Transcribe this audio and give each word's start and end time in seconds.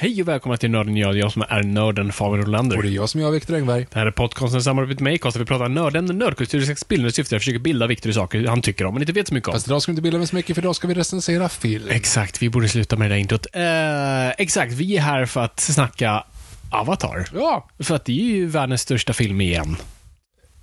Hej 0.00 0.22
och 0.22 0.28
välkomna 0.28 0.56
till 0.56 0.70
Nörden 0.70 0.96
jag, 0.96 1.16
jag 1.16 1.32
som 1.32 1.42
är 1.48 1.62
nörden 1.62 2.12
Fabian 2.12 2.46
Rolander. 2.46 2.76
Och 2.76 2.82
det 2.82 2.88
är 2.88 2.92
jag 2.92 3.08
som 3.08 3.20
är 3.20 3.30
Viktor 3.30 3.54
Engberg. 3.54 3.86
Det 3.92 3.98
här 3.98 4.06
är 4.06 4.10
podcasten 4.10 4.62
samarbete 4.62 5.02
med 5.02 5.14
Acast 5.14 5.34
där 5.34 5.40
vi 5.40 5.46
pratar 5.46 5.68
nördämnen, 5.68 6.18
nördkultur, 6.18 6.60
sex 6.60 6.88
bilder 6.88 7.10
syfte 7.10 7.36
att 7.36 7.42
försöka 7.42 7.58
bilda 7.58 7.86
Viktor 7.86 8.10
i 8.10 8.14
saker 8.14 8.46
han 8.46 8.62
tycker 8.62 8.84
om 8.84 8.94
men 8.94 9.02
inte 9.02 9.12
vet 9.12 9.28
så 9.28 9.34
mycket 9.34 9.48
om. 9.48 9.52
Fast 9.54 9.66
idag 9.66 9.82
ska 9.82 9.92
vi 9.92 9.92
inte 9.92 10.02
bilda 10.02 10.18
mig 10.18 10.26
så 10.26 10.36
mycket 10.36 10.56
för 10.56 10.62
idag 10.62 10.76
ska 10.76 10.88
vi 10.88 10.94
recensera 10.94 11.48
film. 11.48 11.88
Exakt, 11.90 12.42
vi 12.42 12.50
borde 12.50 12.68
sluta 12.68 12.96
med 12.96 13.10
det 13.10 13.14
där 13.14 13.20
introt. 13.20 13.46
Eh, 13.52 14.28
exakt, 14.30 14.72
vi 14.72 14.96
är 14.96 15.00
här 15.00 15.26
för 15.26 15.40
att 15.40 15.60
snacka 15.60 16.24
Avatar. 16.70 17.28
Ja, 17.34 17.68
För 17.78 17.94
att 17.94 18.04
det 18.04 18.12
är 18.12 18.24
ju 18.24 18.46
världens 18.46 18.80
största 18.80 19.12
film 19.12 19.40
igen. 19.40 19.76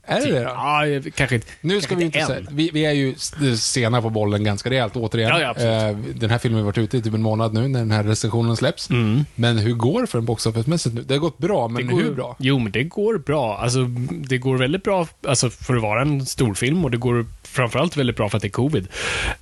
Är 0.06 0.22
det 0.22 0.32
det 0.32 0.40
då? 0.40 0.46
Ja, 0.46 0.84
kanske 1.16 1.36
inte. 1.36 1.48
Nu 1.62 1.82
ska 1.82 1.88
kanske 1.88 1.96
vi 1.96 2.06
inte 2.06 2.20
än. 2.20 2.28
säga, 2.28 2.42
vi, 2.52 2.70
vi 2.74 2.86
är 2.86 2.92
ju 2.92 3.16
sena 3.58 4.02
på 4.02 4.10
bollen 4.10 4.44
ganska 4.44 4.70
rejält 4.70 4.96
återigen. 4.96 5.30
Ja, 5.30 5.54
ja. 5.58 5.90
Eh, 5.90 5.98
den 5.98 6.30
här 6.30 6.38
filmen 6.38 6.60
har 6.60 6.66
varit 6.66 6.78
ute 6.78 6.98
i 6.98 7.02
typ 7.02 7.14
en 7.14 7.22
månad 7.22 7.54
nu 7.54 7.68
när 7.68 7.80
den 7.80 7.92
här 7.92 8.04
recensionen 8.04 8.56
släpps. 8.56 8.90
Men 9.36 9.58
hur 9.58 9.74
går 9.74 10.02
det 10.02 10.08
för 10.08 10.18
en 10.18 10.26
box 10.26 10.46
nu? 10.46 10.52
Det 10.90 11.14
har 11.14 11.20
gått 11.20 11.38
bra, 11.38 11.68
men 11.68 11.88
går, 11.88 12.02
hur 12.02 12.14
bra? 12.14 12.36
Jo, 12.40 12.60
men 12.60 12.72
det 12.72 12.84
går 12.84 13.18
bra. 13.18 13.58
Alltså, 13.58 13.84
det 14.10 14.38
går 14.38 14.58
väldigt 14.58 14.84
bra 14.84 15.08
alltså, 15.28 15.50
för 15.50 15.76
att 15.76 15.82
vara 15.82 16.02
en 16.02 16.26
stor 16.26 16.54
film 16.54 16.86
och 16.86 16.92
det 16.92 16.98
går 16.98 17.26
framförallt 17.44 17.98
väldigt 17.98 18.16
bra 18.16 18.30
för 18.30 18.38
att 18.38 18.42
det 18.42 18.48
är 18.48 18.50
covid. 18.50 18.88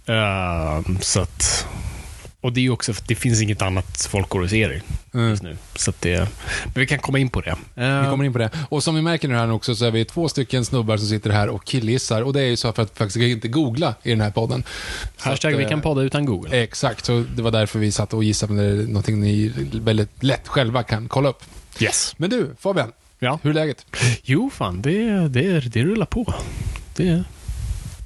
Eh, 0.06 1.00
så 1.02 1.22
att... 1.22 1.68
Och 2.44 2.54
det 2.54 2.66
är 2.66 2.70
också 2.70 2.94
för 2.94 3.02
att 3.02 3.08
det 3.08 3.16
finns 3.16 3.42
inget 3.42 3.62
annat 3.62 4.08
folk 4.12 4.30
går 4.30 4.42
och 4.42 4.50
ser 4.50 4.82
just 5.14 5.44
nu. 5.44 5.58
Så 5.76 5.94
det... 6.00 6.18
Men 6.64 6.74
vi 6.74 6.88
kan 6.88 7.00
komma 7.00 7.20
in 7.20 7.30
på 7.30 7.42
det. 7.42 7.50
Eh, 7.76 8.02
Vi 8.02 8.08
kommer 8.10 8.24
in 8.26 8.34
på 8.34 8.40
det. 8.40 8.50
Och 8.70 8.84
som 8.84 8.96
vi 8.96 9.02
märker 9.02 9.28
nu 9.28 9.36
här 9.36 9.52
också 9.52 9.76
så 9.76 9.86
är 9.86 9.92
vi 9.92 10.06
två 10.06 10.30
stycken 10.30 10.66
snubbar 10.66 10.98
som 10.98 11.08
sitter 11.08 11.30
här 11.30 11.48
och 11.50 11.66
killgissar. 11.66 12.22
Och 12.22 12.34
det 12.34 12.42
är 12.42 12.46
ju 12.48 12.56
så 12.56 12.74
för 12.74 12.84
att 12.84 12.98
faktiskt 12.98 13.18
inte 13.18 13.48
googla 13.48 13.96
i 14.04 14.10
den 14.10 14.22
här 14.22 14.32
podden. 14.32 14.64
Så 15.18 15.30
hashtag 15.30 15.54
att, 15.54 15.60
vi 15.60 15.64
eh, 15.64 15.70
kan 15.70 15.82
podda 15.82 16.02
utan 16.02 16.26
Google. 16.26 16.64
Exakt, 16.64 17.06
så 17.06 17.26
det 17.36 17.42
var 17.42 17.52
därför 17.52 17.80
vi 17.80 17.92
satt 17.92 18.14
och 18.14 18.24
gissade, 18.24 18.64
är 18.64 18.74
någonting 18.88 19.20
ni 19.22 19.52
väldigt 19.74 20.24
lätt 20.24 20.48
själva 20.48 20.84
kan 20.84 21.08
kolla 21.08 21.30
upp. 21.30 21.44
Yes. 21.80 22.14
Men 22.18 22.30
du, 22.30 22.56
Fabian. 22.60 22.92
Ja. 23.20 23.40
Hur 23.44 23.50
är 23.50 23.54
läget? 23.54 23.86
Jo, 24.24 24.50
fan, 24.54 24.82
det, 24.82 25.28
det, 25.28 25.60
det 25.60 25.84
rullar 25.84 26.06
på. 26.06 26.34
Det... 26.96 27.24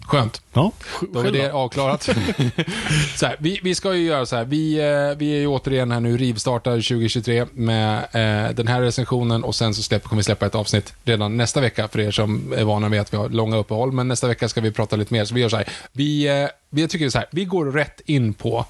Skönt. 0.07 0.41
Ja, 0.53 0.71
Då 1.13 1.19
är 1.19 1.31
det 1.31 1.51
avklarat. 1.51 2.03
så 3.15 3.25
här, 3.25 3.35
vi, 3.39 3.59
vi 3.63 3.75
ska 3.75 3.95
ju 3.95 4.05
göra 4.05 4.25
så 4.25 4.35
här. 4.35 4.45
Vi, 4.45 4.73
eh, 4.73 5.17
vi 5.17 5.35
är 5.35 5.39
ju 5.39 5.47
återigen 5.47 5.91
här 5.91 5.99
nu 5.99 6.17
rivstartar 6.17 6.71
2023 6.71 7.45
med 7.53 7.97
eh, 7.97 8.55
den 8.55 8.67
här 8.67 8.81
recensionen 8.81 9.43
och 9.43 9.55
sen 9.55 9.73
så 9.73 9.83
släpper, 9.83 10.09
kommer 10.09 10.19
vi 10.19 10.23
släppa 10.23 10.45
ett 10.45 10.55
avsnitt 10.55 10.93
redan 11.03 11.37
nästa 11.37 11.61
vecka 11.61 11.87
för 11.87 11.99
er 11.99 12.11
som 12.11 12.53
är 12.53 12.63
vana 12.63 12.89
med 12.89 13.01
att 13.01 13.13
vi 13.13 13.17
har 13.17 13.29
långa 13.29 13.57
uppehåll. 13.57 13.91
Men 13.91 14.07
nästa 14.07 14.27
vecka 14.27 14.49
ska 14.49 14.61
vi 14.61 14.71
prata 14.71 14.95
lite 14.95 15.13
mer. 15.13 15.25
Så 15.25 15.35
vi 15.35 15.41
gör 15.41 15.49
så 15.49 15.57
här. 15.57 15.67
Vi, 15.91 16.27
eh, 16.27 16.49
vi 16.69 16.87
tycker 16.87 17.09
så 17.09 17.17
här. 17.17 17.27
Vi 17.31 17.45
går 17.45 17.65
rätt 17.65 18.01
in 18.05 18.33
på 18.33 18.65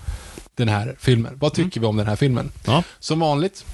den 0.56 0.70
här 0.70 0.96
filmen. 1.00 1.38
Vad 1.40 1.54
tycker 1.54 1.80
vi 1.80 1.86
om 1.86 1.98
den 1.98 2.08
här 2.08 2.16
filmen? 2.16 2.52
Ja. 2.66 2.84
Som 3.00 3.20
vanligt 3.20 3.66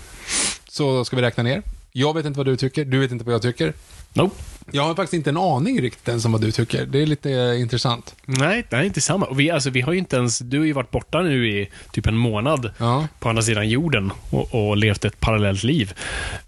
så 0.70 1.06
ska 1.06 1.16
vi 1.16 1.22
räkna 1.22 1.44
ner. 1.44 1.62
Jag 1.92 2.14
vet 2.14 2.26
inte 2.26 2.38
vad 2.38 2.46
du 2.46 2.58
tycker, 2.58 2.86
du 2.86 3.00
vet 3.00 3.12
inte 3.12 3.26
vad 3.26 3.34
jag 3.34 3.42
tycker. 3.42 3.74
Nope. 4.14 4.36
Jag 4.72 4.84
har 4.84 4.96
faktiskt 4.96 5.14
inte 5.14 5.30
en 5.30 5.38
aning 5.38 5.82
riktigt 5.82 6.08
ens 6.08 6.26
om 6.26 6.32
vad 6.32 6.42
du 6.42 6.52
tycker. 6.52 6.86
Det 6.86 7.02
är 7.02 7.06
lite 7.06 7.32
eh, 7.32 7.62
intressant. 7.62 8.16
Nej, 8.26 8.66
det 8.70 8.76
är 8.76 8.84
inte 8.84 9.02
samma. 9.02 9.26
Och 9.26 9.40
vi, 9.40 9.52
alltså, 9.52 9.70
vi 9.70 9.82
har 9.82 9.94
ju 9.94 10.00
inte 10.00 10.16
ens... 10.16 10.40
Du 10.40 10.58
har 10.60 10.66
ju 10.66 10.74
varit 10.74 10.92
borta 10.92 11.22
nu 11.22 11.50
i 11.50 11.70
typ 11.92 12.08
en 12.08 12.18
månad 12.18 12.72
Ja. 12.78 13.08
på 13.20 13.30
andra 13.30 13.42
sidan 13.42 13.70
jorden 13.70 14.12
och, 14.30 14.56
och 14.70 14.78
levt 14.78 15.06
ett 15.06 15.20
parallellt 15.20 15.64
liv. 15.64 15.94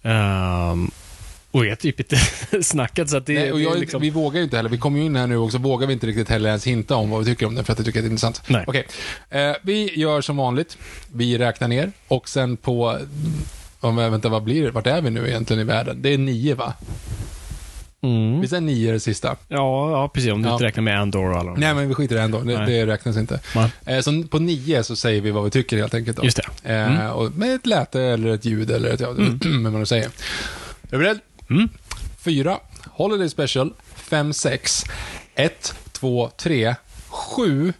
Ehm, 0.04 0.92
och 1.52 1.66
är 1.66 1.75
typ 1.75 2.00
inte 2.00 2.18
snackat 2.64 3.09
så 3.09 3.18
att 3.18 3.25
det, 3.25 3.34
Nej, 3.34 3.52
och 3.52 3.59
det 3.59 3.66
är 3.66 3.75
liksom... 3.75 4.02
Vi 4.02 4.09
vågar 4.09 4.38
ju 4.38 4.44
inte 4.44 4.58
heller, 4.58 4.70
vi 4.70 4.78
kommer 4.78 5.00
ju 5.00 5.06
in 5.06 5.16
här 5.16 5.28
nu 5.28 5.38
och 5.38 5.52
så 5.52 5.58
vågar 5.58 5.88
vi 5.88 5.94
inte 5.94 6.08
riktigt 6.08 6.30
heller 6.30 6.50
ens 6.50 6.68
hinta 6.68 6.96
om 6.96 7.09
vad 7.09 7.20
vi 7.20 7.25
tycker 7.25 7.46
om 7.46 7.56
den 7.56 7.66
för 7.66 7.74
att 7.74 7.80
jag 7.80 7.86
tycker 7.86 8.00
att 8.00 8.04
det 8.04 8.08
är 8.08 8.12
intressant. 8.12 8.42
Nej. 8.48 8.64
Okej, 8.68 8.88
eh, 9.30 9.52
vi 9.62 10.00
gör 10.00 10.22
som 10.22 10.38
vanligt. 10.38 10.78
Vi 11.14 11.38
räknar 11.38 11.68
ner 11.68 11.92
och 12.08 12.30
sen 12.30 12.58
på, 12.58 13.00
om, 13.80 13.96
vänta 13.96 14.30
vad 14.30 14.44
blir 14.44 14.64
det, 14.64 14.72
vart 14.72 14.88
är 14.88 15.02
vi 15.02 15.09
nu 15.09 15.28
egentligen 15.28 15.62
i 15.62 15.64
världen? 15.64 16.02
Det 16.02 16.14
är 16.14 16.18
nio 16.18 16.56
va? 16.56 16.74
Mm. 18.06 18.42
Vi 18.42 18.48
säger 18.48 18.62
nio 18.62 18.90
är 18.90 18.94
det 18.94 19.00
sista. 19.00 19.36
Ja, 19.48 19.92
ja, 19.92 20.08
precis. 20.14 20.32
Om 20.32 20.42
du 20.42 20.50
Ja. 20.50 20.54
inte 20.54 20.66
räknar 20.66 20.84
med 20.84 21.00
Andor 21.00 21.32
och 21.32 21.38
alla 21.40 21.52
de 21.52 21.60
Nej 21.60 21.74
men 21.74 21.88
vi 21.88 21.94
skiter 21.94 22.16
i 22.16 22.20
ändå, 22.20 22.40
det, 22.42 22.66
det 22.66 22.86
räknas 22.88 23.18
inte. 23.18 23.40
Eh, 23.86 24.00
så 24.00 24.24
på 24.24 24.40
nio 24.40 24.84
så 24.84 24.96
säger 24.96 25.22
vi 25.22 25.32
vad 25.32 25.44
vi 25.44 25.50
tycker 25.50 25.78
helt 25.78 25.94
enkelt. 25.94 26.18
Då. 26.18 26.24
Just 26.24 26.38
det. 26.64 26.70
Mm. 26.74 27.02
Eh, 27.02 27.10
och 27.10 27.32
med 27.32 27.56
ett 27.56 27.66
läte 27.66 28.02
eller 28.02 28.30
ett 28.34 28.46
ljud 28.46 28.72
eller 28.72 28.90
ett, 28.94 29.00
ja, 29.00 29.08
vad 29.18 29.46
man 29.62 29.74
nu 29.80 29.86
säger. 29.86 30.06
Är 30.06 30.10
du 30.90 30.98
beredd? 30.98 31.20
Mm. 31.50 31.70
Fyra, 32.20 32.58
Holiday 32.92 33.30
Special, 33.30 33.74
fem, 33.96 34.34
sex, 34.34 34.84
ett, 35.36 35.74
två, 35.92 36.30
tre, 36.38 36.76
sju, 37.08 37.74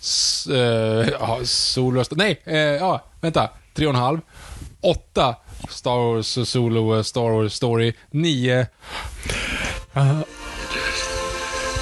s- 0.00 0.46
eh, 0.50 1.08
ja, 1.20 1.38
Solo, 1.44 2.04
nej, 2.10 2.40
eh, 2.44 2.56
ja, 2.58 3.04
vänta, 3.20 3.50
tre 3.74 3.86
och 3.86 3.94
en 3.94 4.00
halv, 4.00 4.20
åtta, 4.80 5.34
Star 5.68 6.14
Wars 6.14 6.48
Solo, 6.48 6.96
eh, 6.96 7.02
Star 7.02 7.30
Wars 7.30 7.54
Story, 7.54 7.92
nio, 8.10 8.66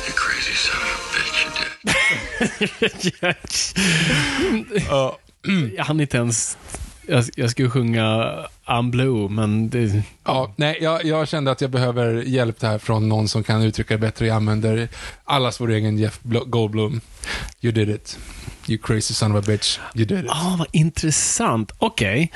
You 0.07 0.13
crazy 0.17 0.55
son 0.55 0.83
of 0.83 0.89
a 0.99 1.09
bitch, 1.15 1.39
you 1.45 2.91
did. 4.73 4.85
ja, 4.91 5.19
Jag 5.77 5.85
hann 5.85 6.01
inte 6.01 6.17
ens... 6.17 6.59
Jag, 7.07 7.25
jag 7.37 7.51
skulle 7.51 7.71
sjunga 7.71 8.35
I'm 8.67 8.91
Blue, 8.91 9.29
men 9.29 9.71
det... 9.71 10.03
Ja, 10.25 10.53
nej, 10.57 10.79
jag, 10.81 11.05
jag 11.05 11.29
kände 11.29 11.51
att 11.51 11.61
jag 11.61 11.71
behöver 11.71 12.23
hjälp 12.23 12.63
här 12.63 12.79
från 12.79 13.09
någon 13.09 13.29
som 13.29 13.45
kan 13.45 13.63
uttrycka 13.63 13.95
det 13.95 13.99
bättre. 13.99 14.27
Jag 14.27 14.37
använder 14.37 14.89
allas 15.25 15.61
vår 15.61 15.71
egen 15.71 15.99
Jeff 15.99 16.21
Bl- 16.23 16.45
Goldblum. 16.49 17.01
You 17.61 17.73
did 17.73 17.89
it. 17.89 18.19
You 18.67 18.79
crazy 18.79 19.15
son 19.15 19.37
of 19.37 19.45
a 19.45 19.47
bitch. 19.47 19.79
You 19.95 20.05
did 20.05 20.25
it. 20.25 20.31
Ah, 20.31 20.57
vad 20.59 20.69
intressant. 20.73 21.73
Okej. 21.79 22.33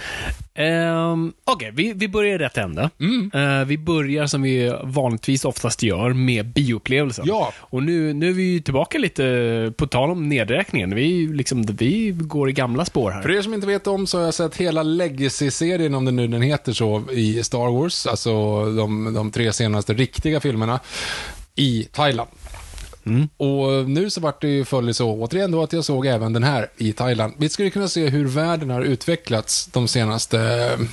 Ehm, 0.57 1.33
Okej, 1.45 1.73
vi, 1.75 1.93
vi 1.93 2.09
börjar 2.09 2.35
i 2.35 2.39
rätt 2.39 2.57
ände. 2.57 2.91
Mm. 3.01 3.31
Eh, 3.35 3.65
vi 3.65 3.79
börjar 3.79 4.27
som 4.27 4.43
vi 4.43 4.75
vanligtvis 4.83 5.45
oftast 5.45 5.83
gör 5.83 6.13
med 6.13 6.47
bioupplevelsen. 6.47 7.25
Ja. 7.29 7.53
Och 7.57 7.83
nu, 7.83 8.13
nu 8.13 8.29
är 8.29 8.33
vi 8.33 8.63
tillbaka 8.63 8.99
lite, 8.99 9.73
på 9.77 9.87
tal 9.87 10.11
om 10.11 10.29
nedräkningen. 10.29 10.95
Vi, 10.95 11.27
liksom, 11.27 11.63
vi 11.63 12.11
går 12.11 12.49
i 12.49 12.53
gamla 12.53 12.85
spår 12.85 13.11
här. 13.11 13.23
För 13.23 13.31
er 13.31 13.43
som 13.43 13.55
inte 13.55 13.67
vet 13.67 13.87
om 13.87 14.07
så 14.07 14.19
har 14.19 14.25
jag 14.25 14.35
sett 14.35 14.57
hela 14.57 14.83
Legacy-serien, 14.83 15.95
om 15.95 16.05
den 16.05 16.17
nu 16.17 16.27
den 16.27 16.43
heter 16.43 16.73
så, 16.73 17.03
i 17.13 17.43
Star 17.43 17.73
Wars. 17.73 18.07
Alltså 18.07 18.65
de, 18.65 19.15
de 19.15 19.31
tre 19.31 19.53
senaste 19.53 19.95
riktiga 19.95 20.41
filmerna 20.41 20.81
i 21.57 21.89
Thailand. 21.93 22.31
Och 23.37 23.89
nu 23.89 24.11
så 24.11 24.21
vart 24.21 24.41
det 24.41 24.49
ju 24.49 24.65
följd 24.65 24.97
så 24.97 25.11
återigen 25.11 25.51
då 25.51 25.63
att 25.63 25.73
jag 25.73 25.85
såg 25.85 26.07
även 26.07 26.33
den 26.33 26.43
här 26.45 26.71
i 26.77 26.93
Thailand. 26.93 27.35
Vi 27.39 27.49
skulle 27.49 27.71
kunna 27.71 27.89
se 27.89 28.09
hur 28.09 28.27
världen 28.27 28.71
har 28.71 28.83
utvecklats 28.83 29.67
de 29.67 29.89
senaste 29.89 30.41
eh, 30.41 30.87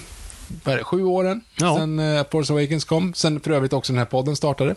det, 0.63 0.83
sju 0.83 1.04
åren 1.04 1.42
Ja. 1.60 1.77
sen 1.77 2.00
eh, 2.00 2.24
Force 2.31 2.54
Awakens 2.54 2.86
kom. 2.86 3.13
Sen 3.13 3.39
för 3.39 3.51
övrigt 3.51 3.74
också 3.74 3.94
den 3.94 3.98
här 3.98 4.06
podden 4.06 4.36
startade. 4.36 4.75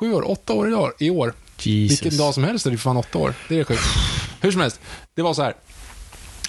Sju 0.00 0.12
år, 0.14 0.30
åtta 0.30 0.52
år 0.52 0.68
idag, 0.68 0.92
i 0.98 1.10
år. 1.10 1.32
Jesus. 1.58 2.02
Vilken 2.02 2.18
dag 2.18 2.34
som 2.34 2.44
helst 2.44 2.66
är 2.66 2.70
det 2.70 2.78
fan 2.78 2.96
åtta 2.96 3.18
år. 3.18 3.34
Det 3.48 3.60
är 3.60 3.64
sjukt. 3.64 3.80
Hur 4.40 4.50
som 4.52 4.60
helst, 4.60 4.80
det 5.14 5.22
var 5.22 5.34
så 5.34 5.42
här. 5.42 5.54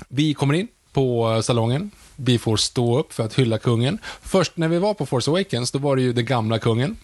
Vi 0.08 0.34
kommer 0.34 0.54
in 0.54 0.68
på 0.94 1.42
salongen. 1.44 1.92
Vi 2.16 2.38
får 2.38 2.58
stå 2.58 3.00
upp 3.00 3.14
för 3.14 3.24
att 3.26 3.34
hylla 3.34 3.58
kungen. 3.58 3.98
Först 4.22 4.58
när 4.58 4.68
vi 4.68 4.80
var 4.80 4.94
på 4.94 5.06
Force 5.06 5.32
Awakens, 5.32 5.72
då 5.72 5.80
var 5.80 5.96
det 5.96 6.02
ju 6.02 6.14
den 6.14 6.26
gamla 6.26 6.60
kungen. 6.60 6.98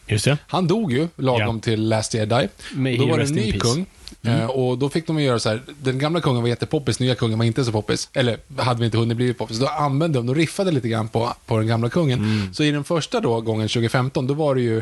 Han 0.47 0.67
dog 0.67 0.91
ju 0.93 1.07
lagom 1.15 1.55
Ja. 1.55 1.61
till 1.61 1.89
Last 1.89 2.13
Jedi. 2.13 2.47
May 2.73 2.97
då 2.97 3.05
var 3.07 3.17
det 3.17 3.23
en 3.23 3.29
ny 3.31 3.51
peace. 3.51 3.59
kung. 3.75 3.85
Eh, 4.23 4.45
Och 4.45 4.77
då 4.77 4.89
fick 4.89 5.07
de 5.07 5.19
göra 5.19 5.39
så 5.39 5.49
här, 5.49 5.61
den 5.81 5.99
gamla 5.99 6.21
kungen 6.21 6.41
var 6.41 6.49
jättepoppis, 6.49 6.99
nya 6.99 7.15
kungen 7.15 7.37
var 7.37 7.45
inte 7.45 7.65
så 7.65 7.71
poppis. 7.71 8.09
Eller 8.13 8.37
hade 8.57 8.79
vi 8.79 8.85
inte 8.85 8.97
hunnit 8.97 9.17
bli 9.17 9.33
poppis. 9.33 9.57
Då 9.59 9.67
använde 9.67 10.19
de, 10.19 10.25
de 10.27 10.35
riffade 10.35 10.71
lite 10.71 10.87
grann 10.87 11.07
på, 11.07 11.33
på 11.45 11.57
den 11.57 11.67
gamla 11.67 11.89
kungen. 11.89 12.19
Mm. 12.19 12.53
Så 12.53 12.63
i 12.63 12.71
den 12.71 12.83
första 12.83 13.19
då, 13.19 13.41
gången 13.41 13.67
2015, 13.67 14.27
då 14.27 14.33
var 14.33 14.55
det 14.55 14.61
ju 14.61 14.81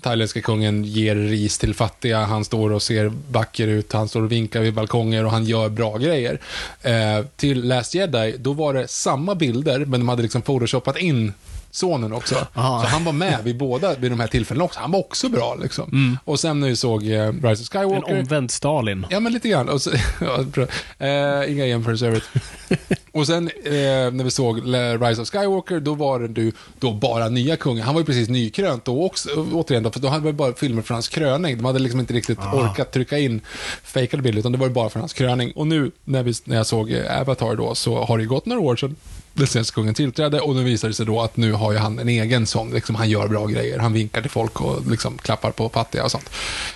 thailändska 0.00 0.40
kungen 0.40 0.84
ger 0.84 1.14
ris 1.14 1.58
till 1.58 1.74
fattiga, 1.74 2.24
han 2.24 2.44
står 2.44 2.72
och 2.72 2.82
ser 2.82 3.12
vacker 3.30 3.68
ut, 3.68 3.92
han 3.92 4.08
står 4.08 4.22
och 4.22 4.32
vinkar 4.32 4.60
vid 4.60 4.74
balkonger 4.74 5.24
och 5.24 5.30
han 5.30 5.44
gör 5.44 5.68
bra 5.68 5.96
grejer. 5.96 6.40
Eh, 6.82 6.92
till 7.36 7.68
Last 7.68 7.94
Jedi, 7.94 8.34
då 8.38 8.52
var 8.52 8.74
det 8.74 8.88
samma 8.88 9.34
bilder, 9.34 9.78
men 9.84 10.00
de 10.00 10.08
hade 10.08 10.22
liksom 10.22 10.42
photoshopat 10.42 10.98
in 10.98 11.32
sonen 11.76 12.12
också. 12.12 12.46
Ah. 12.54 12.80
Så 12.82 12.86
han 12.88 13.04
var 13.04 13.12
med 13.12 13.38
vid 13.44 13.56
båda 13.56 13.94
vid 13.94 14.10
de 14.12 14.20
här 14.20 14.26
tillfällena 14.26 14.64
också. 14.64 14.80
Han 14.80 14.90
var 14.90 14.98
också 14.98 15.28
bra 15.28 15.54
liksom. 15.62 16.18
Och 16.24 16.40
sen 16.40 16.60
när 16.60 16.68
vi 16.68 16.76
såg 16.76 17.02
eh, 17.02 17.32
Rise 17.32 17.46
of 17.48 17.50
En 17.50 17.56
Skywalker. 17.66 18.18
omvänd 18.18 18.50
Stalin. 18.50 19.06
Ja, 19.10 19.20
men 19.20 19.32
lite 19.32 19.48
grann. 19.48 19.68
Och 19.68 19.82
så, 19.82 19.90
eh, 20.98 21.52
inga 21.52 21.66
jämförelser 21.66 22.06
övrigt. 22.06 22.24
Och 23.12 23.26
sen 23.26 23.48
eh, 23.64 23.72
när 24.12 24.24
vi 24.24 24.30
såg 24.30 24.66
Le- 24.66 24.96
Rise 24.96 25.22
of 25.22 25.28
Skywalker, 25.30 25.80
då 25.80 25.94
var 25.94 26.20
det 26.20 26.28
du, 26.28 26.52
då 26.78 26.92
bara 26.92 27.28
nya 27.28 27.56
kungen. 27.56 27.84
Han 27.84 27.94
var 27.94 28.00
ju 28.00 28.04
precis 28.06 28.28
nykrönt 28.28 28.84
då 28.84 29.04
också, 29.04 29.28
återigen 29.52 29.82
då, 29.82 29.90
för 29.90 30.00
då 30.00 30.08
hade 30.08 30.24
vi 30.24 30.32
bara 30.32 30.52
filmer 30.54 30.82
från 30.82 30.94
hans 30.94 31.08
kröning. 31.08 31.56
De 31.56 31.64
hade 31.64 31.78
liksom 31.78 32.00
inte 32.00 32.14
riktigt 32.14 32.38
orkat 32.38 32.92
trycka 32.92 33.18
in 33.18 33.40
fejkade 33.82 34.22
bilder, 34.22 34.40
utan 34.40 34.52
det 34.52 34.58
var 34.58 34.66
ju 34.66 34.72
bara 34.72 34.88
från 34.88 35.00
hans 35.00 35.12
kröning. 35.12 35.52
Och 35.52 35.66
nu 35.66 35.90
när, 36.04 36.22
vi, 36.22 36.34
när 36.44 36.56
jag 36.56 36.66
såg 36.66 36.90
eh, 36.92 37.20
Avatar 37.20 37.54
då, 37.54 37.74
så 37.74 38.04
har 38.04 38.16
det 38.18 38.22
ju 38.22 38.28
gått 38.28 38.46
några 38.46 38.60
år 38.60 38.76
sedan 38.76 38.96
den 39.36 39.46
senaste 39.46 39.74
kungen 39.74 39.94
tillträdde 39.94 40.40
och 40.40 40.56
nu 40.56 40.64
visar 40.64 40.88
det 40.88 40.94
sig 40.94 41.06
då 41.06 41.20
att 41.20 41.36
nu 41.36 41.52
har 41.52 41.72
ju 41.72 41.78
han 41.78 41.98
en 41.98 42.08
egen 42.08 42.46
sån, 42.46 42.70
liksom, 42.70 42.94
han 42.94 43.10
gör 43.10 43.28
bra 43.28 43.46
grejer, 43.46 43.78
han 43.78 43.92
vinkar 43.92 44.20
till 44.22 44.30
folk 44.30 44.60
och 44.60 44.86
liksom 44.90 45.18
klappar 45.18 45.50
på 45.50 45.68
fattiga 45.68 46.04
och 46.04 46.10
sånt. 46.10 46.30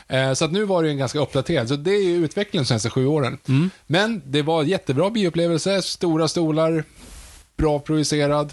Eh, 0.09 0.33
så 0.33 0.45
att 0.45 0.53
nu 0.53 0.65
var 0.65 0.83
det 0.83 0.89
ju 0.89 0.93
en 0.93 0.99
ganska 0.99 1.19
uppdaterad, 1.19 1.69
så 1.69 1.77
det 1.77 1.91
är 1.91 2.03
ju 2.03 2.25
utvecklingen 2.25 2.65
de 2.65 2.69
senaste 2.69 2.91
sju 2.91 3.07
åren. 3.07 3.39
Men 3.87 4.23
det 4.27 4.43
var 4.43 4.63
jättebra 4.63 5.11
bioupplevelse, 5.11 5.83
stora 5.83 6.29
stolar, 6.29 6.85
bra 7.57 7.79
projicerad, 7.79 8.53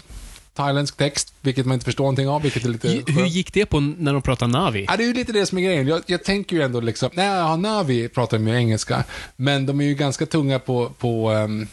thailändsk 0.54 0.96
text, 0.96 1.34
vilket 1.40 1.66
man 1.66 1.74
inte 1.74 1.84
förstår 1.84 2.04
någonting 2.04 2.28
av, 2.28 2.42
vilket 2.42 2.64
är 2.64 2.68
lite 2.68 2.88
Hur 2.88 3.02
skönt. 3.02 3.32
gick 3.32 3.52
det 3.52 3.66
på 3.66 3.80
när 3.80 4.12
de 4.12 4.22
pratade 4.22 4.52
Navi? 4.52 4.84
Ja, 4.88 4.96
det 4.96 5.02
är 5.02 5.06
ju 5.06 5.14
lite 5.14 5.32
det 5.32 5.46
som 5.46 5.58
är 5.58 5.62
grejen. 5.62 5.86
Jag, 5.86 6.02
jag 6.06 6.24
tänker 6.24 6.56
ju 6.56 6.62
ändå 6.62 6.80
liksom, 6.80 7.10
nej, 7.12 7.26
ja, 7.26 7.56
Navi 7.56 8.08
pratar 8.08 8.38
ju 8.38 8.56
engelska, 8.56 9.04
men 9.36 9.66
de 9.66 9.80
är 9.80 9.84
ju 9.84 9.94
ganska 9.94 10.26
tunga 10.26 10.58
på, 10.58 10.92
på 10.98 11.30
um, 11.32 11.68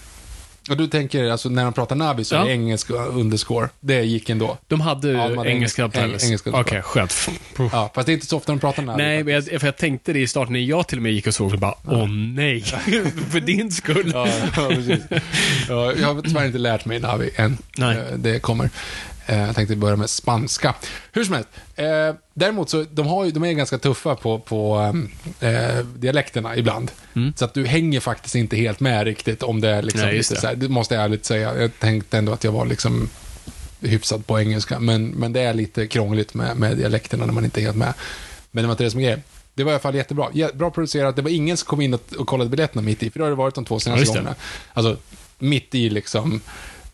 och 0.69 0.77
du 0.77 0.87
tänker, 0.87 1.29
alltså 1.31 1.49
när 1.49 1.63
de 1.63 1.73
pratar 1.73 1.95
Navi 1.95 2.23
så 2.23 2.35
är 2.35 2.39
Ja. 2.39 2.45
det 2.45 2.51
engelska 2.51 2.93
underscore. 2.93 3.69
Det 3.79 4.01
gick 4.03 4.29
ändå. 4.29 4.57
De 4.67 4.81
hade 4.81 5.11
Ja, 5.11 5.27
de 5.29 5.37
hade 5.37 5.49
engelska 5.49 5.81
engelska- 5.83 5.99
eng- 6.05 6.25
engelska 6.25 6.49
Okej, 6.53 6.81
skönt. 6.81 7.29
Ja, 7.71 7.91
fast 7.95 8.05
det 8.05 8.11
är 8.11 8.13
inte 8.13 8.25
så 8.25 8.37
ofta 8.37 8.51
de 8.51 8.59
pratar 8.59 8.83
Navi. 8.83 9.03
Nej, 9.03 9.23
men 9.23 9.33
jag, 9.33 9.43
för 9.45 9.65
jag 9.67 9.77
tänkte 9.77 10.13
det 10.13 10.19
i 10.19 10.27
starten 10.27 10.53
när 10.53 10.59
jag 10.59 10.87
till 10.87 10.97
och 10.97 11.01
med 11.03 11.11
gick 11.11 11.27
och 11.27 11.33
såg 11.35 11.53
och 11.53 11.59
bara, 11.59 11.75
åh 11.87 12.07
nej, 12.09 12.61
för 13.31 13.39
din 13.39 13.71
skull. 13.71 14.11
Ja, 14.13 14.27
ja, 14.57 14.67
precis. 14.69 14.99
Ja, 15.69 15.93
jag 16.01 16.13
har 16.13 16.21
tyvärr 16.21 16.45
inte 16.45 16.57
lärt 16.57 16.85
mig 16.85 16.99
Navi 16.99 17.29
än. 17.35 17.57
Nej. 17.77 17.97
Eh, 17.97 18.03
Det 18.17 18.39
kommer. 18.39 18.69
Eh, 19.25 19.39
Jag 19.41 19.55
tänkte 19.55 19.75
börja 19.75 19.95
med 19.95 20.09
spanska. 20.09 20.75
Hur 21.11 21.23
som 21.23 21.33
helst. 21.33 21.49
Eh, 21.75 21.85
däremot 22.33 22.69
så, 22.69 22.85
de, 22.91 23.07
har 23.07 23.25
ju, 23.25 23.31
de 23.31 23.43
är 23.43 23.53
ganska 23.53 23.77
tuffa 23.77 24.15
på, 24.15 24.39
på 24.39 24.93
eh, 25.39 25.77
dialekterna 25.95 26.55
ibland. 26.57 26.91
Så 27.35 27.45
att 27.45 27.53
du 27.53 27.65
hänger 27.65 27.99
faktiskt 27.99 28.35
inte 28.35 28.55
helt 28.57 28.79
med 28.79 29.03
riktigt 29.03 29.43
om 29.43 29.61
det 29.61 29.69
är 29.69 29.81
liksom 29.81 30.01
Nej, 30.01 30.17
lite 30.17 30.33
det. 30.33 30.39
så 30.41 30.47
här, 30.47 30.55
det 30.55 30.69
måste 30.69 30.95
jag 30.95 31.03
ärligt 31.03 31.25
säga. 31.25 31.61
Jag 31.61 31.79
tänkte 31.79 32.17
ändå 32.17 32.31
att 32.33 32.43
jag 32.43 32.51
var 32.51 32.65
liksom 32.65 33.09
hyfsad 33.81 34.27
på 34.27 34.39
engelska, 34.39 34.79
men, 34.79 35.07
men 35.07 35.33
det 35.33 35.41
är 35.41 35.53
lite 35.53 35.87
krångligt 35.87 36.33
med, 36.33 36.57
med 36.57 36.77
dialekterna 36.77 37.25
när 37.25 37.33
man 37.33 37.45
inte 37.45 37.59
är 37.59 37.61
helt 37.61 37.77
med. 37.77 37.93
Men 38.51 38.63
det 38.63 38.67
var 38.67 38.73
inte 38.73 38.83
det 38.83 38.91
som 38.91 38.99
är. 38.99 39.21
Det 39.53 39.63
var 39.63 39.71
i 39.71 39.73
alla 39.75 39.79
fall 39.81 39.95
jättebra. 39.95 40.29
Jä- 40.33 40.55
Bra 40.57 40.71
producerat. 40.71 41.15
Det 41.15 41.21
var 41.21 41.29
ingen 41.29 41.57
som 41.57 41.65
kom 41.67 41.81
in 41.81 41.93
och, 41.93 42.01
och 42.17 42.27
kollade 42.27 42.49
biljetterna 42.49 42.81
mitt 42.81 43.03
i, 43.03 43.09
för 43.09 43.19
det 43.19 43.25
har 43.25 43.29
det 43.29 43.35
varit 43.35 43.55
de 43.55 43.65
två 43.65 43.75
Ja, 43.75 43.79
senaste 43.79 44.05
det. 44.05 44.07
gångerna. 44.19 44.35
Alltså, 44.73 44.97
mitt 45.39 45.75
i 45.75 45.89
liksom 45.89 46.41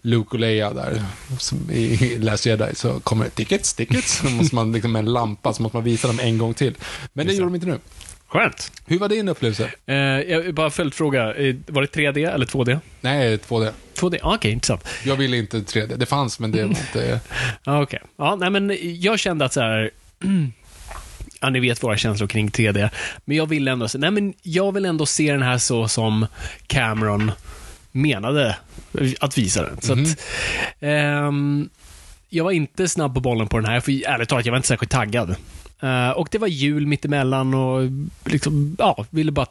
Luke 0.01 0.29
och 0.31 0.39
Leia 0.39 0.73
där, 0.73 1.01
som 1.39 1.71
i 1.71 2.17
Last 2.19 2.45
Jedi, 2.45 2.75
så 2.75 2.99
kommer 2.99 3.29
tickets, 3.29 3.73
tickets. 3.73 4.17
Så 4.17 4.29
måste 4.29 4.55
man 4.55 4.71
liksom 4.71 4.91
med 4.91 4.99
en 4.99 5.13
lampa, 5.13 5.53
så 5.53 5.61
måste 5.61 5.77
man 5.77 5.83
visa 5.83 6.07
dem 6.07 6.19
en 6.19 6.37
gång 6.37 6.53
till. 6.53 6.75
Men 7.13 7.27
det 7.27 7.33
gjorde 7.33 7.45
de 7.45 7.55
inte 7.55 7.67
nu. 7.67 7.79
Skönt. 8.27 8.71
Hur 8.85 8.99
var 8.99 9.09
din 9.09 9.27
upplevelse? 9.29 9.71
Eh, 9.85 9.95
jag, 9.95 10.53
bara 10.53 10.69
följdfråga, 10.69 11.33
eh, 11.35 11.55
var 11.67 11.81
det 11.81 11.87
3D 11.87 12.33
eller 12.33 12.45
2D? 12.45 12.79
Nej, 13.01 13.37
2D. 13.37 13.71
2D, 13.95 14.19
ah, 14.23 14.35
okej, 14.35 14.51
intressant. 14.51 14.87
Jag 15.05 15.15
ville 15.15 15.37
inte 15.37 15.57
3D. 15.59 15.95
Det 15.97 16.05
fanns, 16.05 16.39
men 16.39 16.51
det 16.51 16.61
var 16.61 16.69
inte... 16.69 17.19
Ja, 17.63 17.81
okej. 17.83 17.99
Ja, 18.17 18.35
nej 18.35 18.49
men 18.49 18.77
jag 19.01 19.19
kände 19.19 19.45
att 19.45 19.53
så 19.53 19.61
här... 19.61 19.91
Ja, 21.43 21.49
ni 21.49 21.59
vet 21.59 21.83
våra 21.83 21.97
känslor 21.97 22.27
kring 22.27 22.49
3D. 22.49 22.89
Men 23.25 23.37
jag 23.37 23.45
vill 23.49 23.67
ändå, 23.67 23.87
se- 23.87 23.97
nej 23.97 24.11
men 24.11 24.33
jag 24.41 24.71
vill 24.71 24.85
ändå 24.85 25.05
se 25.05 25.31
den 25.31 25.41
här 25.41 25.57
så 25.57 25.87
som 25.87 26.25
Cameron 26.67 27.31
menade 27.91 28.55
att 29.19 29.37
visa 29.37 29.61
den. 29.63 29.81
Så 29.81 29.93
att, 29.93 30.19
ehm, 30.79 31.69
jag 32.29 32.43
var 32.43 32.51
inte 32.51 32.87
snabb 32.87 33.13
på 33.13 33.19
bollen 33.19 33.47
på 33.47 33.57
den 33.59 33.65
här, 33.65 33.79
för 33.79 34.07
ärligt 34.07 34.29
talat, 34.29 34.45
jag 34.45 34.51
var 34.51 34.57
inte 34.57 34.67
särskilt 34.67 34.91
taggad. 34.91 35.35
Eh, 35.81 36.09
och 36.09 36.27
det 36.31 36.37
var 36.37 36.47
jul 36.47 36.87
mittemellan 36.87 37.53
och 37.53 37.81
liksom, 38.25 38.75
ja, 38.79 39.05
ville 39.09 39.31
bara 39.31 39.47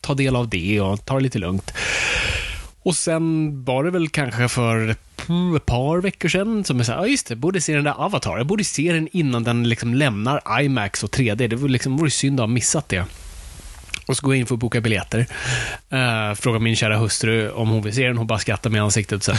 ta 0.00 0.14
del 0.14 0.36
av 0.36 0.48
det 0.48 0.80
och 0.80 1.04
ta 1.04 1.14
det 1.14 1.20
lite 1.20 1.38
lugnt. 1.38 1.72
Och 2.82 2.96
sen 2.96 3.64
var 3.64 3.84
det 3.84 3.90
väl 3.90 4.08
kanske 4.08 4.48
för 4.48 4.88
ett 5.56 5.66
par 5.66 6.00
veckor 6.00 6.28
sedan 6.28 6.64
som 6.64 6.76
jag 6.76 6.86
sa, 6.86 6.92
ja 6.92 7.06
just 7.06 7.26
det, 7.26 7.36
borde 7.36 7.60
se 7.60 7.74
den 7.74 7.84
där 7.84 8.04
Avatar. 8.04 8.38
Jag 8.38 8.46
borde 8.46 8.64
se 8.64 8.92
den 8.92 9.08
innan 9.12 9.44
den 9.44 9.68
liksom 9.68 9.94
lämnar 9.94 10.60
IMAX 10.62 11.04
och 11.04 11.10
3D. 11.10 11.46
Det 11.48 11.56
vore 11.56 11.72
liksom, 11.72 11.96
vore 11.96 12.10
synd 12.10 12.40
att 12.40 12.42
ha 12.42 12.54
missat 12.54 12.88
det. 12.88 13.04
Och 14.12 14.16
så 14.16 14.26
går 14.26 14.34
jag 14.34 14.40
in 14.40 14.46
för 14.46 14.54
att 14.54 14.60
boka 14.60 14.80
biljetter. 14.80 15.18
Uh, 15.92 16.34
frågar 16.34 16.58
min 16.58 16.76
kära 16.76 16.96
hustru 16.96 17.50
om 17.50 17.68
hon 17.68 17.82
vill 17.82 17.94
se 17.94 18.06
den. 18.06 18.16
Hon 18.16 18.26
bara 18.26 18.38
skrattar 18.38 18.70
med 18.70 18.82
ansiktet. 18.82 19.22
Sen. 19.22 19.36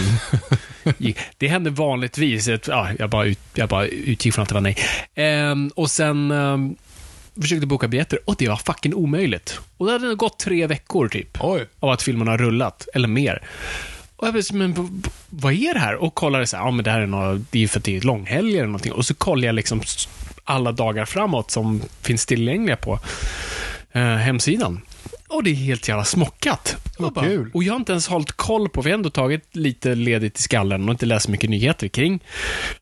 det 1.37 1.47
händer 1.47 1.71
vanligtvis. 1.71 2.47
Att, 2.47 2.67
ja, 2.67 2.89
jag, 2.99 3.09
bara 3.09 3.25
ut, 3.25 3.39
jag 3.53 3.69
bara 3.69 3.85
utgick 3.85 4.33
från 4.33 4.43
att 4.43 4.49
det 4.49 4.55
var 4.55 4.61
nej. 4.61 4.77
Ehm, 5.15 5.71
och 5.75 5.91
sen 5.91 6.31
ehm, 6.31 6.75
försökte 7.41 7.67
boka 7.67 7.87
biljetter 7.87 8.19
och 8.25 8.35
det 8.37 8.47
var 8.47 8.55
fucking 8.55 8.93
omöjligt. 8.93 9.59
Och 9.77 9.85
det 9.85 9.91
hade 9.91 10.07
nog 10.07 10.17
gått 10.17 10.39
tre 10.39 10.67
veckor 10.67 11.07
typ 11.07 11.37
Oj. 11.39 11.67
av 11.79 11.89
att 11.89 12.01
filmen 12.01 12.27
har 12.27 12.37
rullat, 12.37 12.87
eller 12.93 13.07
mer. 13.07 13.41
Och 14.15 14.27
jag 14.27 14.33
bara, 14.33 14.43
men 14.53 15.03
vad 15.29 15.53
är 15.53 15.73
det 15.73 15.79
här? 15.79 15.95
Och 15.95 16.15
kollade 16.15 16.47
så 16.47 16.57
här, 16.57 16.63
ja 16.63 16.71
men 16.71 16.85
det 16.85 16.91
här 16.91 17.01
är 17.01 17.07
något, 17.07 17.41
det 17.51 17.63
är 17.63 17.67
för 17.67 17.79
att 17.79 17.85
det 17.85 17.97
är 17.97 18.01
långhelg 18.01 18.57
eller 18.57 18.65
någonting. 18.65 18.91
Och 18.91 19.05
så 19.05 19.13
kollar 19.13 19.45
jag 19.45 19.55
liksom 19.55 19.81
alla 20.43 20.71
dagar 20.71 21.05
framåt 21.05 21.51
som 21.51 21.81
finns 22.01 22.25
tillgängliga 22.25 22.75
på 22.75 22.99
eh, 23.93 24.01
hemsidan. 24.15 24.81
Och 25.27 25.43
det 25.43 25.49
är 25.49 25.55
helt 25.55 25.87
jävla 25.87 26.03
smockat. 26.03 26.77
Vad 26.97 27.07
och, 27.07 27.13
bara- 27.13 27.25
kul. 27.25 27.51
och 27.53 27.63
jag 27.63 27.73
har 27.73 27.79
inte 27.79 27.91
ens 27.91 28.07
hållit 28.07 28.31
koll 28.31 28.69
på, 28.69 28.81
vi 28.81 28.89
har 28.91 28.97
ändå 28.97 29.09
tagit 29.09 29.55
lite 29.55 29.95
ledigt 29.95 30.39
i 30.39 30.41
skallen 30.41 30.83
och 30.89 30.91
inte 30.93 31.05
läst 31.05 31.27
mycket 31.27 31.49
nyheter 31.49 31.87
kring 31.87 32.19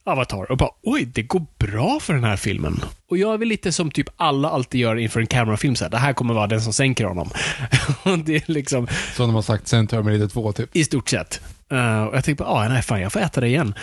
Avatar. 0.04 0.52
Och 0.52 0.58
bara, 0.58 0.70
oj, 0.84 1.06
det 1.06 1.22
går 1.24 1.46
bra 1.58 2.00
för 2.00 2.14
den 2.14 2.24
här 2.24 2.36
filmen. 2.38 2.84
Och 3.10 3.18
jag 3.18 3.34
är 3.34 3.38
väl 3.38 3.48
lite 3.48 3.72
som 3.72 3.92
typ 3.92 4.08
alla 4.18 4.50
alltid 4.50 4.82
gör 4.82 4.96
inför 4.96 5.20
en 5.20 5.28
Cameron-film, 5.28 5.76
så 5.76 5.86
här, 5.86 5.92
det 5.92 5.98
här 5.98 6.14
kommer 6.14 6.34
vara 6.34 6.48
den 6.48 6.62
som 6.62 6.74
sänker 6.74 7.06
honom. 7.06 7.30
och 8.04 8.20
det 8.20 8.36
är 8.36 8.52
liksom, 8.52 8.88
Som 9.16 9.28
de 9.28 9.36
har 9.36 9.42
sagt 9.42 9.68
sen 9.68 9.88
Terminator 9.88 10.28
2, 10.28 10.52
typ. 10.52 10.76
i 10.76 10.84
stort 10.84 11.10
sett. 11.10 11.42
Uh, 11.72 12.04
och 12.04 12.16
jag 12.16 12.24
tänkte 12.24 12.44
bara, 12.44 12.50
ah, 12.54 12.70
nej 12.70 12.82
fan, 12.82 13.02
jag 13.02 13.14
får 13.14 13.20
äta 13.20 13.42
det 13.42 13.48
igen. 13.48 13.74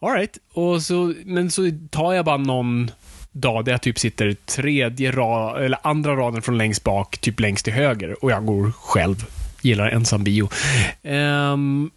All 0.00 0.12
right. 0.12 0.38
och 0.54 0.82
så, 0.82 1.14
men 1.24 1.50
så 1.50 1.70
tar 1.90 2.12
jag 2.12 2.24
bara 2.24 2.36
någon 2.36 2.90
dag 3.34 3.64
där 3.64 3.72
jag 3.72 3.82
typ 3.82 3.98
sitter 3.98 4.36
tredje 4.46 5.10
rad, 5.10 5.64
eller 5.64 5.78
andra 5.82 6.16
raden 6.16 6.42
från 6.42 6.58
längst 6.58 6.84
bak, 6.84 7.18
typ 7.18 7.40
längst 7.40 7.64
till 7.64 7.74
höger. 7.74 8.24
Och 8.24 8.30
jag 8.30 8.46
går 8.46 8.72
själv. 8.72 9.24
Gillar 9.62 9.88
ensam 9.88 10.24
bio. 10.24 10.48
Um, 11.02 11.90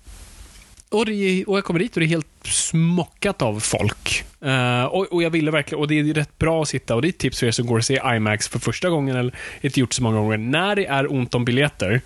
och, 0.90 1.06
det, 1.06 1.46
och 1.46 1.58
jag 1.58 1.64
kommer 1.64 1.80
dit 1.80 1.94
och 1.94 2.00
det 2.00 2.06
är 2.06 2.08
helt 2.08 2.28
smockat 2.44 3.42
av 3.42 3.60
folk. 3.60 4.24
Eh, 4.46 4.84
och, 4.86 5.14
och 5.14 5.24
jag 5.24 5.30
ville 5.30 5.52
verkligen, 5.52 5.80
och 5.82 5.88
det 5.88 6.00
är 6.00 6.04
rätt 6.14 6.38
bra 6.38 6.62
att 6.62 6.68
sitta, 6.68 6.96
och 6.96 7.02
det 7.02 7.08
är 7.08 7.10
ett 7.10 7.18
tips 7.18 7.40
för 7.40 7.48
er 7.48 7.52
som 7.52 7.66
går 7.68 7.78
och 7.78 7.86
ser 7.86 8.16
IMAX 8.16 8.48
för 8.48 8.60
första 8.60 8.90
gången, 8.90 9.16
eller 9.16 9.34
inte 9.62 9.80
gjort 9.80 9.94
så 9.94 10.04
många 10.04 10.18
gånger, 10.20 10.38
när 10.38 10.76
det 10.76 10.86
är 10.86 11.12
ont 11.14 11.36
om 11.36 11.46
biljetter, 11.46 12.02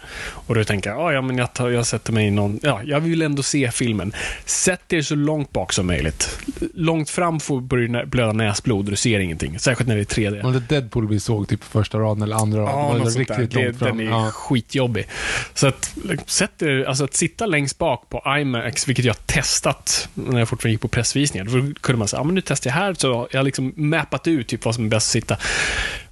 och 0.48 0.56
du 0.56 0.64
tänker, 0.64 0.92
ah, 0.92 1.14
ja 1.14 1.22
men 1.22 1.38
jag, 1.38 1.54
tar, 1.54 1.70
jag 1.70 1.86
sätter 1.86 2.14
mig 2.14 2.28
i 2.28 2.32
någon, 2.32 2.60
ja, 2.64 2.82
jag 2.86 3.00
vill 3.00 3.22
ändå 3.22 3.44
se 3.44 3.72
filmen. 3.72 4.14
Sätt 4.46 4.94
er 4.94 5.02
så 5.02 5.16
långt 5.16 5.52
bak 5.52 5.74
som 5.74 5.88
möjligt. 5.88 6.40
Långt 6.74 7.10
fram 7.10 7.40
får 7.40 7.62
börja 7.62 7.88
nä- 7.92 8.06
blöda 8.06 8.34
näsblod 8.34 8.86
och 8.86 8.92
du 8.92 8.96
ser 8.98 9.20
ingenting, 9.20 9.60
särskilt 9.60 9.88
när 9.88 9.96
det 9.96 10.02
är 10.02 10.06
3D. 10.32 10.44
Men 10.44 10.54
det 10.54 10.60
Deadpool 10.60 11.08
vi 11.08 11.20
såg 11.20 11.48
typ 11.48 11.64
första 11.64 11.98
raden 12.00 12.24
eller 12.24 12.36
andra 12.36 12.60
raden. 12.62 12.76
Ja, 12.80 12.88
var 12.88 12.98
något 13.00 13.14
sånt 13.14 13.28
där. 13.28 13.48
Det, 13.52 13.80
den 13.80 14.00
är 14.00 14.04
Ja. 14.04 14.32
skitjobbig. 14.34 15.08
Så 15.54 15.68
att, 15.68 15.96
sätt 16.26 16.62
er, 16.62 16.86
alltså 16.88 17.04
att 17.04 17.14
sitta 17.14 17.46
längst 17.46 17.78
bak 17.78 18.10
på 18.10 18.24
IMAX, 18.40 18.88
vilket 18.90 19.06
jag 19.06 19.28
testat 19.28 20.10
när 20.14 20.40
jag 20.40 20.50
fortfarande 20.50 20.72
gick 20.74 20.82
på 20.82 20.88
pressvisningar. 20.88 21.46
Då 21.46 21.74
kunde 21.82 22.00
man 22.00 22.08
säga, 22.08 22.21
ja 22.22 22.26
men 22.26 22.36
nu 22.36 22.42
testar 22.42 22.70
jag 22.70 22.76
här, 22.76 22.94
så 22.94 23.28
jag 23.32 23.40
har 23.40 23.44
liksom 23.44 23.74
mappat 23.76 24.28
ut 24.28 24.48
typ 24.48 24.66
vad 24.66 24.76
som 24.76 24.86
är 24.86 24.90
bäst 24.90 25.08
att 25.08 25.12
sitta. 25.12 25.38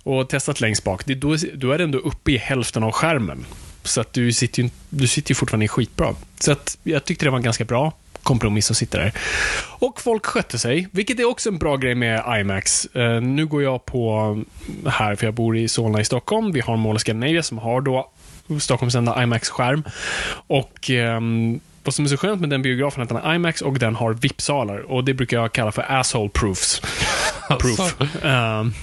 och 0.03 0.29
testat 0.29 0.61
längst 0.61 0.83
bak, 0.83 1.05
det, 1.05 1.15
då, 1.15 1.35
då 1.53 1.71
är 1.71 1.77
det 1.77 1.83
ändå 1.83 1.97
uppe 1.97 2.31
i 2.31 2.37
hälften 2.37 2.83
av 2.83 2.91
skärmen. 2.91 3.45
Så 3.83 4.01
att 4.01 4.13
du 4.13 4.33
sitter 4.33 4.63
ju, 4.63 4.69
du 4.89 5.07
sitter 5.07 5.31
ju 5.31 5.35
fortfarande 5.35 5.67
skitbra. 5.67 6.15
Så 6.39 6.51
att 6.51 6.77
jag 6.83 7.05
tyckte 7.05 7.25
det 7.25 7.29
var 7.29 7.37
en 7.37 7.43
ganska 7.43 7.65
bra 7.65 7.93
kompromiss 8.23 8.71
att 8.71 8.77
sitta 8.77 8.97
där. 8.97 9.13
Och 9.79 10.01
folk 10.01 10.25
skötte 10.25 10.59
sig, 10.59 10.87
vilket 10.91 11.19
är 11.19 11.25
också 11.25 11.49
en 11.49 11.57
bra 11.57 11.77
grej 11.77 11.95
med 11.95 12.39
IMAX. 12.39 12.87
Uh, 12.95 13.21
nu 13.21 13.45
går 13.45 13.63
jag 13.63 13.85
på 13.85 14.11
mm, 14.19 14.45
här, 14.85 15.15
för 15.15 15.27
jag 15.27 15.33
bor 15.33 15.57
i 15.57 15.67
Solna 15.67 16.01
i 16.01 16.05
Stockholm. 16.05 16.51
Vi 16.51 16.59
har 16.59 16.77
Mall 16.77 16.95
of 16.95 17.01
Scandinavia 17.01 17.43
som 17.43 17.57
har 17.57 17.81
då 17.81 18.11
Stockholms 18.59 18.95
enda 18.95 19.23
IMAX-skärm. 19.23 19.83
Och 20.47 20.89
um, 20.89 21.59
vad 21.83 21.93
som 21.93 22.05
är 22.05 22.09
så 22.09 22.17
skönt 22.17 22.41
med 22.41 22.49
den 22.49 22.61
biografen 22.61 23.01
är 23.01 23.03
att 23.03 23.09
den 23.09 23.17
har 23.17 23.35
IMAX 23.35 23.61
och 23.61 23.79
den 23.79 23.95
har 23.95 24.13
VIP-salar. 24.13 24.91
Och 24.91 25.03
det 25.03 25.13
brukar 25.13 25.37
jag 25.37 25.51
kalla 25.51 25.71
för 25.71 25.85
asshole 25.91 26.29
proofs. 26.29 26.81
Proof. 27.59 28.01
Um, 28.23 28.73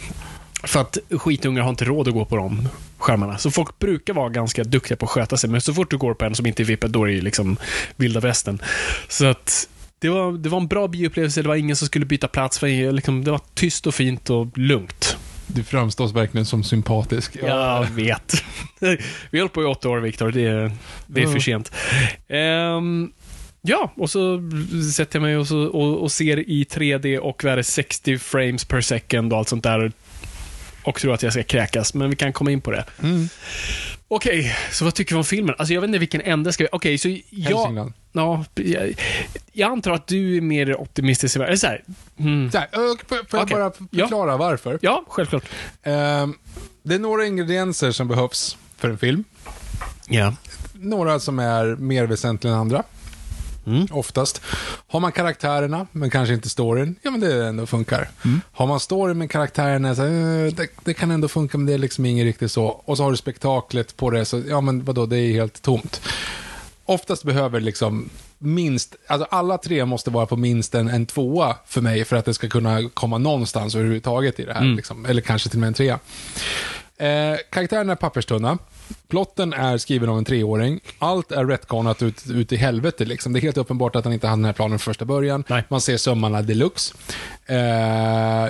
för 0.62 0.80
att 0.80 0.98
skitungar 1.10 1.62
har 1.62 1.70
inte 1.70 1.84
råd 1.84 2.08
att 2.08 2.14
gå 2.14 2.24
på 2.24 2.36
de 2.36 2.68
skärmarna. 2.98 3.38
Så 3.38 3.50
folk 3.50 3.78
brukar 3.78 4.14
vara 4.14 4.28
ganska 4.28 4.64
duktiga 4.64 4.96
på 4.96 5.06
att 5.06 5.10
sköta 5.10 5.36
sig, 5.36 5.50
men 5.50 5.60
så 5.60 5.74
fort 5.74 5.90
du 5.90 5.98
går 5.98 6.14
på 6.14 6.24
en 6.24 6.34
som 6.34 6.46
inte 6.46 6.62
är 6.62 6.64
vippad, 6.64 6.90
då 6.90 7.08
är 7.08 7.14
det 7.14 7.20
liksom 7.20 7.56
vilda 7.96 8.20
västern. 8.20 8.62
Så 9.08 9.26
att 9.26 9.68
det 9.98 10.08
var, 10.08 10.32
det 10.32 10.48
var 10.48 10.60
en 10.60 10.66
bra 10.66 10.88
bioupplevelse, 10.88 11.42
det 11.42 11.48
var 11.48 11.56
ingen 11.56 11.76
som 11.76 11.86
skulle 11.86 12.06
byta 12.06 12.28
plats, 12.28 12.58
för 12.58 12.92
liksom, 12.92 13.24
det 13.24 13.30
var 13.30 13.40
tyst 13.54 13.86
och 13.86 13.94
fint 13.94 14.30
och 14.30 14.58
lugnt. 14.58 15.15
Du 15.46 15.64
framstås 15.64 16.12
verkligen 16.12 16.46
som 16.46 16.64
sympatisk. 16.64 17.36
Jag 17.42 17.84
vet. 17.84 18.44
Vi 19.30 19.38
hållit 19.38 19.52
på 19.52 19.62
i 19.62 19.64
åtta 19.64 19.88
år, 19.88 19.98
Viktor. 19.98 20.30
Det, 20.30 20.46
är, 20.46 20.72
det 21.06 21.22
är 21.22 21.26
för 21.26 21.40
sent. 21.40 21.72
Um, 22.28 23.12
Ja, 23.68 23.92
och 23.96 24.10
så 24.10 24.40
sätter 24.94 25.18
jag 25.18 25.22
mig 25.22 25.36
och, 25.36 25.46
så, 25.46 25.58
och, 25.58 26.02
och, 26.02 26.12
ser 26.12 26.38
i 26.38 26.64
3D 26.64 27.18
och 27.18 27.44
vad 27.44 27.52
är 27.52 27.56
det, 27.56 27.64
60 27.64 28.18
frames 28.18 28.64
per 28.64 28.80
second 28.80 29.32
och 29.32 29.38
allt 29.38 29.48
sånt 29.48 29.64
där. 29.64 29.92
Och 30.82 31.00
tror 31.00 31.14
att 31.14 31.22
jag 31.22 31.32
ska 31.32 31.42
kräkas, 31.42 31.94
men 31.94 32.10
vi 32.10 32.16
kan 32.16 32.32
komma 32.32 32.50
in 32.50 32.60
på 32.60 32.70
det. 32.70 32.84
Mm. 33.02 33.28
Okej, 34.08 34.38
okay, 34.40 34.52
så 34.72 34.84
vad 34.84 34.94
tycker 34.94 35.14
vi 35.14 35.18
om 35.18 35.24
filmen? 35.24 35.54
Alltså 35.58 35.74
jag 35.74 35.80
vet 35.80 35.88
inte 35.88 35.98
vilken 35.98 36.20
ände 36.20 36.52
ska 36.52 36.64
vi... 36.64 36.68
Okej, 36.72 36.94
okay, 36.94 36.98
så 36.98 37.08
jag... 37.30 37.92
Ja, 38.12 38.44
jag, 38.54 38.94
jag, 39.52 39.72
antar 39.72 39.90
att 39.90 40.06
du 40.06 40.36
är 40.36 40.40
mer 40.40 40.80
optimistisk. 40.80 41.36
Eller 41.36 41.56
så 41.56 41.66
här, 41.66 41.84
mm. 42.18 42.50
så 42.50 42.58
här, 42.58 42.68
får 43.06 43.18
jag 43.30 43.42
okay. 43.42 43.58
bara 43.58 43.72
förklara 43.72 44.30
ja. 44.30 44.36
varför? 44.36 44.78
Ja, 44.82 45.04
självklart. 45.08 45.44
Uh, 45.86 45.92
det 46.82 46.94
är 46.94 46.98
några 46.98 47.26
ingredienser 47.26 47.90
som 47.90 48.08
behövs 48.08 48.56
för 48.76 48.90
en 48.90 48.98
film. 48.98 49.24
Ja. 50.08 50.34
Några 50.72 51.20
som 51.20 51.38
är 51.38 51.76
mer 51.76 52.06
väsentliga 52.06 52.52
än 52.52 52.60
andra. 52.60 52.82
Mm. 53.66 53.86
Oftast. 53.90 54.42
Har 54.86 55.00
man 55.00 55.12
karaktärerna, 55.12 55.86
men 55.92 56.10
kanske 56.10 56.34
inte 56.34 56.48
storyn, 56.48 56.96
ja 57.02 57.10
men 57.10 57.20
det 57.20 57.46
ändå 57.46 57.66
funkar. 57.66 58.08
Mm. 58.24 58.40
Har 58.52 58.66
man 58.66 58.80
storyn 58.80 59.18
med 59.18 59.30
karaktärerna, 59.30 59.94
så, 59.94 60.02
eh, 60.02 60.52
det, 60.52 60.68
det, 60.84 60.94
kan 60.94 61.10
ändå 61.10 61.28
funka, 61.28 61.58
men 61.58 61.66
det 61.66 61.74
är 61.74 61.78
liksom 61.78 62.06
inget 62.06 62.24
riktigt 62.24 62.52
så. 62.52 62.64
Och 62.64 62.96
så 62.96 63.02
har 63.02 63.10
du 63.10 63.16
spektaklet 63.16 63.96
på 63.96 64.10
det, 64.10 64.24
så 64.24 64.42
ja 64.48 64.60
men 64.60 64.84
vadå, 64.84 65.06
det 65.06 65.18
är 65.18 65.32
helt 65.32 65.62
tomt. 65.62 66.00
Oftast 66.84 67.24
behöver 67.24 67.60
liksom 67.60 68.08
minst, 68.38 68.96
alltså 69.06 69.26
alla 69.30 69.58
tre 69.58 69.84
måste 69.84 70.10
vara 70.10 70.26
på 70.26 70.36
minst 70.36 70.74
en, 70.74 70.88
en 70.88 71.06
tvåa 71.06 71.56
för 71.66 71.80
mig 71.80 72.04
för 72.04 72.16
att 72.16 72.24
det 72.24 72.34
ska 72.34 72.48
kunna 72.48 72.88
komma 72.88 73.18
någonstans 73.18 73.74
överhuvudtaget 73.74 74.40
i 74.40 74.44
det 74.44 74.54
här. 74.54 74.60
Mm. 74.60 74.76
Liksom. 74.76 75.06
Eller 75.06 75.22
kanske 75.22 75.48
till 75.48 75.58
och 75.58 75.60
med 75.60 75.66
en 75.66 75.74
trea. 75.74 75.98
Eh, 76.96 77.38
karaktärerna 77.50 77.92
är 77.92 77.96
papperstunna. 77.96 78.58
Plotten 79.08 79.52
är 79.52 79.78
skriven 79.78 80.08
av 80.08 80.18
en 80.18 80.24
treåring. 80.24 80.80
Allt 80.98 81.32
är 81.32 81.44
retconat 81.44 82.02
ut, 82.02 82.22
ut 82.30 82.52
i 82.52 82.56
helvete. 82.56 83.04
Liksom. 83.04 83.32
Det 83.32 83.38
är 83.38 83.40
helt 83.40 83.56
uppenbart 83.56 83.96
att 83.96 84.04
han 84.04 84.12
inte 84.12 84.26
hade 84.26 84.38
den 84.38 84.44
här 84.44 84.52
planen 84.52 84.78
från 84.78 84.92
första 84.92 85.04
början. 85.04 85.44
Nej. 85.48 85.64
Man 85.68 85.80
ser 85.80 85.96
sömmarna 85.96 86.42
deluxe. 86.42 86.94
Eh, 87.46 87.56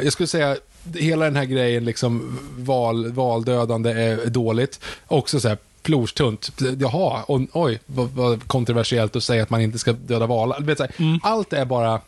jag 0.05 0.12
skulle 0.12 0.26
säga 0.26 0.57
hela 0.95 1.25
den 1.25 1.37
här 1.37 1.45
grejen, 1.45 1.85
liksom, 1.85 2.38
val, 2.59 3.12
valdödande 3.12 3.90
är 3.90 4.26
dåligt. 4.26 4.81
Också 5.07 5.40
så 5.40 5.49
här, 5.49 5.59
plorstunt. 5.83 6.50
Jaha, 6.78 7.25
oj, 7.52 7.81
vad, 7.87 8.09
vad, 8.09 8.49
kontroversiellt 8.49 9.16
att 9.16 9.23
säga 9.23 9.43
att 9.43 9.50
man 9.50 9.61
inte 9.61 9.78
ska 9.78 9.93
döda 9.93 10.26
valar. 10.26 10.76
Mm. 10.99 11.21
Allt 11.23 11.52
är 11.52 11.64
bara 11.64 12.00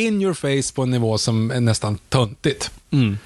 in 0.00 0.22
your 0.22 0.34
face 0.34 0.74
på 0.74 0.82
en 0.82 0.90
nivå 0.90 1.18
som 1.18 1.50
är 1.50 1.60
nästan 1.60 1.98
töntigt. 2.08 2.70
Mm. 2.90 3.18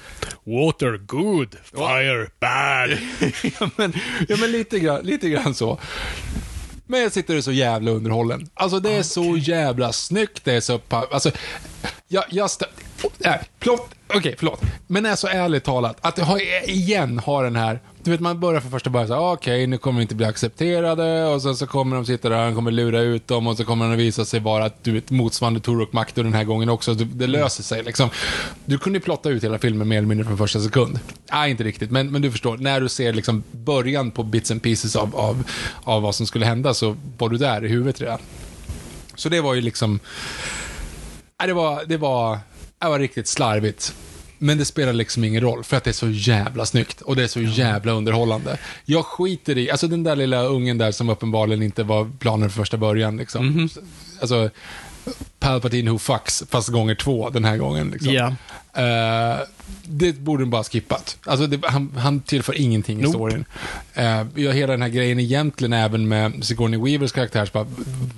Water 0.43 0.97
good, 0.97 1.55
fire 1.63 2.27
bad. 2.39 2.97
ja, 3.59 3.69
men, 3.75 3.93
ja, 4.27 4.37
men 4.37 4.51
lite, 4.51 4.79
grann, 4.79 5.01
lite 5.03 5.29
grann 5.29 5.53
så. 5.53 5.79
Men 6.87 7.01
jag 7.01 7.11
sitter 7.11 7.41
så 7.41 7.51
jävla 7.51 7.91
underhållen. 7.91 8.49
Alltså 8.53 8.79
det 8.79 8.89
är 8.89 8.93
okay. 8.93 9.03
så 9.03 9.37
jävla 9.37 9.93
snyggt, 9.93 10.45
det 10.45 10.53
är 10.53 10.61
så... 10.61 10.79
Alltså, 10.89 11.31
jag, 12.07 12.23
jag 12.29 12.49
äh, 13.19 13.33
plott, 13.59 13.89
okej, 14.07 14.17
okay, 14.17 14.35
förlåt. 14.37 14.61
Men 14.87 15.05
alltså 15.05 15.27
ärligt 15.27 15.63
talat, 15.63 15.97
att 16.01 16.19
ha, 16.19 16.39
igen 16.67 17.19
ha 17.19 17.41
den 17.41 17.55
här 17.55 17.79
du 18.05 18.11
vet, 18.11 18.19
man 18.19 18.39
börjar 18.39 18.61
för 18.61 18.69
första 18.69 18.89
början 18.89 19.07
så 19.07 19.13
ah, 19.13 19.33
okej, 19.33 19.53
okay, 19.53 19.67
nu 19.67 19.77
kommer 19.77 19.97
vi 19.97 20.01
inte 20.01 20.15
bli 20.15 20.25
accepterade 20.25 21.25
och 21.25 21.41
sen 21.41 21.55
så 21.55 21.67
kommer 21.67 21.95
de 21.95 22.05
sitta 22.05 22.29
där, 22.29 22.43
han 22.43 22.55
kommer 22.55 22.71
lura 22.71 22.99
ut 22.99 23.27
dem 23.27 23.47
och 23.47 23.57
så 23.57 23.65
kommer 23.65 23.89
det 23.89 23.95
visa 23.95 24.25
sig 24.25 24.39
vara 24.39 24.65
att 24.65 24.83
du 24.83 24.91
vet, 24.91 25.11
motsvarande 25.11 25.59
Turok 25.59 25.93
Makto 25.93 26.23
den 26.23 26.33
här 26.33 26.43
gången 26.43 26.69
också. 26.69 26.93
Det 26.93 27.27
löser 27.27 27.63
sig 27.63 27.83
liksom. 27.83 28.09
Du 28.65 28.77
kunde 28.77 28.99
ju 28.99 29.03
plotta 29.03 29.29
ut 29.29 29.43
hela 29.43 29.59
filmen 29.59 29.87
mer 29.87 29.97
eller 29.97 30.07
mindre 30.07 30.25
från 30.25 30.37
första 30.37 30.59
sekund. 30.59 30.99
Nej, 31.31 31.51
inte 31.51 31.63
riktigt, 31.63 31.91
men, 31.91 32.11
men 32.11 32.21
du 32.21 32.31
förstår. 32.31 32.57
När 32.57 32.81
du 32.81 32.89
ser 32.89 33.13
liksom 33.13 33.43
början 33.51 34.11
på 34.11 34.23
bits 34.23 34.51
and 34.51 34.63
pieces 34.63 34.95
av, 34.95 35.15
av, 35.15 35.43
av 35.83 36.01
vad 36.01 36.15
som 36.15 36.25
skulle 36.25 36.45
hända 36.45 36.73
så 36.73 36.95
var 37.17 37.29
du 37.29 37.37
där 37.37 37.65
i 37.65 37.67
huvudet 37.67 38.01
redan. 38.01 38.19
Så 39.15 39.29
det 39.29 39.41
var 39.41 39.53
ju 39.53 39.61
liksom... 39.61 39.99
Nej, 41.39 41.47
det 41.47 41.53
var, 41.53 41.83
det 41.85 41.97
var, 41.97 42.39
det 42.79 42.89
var 42.89 42.99
riktigt 42.99 43.27
slarvigt. 43.27 43.95
Men 44.37 44.57
det 44.57 44.65
spelar 44.65 44.93
liksom 44.93 45.23
ingen 45.23 45.41
roll, 45.41 45.63
för 45.63 45.77
att 45.77 45.83
det 45.83 45.91
är 45.91 45.93
så 45.93 46.09
jävla 46.09 46.65
snyggt 46.65 47.01
och 47.01 47.15
det 47.15 47.23
är 47.23 47.27
så 47.27 47.41
jävla 47.41 47.91
underhållande. 47.91 48.57
Jag 48.85 49.05
skiter 49.05 49.57
i, 49.57 49.71
alltså 49.71 49.87
den 49.87 50.03
där 50.03 50.15
lilla 50.15 50.43
ungen 50.43 50.77
där 50.77 50.91
som 50.91 51.09
uppenbarligen 51.09 51.63
inte 51.63 51.83
var 51.83 52.11
planen 52.19 52.49
från 52.49 52.63
första 52.63 52.77
början. 52.77 53.17
Liksom. 53.17 53.47
Mm 53.47 53.67
-hmm. 53.67 53.79
Alltså, 54.21 54.49
Palpatine 55.45 55.91
who 55.91 55.99
fucks, 55.99 56.43
fast 56.49 56.69
gånger 56.69 56.95
två 56.95 57.29
den 57.29 57.45
här 57.45 57.57
gången. 57.57 57.89
Liksom. 57.89 58.13
Yeah. 58.13 58.33
Uh, 58.77 59.39
det 59.83 60.19
borde 60.19 60.43
de 60.43 60.49
bara 60.49 60.63
skippat. 60.63 61.17
Alltså, 61.25 61.47
det, 61.47 61.67
han, 61.67 61.91
han 61.97 62.19
tillför 62.19 62.61
ingenting 62.61 62.97
nope. 62.97 63.07
i 63.07 63.11
storyn. 63.11 63.45
Uh, 63.97 64.47
har 64.47 64.53
hela 64.53 64.71
den 64.71 64.81
här 64.81 64.89
grejen 64.89 65.19
egentligen 65.19 65.73
även 65.73 66.07
med 66.07 66.45
Sigourney 66.45 66.79
Weavers 66.79 67.11
karaktär. 67.11 67.45
Så 67.45 67.51
bara, 67.53 67.67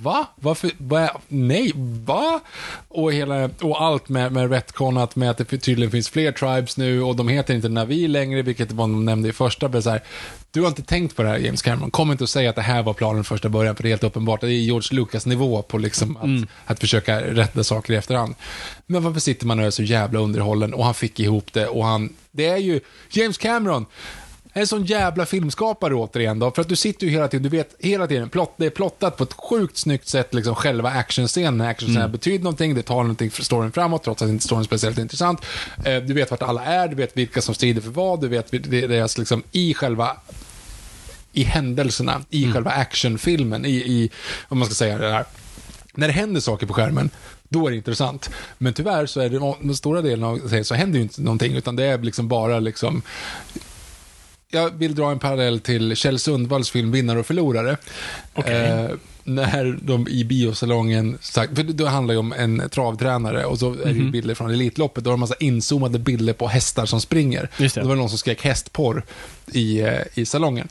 va? 0.02 0.26
Varför? 0.36 0.70
Va? 0.78 1.20
Nej, 1.28 1.72
va? 2.04 2.40
Och, 2.88 3.12
hela, 3.12 3.50
och 3.60 3.82
allt 3.82 4.08
med, 4.08 4.32
med 4.32 4.50
retconat 4.50 5.16
med 5.16 5.30
att 5.30 5.38
det 5.38 5.44
tydligen 5.44 5.90
finns 5.90 6.08
fler 6.08 6.32
tribes 6.32 6.76
nu 6.76 7.02
och 7.02 7.16
de 7.16 7.28
heter 7.28 7.54
inte 7.54 7.68
Navi 7.68 8.08
längre, 8.08 8.42
vilket 8.42 8.72
var 8.72 8.84
de 8.84 9.04
nämnde 9.04 9.28
i 9.28 9.32
första. 9.32 9.68
Men 9.68 9.82
så 9.82 9.90
här, 9.90 10.02
du 10.50 10.60
har 10.60 10.68
inte 10.68 10.82
tänkt 10.82 11.16
på 11.16 11.22
det 11.22 11.28
här 11.28 11.38
James 11.38 11.62
Cameron. 11.62 11.90
Kom 11.90 12.12
inte 12.12 12.24
och 12.24 12.30
säg 12.30 12.46
att 12.46 12.56
det 12.56 12.62
här 12.62 12.82
var 12.82 12.94
planen 12.94 13.24
första 13.24 13.48
början, 13.48 13.76
för 13.76 13.82
det 13.82 13.88
är 13.88 13.90
helt 13.90 14.04
uppenbart. 14.04 14.40
Det 14.40 14.46
är 14.46 14.50
George 14.50 14.96
Lucas-nivå 14.96 15.62
på 15.62 15.78
liksom 15.78 16.16
att, 16.16 16.24
mm. 16.24 16.46
att 16.64 16.80
försöka 16.80 17.17
rätta 17.20 17.64
saker 17.64 17.92
i 17.92 17.96
efterhand. 17.96 18.34
Men 18.86 19.02
varför 19.02 19.20
sitter 19.20 19.46
man 19.46 19.58
och 19.58 19.64
är 19.64 19.70
så 19.70 19.82
jävla 19.82 20.18
underhållen 20.18 20.74
och 20.74 20.84
han 20.84 20.94
fick 20.94 21.20
ihop 21.20 21.52
det 21.52 21.66
och 21.66 21.84
han... 21.84 22.12
Det 22.30 22.46
är 22.46 22.56
ju 22.56 22.80
James 23.10 23.38
Cameron. 23.38 23.86
En 24.52 24.66
sån 24.66 24.84
jävla 24.84 25.26
filmskapare 25.26 25.94
återigen 25.94 26.38
då, 26.38 26.50
för 26.50 26.62
att 26.62 26.68
du 26.68 26.76
sitter 26.76 27.06
ju 27.06 27.12
hela 27.12 27.28
tiden, 27.28 27.42
du 27.42 27.48
vet 27.48 27.74
hela 27.78 28.06
tiden, 28.06 28.28
plott, 28.28 28.54
det 28.56 28.66
är 28.66 28.70
plottat 28.70 29.16
på 29.16 29.24
ett 29.24 29.32
sjukt 29.32 29.76
snyggt 29.76 30.08
sätt, 30.08 30.34
liksom 30.34 30.54
själva 30.54 30.90
actionscenen. 30.90 31.60
Actionscenen 31.60 32.02
mm. 32.02 32.12
betyder 32.12 32.44
någonting, 32.44 32.74
det 32.74 32.82
tar 32.82 33.02
någonting 33.02 33.30
för 33.30 33.42
storyn 33.42 33.72
framåt, 33.72 34.04
trots 34.04 34.22
att 34.22 34.28
inte 34.28 34.44
storyn 34.44 34.60
är 34.60 34.64
speciellt 34.64 34.98
intressant. 34.98 35.44
Eh, 35.84 35.96
du 35.96 36.14
vet 36.14 36.30
vart 36.30 36.42
alla 36.42 36.64
är, 36.64 36.88
du 36.88 36.94
vet 36.94 37.16
vilka 37.16 37.42
som 37.42 37.54
strider 37.54 37.80
för 37.80 37.90
vad, 37.90 38.20
du 38.20 38.28
vet 38.28 38.50
deras, 38.70 39.18
liksom, 39.18 39.42
i 39.52 39.74
själva 39.74 40.16
i 41.32 41.44
händelserna, 41.44 42.24
i 42.30 42.42
mm. 42.42 42.54
själva 42.54 42.70
actionfilmen, 42.70 43.64
i, 43.64 43.70
i, 43.70 44.10
vad 44.48 44.56
man 44.58 44.66
ska 44.66 44.74
säga, 44.74 44.98
det 44.98 45.10
här. 45.10 45.24
När 45.98 46.06
det 46.06 46.12
händer 46.12 46.40
saker 46.40 46.66
på 46.66 46.74
skärmen, 46.74 47.10
då 47.48 47.66
är 47.66 47.70
det 47.70 47.76
intressant. 47.76 48.30
Men 48.58 48.74
tyvärr 48.74 49.06
så 49.06 49.20
är 49.20 49.28
det, 49.28 49.54
den 49.60 49.76
stora 49.76 50.02
delen 50.02 50.24
av 50.24 50.48
serien 50.48 50.64
så 50.64 50.74
händer 50.74 50.98
ju 50.98 51.02
inte 51.02 51.22
någonting, 51.22 51.56
utan 51.56 51.76
det 51.76 51.84
är 51.84 51.98
liksom 51.98 52.28
bara 52.28 52.60
liksom 52.60 53.02
jag 54.50 54.70
vill 54.70 54.94
dra 54.94 55.10
en 55.10 55.18
parallell 55.18 55.60
till 55.60 55.96
Kjell 55.96 56.18
Sundvalls 56.18 56.70
film 56.70 56.92
Vinnare 56.92 57.18
och 57.18 57.26
förlorare. 57.26 57.76
Okay. 58.34 58.54
Eh, 58.54 58.90
när 59.28 59.78
de 59.82 60.08
i 60.08 60.24
biosalongen, 60.24 61.18
sagt, 61.20 61.56
för 61.56 61.62
det 61.62 61.88
handlar 61.88 62.14
ju 62.14 62.18
om 62.18 62.32
en 62.32 62.68
travtränare 62.70 63.44
och 63.44 63.58
så 63.58 63.72
är 63.72 63.76
det 63.76 63.90
mm 63.90 64.10
bilder 64.10 64.34
från 64.34 64.50
Elitloppet. 64.50 65.04
Då 65.04 65.10
har 65.10 65.12
de 65.12 65.20
massa 65.20 65.34
inzoomade 65.40 65.98
bilder 65.98 66.32
på 66.32 66.48
hästar 66.48 66.86
som 66.86 67.00
springer. 67.00 67.48
Just 67.56 67.74
det. 67.74 67.80
Och 67.80 67.84
då 67.84 67.88
var 67.88 67.96
det 67.96 68.00
någon 68.00 68.08
som 68.08 68.18
skrek 68.18 68.44
hästporr 68.44 69.04
i, 69.46 69.80
eh, 69.80 70.00
i 70.14 70.26
salongen. 70.26 70.68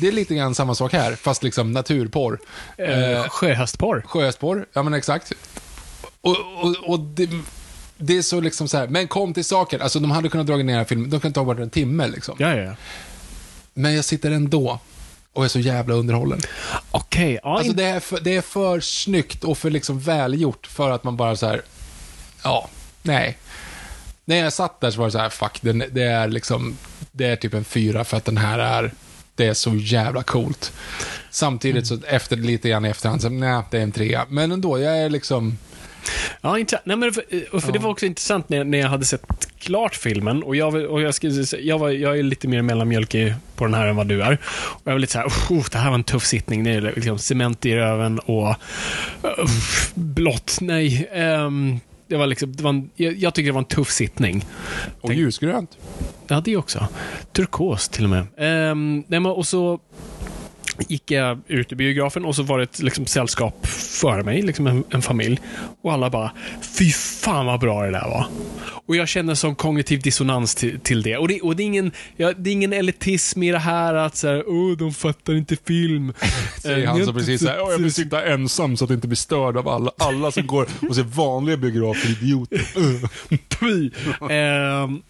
Det 0.00 0.08
är 0.08 0.12
lite 0.12 0.34
grann 0.34 0.54
samma 0.54 0.74
sak 0.74 0.92
här, 0.92 1.14
fast 1.14 1.42
liksom 1.42 1.72
naturporr. 1.72 2.38
Eh, 2.78 3.10
eh 3.10 3.28
sjöhästporr? 3.28 4.02
Sjöhästporr, 4.06 4.66
ja 4.72 4.82
men 4.82 4.94
exakt. 4.94 5.32
Och, 6.20 6.36
och, 6.62 6.76
och 6.86 7.00
det, 7.00 7.30
det 7.98 8.18
är 8.18 8.22
så 8.22 8.40
liksom 8.40 8.68
så 8.68 8.76
här, 8.76 8.88
men 8.88 9.08
kom 9.08 9.34
till 9.34 9.44
saken. 9.44 9.82
Alltså 9.82 10.00
de 10.00 10.10
hade 10.10 10.28
kunnat 10.28 10.46
dra 10.46 10.56
ner 10.56 10.84
filmen, 10.84 11.10
de 11.10 11.20
kan 11.20 11.32
ta 11.32 11.44
bort 11.44 11.58
en 11.58 11.70
timme 11.70 12.08
liksom. 12.08 12.36
Ja, 12.38 12.56
ja. 12.56 12.74
Men 13.74 13.94
jag 13.94 14.04
sitter 14.04 14.30
ändå 14.30 14.80
och 15.34 15.44
är 15.44 15.48
så 15.48 15.58
jävla 15.58 15.94
underhållen. 15.94 16.40
Okej. 16.90 17.24
Okay, 17.24 17.38
ja, 17.42 17.58
alltså 17.58 17.72
det 17.72 17.84
är, 17.84 18.00
för, 18.00 18.20
det 18.20 18.36
är 18.36 18.42
för 18.42 18.80
snyggt 18.80 19.44
och 19.44 19.58
för 19.58 19.70
liksom 19.70 20.00
välgjort 20.00 20.66
för 20.66 20.90
att 20.90 21.04
man 21.04 21.16
bara 21.16 21.36
så 21.36 21.46
här, 21.46 21.62
ja, 22.42 22.68
nej. 23.02 23.38
när 24.24 24.36
jag 24.36 24.52
satt 24.52 24.80
där 24.80 24.90
så 24.90 24.98
var 24.98 25.06
det 25.06 25.12
så 25.12 25.18
här, 25.18 25.30
fuck, 25.30 25.58
den, 25.60 25.84
det 25.92 26.02
är 26.02 26.28
liksom, 26.28 26.76
det 27.12 27.26
är 27.26 27.36
typ 27.36 27.54
en 27.54 27.64
fyra 27.64 28.04
för 28.04 28.16
att 28.16 28.24
den 28.24 28.36
här 28.36 28.58
är, 28.58 28.92
det 29.34 29.46
är 29.46 29.54
så 29.54 29.74
jävla 29.74 30.22
coolt. 30.22 30.72
Samtidigt 31.30 31.86
så 31.86 31.98
efter 32.06 32.36
lite 32.36 32.68
grann 32.68 32.84
i 32.84 32.88
efterhand 32.88 33.22
så, 33.22 33.28
nej, 33.28 33.62
det 33.70 33.78
är 33.78 33.82
en 33.82 33.92
trea. 33.92 34.26
Men 34.28 34.52
ändå, 34.52 34.78
jag 34.78 34.98
är 34.98 35.10
liksom, 35.10 35.58
Ja, 36.40 36.58
intressant. 36.58 36.86
Nej, 36.86 36.96
men 36.96 37.12
för, 37.12 37.60
för 37.60 37.72
Det 37.72 37.78
var 37.78 37.90
också 37.90 38.06
intressant 38.06 38.48
när, 38.48 38.64
när 38.64 38.78
jag 38.78 38.88
hade 38.88 39.04
sett 39.04 39.33
klart 39.64 39.94
filmen. 39.94 40.42
Och 40.42 40.56
jag, 40.56 40.74
och 40.74 41.00
jag, 41.02 41.14
säga- 41.14 41.60
jag, 41.62 41.78
var, 41.78 41.90
jag 41.90 42.18
är 42.18 42.22
lite 42.22 42.48
mer 42.48 42.62
mellanmjölkig 42.62 43.34
på 43.56 43.64
den 43.64 43.74
här 43.74 43.86
än 43.86 43.96
vad 43.96 44.06
du 44.06 44.22
är. 44.22 44.32
Och 44.54 44.80
jag 44.84 44.92
var 44.92 44.98
lite 44.98 45.12
så 45.12 45.18
här, 45.18 45.26
oh, 45.26 45.64
det 45.72 45.78
här 45.78 45.88
var 45.88 45.94
en 45.94 46.04
tuff 46.04 46.24
sittning. 46.24 46.64
Det 46.64 46.70
är 46.70 46.80
liksom 46.96 47.18
cement 47.18 47.66
i 47.66 47.74
röven 47.76 48.18
och 48.18 48.48
uh, 48.48 48.54
blått. 49.94 50.58
Nej. 50.60 51.08
ehm, 51.12 51.80
det 52.08 52.16
var 52.16 52.26
liksom, 52.26 52.56
det 52.56 52.62
var 52.62 52.70
en, 52.70 52.90
jag, 52.96 53.14
jag 53.16 53.34
tycker 53.34 53.46
det 53.46 53.52
var 53.52 53.58
en 53.60 53.64
tuff 53.64 53.90
sittning. 53.90 54.44
och 55.00 55.08
Tänk- 55.08 55.20
ljusgrönt. 55.20 55.78
Ja, 56.26 56.42
det 56.44 56.56
också. 56.56 56.86
Turkos 57.32 57.88
till 57.88 58.04
och 58.04 58.10
med. 58.10 58.26
Ehm, 58.38 59.04
nej, 59.06 59.20
men, 59.20 59.26
och 59.32 59.46
så 59.46 59.80
gick 60.88 61.10
jag 61.10 61.40
ut 61.46 61.72
i 61.72 61.74
biografen 61.74 62.24
och 62.24 62.36
så 62.36 62.42
var 62.42 62.58
det 62.58 62.64
ett 62.64 62.78
liksom, 62.82 63.06
sällskap 63.06 63.66
före 63.66 64.22
mig, 64.22 64.42
liksom 64.42 64.66
en, 64.66 64.84
en 64.90 65.02
familj. 65.02 65.40
Och 65.82 65.92
alla 65.92 66.10
bara, 66.10 66.32
fy 66.78 66.90
fan 66.92 67.46
vad 67.46 67.60
bra 67.60 67.82
det 67.84 67.90
där 67.90 68.08
var. 68.08 68.26
Och 68.86 68.96
jag 68.96 69.08
känner 69.08 69.34
sån 69.34 69.54
kognitiv 69.54 70.02
dissonans 70.02 70.54
till, 70.54 70.80
till 70.80 71.02
det. 71.02 71.16
Och, 71.16 71.28
det. 71.28 71.40
och 71.40 71.56
det 71.56 71.62
är 71.62 71.64
ingen, 71.64 71.92
ja, 72.16 72.32
det 72.38 72.50
är 72.50 72.52
ingen 72.52 72.72
elitism 72.72 73.42
i 73.42 73.52
det 73.52 73.58
här 73.58 73.94
att 73.94 74.16
så 74.16 74.28
här, 74.28 74.42
oh, 74.42 74.76
de 74.76 74.94
fattar 74.94 75.34
inte 75.34 75.56
film. 75.66 76.12
Säger 76.62 76.78
Eh, 76.78 76.88
han 76.90 77.04
som 77.04 77.14
precis 77.14 77.40
såhär, 77.40 77.54
sett- 77.54 77.62
"Åh, 77.64 77.70
jag 77.70 77.78
vill 77.78 77.92
sitta 77.92 78.24
ensam 78.24 78.76
så 78.76 78.84
att 78.84 78.90
jag 78.90 78.96
inte 78.96 79.08
blir 79.08 79.16
störd 79.16 79.56
av 79.56 79.68
alla, 79.68 79.90
alla 79.98 80.30
som 80.32 80.46
går 80.46 80.66
och 80.88 80.94
ser 80.94 81.02
vanliga 81.02 81.56
biografer, 81.56 82.10
idioter. 82.10 82.60
Uh. 82.78 83.08
Py. 83.60 83.90
Ehm, 84.30 85.02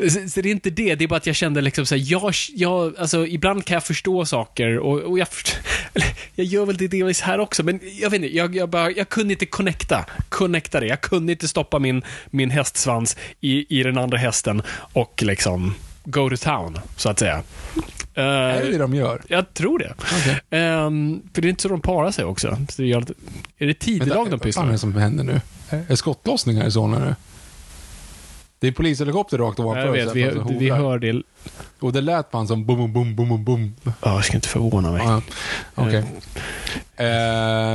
så, 0.10 0.28
så 0.28 0.40
det 0.40 0.48
är 0.48 0.52
inte 0.52 0.70
det, 0.70 0.94
det 0.94 1.04
är 1.04 1.08
bara 1.08 1.16
att 1.16 1.26
jag 1.26 1.36
kände 1.36 1.60
liksom 1.60 1.86
så 1.86 1.94
här, 1.96 2.02
jag, 2.06 2.34
jag, 2.54 2.98
alltså 2.98 3.26
ibland 3.26 3.64
kan 3.64 3.74
jag 3.74 3.84
förstå 3.84 4.24
saker 4.30 4.78
och, 4.78 4.98
och 4.98 5.18
jag, 5.18 5.28
jag 6.34 6.46
gör 6.46 6.66
väl 6.66 6.76
det 6.76 6.88
delvis 6.88 7.20
här 7.20 7.40
också, 7.40 7.62
men 7.62 7.80
jag 8.00 8.10
vet 8.10 8.22
inte, 8.22 8.36
jag, 8.36 8.56
jag, 8.56 8.68
bara, 8.68 8.90
jag 8.90 9.08
kunde 9.08 9.32
inte 9.32 9.46
connecta, 9.46 10.04
connecta 10.28 10.80
det. 10.80 10.86
Jag 10.86 11.00
kunde 11.00 11.32
inte 11.32 11.48
stoppa 11.48 11.78
min, 11.78 12.02
min 12.30 12.50
hästsvans 12.50 13.16
i, 13.40 13.80
i 13.80 13.82
den 13.82 13.98
andra 13.98 14.18
hästen 14.18 14.62
och 14.92 15.22
liksom 15.22 15.74
go 16.04 16.30
to 16.30 16.36
town, 16.36 16.78
så 16.96 17.08
att 17.08 17.18
säga. 17.18 17.42
Eh, 18.14 18.24
Är 18.24 18.62
det 18.62 18.70
det 18.70 18.78
de 18.78 18.94
gör? 18.94 19.22
jag 19.28 19.54
tror 19.54 19.78
det. 19.78 19.94
Ehm, 20.56 21.22
för 21.34 21.42
det 21.42 21.48
är 21.48 21.50
inte 21.50 21.62
så 21.62 21.68
de 21.68 21.80
parar 21.80 22.10
sig 22.10 22.24
också. 22.24 22.58
Så 22.68 22.82
det 22.82 22.88
gör, 22.88 23.04
är 23.58 23.66
det 23.66 23.74
tidelag 23.74 24.26
de 24.26 24.30
vad 24.30 24.42
pysslar 24.42 24.62
fan 24.62 24.68
är 24.68 24.72
det 24.72 24.78
som 24.78 24.94
händer 24.94 25.24
nu? 25.24 25.40
Är 25.88 25.96
skottlossningar 25.96 26.66
i 26.66 26.70
Solna 26.70 26.98
nu? 26.98 27.14
Det 28.58 28.68
är 28.68 28.72
polishelikopter 28.72 29.38
rakt 29.38 29.60
ovanför 29.60 29.86
Jag 29.86 29.92
vet, 29.92 30.34
här, 30.34 30.44
vi, 30.48 30.58
vi 30.58 30.70
hör 30.70 30.98
det. 30.98 31.22
Och 31.80 31.92
det 31.92 32.00
lät 32.00 32.32
man 32.32 32.48
som 32.48 32.66
bum, 32.66 32.92
bum, 32.92 33.16
bum, 33.16 33.44
bum. 33.44 33.74
Ja, 33.84 33.92
jag 34.02 34.24
ska 34.24 34.34
inte 34.34 34.48
förvåna 34.48 34.90
mig. 34.92 35.02
Ja, 35.04 35.22
Okej. 35.74 36.04
Eh, 36.96 37.06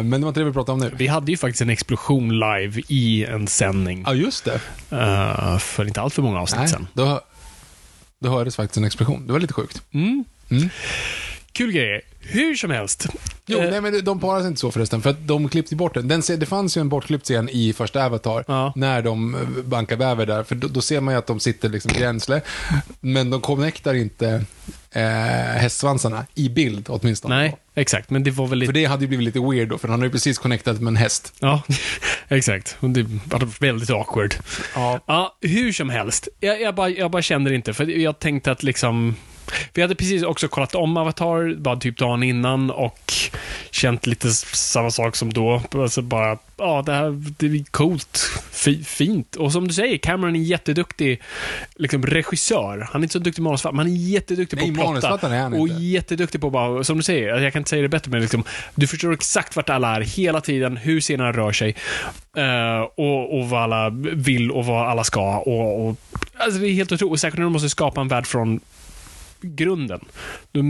men 0.04 0.12
det 0.12 0.20
var 0.20 0.28
inte 0.28 0.40
det 0.40 0.44
vi 0.46 0.54
pratade 0.54 0.72
om 0.72 0.80
nu. 0.80 0.92
Vi 0.98 1.08
hade 1.08 1.32
ju 1.32 1.38
faktiskt 1.38 1.62
en 1.62 1.70
explosion 1.70 2.30
live 2.40 2.82
i 2.88 3.26
en 3.26 3.48
sändning 3.48 4.04
Ja, 4.08 4.14
just 4.14 4.46
det. 4.46 4.60
eh, 4.98 5.58
för 5.58 5.86
inte 5.88 6.02
allt 6.02 6.14
för 6.14 6.22
många 6.22 6.40
avsnitt 6.40 6.60
Nej, 6.60 6.70
sedan. 6.70 6.88
då, 6.94 7.22
då 8.20 8.30
hördes 8.30 8.56
faktiskt 8.56 8.78
en 8.78 8.84
explosion. 8.84 9.28
Det 9.28 9.34
var 9.34 9.40
lite 9.40 9.54
sjukt. 9.54 9.82
Mm. 9.92 10.24
Mm. 10.52 10.70
Kul 11.52 11.72
grejer. 11.72 12.02
Hur 12.28 12.56
som 12.56 12.72
helst. 12.72 13.06
Jo, 13.48 13.60
Eh, 13.60 13.70
nej 13.72 13.82
men 13.82 14.04
de 14.04 14.20
parar 14.20 14.40
sig 14.40 14.48
inte 14.48 14.60
så 14.60 14.72
förresten, 14.72 15.02
för 15.02 15.10
att 15.10 15.28
de 15.28 15.50
klippte 15.50 15.76
bort 15.76 15.94
den. 15.94 16.08
den 16.08 16.22
det 16.40 16.46
fanns 16.46 16.78
ju 16.78 16.82
en 16.82 16.90
bortklippt 16.90 17.24
scen 17.26 17.50
i 17.50 17.74
första 17.74 18.06
Avatar, 18.06 18.44
Ja. 18.48 18.74
när 18.76 19.02
de 19.02 19.36
eh, 19.36 19.42
bankar 19.64 19.98
bäver 19.98 20.26
där, 20.26 20.44
för 20.44 20.56
då, 20.56 20.68
då 20.68 20.82
ser 20.82 21.02
man 21.02 21.14
ju 21.14 21.18
att 21.18 21.28
de 21.28 21.40
sitter 21.40 21.70
liksom 21.70 21.92
gränsle, 21.94 22.42
men 23.00 23.30
de 23.30 23.42
connectar 23.42 23.94
inte 23.94 24.46
eh, 24.92 25.02
hästsvansarna 25.62 26.26
i 26.36 26.50
bild 26.50 26.86
åtminstone. 26.90 27.36
Nej, 27.36 27.58
exakt. 27.76 28.10
Men 28.10 28.24
det 28.24 28.32
var 28.32 28.48
väl 28.48 28.50
För 28.50 28.56
lite... 28.56 28.72
det 28.72 28.86
hade 28.86 29.02
ju 29.04 29.08
blivit 29.08 29.26
lite 29.26 29.40
weird 29.40 29.68
då, 29.70 29.78
för 29.78 29.88
han 29.88 30.00
har 30.00 30.06
ju 30.06 30.12
precis 30.12 30.38
connectat 30.38 30.82
med 30.82 30.92
en 30.92 30.96
häst. 30.98 31.34
Ja, 31.40 31.62
exakt. 32.28 32.78
Och 32.80 32.90
Det 32.90 33.04
var 33.04 33.60
väldigt 33.62 33.90
awkward. 33.90 34.36
Ja. 34.76 35.00
Ja, 35.06 35.38
hur 35.42 35.72
som 35.72 35.90
helst. 35.90 36.28
Jag, 36.40 36.62
jag, 36.62 36.76
bara, 36.76 36.90
jag 36.90 37.12
bara 37.12 37.22
kände 37.22 37.50
det 37.50 37.56
inte, 37.56 37.74
för 37.74 37.86
jag 37.86 38.20
tänkte 38.20 38.52
att 38.52 38.64
liksom... 38.64 39.16
Vi 39.74 39.82
hade 39.82 39.96
precis 39.96 40.24
också 40.24 40.48
kollat 40.48 40.76
om 40.76 40.98
Avatar, 40.98 41.56
bara 41.56 41.76
typ 41.76 41.98
dagen 41.98 42.24
innan 42.24 42.72
och 42.72 43.14
känt 43.72 44.08
lite 44.08 44.32
samma 44.32 44.92
sak 44.92 45.16
som 45.16 45.34
då. 45.34 45.62
Alltså 45.74 46.02
bara, 46.02 46.38
ja, 46.58 46.84
det 46.86 46.94
här 46.94 47.22
det 47.38 47.46
är 47.46 47.64
coolt, 47.72 48.18
fi, 48.52 48.84
fint. 48.84 49.36
Och 49.36 49.52
som 49.52 49.68
du 49.68 49.74
säger, 49.74 49.98
Cameron 49.98 50.36
är 50.36 50.40
jätteduktig 50.40 51.22
liksom, 51.76 52.06
regissör. 52.06 52.88
Han 52.92 53.02
är 53.02 53.06
inte 53.06 53.14
så 53.14 53.20
duktig 53.20 53.42
manusförfattare, 53.42 53.78
men 53.78 53.88
han 53.88 53.96
är 53.96 54.00
jätteduktig 54.10 54.58
Nej, 54.58 54.76
på 54.76 54.92
att 54.92 55.00
plotta. 55.00 55.36
är 55.36 55.42
han 55.42 55.54
Och 55.54 55.68
inte. 55.68 55.84
jätteduktig 55.84 56.42
på 56.42 56.50
bara, 56.50 56.84
som 56.84 56.98
du 56.98 57.04
säger, 57.04 57.28
jag 57.42 57.54
kan 57.54 57.60
inte 57.60 57.70
säga 57.70 57.82
det 57.82 57.90
bättre, 57.90 58.12
men 58.12 58.22
liksom, 58.22 58.44
du 58.76 58.88
förstår 58.88 59.14
exakt 59.14 59.56
vart 59.56 59.70
alla 59.70 59.96
är 59.96 60.02
hela 60.02 60.42
tiden, 60.42 60.78
hur 60.78 61.02
scenerna 61.02 61.32
rör 61.32 61.52
sig 61.52 61.76
eh, 62.38 62.80
och, 62.96 63.40
och 63.40 63.50
vad 63.50 63.64
alla 63.64 63.90
vill 64.14 64.52
och 64.52 64.66
vad 64.66 64.88
alla 64.88 65.04
ska. 65.04 65.38
Och, 65.38 65.88
och, 65.88 65.96
alltså 66.38 66.60
det 66.60 66.68
är 66.68 66.74
helt 66.74 66.92
otroligt. 66.92 67.12
Och 67.12 67.20
Säkert 67.20 67.38
när 67.38 67.44
de 67.44 67.54
måste 67.54 67.70
skapa 67.70 68.02
en 68.02 68.08
värld 68.08 68.26
från 68.28 68.60
grunden. 69.42 70.06
Du, 70.52 70.64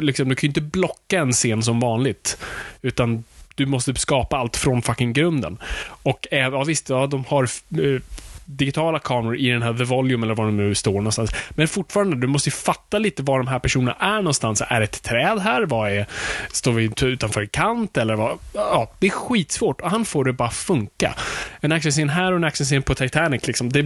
liksom, 0.00 0.28
du 0.28 0.34
kan 0.34 0.46
ju 0.46 0.48
inte 0.48 0.60
blocka 0.60 1.18
en 1.18 1.32
scen 1.32 1.62
som 1.62 1.80
vanligt, 1.80 2.38
utan 2.82 3.24
du 3.54 3.66
måste 3.66 3.94
skapa 3.94 4.36
allt 4.36 4.56
från 4.56 4.82
fucking 4.82 5.12
grunden. 5.12 5.58
Och 6.02 6.26
ja, 6.30 6.64
visst, 6.64 6.88
ja, 6.88 7.06
de 7.06 7.24
har 7.24 7.42
eh, 7.42 8.02
digitala 8.44 8.98
kameror 8.98 9.36
i 9.36 9.48
den 9.48 9.62
här 9.62 9.74
The 9.74 9.84
Volume 9.84 10.26
eller 10.26 10.34
var 10.34 10.44
de 10.44 10.56
nu 10.56 10.74
står 10.74 10.92
någonstans. 10.92 11.30
Men 11.50 11.68
fortfarande, 11.68 12.16
du 12.16 12.26
måste 12.26 12.48
ju 12.48 12.52
fatta 12.52 12.98
lite 12.98 13.22
var 13.22 13.38
de 13.38 13.46
här 13.46 13.58
personerna 13.58 13.96
är 14.00 14.16
någonstans. 14.16 14.62
Är 14.68 14.80
det 14.80 14.84
ett 14.84 15.02
träd 15.02 15.38
här? 15.38 15.62
Vad 15.62 15.92
är, 15.92 16.06
står 16.52 16.72
vi 16.72 16.90
utanför 17.02 17.40
en 17.40 17.48
kant? 17.48 17.96
Eller 17.96 18.14
vad? 18.14 18.38
Ja, 18.54 18.92
det 18.98 19.06
är 19.06 19.10
skitsvårt 19.10 19.80
och 19.80 19.90
han 19.90 20.04
får 20.04 20.24
det 20.24 20.32
bara 20.32 20.50
funka. 20.50 21.14
En 21.60 21.72
actionscen 21.72 22.08
här 22.08 22.32
och 22.32 22.36
en 22.36 22.44
actionscen 22.44 22.82
på 22.82 22.94
Titanic, 22.94 23.46
liksom, 23.46 23.72
det, 23.72 23.82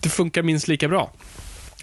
det 0.00 0.08
funkar 0.08 0.42
minst 0.42 0.68
lika 0.68 0.88
bra. 0.88 1.10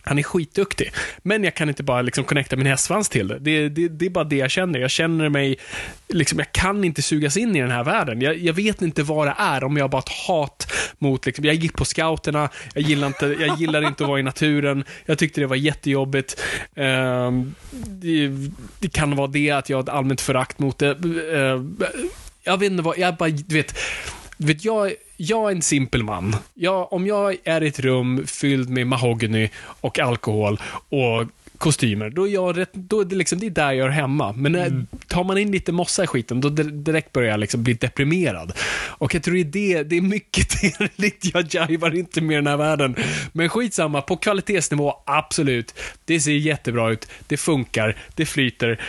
Han 0.07 0.19
är 0.19 0.23
skitduktig. 0.23 0.91
Men 1.23 1.43
jag 1.43 1.55
kan 1.55 1.69
inte 1.69 1.83
bara 1.83 2.01
liksom 2.01 2.23
connecta 2.23 2.55
min 2.55 2.67
hästsvans 2.67 3.09
till 3.09 3.27
det. 3.27 3.39
Det, 3.39 3.69
det. 3.69 3.87
det 3.87 4.05
är 4.05 4.09
bara 4.09 4.23
det 4.23 4.35
jag 4.35 4.51
känner. 4.51 4.79
Jag 4.79 4.91
känner 4.91 5.29
mig... 5.29 5.57
Liksom, 6.07 6.39
jag 6.39 6.51
kan 6.51 6.83
inte 6.83 7.01
sugas 7.01 7.37
in 7.37 7.55
i 7.55 7.61
den 7.61 7.71
här 7.71 7.83
världen. 7.83 8.21
Jag, 8.21 8.37
jag 8.37 8.53
vet 8.53 8.81
inte 8.81 9.03
vad 9.03 9.27
det 9.27 9.35
är 9.37 9.63
om 9.63 9.77
jag 9.77 9.89
bara 9.89 9.97
har 9.97 9.99
ett 9.99 10.27
hat 10.27 10.73
mot... 10.97 11.25
Liksom, 11.25 11.45
jag 11.45 11.55
gick 11.55 11.73
på 11.73 11.85
scouterna, 11.85 12.49
jag 12.73 12.83
gillar, 12.83 13.07
inte, 13.07 13.25
jag 13.39 13.59
gillar 13.59 13.87
inte 13.87 14.03
att 14.03 14.09
vara 14.09 14.19
i 14.19 14.23
naturen. 14.23 14.83
Jag 15.05 15.17
tyckte 15.17 15.41
det 15.41 15.47
var 15.47 15.55
jättejobbigt. 15.55 16.41
Eh, 16.75 17.31
det, 17.87 18.31
det 18.79 18.89
kan 18.89 19.15
vara 19.15 19.27
det 19.27 19.51
att 19.51 19.69
jag 19.69 19.77
har 19.77 19.83
ett 19.83 19.89
allmänt 19.89 20.21
förakt 20.21 20.59
mot 20.59 20.77
det. 20.77 20.89
Eh, 21.33 21.63
jag 22.43 22.57
vet 22.57 22.71
inte 22.71 22.83
vad... 22.83 22.97
Jag 22.97 23.15
bara, 23.15 23.29
du 23.29 23.55
vet... 23.55 23.77
Du 24.37 24.47
vet, 24.47 24.65
jag, 24.65 24.93
jag 25.17 25.51
är 25.51 25.55
en 25.55 25.61
simpel 25.61 26.03
man. 26.03 26.35
Jag, 26.53 26.93
om 26.93 27.07
jag 27.07 27.37
är 27.43 27.63
i 27.63 27.67
ett 27.67 27.79
rum 27.79 28.27
fyllt 28.27 28.69
med 28.69 28.87
mahogny 28.87 29.49
och 29.81 29.99
alkohol 29.99 30.61
och 30.89 31.23
kostymer, 31.57 32.09
då 32.09 32.27
är, 32.27 32.33
jag 32.33 32.57
rätt, 32.57 32.73
då 32.73 33.01
är 33.01 33.05
det, 33.05 33.15
liksom, 33.15 33.39
det 33.39 33.45
är 33.45 33.49
där 33.49 33.71
jag 33.71 33.87
är 33.87 33.91
hemma. 33.91 34.33
Men 34.33 34.51
när, 34.51 34.85
tar 35.07 35.23
man 35.23 35.37
in 35.37 35.51
lite 35.51 35.71
mossa 35.71 36.03
i 36.03 36.07
skiten, 36.07 36.41
då 36.41 36.49
dir- 36.49 36.71
direkt 36.83 37.11
börjar 37.13 37.29
jag 37.31 37.39
liksom 37.39 37.63
bli 37.63 37.73
deprimerad. 37.73 38.53
Och 38.87 39.15
jag 39.15 39.23
tror 39.23 39.33
det 39.33 39.39
är, 39.73 39.77
det, 39.77 39.83
det 39.83 39.97
är 39.97 40.01
mycket 40.01 40.61
deligt, 40.79 41.53
jag 41.53 41.69
jivar 41.71 41.95
inte 41.95 42.21
med 42.21 42.37
den 42.37 42.47
här 42.47 42.57
världen. 42.57 42.95
Men 43.33 43.49
skitsamma, 43.49 44.01
på 44.01 44.17
kvalitetsnivå, 44.17 44.93
absolut. 45.05 45.73
Det 46.05 46.19
ser 46.19 46.31
jättebra 46.31 46.91
ut, 46.91 47.07
det 47.27 47.37
funkar, 47.37 47.97
det 48.15 48.25
flyter, 48.25 48.81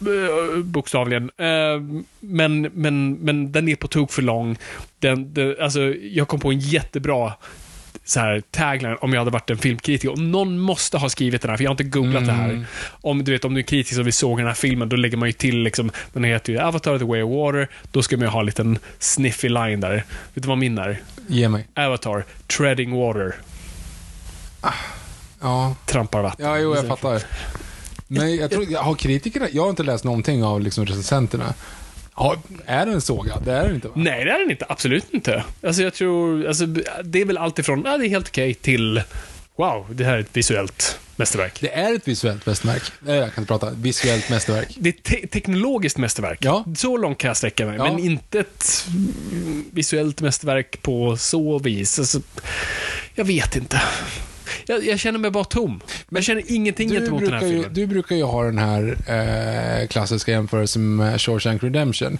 eh, 0.00 0.58
bokstavligen. 0.62 1.30
Eh, 1.38 2.02
Men, 2.20 2.60
men, 2.74 3.12
men 3.14 3.52
den 3.52 3.68
är 3.68 3.76
på 3.76 3.88
tok 3.88 4.12
för 4.12 4.22
lång. 4.22 4.56
Den, 4.98 5.34
den, 5.34 5.56
alltså, 5.60 5.80
jag 5.94 6.28
kom 6.28 6.40
på 6.40 6.50
en 6.52 6.58
jättebra 6.60 7.32
så 8.04 8.20
här, 8.20 8.42
tagline 8.50 8.96
om 9.00 9.12
jag 9.12 9.20
hade 9.20 9.30
varit 9.30 9.50
en 9.50 9.58
filmkritiker. 9.58 10.10
Och 10.12 10.18
någon 10.18 10.58
måste 10.58 10.98
ha 10.98 11.08
skrivit 11.08 11.42
den 11.42 11.50
här, 11.50 11.56
för 11.56 11.64
jag 11.64 11.70
har 11.70 11.74
inte 11.74 11.84
googlat 11.84 12.26
det 12.26 12.32
här. 12.32 12.64
Om 12.90 13.24
du 13.24 13.32
vet, 13.32 13.44
om 13.44 13.54
du 13.54 13.60
är 13.60 13.64
kritisk 13.64 14.00
och 14.00 14.06
vi 14.06 14.12
såg 14.12 14.38
den 14.38 14.46
här 14.46 14.54
filmen, 14.54 14.88
då 14.88 14.96
lägger 14.96 15.16
man 15.16 15.28
ju 15.28 15.32
till 15.32 15.58
liksom, 15.58 15.90
den 16.12 16.24
heter 16.24 16.52
ju 16.52 16.58
Avatar 16.60 16.98
the 16.98 17.04
way 17.04 17.22
of 17.22 17.30
water, 17.30 17.68
då 17.92 18.02
ska 18.02 18.16
man 18.16 18.22
ju 18.26 18.30
ha 18.30 18.40
en 18.40 18.46
liten 18.46 18.78
sniffy 18.98 19.48
line 19.48 19.80
där. 19.80 19.94
Vet 20.34 20.42
du 20.42 20.48
vad 20.48 20.58
min 20.58 20.78
är? 20.78 21.00
Ge 21.26 21.48
mig. 21.48 21.66
Avatar, 21.76 22.24
treading 22.46 22.90
water, 22.96 23.34
Ja, 25.40 25.76
trampar 25.86 26.22
vatten. 26.22 26.46
ja 26.46 26.58
jo, 26.58 26.74
jag 26.74 26.86
fattar. 26.86 27.22
Men 28.08 28.36
jag 28.36 28.50
tror, 28.50 28.76
har 28.82 28.94
kritikerna, 28.94 29.46
jag 29.52 29.62
har 29.62 29.70
inte 29.70 29.82
läst 29.82 30.04
någonting 30.04 30.44
av 30.44 30.60
liksom 30.60 30.86
recensenterna. 30.86 31.54
Ja, 32.16 32.36
är 32.66 32.86
den 32.86 33.00
sågad? 33.00 33.42
Det 33.44 33.52
är 33.52 33.64
den 33.64 33.74
inte 33.74 33.88
va? 33.88 33.94
Nej, 33.96 34.24
det 34.24 34.30
är 34.30 34.38
den 34.38 34.50
inte. 34.50 34.66
Absolut 34.68 35.06
inte. 35.10 35.44
Alltså, 35.66 35.82
jag 35.82 35.94
tror, 35.94 36.46
alltså, 36.46 36.66
det 37.04 37.20
är 37.20 37.24
väl 37.24 37.38
alltifrån, 37.38 37.82
ja, 37.84 37.98
det 37.98 38.06
är 38.06 38.08
helt 38.08 38.28
okej, 38.28 38.54
till, 38.54 39.02
wow, 39.56 39.86
det 39.94 40.04
här 40.04 40.12
är 40.14 40.18
ett 40.20 40.36
visuellt 40.36 40.98
mästerverk. 41.16 41.60
Det 41.60 41.72
är 41.74 41.94
ett 41.96 42.08
visuellt 42.08 42.46
mästerverk. 42.46 42.82
Nej, 43.00 43.16
jag 43.16 43.34
kan 43.34 43.42
inte 43.42 43.48
prata. 43.48 43.70
Visuellt 43.70 44.30
mästerverk. 44.30 44.68
Det 44.76 44.88
är 44.88 44.92
te- 44.92 45.26
teknologiskt 45.26 45.98
mästerverk. 45.98 46.38
Ja. 46.40 46.64
Så 46.76 46.96
långt 46.96 47.18
kan 47.18 47.28
jag 47.28 47.36
sträcka 47.36 47.66
mig, 47.66 47.76
Ja. 47.76 47.84
men 47.84 47.98
inte 47.98 48.40
ett 48.40 48.86
visuellt 49.72 50.20
mästerverk 50.20 50.82
på 50.82 51.16
så 51.16 51.58
vis. 51.58 51.98
Alltså, 51.98 52.20
Jag 53.14 53.24
vet 53.24 53.56
inte. 53.56 53.80
Jag, 54.66 54.84
jag 54.86 54.98
känner 54.98 55.18
mig 55.18 55.30
bara 55.30 55.44
tom. 55.44 55.80
Jag 56.08 56.24
känner 56.24 56.42
ingenting 56.46 56.88
Du 56.88 56.94
gentemot 56.96 57.20
den 57.20 57.32
här 57.32 57.40
ju, 57.42 57.48
filmen. 57.48 57.74
du 57.74 57.86
brukar 57.86 58.16
ju 58.16 58.22
ha 58.22 58.44
den 58.44 58.58
här 58.58 58.96
eh, 59.82 59.86
klassiska 59.86 60.32
jämförelsen 60.32 60.96
med 60.96 61.20
Shawshank 61.20 61.62
Redemption. 61.62 62.18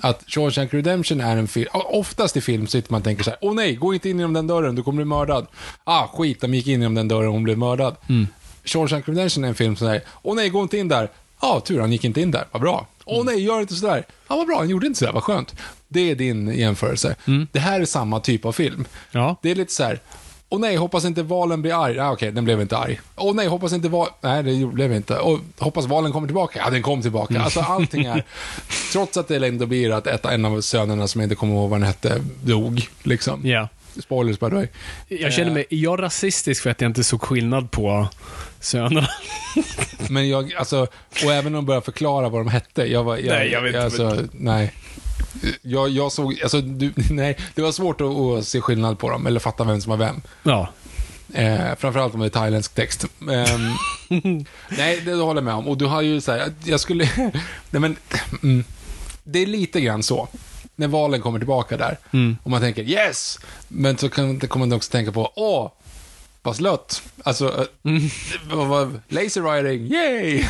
Att 0.00 0.24
Shawshank 0.26 0.74
Redemption 0.74 1.20
är 1.20 1.36
en 1.36 1.48
film, 1.48 1.68
oftast 1.72 2.36
i 2.36 2.40
film 2.40 2.66
sitter 2.66 2.92
man 2.92 2.98
och 3.00 3.04
tänker 3.04 3.24
så 3.24 3.30
här, 3.30 3.38
åh 3.42 3.54
nej, 3.54 3.74
gå 3.74 3.94
inte 3.94 4.08
in 4.10 4.18
genom 4.18 4.32
den 4.32 4.46
dörren, 4.46 4.74
du 4.74 4.82
kommer 4.82 4.96
bli 4.96 5.04
mördad. 5.04 5.46
Ah, 5.84 6.06
skit, 6.06 6.40
de 6.40 6.54
gick 6.54 6.66
in 6.66 6.80
genom 6.80 6.94
den 6.94 7.08
dörren 7.08 7.26
och 7.26 7.32
hon 7.32 7.42
blev 7.42 7.58
mördad. 7.58 7.96
Mm. 8.08 8.26
Shawshank 8.64 9.08
Redemption 9.08 9.44
är 9.44 9.48
en 9.48 9.54
film 9.54 9.76
som 9.76 9.86
säger, 9.86 10.02
åh 10.22 10.36
nej, 10.36 10.48
gå 10.48 10.62
inte 10.62 10.78
in 10.78 10.88
där. 10.88 11.10
Ja, 11.40 11.48
ah, 11.48 11.60
tur, 11.60 11.80
han 11.80 11.92
gick 11.92 12.04
inte 12.04 12.20
in 12.20 12.30
där, 12.30 12.44
vad 12.50 12.62
bra. 12.62 12.86
Åh 13.04 13.14
Mm. 13.20 13.26
nej, 13.34 13.44
gör 13.44 13.60
inte 13.60 13.74
sådär. 13.74 14.04
Ja, 14.08 14.34
ah, 14.34 14.36
vad 14.36 14.46
bra, 14.46 14.58
han 14.58 14.68
gjorde 14.68 14.86
inte 14.86 14.98
sådär, 14.98 15.12
vad 15.12 15.22
skönt. 15.22 15.54
Det 15.88 16.10
är 16.10 16.14
din 16.14 16.48
jämförelse. 16.58 17.16
Mm. 17.26 17.46
Det 17.52 17.58
här 17.58 17.80
är 17.80 17.84
samma 17.84 18.20
typ 18.20 18.44
av 18.44 18.52
film. 18.52 18.84
Ja. 19.10 19.36
Det 19.42 19.50
är 19.50 19.54
lite 19.54 19.72
så 19.72 19.82
här. 19.84 20.00
Åh 20.48 20.60
nej, 20.60 20.76
hoppas 20.76 21.04
inte 21.04 21.22
valen 21.22 21.62
blir 21.62 21.84
arg. 21.84 21.98
Ah, 21.98 22.12
Okej, 22.12 22.32
den 22.32 22.44
blev 22.44 22.60
inte 22.60 22.76
arg. 22.76 23.00
Åh 23.16 23.34
nej, 23.34 23.46
hoppas 23.46 23.72
inte 23.72 23.88
val... 23.88 24.08
Nej, 24.20 24.42
det 24.42 24.66
blev 24.66 24.92
inte. 24.92 25.18
Och 25.18 25.40
hoppas 25.58 25.86
valen 25.86 26.12
kommer 26.12 26.28
tillbaka. 26.28 26.58
Ja, 26.64 26.70
den 26.70 26.82
kom 26.82 27.02
tillbaka. 27.02 27.34
Mm. 27.34 27.44
Alltså 27.44 27.60
allting 27.60 28.04
är... 28.04 28.24
trots 28.92 29.16
att 29.16 29.28
det 29.28 29.46
ändå 29.46 29.66
blir 29.66 29.92
att 29.92 30.06
ett, 30.06 30.24
en 30.24 30.44
av 30.44 30.60
sönerna 30.60 31.08
som 31.08 31.20
jag 31.20 31.26
inte 31.26 31.34
kommer 31.34 31.54
ihåg 31.54 31.70
vad 31.70 31.80
den 31.80 31.86
hette, 31.86 32.22
dog. 32.42 32.88
Liksom. 33.02 33.46
Ja. 33.46 33.68
Spoilers 34.02 34.38
by 34.40 34.48
the 34.48 34.54
way. 34.54 34.68
Jag 35.08 35.32
känner 35.32 35.50
mig, 35.50 35.66
är 35.70 35.76
jag 35.76 36.02
rasistisk 36.02 36.62
för 36.62 36.70
att 36.70 36.80
jag 36.80 36.88
inte 36.88 37.04
såg 37.04 37.22
skillnad 37.22 37.70
på 37.70 38.08
sönerna? 38.60 39.08
Men 40.10 40.28
jag, 40.28 40.54
alltså, 40.54 40.86
och 41.24 41.32
även 41.32 41.52
när 41.52 41.58
de 41.58 41.66
började 41.66 41.84
förklara 41.84 42.28
vad 42.28 42.40
de 42.40 42.48
hette. 42.48 42.84
Jag 42.84 43.04
var, 43.04 43.16
jag, 43.16 43.26
Nej, 43.26 43.48
jag 43.48 43.62
vet 43.62 43.68
inte. 43.68 43.84
Alltså, 43.84 44.22
nej. 44.32 44.72
Jag, 45.62 45.88
jag 45.88 46.12
såg, 46.12 46.40
alltså, 46.42 46.60
du, 46.60 46.92
nej, 47.10 47.36
det 47.54 47.62
var 47.62 47.72
svårt 47.72 48.00
att, 48.00 48.16
att 48.16 48.46
se 48.46 48.60
skillnad 48.60 48.98
på 48.98 49.10
dem, 49.10 49.26
eller 49.26 49.40
fatta 49.40 49.64
vem 49.64 49.80
som 49.80 49.90
var 49.90 49.96
vem. 49.96 50.22
Ja. 50.42 50.68
Eh, 51.34 51.74
framförallt 51.78 52.14
om 52.14 52.20
det 52.20 52.26
är 52.26 52.30
thailändsk 52.30 52.74
text. 52.74 53.04
Ehm, 53.20 53.74
nej, 54.68 55.00
det 55.04 55.12
håller 55.14 55.40
jag 55.40 55.44
med 55.44 55.54
om. 55.54 55.68
Och 55.68 55.78
du 55.78 55.86
har 55.86 56.02
ju 56.02 56.20
så 56.20 56.32
här, 56.32 56.52
jag 56.64 56.80
skulle... 56.80 57.04
nej 57.70 57.80
men, 57.80 57.96
mm, 58.42 58.64
det 59.24 59.38
är 59.38 59.46
lite 59.46 59.80
grann 59.80 60.02
så. 60.02 60.28
När 60.76 60.88
valen 60.88 61.20
kommer 61.20 61.38
tillbaka 61.38 61.76
där. 61.76 61.98
Och 62.42 62.50
man 62.50 62.60
tänker 62.60 62.82
yes! 62.82 63.38
Men 63.68 63.98
så 63.98 64.08
kan, 64.08 64.40
kommer 64.40 64.66
man 64.66 64.76
också 64.76 64.90
tänka 64.90 65.12
på, 65.12 65.32
åh, 65.36 65.72
vad 66.42 66.56
slött. 66.56 67.02
Alltså, 67.24 67.66
mm. 67.82 68.02
vad, 68.50 68.66
vad, 68.66 69.00
laser 69.08 69.42
riding, 69.42 69.86
yay! 69.86 70.44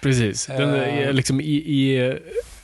Precis. 0.00 0.46
Den 0.46 0.70
är 0.70 1.06
Eh. 1.06 1.12
liksom 1.12 1.40
i, 1.40 1.54
i 1.54 2.18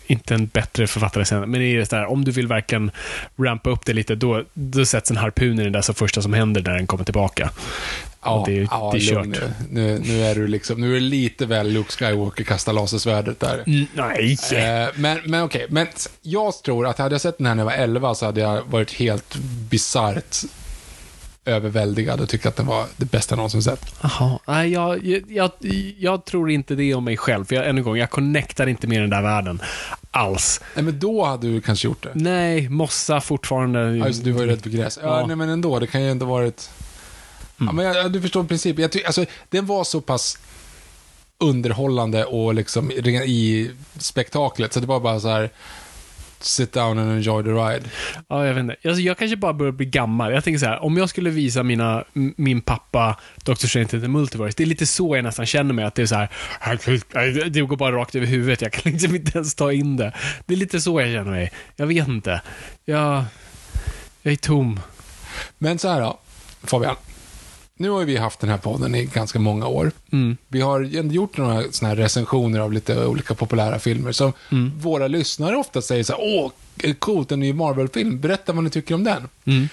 inte 0.07 0.35
en 0.35 0.47
bättre 0.47 0.87
författare 0.87 1.25
sen, 1.25 1.51
men 1.51 1.63
i 1.63 1.75
det 1.77 1.91
där, 1.91 2.07
om 2.07 2.25
du 2.25 2.31
vill 2.31 2.47
verkligen 2.47 2.91
rampa 3.37 3.71
upp 3.71 3.85
det 3.85 3.93
lite, 3.93 4.15
då, 4.15 4.43
då 4.55 4.85
sätts 4.85 5.11
en 5.11 5.17
harpun 5.17 5.61
i 5.61 5.63
den 5.65 5.73
där 5.73 5.83
som 5.83 5.95
första 5.95 6.23
som 6.23 6.33
händer 6.33 6.63
när 6.63 6.75
den 6.75 6.87
kommer 6.87 7.05
tillbaka. 7.05 7.51
Ja, 8.25 8.43
det 8.47 8.59
är- 8.59 8.69
ja, 8.71 8.91
det 8.95 8.99
är 8.99 9.15
kört. 9.15 9.27
Nu, 9.27 9.41
nu, 9.71 9.99
nu 10.05 10.25
är 10.25 10.35
du 10.35 10.47
liksom, 10.47 10.81
nu 10.81 10.91
är 10.91 10.95
det 10.95 11.01
lite 11.07 11.47
väl 11.47 11.73
Luke 11.73 11.93
Skywalker 11.93 12.45
kastar 12.45 12.73
lasersvärdet 12.73 13.41
där. 13.41 13.63
Nej! 13.95 14.37
Eh, 14.53 14.89
men 14.95 15.19
men 15.25 15.43
okej, 15.43 15.67
men 15.71 15.87
jag 16.23 16.63
tror 16.63 16.87
att 16.87 16.99
hade 16.99 17.15
jag 17.15 17.21
sett 17.21 17.39
den 17.39 17.47
här 17.47 17.55
när 17.55 17.61
jag 17.63 17.67
var 17.67 17.73
11 17.73 18.15
så 18.15 18.27
hade 18.27 18.41
jag 18.41 18.63
varit 18.71 18.93
helt 18.93 19.37
bisarrt 19.71 20.37
överväldigad 21.47 22.21
och 22.21 22.29
tyckt 22.29 22.47
att 22.47 22.57
den 22.57 22.67
var 22.67 22.87
det 22.97 23.05
bästa 23.05 23.33
jag 23.33 23.37
någonsin 23.37 23.63
sett. 23.63 23.95
Jaha. 24.03 24.39
Nej, 24.47 24.73
jag, 24.73 25.07
jag, 25.29 25.51
jag, 25.99 26.25
tror 26.25 26.51
inte 26.51 26.75
det 26.75 26.95
om 26.95 27.05
mig 27.05 27.17
själv. 27.17 27.45
För 27.45 27.55
jag, 27.55 27.69
än 27.69 27.79
en 27.79 27.85
gång, 27.85 27.97
jag 27.97 28.11
connectar 28.11 28.67
inte 28.67 28.87
med 28.87 29.01
den 29.01 29.11
där 29.11 29.23
världen. 29.23 29.63
Alls. 30.11 30.61
Nej, 30.75 30.85
men 30.85 30.99
då 30.99 31.25
hade 31.25 31.47
du 31.47 31.61
kanske 31.61 31.89
gjort 31.89 32.03
det. 32.03 32.11
Nej, 32.15 32.69
mossa 32.69 33.21
fortfarande. 33.21 33.97
Ja, 33.97 34.07
just, 34.07 34.25
du 34.25 34.33
var 34.33 34.43
ju 34.43 34.47
rädd 34.47 34.63
för 34.63 34.71
gräs. 34.71 34.99
Ja, 35.03 35.21
Ja. 35.21 35.27
Nej, 35.27 35.37
men 35.37 35.49
ändå, 35.49 35.79
det 35.79 35.87
kan 35.87 36.03
ju 36.03 36.11
ändå 36.11 36.27
varit... 36.27 36.71
Ja, 37.57 37.73
men 37.73 37.85
jag, 37.85 38.13
du 38.13 38.21
förstår 38.21 38.45
principen. 38.45 38.83
Jag 38.83 39.07
alltså, 39.07 39.25
den 39.51 39.67
var 39.67 39.85
så 39.85 40.01
pass 40.01 40.39
underhållande 41.39 42.25
och 42.25 42.55
liksom 42.55 42.91
i 42.91 43.71
spektaklet, 43.99 44.73
så 44.73 44.81
det 44.81 44.87
var 44.87 45.01
bara 45.01 45.21
så 45.21 45.29
här 45.29 45.51
sit 46.41 46.73
down 46.73 46.99
and 46.99 47.11
enjoy 47.11 47.43
the 47.43 47.51
ride. 47.51 47.85
Ja, 48.29 48.47
jag 48.47 48.55
vet 48.55 48.61
inte. 48.61 48.77
Alltså, 48.85 49.03
jag 49.03 49.19
kanske 49.19 49.37
bara 49.37 49.53
börjar 49.53 49.73
bli 49.73 49.87
gammal. 49.87 50.33
Jag 50.33 50.45
tänker 50.45 50.59
så 50.59 50.67
här, 50.67 50.83
om 50.83 50.97
jag 50.97 51.09
skulle 51.09 51.31
visa 51.31 51.63
mina, 51.63 52.05
min 52.37 52.61
pappa 52.61 53.19
Dr. 53.45 53.67
Strange 53.67 53.89
the 53.89 54.09
Multiverse, 54.09 54.55
det 54.57 54.63
är 54.63 54.67
lite 54.67 54.87
så 54.87 55.17
jag 55.17 55.23
nästan 55.23 55.47
känner 55.47 55.75
mig. 55.75 55.85
Att 55.85 55.95
det 55.95 56.03
är 56.03 56.07
så 56.07 56.15
här, 56.15 57.49
det 57.49 57.61
går 57.61 57.77
bara 57.77 57.97
rakt 57.97 58.15
över 58.15 58.27
huvudet. 58.27 58.63
Jag 58.63 58.73
kan 58.73 58.93
liksom 58.93 59.15
inte 59.15 59.39
ens 59.39 59.55
ta 59.55 59.73
in 59.73 59.97
det. 59.97 60.13
Det 60.47 60.55
är 60.55 60.59
lite 60.59 60.81
så 60.81 61.01
jag 61.01 61.13
känner 61.13 61.31
mig. 61.31 61.53
Jag 61.77 61.87
vet 61.87 62.09
inte. 62.09 62.41
Jag, 62.85 63.25
jag 64.23 64.33
är 64.33 64.37
tom. 64.37 64.81
Men 65.59 65.79
så 65.79 65.89
här 65.89 66.01
då, 66.01 66.19
Fabian. 66.63 66.97
Nu 67.79 67.91
har 67.91 68.05
vi 68.05 68.17
haft 68.17 68.41
den 68.41 68.51
här 68.51 68.59
podden 68.59 68.95
i 68.95 69.05
ganska 69.05 69.39
många 69.39 69.67
år. 69.67 69.93
Mm. 70.13 70.37
Vi 70.49 70.61
har 70.61 70.81
gjort 71.13 71.37
några 71.37 71.63
såna 71.71 71.89
här 71.89 71.97
recensioner 71.97 72.61
av 72.61 72.73
lite 72.73 73.07
olika 73.07 73.35
populära 73.35 73.79
filmer 73.79 74.13
som 74.13 74.33
Mm. 74.53 74.73
våra 74.79 75.09
lyssnare 75.09 75.57
ofta 75.57 75.83
säger 75.83 76.05
så 76.05 76.13
här, 76.13 76.21
åh, 76.23 76.51
coolt, 76.99 77.33
en 77.33 77.41
ny 77.41 77.53
Marvel-film, 77.53 78.21
berätta 78.21 78.53
vad 78.53 78.65
ni 78.65 78.71
tycker 78.71 78.95
om 78.95 79.05
den. 79.05 79.29
Mm. 79.45 79.69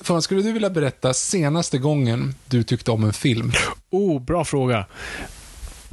Fan, 0.00 0.22
skulle 0.22 0.42
du 0.42 0.52
vilja 0.52 0.70
berätta 0.70 1.14
senaste 1.14 1.78
gången 1.78 2.34
du 2.46 2.62
tyckte 2.62 2.90
om 2.90 3.04
en 3.04 3.12
film? 3.12 3.52
Oh, 3.90 4.22
bra 4.22 4.44
fråga. 4.44 4.84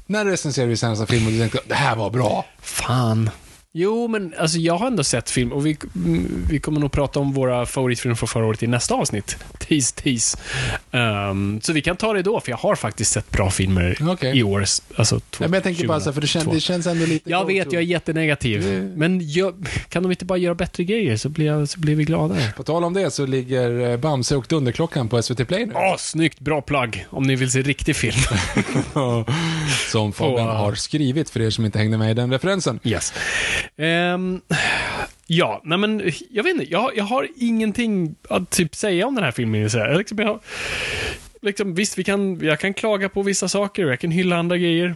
När 0.05 0.25
recenserade 0.25 0.69
vi 0.69 0.77
senaste 0.77 1.05
filmen 1.05 1.27
och 1.27 1.33
du 1.33 1.39
tänkte, 1.39 1.59
det 1.67 1.75
här 1.75 1.95
var 1.95 2.09
bra? 2.09 2.45
Fan. 2.61 3.29
Jo, 3.75 4.07
men 4.07 4.33
alltså 4.39 4.57
jag 4.57 4.77
har 4.77 4.87
ändå 4.87 5.03
sett 5.03 5.29
film 5.29 5.51
och 5.51 5.65
vi, 5.65 5.77
mm, 5.95 6.45
vi 6.49 6.59
kommer 6.59 6.79
nog 6.79 6.91
prata 6.91 7.19
om 7.19 7.33
våra 7.33 7.65
favoritfilmer 7.65 8.15
från 8.15 8.27
förra 8.27 8.45
året 8.45 8.63
i 8.63 8.67
nästa 8.67 8.95
avsnitt. 8.95 9.37
Tease, 9.59 9.95
tease. 9.95 10.37
Ehm, 10.91 11.61
så 11.61 11.73
vi 11.73 11.81
kan 11.81 11.95
ta 11.97 12.13
det 12.13 12.21
då, 12.21 12.39
för 12.39 12.49
jag 12.51 12.57
har 12.57 12.75
faktiskt 12.75 13.11
sett 13.11 13.31
bra 13.31 13.49
filmer 13.49 13.97
Okej. 14.01 14.37
i 14.39 14.43
år. 14.43 14.65
Alltså, 14.95 15.15
Nej, 15.15 15.21
men 15.39 15.53
jag 15.53 15.63
tänker 15.63 15.87
bara 15.87 15.99
så 15.99 16.05
här, 16.05 16.13
för 16.13 16.21
det, 16.21 16.27
kän, 16.27 16.41
2022. 16.41 16.55
det 16.55 16.61
känns 16.61 16.87
ändå 16.87 17.05
lite... 17.05 17.29
Jag 17.29 17.45
vet, 17.45 17.73
jag 17.73 17.81
är 17.81 17.85
jättenegativ. 17.85 18.61
Det- 18.63 18.97
Men 18.97 19.31
jag, 19.31 19.67
kan 19.89 20.03
de 20.03 20.11
inte 20.11 20.25
bara 20.25 20.37
göra 20.37 20.55
bättre 20.55 20.83
grejer 20.83 21.17
så 21.17 21.29
blir, 21.29 21.45
jag, 21.45 21.69
så 21.69 21.79
blir 21.79 21.95
vi 21.95 22.03
gladare. 22.03 22.53
På 22.57 22.63
tal 22.63 22.83
om 22.83 22.93
det 22.93 23.11
så 23.11 23.25
ligger 23.25 23.89
eh, 23.91 23.97
Bamse 23.97 24.35
och 24.35 24.45
Dunderklockan 24.49 25.09
på 25.09 25.21
SVT 25.21 25.47
Play 25.47 25.65
nu. 25.65 25.73
Åh, 25.75 25.95
snyggt. 25.97 26.39
Bra 26.39 26.61
plagg. 26.61 27.05
Om 27.09 27.23
ni 27.23 27.35
vill 27.35 27.51
se 27.51 27.61
riktig 27.61 27.95
film. 27.95 28.17
Som 29.91 30.13
Fabian 30.13 30.47
Åh. 30.49 30.55
har 30.55 30.75
skrivit 30.75 31.29
för 31.29 31.41
er 31.41 31.49
som 31.49 31.65
inte 31.65 31.79
hängde 31.79 31.97
med 31.97 32.11
i 32.11 32.13
den 32.13 32.31
referensen. 32.31 32.79
Yes. 32.83 33.13
Um, 33.77 34.41
ja, 35.27 35.61
nej 35.63 35.77
men 35.77 36.11
jag 36.29 36.43
vet 36.43 36.53
inte. 36.53 36.71
Jag, 36.71 36.91
jag 36.97 37.03
har 37.03 37.27
ingenting 37.35 38.15
att 38.29 38.49
typ 38.49 38.75
säga 38.75 39.07
om 39.07 39.15
den 39.15 39.23
här 39.23 39.31
filmen. 39.31 39.69
Jag. 39.73 39.97
Liksom, 39.97 40.17
jag, 40.19 40.27
har- 40.27 40.39
liksom, 41.43 41.75
visst, 41.75 41.97
vi 41.97 42.03
kan, 42.03 42.39
jag 42.39 42.59
kan 42.59 42.73
klaga 42.73 43.09
på 43.09 43.21
vissa 43.21 43.47
saker 43.47 43.85
och 43.85 43.91
jag 43.91 43.99
kan 43.99 44.11
hylla 44.11 44.35
andra 44.37 44.57
grejer. 44.57 44.95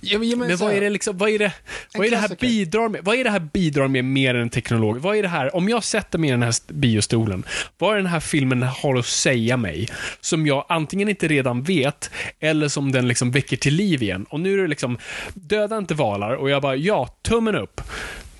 Ja, 0.00 0.18
men, 0.18 0.38
men 0.38 0.56
vad 0.56 0.72
är 0.72 0.80
det 0.80 0.90
liksom, 0.90 1.18
vad 1.18 1.30
är 1.30 1.38
det, 1.38 1.52
vad 1.94 2.06
är 2.06 2.10
det 2.10 2.16
här 2.16 2.36
bidrar 2.40 2.88
med? 2.88 3.00
Vad 3.04 3.16
är 3.16 3.24
det 3.24 3.30
här 3.30 3.48
bidrar 3.52 3.88
med 3.88 4.04
mer 4.04 4.34
än 4.34 4.50
teknolog? 4.50 4.96
Vad 4.98 5.16
är 5.16 5.22
det 5.22 5.28
här, 5.28 5.56
om 5.56 5.68
jag 5.68 5.84
sätter 5.84 6.18
mig 6.18 6.28
i 6.28 6.30
den 6.30 6.42
här 6.42 6.48
st- 6.50 6.74
biostolen, 6.74 7.44
vad 7.78 7.92
är 7.92 7.96
den 7.96 8.06
här 8.06 8.20
filmen 8.20 8.62
har 8.62 8.98
att 8.98 9.06
säga 9.06 9.56
mig? 9.56 9.88
Som 10.20 10.46
jag 10.46 10.66
antingen 10.68 11.08
inte 11.08 11.28
redan 11.28 11.62
vet, 11.62 12.10
eller 12.40 12.68
som 12.68 12.92
den 12.92 13.08
liksom 13.08 13.30
väcker 13.30 13.56
till 13.56 13.74
liv 13.74 14.02
igen. 14.02 14.26
Och 14.30 14.40
nu 14.40 14.54
är 14.58 14.62
det 14.62 14.68
liksom, 14.68 14.98
döda 15.34 15.78
inte 15.78 15.94
valar, 15.94 16.34
och 16.34 16.50
jag 16.50 16.62
bara, 16.62 16.76
ja, 16.76 17.06
tummen 17.22 17.54
upp. 17.54 17.80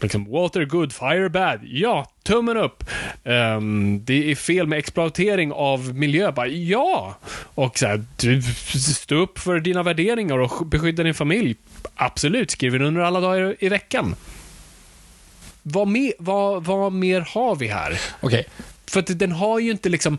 Liksom, 0.05 0.25
water 0.25 0.65
good, 0.65 0.93
fire 0.93 1.29
bad. 1.29 1.61
Ja, 1.63 2.11
tummen 2.23 2.57
upp. 2.57 2.85
Ehm, 3.25 4.05
det 4.05 4.31
är 4.31 4.35
fel 4.35 4.67
med 4.67 4.79
exploatering 4.79 5.53
av 5.53 5.95
miljö. 5.95 6.33
Bara, 6.33 6.47
ja! 6.47 7.19
Och 7.55 7.79
så 7.79 7.87
här, 7.87 8.05
du, 8.17 8.43
stå 8.95 9.15
upp 9.15 9.39
för 9.39 9.61
dina 9.61 9.83
värderingar 9.83 10.39
och 10.39 10.67
beskydda 10.67 11.03
din 11.03 11.15
familj. 11.15 11.57
Absolut, 11.95 12.51
skriver 12.51 12.83
under 12.83 13.01
alla 13.01 13.21
dagar 13.21 13.57
i 13.59 13.69
veckan. 13.69 14.15
Vad, 15.63 15.89
mer, 15.89 16.13
vad, 16.19 16.65
vad 16.65 16.93
mer 16.93 17.21
har 17.21 17.57
vi 17.57 17.67
här? 17.69 18.01
Okej, 18.21 18.47
För 18.87 19.01
att 19.01 19.19
den 19.19 19.33
har 19.33 19.59
ju 19.59 19.71
inte 19.71 19.89
liksom... 19.89 20.19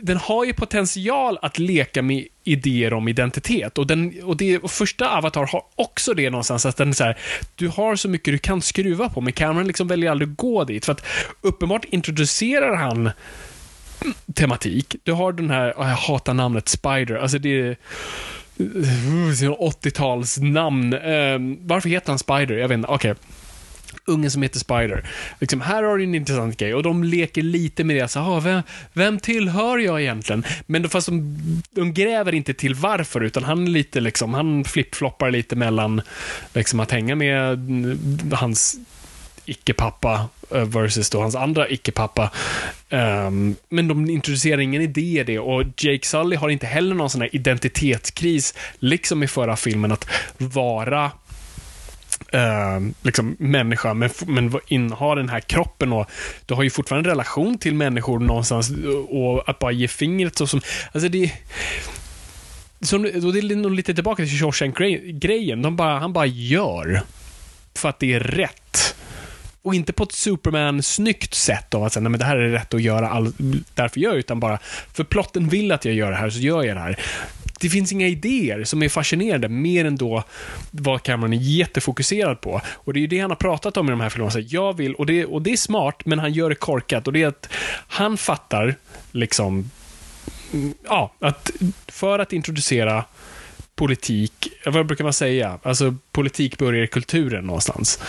Den 0.00 0.16
har 0.16 0.44
ju 0.44 0.52
potential 0.52 1.38
att 1.42 1.58
leka 1.58 2.02
med 2.02 2.26
idéer 2.44 2.92
om 2.92 3.08
identitet. 3.08 3.78
Och, 3.78 3.86
den, 3.86 4.22
och, 4.22 4.36
det, 4.36 4.58
och 4.58 4.70
första 4.70 5.16
Avatar 5.16 5.46
har 5.46 5.62
också 5.74 6.14
det 6.14 6.30
någonstans, 6.30 6.66
att 6.66 6.76
den 6.76 6.88
är 6.88 6.92
så 6.92 7.04
här, 7.04 7.18
du 7.54 7.68
har 7.68 7.96
så 7.96 8.08
mycket 8.08 8.34
du 8.34 8.38
kan 8.38 8.62
skruva 8.62 9.08
på, 9.08 9.20
men 9.20 9.32
Cameron 9.32 9.66
liksom 9.66 9.88
väljer 9.88 10.10
aldrig 10.10 10.30
att 10.30 10.36
gå 10.36 10.64
dit. 10.64 10.84
För 10.84 10.92
att 10.92 11.04
uppenbart 11.40 11.84
introducerar 11.84 12.76
han 12.76 13.10
tematik. 14.34 14.96
Du 15.02 15.12
har 15.12 15.32
den 15.32 15.50
här, 15.50 15.74
åh, 15.76 15.88
jag 15.88 15.96
hatar 15.96 16.34
namnet 16.34 16.68
Spider, 16.68 17.16
alltså 17.16 17.38
det 17.38 17.60
är 17.60 17.76
uh, 18.60 18.66
uh, 18.66 19.52
80-talsnamn. 19.52 20.94
Um, 20.94 21.02
ehm, 21.02 21.58
varför 21.62 21.88
heter 21.88 22.08
han 22.08 22.18
Spider? 22.18 22.56
Jag 22.56 22.68
vet 22.68 22.76
inte, 22.76 22.88
okej 22.88 23.14
ungen 24.06 24.30
som 24.30 24.42
heter 24.42 24.58
Spider. 24.58 25.08
Liksom, 25.40 25.60
här 25.60 25.82
har 25.82 25.98
du 25.98 26.04
en 26.04 26.14
intressant 26.14 26.56
grej 26.56 26.74
och 26.74 26.82
de 26.82 27.04
leker 27.04 27.42
lite 27.42 27.84
med 27.84 27.96
det. 27.96 28.08
Så, 28.08 28.20
ah, 28.20 28.40
vem, 28.40 28.62
vem 28.92 29.18
tillhör 29.18 29.78
jag 29.78 30.02
egentligen? 30.02 30.44
Men 30.66 30.82
då, 30.82 30.88
fast 30.88 31.06
de, 31.06 31.38
de 31.70 31.94
gräver 31.94 32.34
inte 32.34 32.54
till 32.54 32.74
varför, 32.74 33.20
utan 33.20 33.44
han 33.44 33.66
är 33.66 33.70
lite 33.70 34.00
liksom, 34.00 34.34
han 34.34 34.64
flippfloppar 34.64 35.30
lite 35.30 35.56
mellan 35.56 36.02
liksom, 36.54 36.80
att 36.80 36.90
hänga 36.90 37.14
med 37.14 37.58
hans 38.32 38.76
icke-pappa 39.46 40.28
versus 40.48 41.10
då 41.10 41.20
hans 41.20 41.34
andra 41.34 41.68
icke-pappa. 41.68 42.30
Um, 42.90 43.56
men 43.68 43.88
de 43.88 44.10
introducerar 44.10 44.60
ingen 44.60 44.82
idé 44.82 45.20
i 45.20 45.24
det 45.24 45.38
och 45.38 45.62
Jake 45.76 46.06
Sully 46.06 46.36
har 46.36 46.48
inte 46.48 46.66
heller 46.66 46.94
någon 46.94 47.10
sån 47.10 47.20
här 47.20 47.36
identitetskris, 47.36 48.54
liksom 48.78 49.22
i 49.22 49.26
förra 49.26 49.56
filmen, 49.56 49.92
att 49.92 50.08
vara 50.38 51.10
eh, 52.32 52.80
liksom 53.02 53.36
människa, 53.38 53.94
men, 53.94 54.10
men 54.26 54.52
inneha 54.66 55.14
den 55.14 55.28
här 55.28 55.40
kroppen 55.40 55.92
och 55.92 56.10
du 56.46 56.54
har 56.54 56.62
ju 56.62 56.70
fortfarande 56.70 57.10
en 57.10 57.12
relation 57.12 57.58
till 57.58 57.74
människor 57.74 58.18
någonstans 58.18 58.70
eh, 58.70 58.88
och 58.90 59.48
att 59.48 59.58
bara 59.58 59.72
ge 59.72 59.88
fingret 59.88 60.36
så 60.36 60.46
som, 60.46 60.60
alltså 60.92 61.08
det 61.08 61.32
som, 62.80 63.04
och 63.04 63.32
det 63.32 63.38
är 63.38 63.56
nog 63.56 63.72
lite 63.72 63.94
tillbaka 63.94 64.22
till 64.24 64.38
Shawshank-grejen. 64.38 65.62
De 65.62 65.76
bara, 65.76 65.98
han 65.98 66.12
bara 66.12 66.26
gör. 66.26 67.02
För 67.74 67.88
att 67.88 67.98
det 67.98 68.14
är 68.14 68.20
rätt. 68.20 68.62
Och 69.66 69.74
inte 69.74 69.92
på 69.92 70.02
ett 70.02 70.12
Superman-snyggt 70.12 71.34
sätt 71.34 71.74
av 71.74 71.84
att 71.84 71.92
säga, 71.92 72.02
nej 72.02 72.10
men 72.10 72.20
det 72.20 72.26
här 72.26 72.36
är 72.36 72.48
rätt 72.48 72.74
att 72.74 72.82
göra, 72.82 73.08
all, 73.08 73.32
därför 73.74 74.00
gör 74.00 74.10
jag 74.10 74.18
utan 74.18 74.40
bara, 74.40 74.58
för 74.92 75.04
plotten 75.04 75.48
vill 75.48 75.72
att 75.72 75.84
jag 75.84 75.94
gör 75.94 76.10
det 76.10 76.16
här, 76.16 76.30
så 76.30 76.38
gör 76.38 76.62
jag 76.62 76.76
det 76.76 76.80
här 76.80 77.00
det 77.60 77.68
finns 77.68 77.92
inga 77.92 78.06
idéer 78.06 78.64
som 78.64 78.82
är 78.82 78.88
fascinerande, 78.88 79.48
mer 79.48 79.84
än 79.84 79.96
då 79.96 80.22
vad 80.70 81.02
Cameron 81.02 81.32
är 81.32 81.36
jättefokuserad 81.36 82.40
på. 82.40 82.60
Och 82.74 82.92
det 82.92 82.98
är 82.98 83.00
ju 83.00 83.06
det 83.06 83.18
han 83.18 83.30
har 83.30 83.36
pratat 83.36 83.76
om 83.76 83.88
i 83.88 83.90
de 83.90 84.00
här 84.00 84.08
filmerna. 84.08 84.40
Jag 84.40 84.76
vill, 84.76 84.94
och 84.94 85.06
det, 85.06 85.24
och 85.24 85.42
det 85.42 85.52
är 85.52 85.56
smart, 85.56 86.02
men 86.04 86.18
han 86.18 86.32
gör 86.32 86.48
det 86.48 86.54
korkat. 86.54 87.06
Och 87.06 87.12
det 87.12 87.22
är 87.22 87.26
att 87.26 87.48
han 87.88 88.16
fattar, 88.16 88.74
liksom, 89.12 89.70
mm, 90.52 90.74
ja, 90.84 91.12
att 91.18 91.50
för 91.88 92.18
att 92.18 92.32
introducera 92.32 93.04
politik, 93.76 94.48
vad 94.66 94.86
brukar 94.86 95.04
man 95.04 95.12
säga? 95.12 95.58
Alltså 95.62 95.94
politik 96.12 96.58
börjar 96.58 96.84
i 96.84 96.86
kulturen 96.86 97.44
någonstans. 97.44 98.00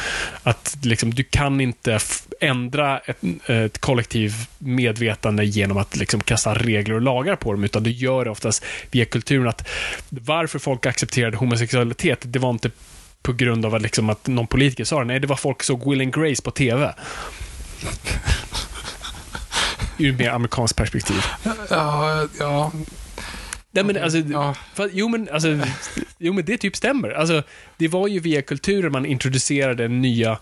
Att 0.43 0.77
liksom, 0.83 1.13
du 1.13 1.23
kan 1.23 1.61
inte 1.61 1.99
ändra 2.39 2.99
ett, 2.99 3.17
ett 3.45 3.77
kollektiv 3.77 4.33
medvetande 4.57 5.45
genom 5.45 5.77
att 5.77 5.95
liksom 5.95 6.19
kasta 6.19 6.53
regler 6.53 6.95
och 6.95 7.01
lagar 7.01 7.35
på 7.35 7.51
dem, 7.51 7.63
utan 7.63 7.83
du 7.83 7.91
gör 7.91 8.25
det 8.25 8.31
oftast 8.31 8.63
via 8.91 9.05
kulturen. 9.05 9.47
Att 9.47 9.67
varför 10.09 10.59
folk 10.59 10.85
accepterade 10.85 11.37
homosexualitet, 11.37 12.19
det 12.21 12.39
var 12.39 12.49
inte 12.49 12.71
på 13.21 13.33
grund 13.33 13.65
av 13.65 13.75
att, 13.75 13.81
liksom, 13.81 14.09
att 14.09 14.27
någon 14.27 14.47
politiker 14.47 14.83
sa 14.83 14.99
det. 14.99 15.05
Nej, 15.05 15.19
det 15.19 15.27
var 15.27 15.35
folk 15.35 15.63
såg 15.63 15.89
Will 15.89 16.01
and 16.01 16.13
Grace 16.15 16.41
på 16.41 16.51
TV. 16.51 16.93
Ur 19.97 20.13
mer 20.13 20.29
amerikanskt 20.29 20.77
perspektiv. 20.77 21.21
Ja, 21.69 22.27
ja. 22.39 22.71
Nej, 23.77 23.93
men 23.93 24.03
alltså, 24.03 24.17
ja. 24.17 24.55
för, 24.73 24.89
jo, 24.93 25.07
men, 25.07 25.29
alltså, 25.31 25.59
jo, 26.17 26.33
men 26.33 26.45
det 26.45 26.57
typ 26.57 26.75
stämmer. 26.75 27.09
Alltså, 27.09 27.43
det 27.77 27.87
var 27.87 28.07
ju 28.07 28.19
via 28.19 28.41
kulturen 28.41 28.91
man 28.91 29.05
introducerade 29.05 29.87
nya 29.87 30.37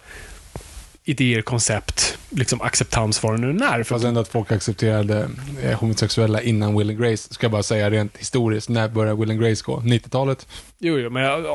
idéer, 1.03 1.41
koncept, 1.41 2.17
liksom 2.29 2.61
acceptans 2.61 3.23
vad 3.23 3.33
det 3.33 3.47
nu 3.47 3.65
är. 3.65 3.83
Fast 3.83 4.05
ändå 4.05 4.21
att 4.21 4.27
folk 4.27 4.51
accepterade 4.51 5.29
eh, 5.63 5.79
homosexuella 5.79 6.41
innan 6.41 6.77
Will 6.77 6.89
and 6.89 6.99
Grace, 6.99 7.33
ska 7.33 7.45
jag 7.45 7.51
bara 7.51 7.63
säga 7.63 7.89
rent 7.89 8.17
historiskt. 8.17 8.69
När 8.69 8.87
började 8.87 9.19
Will 9.19 9.31
and 9.31 9.39
Grace 9.39 9.63
gå? 9.65 9.79
90-talet? 9.79 10.47
Jo, 10.79 10.97
jo, 10.97 11.09
men 11.09 11.45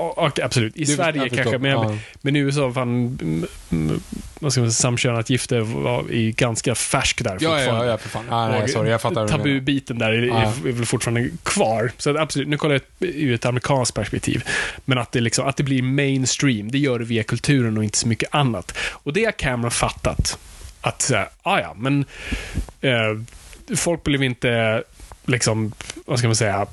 absolut. 0.42 0.76
I 0.76 0.84
du, 0.84 0.86
Sverige 0.86 1.28
kanske, 1.28 1.58
men, 1.58 1.70
ja. 1.70 1.96
men 2.22 2.36
i 2.36 2.38
USA, 2.38 2.72
fan, 2.72 3.18
vad 4.40 4.52
ska 4.52 4.60
man 4.60 4.70
säga, 4.70 4.82
samkönat 4.82 5.30
gifte 5.30 5.60
var 5.60 6.12
i 6.12 6.32
ganska 6.32 6.74
färsk 6.74 7.24
där 7.24 7.38
ja, 7.40 7.62
ja, 7.62 7.86
ja, 7.86 7.98
för 7.98 8.08
fan. 8.08 8.24
Ah, 8.30 8.48
nej, 8.48 8.68
sorry, 8.68 8.90
jag 8.90 9.00
fattar 9.00 9.28
Tabubiten 9.28 9.98
där 9.98 10.12
är, 10.12 10.30
ah. 10.30 10.42
är, 10.42 10.72
väl 10.72 10.86
fortfarande 10.86 11.30
kvar. 11.42 11.92
Så 11.96 12.18
absolut, 12.18 12.48
nu 12.48 12.56
kollar 12.56 12.74
jag 12.74 12.82
ur 13.10 13.34
ett 13.34 13.44
amerikanskt 13.44 13.94
perspektiv. 13.94 14.44
Men 14.84 14.98
att 14.98 15.12
det, 15.12 15.20
liksom, 15.20 15.46
att 15.46 15.56
det 15.56 15.62
blir 15.62 15.82
mainstream, 15.82 16.70
det 16.70 16.78
gör 16.78 16.98
det 16.98 17.04
via 17.04 17.22
kulturen 17.22 17.78
och 17.78 17.84
inte 17.84 17.98
så 17.98 18.08
mycket 18.08 18.34
annat. 18.34 18.76
Och 18.78 19.12
det 19.12 19.24
har 19.24 19.32
Cameron 19.32 19.70
fattat. 19.70 20.38
Att 20.80 21.02
säga, 21.02 21.28
ah, 21.42 21.60
ja, 21.60 21.74
men 21.76 22.04
eh, 22.80 23.76
folk 23.76 24.02
blev 24.02 24.22
inte, 24.22 24.82
liksom, 25.24 25.72
vad 26.06 26.18
ska 26.18 26.28
man 26.28 26.36
säga, 26.36 26.66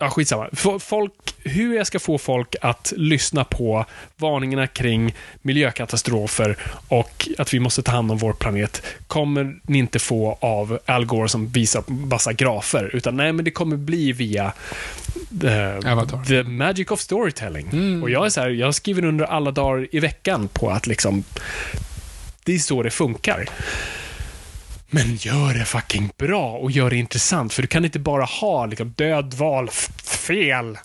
ja, 0.00 0.10
skitsamma. 0.10 0.48
Folk, 0.80 1.12
hur 1.44 1.76
jag 1.76 1.86
ska 1.86 1.98
få 1.98 2.18
folk 2.18 2.56
att 2.60 2.92
lyssna 2.96 3.44
på 3.44 3.84
varningarna 4.16 4.66
kring 4.66 5.14
miljökatastrofer 5.42 6.56
och 6.88 7.28
att 7.38 7.54
vi 7.54 7.60
måste 7.60 7.82
ta 7.82 7.92
hand 7.92 8.10
om 8.10 8.18
vår 8.18 8.32
planet 8.32 8.82
kommer 9.06 9.56
ni 9.62 9.78
inte 9.78 9.98
få 9.98 10.38
av 10.40 10.78
Al 10.86 11.04
Gore 11.04 11.28
som 11.28 11.48
visar 11.48 11.84
massa 11.86 12.32
grafer. 12.32 12.90
Utan 12.96 13.16
nej, 13.16 13.32
men 13.32 13.44
det 13.44 13.50
kommer 13.50 13.76
bli 13.76 14.12
via 14.12 14.52
the, 15.40 15.80
the 16.26 16.42
magic 16.42 16.90
of 16.90 17.00
storytelling. 17.00 17.68
Mm. 17.72 18.02
Och 18.02 18.10
jag 18.10 18.26
är 18.26 18.30
så 18.30 18.40
här, 18.40 18.48
jag 18.48 18.74
skriver 18.74 19.04
under 19.04 19.24
alla 19.24 19.50
dagar 19.50 19.88
i 19.90 20.00
veckan 20.00 20.48
på 20.48 20.70
att 20.70 20.86
liksom, 20.86 21.24
det 22.44 22.54
är 22.54 22.58
så 22.58 22.82
det 22.82 22.90
funkar. 22.90 23.48
Men 24.90 25.16
gör 25.16 25.54
det 25.54 25.64
fucking 25.64 26.10
bra 26.18 26.52
och 26.52 26.70
gör 26.70 26.90
det 26.90 26.96
intressant. 26.96 27.52
För 27.52 27.62
du 27.62 27.68
kan 27.68 27.84
inte 27.84 27.98
bara 27.98 28.24
ha 28.24 28.66
liksom, 28.66 28.90
död 28.96 29.34
val, 29.34 29.70
fel. 30.04 30.78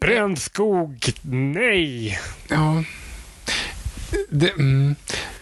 Bränd 0.00 0.38
skog, 0.38 1.12
nej. 1.22 2.18
Ja. 2.48 2.84
Det, 4.28 4.50
mm. 4.50 4.94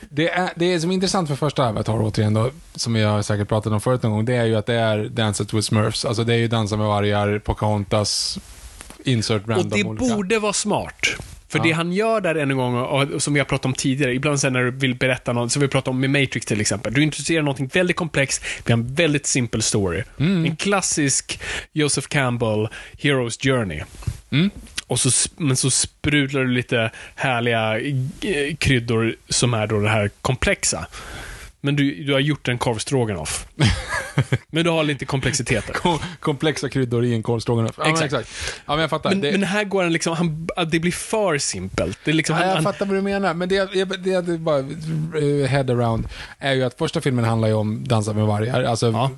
det, 0.09 0.31
är, 0.31 0.51
det 0.57 0.81
som 0.81 0.90
är 0.90 0.94
intressant 0.94 1.29
för 1.29 1.37
första 1.37 1.68
Avatar, 1.68 2.03
återigen 2.03 2.35
då, 2.35 2.51
som 2.75 2.96
jag 2.96 3.25
säkert 3.25 3.49
pratat 3.49 3.73
om 3.73 3.81
förut 3.81 4.03
någon 4.03 4.12
gång, 4.12 4.25
det 4.25 4.37
är 4.37 4.44
ju 4.44 4.57
att 4.57 4.66
det 4.66 4.75
är 4.75 5.05
Dances 5.05 5.55
with 5.55 5.68
Smurfs. 5.68 6.05
Alltså 6.05 6.25
det 6.25 6.35
är 6.35 6.38
ju 6.38 6.49
Dansa 6.49 6.77
med 6.77 6.87
vargar, 6.87 7.38
Pocahontas, 7.38 8.38
insert 9.05 9.49
random 9.49 9.57
Och 9.57 9.79
det 9.79 9.85
olika. 9.85 10.14
borde 10.14 10.38
vara 10.38 10.53
smart. 10.53 11.07
För 11.51 11.59
ja. 11.59 11.63
det 11.63 11.73
han 11.73 11.93
gör 11.93 12.21
där 12.21 12.35
en 12.35 12.57
gång, 12.57 12.75
och 12.75 13.23
som 13.23 13.35
vi 13.35 13.41
har 13.41 13.45
pratat 13.45 13.65
om 13.65 13.75
tidigare, 13.75 14.15
ibland 14.15 14.41
sen 14.41 14.53
när 14.53 14.65
du 14.65 14.71
vill 14.71 14.95
berätta 14.95 15.33
något, 15.33 15.53
som 15.53 15.63
vi 15.63 15.69
pratat 15.69 15.89
om 15.89 16.01
med 16.01 16.11
Matrix 16.11 16.47
till 16.47 16.61
exempel. 16.61 16.95
Du 16.95 17.03
introducerar 17.03 17.43
någonting 17.43 17.71
väldigt 17.73 17.97
komplext 17.97 18.45
vi 18.65 18.73
har 18.73 18.79
en 18.79 18.95
väldigt 18.95 19.27
simpel 19.27 19.63
story. 19.63 20.03
Mm. 20.19 20.45
En 20.45 20.57
klassisk 20.57 21.41
Joseph 21.73 22.09
Campbell, 22.09 22.69
Hero's 22.93 23.43
Journey. 23.43 23.83
Mm. 24.31 24.51
Och 24.87 25.01
så, 25.01 25.31
men 25.37 25.57
så 25.57 25.71
sprudlar 25.71 26.41
du 26.41 26.51
lite 26.51 26.91
härliga 27.15 27.81
eh, 27.81 28.57
kryddor 28.59 29.17
som 29.29 29.55
är 29.55 29.67
då 29.67 29.81
det 29.81 29.89
här 29.89 30.11
komplexa. 30.23 30.87
Men 31.61 31.77
du, 31.77 32.05
du 32.05 32.13
har 32.13 32.21
gjort 32.21 32.49
en 32.49 32.59
korvstroganoff. 32.59 33.47
men 34.51 34.65
du 34.65 34.71
har 34.71 34.85
lite 34.85 35.05
komplexiteter. 35.05 35.73
Kom, 35.73 35.99
komplexa 36.21 36.69
kryddor 36.69 37.05
i 37.05 37.15
en 37.15 37.23
korvstroganoff. 37.23 37.75
Ja, 37.79 37.91
exakt. 37.91 38.05
exakt. 38.05 38.31
Ja, 38.67 38.73
men 38.73 38.81
jag 38.81 38.91
fattar. 38.91 39.11
Men, 39.11 39.21
det... 39.21 39.33
men 39.33 39.43
här 39.43 39.65
går 39.65 39.83
han 39.83 39.93
liksom, 39.93 40.17
han, 40.17 40.49
det 40.71 40.81
blir 40.81 40.93
för 40.93 41.39
simpelt. 41.39 41.99
Det 42.05 42.11
är 42.11 42.15
liksom, 42.15 42.37
ja, 42.37 42.47
jag 42.47 42.55
han, 42.55 42.63
fattar 42.63 42.87
vad 42.87 42.97
du 42.97 43.03
menar, 43.03 43.35
men 43.35 43.49
det 43.49 43.55
jag, 43.55 44.01
det 44.03 44.11
jag 44.11 44.41
bara 44.41 44.59
uh, 44.61 45.47
head 45.47 45.65
around 45.69 46.09
är 46.39 46.53
ju 46.53 46.63
att 46.63 46.79
första 46.79 47.01
filmen 47.01 47.25
handlar 47.25 47.49
ju 47.49 47.55
om 47.55 47.85
Dansa 47.85 48.13
med 48.13 48.27
vargar. 48.27 48.63
Alltså, 48.63 48.91
ja. 48.91 49.11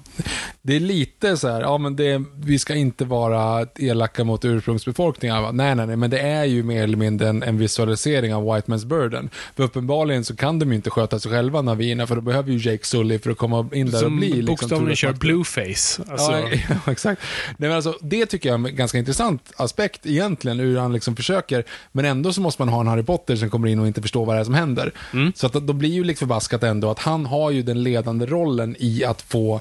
Det 0.63 0.77
är 0.77 0.81
lite 0.81 1.37
så 1.37 1.49
här, 1.49 1.61
ja 1.61 1.79
men 1.79 1.97
det, 1.97 2.23
vi 2.37 2.59
ska 2.59 2.75
inte 2.75 3.05
vara 3.05 3.67
elaka 3.79 4.25
mot 4.25 4.45
ursprungsbefolkningen. 4.45 5.57
Nej, 5.57 5.75
nej, 5.75 5.87
nej, 5.87 5.97
men 5.97 6.11
det 6.11 6.21
är 6.21 6.45
ju 6.45 6.63
mer 6.63 6.83
eller 6.83 6.97
mindre 6.97 7.29
en, 7.29 7.43
en 7.43 7.59
visualisering 7.59 8.35
av 8.35 8.55
White 8.55 8.71
Man's 8.71 8.87
Burden. 8.87 9.31
För 9.57 9.63
uppenbarligen 9.63 10.25
så 10.25 10.37
kan 10.37 10.59
de 10.59 10.71
ju 10.71 10.77
inte 10.77 10.91
sköta 10.91 11.19
sig 11.19 11.33
själva, 11.33 11.63
navierna, 11.63 12.07
för 12.07 12.21
behöver 12.21 12.53
ju 12.53 12.71
Jake 12.71 12.87
Sully 12.87 13.19
för 13.19 13.31
att 13.31 13.39
komma 13.39 13.69
in 13.73 13.91
där 13.91 13.99
Som 13.99 14.13
och 14.13 14.19
bli... 14.19 14.31
Som 14.31 14.41
liksom, 14.41 14.69
bokstavligen 14.93 15.15
kör 15.15 15.21
blueface. 15.21 16.03
Alltså... 16.11 16.33
Ja, 16.33 16.49
ja, 16.87 16.93
exakt. 16.93 17.23
Nej, 17.57 17.69
men 17.69 17.73
alltså, 17.73 17.99
det 18.01 18.27
tycker 18.27 18.49
jag 18.49 18.61
är 18.61 18.69
en 18.69 18.77
ganska 18.77 18.99
intressant 18.99 19.53
aspekt 19.57 20.07
egentligen, 20.07 20.59
hur 20.59 20.79
han 20.79 20.93
liksom 20.93 21.17
försöker, 21.17 21.65
men 21.93 22.05
ändå 22.05 22.33
så 22.33 22.41
måste 22.41 22.63
man 22.63 22.69
ha 22.69 22.81
en 22.81 22.87
Harry 22.87 23.03
Potter 23.03 23.37
som 23.37 23.51
kommer 23.51 23.69
in 23.69 23.79
och 23.79 23.87
inte 23.87 24.03
förstår 24.03 24.27
vad 24.27 24.37
det 24.37 24.41
är 24.41 24.45
som 24.45 24.55
händer. 24.55 24.93
Mm. 25.13 25.33
Så 25.37 25.47
att 25.47 25.53
då 25.53 25.73
blir 25.73 25.91
ju 25.91 26.05
liksom 26.05 26.29
förbaskat 26.29 26.63
ändå 26.63 26.91
att 26.91 26.99
han 26.99 27.27
har 27.27 27.51
ju 27.51 27.63
den 27.63 27.83
ledande 27.83 28.27
rollen 28.27 28.77
i 28.79 29.05
att 29.05 29.23
få 29.23 29.61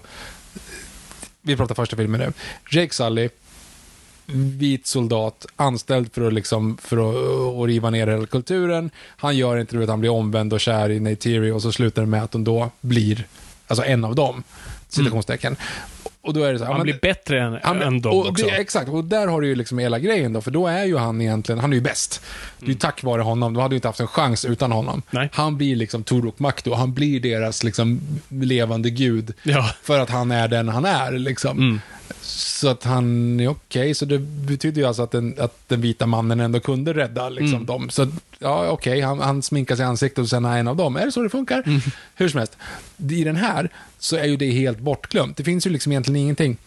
vi 1.41 1.57
pratar 1.57 1.75
första 1.75 1.95
filmen 1.95 2.19
nu. 2.19 2.33
Jake 2.71 2.93
Sully, 2.93 3.29
vit 4.33 4.87
soldat, 4.87 5.45
anställd 5.55 6.13
för 6.13 6.27
att, 6.27 6.33
liksom, 6.33 6.77
för 6.77 6.97
att, 6.97 7.61
att 7.61 7.67
riva 7.67 7.89
ner 7.89 8.07
hela 8.07 8.25
kulturen. 8.25 8.91
Han 9.17 9.37
gör 9.37 9.57
inte 9.57 9.77
det, 9.77 9.87
han 9.87 9.99
blir 9.99 10.11
omvänd 10.11 10.53
och 10.53 10.59
kär 10.59 10.89
i 10.89 10.99
Neytiri 10.99 11.51
och 11.51 11.61
så 11.61 11.71
slutar 11.71 12.01
det 12.01 12.07
med 12.07 12.23
att 12.23 12.33
hon 12.33 12.43
då 12.43 12.71
blir 12.81 13.27
alltså 13.67 13.85
en 13.85 14.05
av 14.05 14.15
dem. 14.15 14.43
Citationstecken. 14.91 15.55
Och 16.23 16.33
då 16.33 16.43
är 16.43 16.53
det 16.53 16.59
så, 16.59 16.65
han 16.65 16.73
men, 16.73 16.83
blir 16.83 16.99
bättre 17.01 17.41
än, 17.41 17.57
han, 17.63 17.81
än 17.81 18.01
dem 18.01 18.27
också. 18.29 18.45
Det, 18.45 18.51
exakt, 18.51 18.89
och 18.89 19.03
där 19.03 19.27
har 19.27 19.41
du 19.41 19.47
ju 19.47 19.55
liksom 19.55 19.77
hela 19.77 19.99
grejen 19.99 20.33
då, 20.33 20.41
för 20.41 20.51
då 20.51 20.67
är 20.67 20.85
ju 20.85 20.97
han 20.97 21.21
egentligen, 21.21 21.59
han 21.59 21.71
är 21.71 21.75
ju 21.75 21.81
bäst. 21.81 22.21
Det 22.59 22.65
är 22.65 22.67
ju 22.67 22.71
mm. 22.71 22.79
tack 22.79 23.03
vare 23.03 23.21
honom, 23.21 23.53
de 23.53 23.61
hade 23.61 23.75
ju 23.75 23.77
inte 23.77 23.87
haft 23.87 23.99
en 23.99 24.07
chans 24.07 24.45
utan 24.45 24.71
honom. 24.71 25.01
Nej. 25.09 25.29
Han 25.33 25.57
blir 25.57 25.75
liksom 25.75 26.03
Turok 26.03 26.39
Makto, 26.39 26.73
han 26.73 26.93
blir 26.93 27.19
deras 27.19 27.63
liksom 27.63 28.01
levande 28.29 28.89
gud. 28.89 29.33
Ja. 29.43 29.69
För 29.83 29.99
att 29.99 30.09
han 30.09 30.31
är 30.31 30.47
den 30.47 30.69
han 30.69 30.85
är 30.85 31.11
liksom. 31.11 31.57
Mm. 31.57 31.79
Så 32.21 32.67
att 32.67 32.83
han 32.83 33.39
är 33.39 33.47
okej, 33.47 33.81
okay. 33.81 33.93
så 33.93 34.05
det 34.05 34.19
betyder 34.19 34.81
ju 34.81 34.87
alltså 34.87 35.03
att 35.03 35.11
den, 35.11 35.35
att 35.39 35.69
den 35.69 35.81
vita 35.81 36.05
mannen 36.05 36.39
ändå 36.39 36.59
kunde 36.59 36.93
rädda 36.93 37.29
liksom, 37.29 37.53
mm. 37.53 37.65
dem. 37.65 37.89
Så 37.89 38.07
ja, 38.41 38.69
okej, 38.69 38.91
okay. 38.91 39.01
han, 39.01 39.19
han 39.19 39.41
sminkar 39.41 39.75
sig 39.75 39.83
i 39.83 39.87
ansiktet 39.87 40.19
och 40.19 40.29
sen 40.29 40.45
är 40.45 40.57
en 40.57 40.67
av 40.67 40.75
dem. 40.75 40.95
Är 40.95 41.05
det 41.05 41.11
så 41.11 41.21
det 41.21 41.29
funkar? 41.29 41.63
Mm. 41.65 41.81
Hur 42.15 42.29
som 42.29 42.37
helst. 42.37 42.57
I 43.09 43.23
den 43.23 43.35
här 43.35 43.69
så 43.99 44.15
är 44.15 44.25
ju 44.25 44.37
det 44.37 44.51
helt 44.51 44.79
bortglömt. 44.79 45.37
Det 45.37 45.43
finns 45.43 45.67
ju 45.67 45.69
liksom 45.69 45.91
egentligen 45.91 46.21
ingenting. 46.21 46.57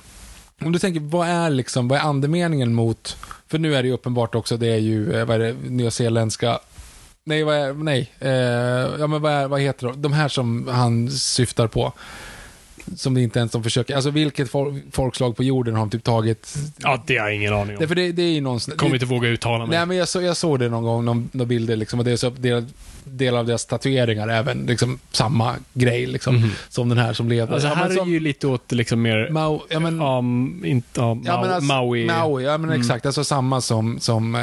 Om 0.61 0.73
du 0.73 0.79
tänker, 0.79 1.01
vad 1.01 1.29
är 1.29 1.51
liksom, 1.51 1.89
vad 1.89 1.99
är 1.99 2.03
andemeningen 2.03 2.75
mot, 2.75 3.17
för 3.49 3.59
nu 3.59 3.75
är 3.75 3.83
det 3.83 3.89
ju 3.89 3.95
uppenbart 3.95 4.35
också, 4.35 4.57
det 4.57 4.67
är 4.67 4.79
ju, 4.79 5.15
eh, 5.15 5.25
vad 5.25 5.41
är 5.41 5.41
det, 5.41 5.57
nyzeeländska 5.71 6.59
Nej, 7.27 7.45
vad 7.45 7.57
är, 7.57 7.75
nej. 7.75 8.13
Eh, 8.19 8.31
ja, 9.01 9.07
men 9.07 9.23
vad, 9.23 9.33
är, 9.33 9.49
vad 9.49 9.61
heter 9.61 9.87
de? 9.87 10.03
De 10.03 10.13
här 10.13 10.29
som 10.29 10.69
han 10.69 11.11
syftar 11.11 11.67
på. 11.67 11.93
Som 12.97 13.15
det 13.15 13.23
inte 13.23 13.39
ens 13.39 13.53
de 13.53 13.63
försöker. 13.63 13.95
Alltså 13.95 14.11
vilket 14.11 14.51
fol 14.51 14.81
folkslag 14.93 15.37
på 15.37 15.45
jorden 15.45 15.75
har 15.75 15.81
de 15.81 15.91
typ 15.91 16.05
tagit? 16.05 16.55
Ja, 16.77 17.03
det 17.07 17.17
har 17.17 17.27
jag 17.27 17.37
ingen 17.37 17.53
aning 17.53 17.77
om. 17.77 17.79
Nej, 17.79 17.89
för 17.89 17.95
det, 17.95 18.13
det 18.13 18.23
är 18.23 18.33
ju 18.33 18.41
någonstans... 18.41 18.79
Kommer 18.79 18.95
inte 18.95 19.07
våga 19.07 19.29
uttala 19.29 19.67
mig. 19.67 19.79
Nej, 19.79 19.87
men 19.87 19.97
jag, 19.97 20.09
så, 20.09 20.21
jag 20.21 20.37
såg 20.37 20.59
det 20.59 20.69
någon 20.69 20.83
gång, 20.83 21.05
någon, 21.05 21.31
någon 21.33 21.49
bilder 21.49 21.77
liksom, 21.77 21.99
och 21.99 22.05
det 22.05 22.13
är 22.13 22.17
så 22.17 22.31
del, 22.31 22.67
del 23.05 23.37
av 23.37 23.47
deras 23.47 23.67
tatueringar 23.67 24.29
även, 24.29 24.67
liksom 24.67 24.99
samma 25.13 25.55
grej 25.75 26.07
liksom, 26.07 26.51
som 26.69 26.89
den 26.89 26.99
här 26.99 27.13
som 27.13 27.29
leder. 27.29 27.53
Alltså 27.53 27.69
Ja, 27.69 27.75
här 27.75 27.91
är 27.91 27.95
som- 27.95 28.11
ju 28.11 28.21
lite 28.21 28.47
åt 28.47 28.73
liksom 28.73 29.03
mer... 29.03 29.29
Mao, 29.31 29.63
ja 29.71 29.81
men, 29.81 30.01
Um, 30.01 30.65
inte, 30.65 30.89
ja, 31.01 31.19
ja, 31.25 31.33
Mau- 31.33 31.47
alltså, 31.47 31.61
Maui. 31.63 32.07
Maui, 32.07 32.45
ja 32.45 32.59
men 32.59 32.81
exakt, 32.81 33.07
alltså 33.07 33.25
samma 33.25 33.61
som, 33.61 34.01
som 34.01 34.35
eh, 34.35 34.43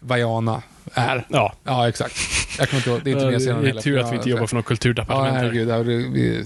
Vajana 0.00 0.62
är. 0.94 1.26
Ja. 1.28 1.52
Ja, 1.64 1.88
exakt. 1.88 2.14
Jag 2.58 2.68
kommer 2.68 2.78
inte 2.80 2.90
ihåg, 2.90 3.00
det 3.04 3.10
är 3.10 3.12
inte 3.12 3.24
Ja, 3.24 3.30
mer 3.30 3.38
sedan 3.38 3.62
det 3.62 3.68
är 3.70 3.74
tur 3.82 3.98
att 3.98 4.12
vi 4.12 4.16
inte 4.16 4.28
Ja, 4.28 4.36
jobbar 4.36 4.46
för 4.46 4.56
något 4.56 4.64
Ja, 4.64 4.68
kulturdepartement 4.68 5.32
här. 5.34 5.42
herregud. 5.42 5.68
Ja, 5.68 5.78
vi, 5.78 6.44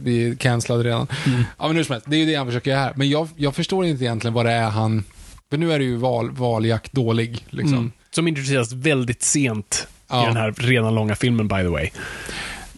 vi 0.00 0.28
är 0.30 0.34
cancellade 0.34 0.84
redan. 0.84 1.06
Mm. 1.26 1.42
Ja, 1.58 1.66
men 1.66 1.76
hur 1.76 1.84
som 1.84 1.92
helst, 1.92 2.06
det 2.10 2.16
är 2.16 2.20
ju 2.20 2.26
det 2.26 2.34
han 2.34 2.46
försöker 2.46 2.70
göra 2.70 2.80
här. 2.80 2.92
Men 2.96 3.10
jag, 3.10 3.28
jag 3.36 3.54
förstår 3.54 3.84
inte 3.84 4.04
egentligen 4.04 4.34
vad 4.34 4.46
det 4.46 4.52
är 4.52 4.68
han... 4.70 5.04
För 5.50 5.56
nu 5.56 5.72
är 5.72 5.78
det 5.78 5.84
ju 5.84 5.96
val, 5.96 6.30
valjakt 6.30 6.92
dålig, 6.92 7.44
liksom. 7.50 7.78
Mm. 7.78 7.92
Som 8.10 8.28
introduceras 8.28 8.72
väldigt 8.72 9.22
sent 9.22 9.88
Ja. 10.10 10.22
i 10.22 10.26
den 10.26 10.36
här 10.36 10.54
redan 10.58 10.94
långa 10.94 11.16
filmen, 11.16 11.48
by 11.48 11.56
the 11.56 11.68
way. 11.68 11.90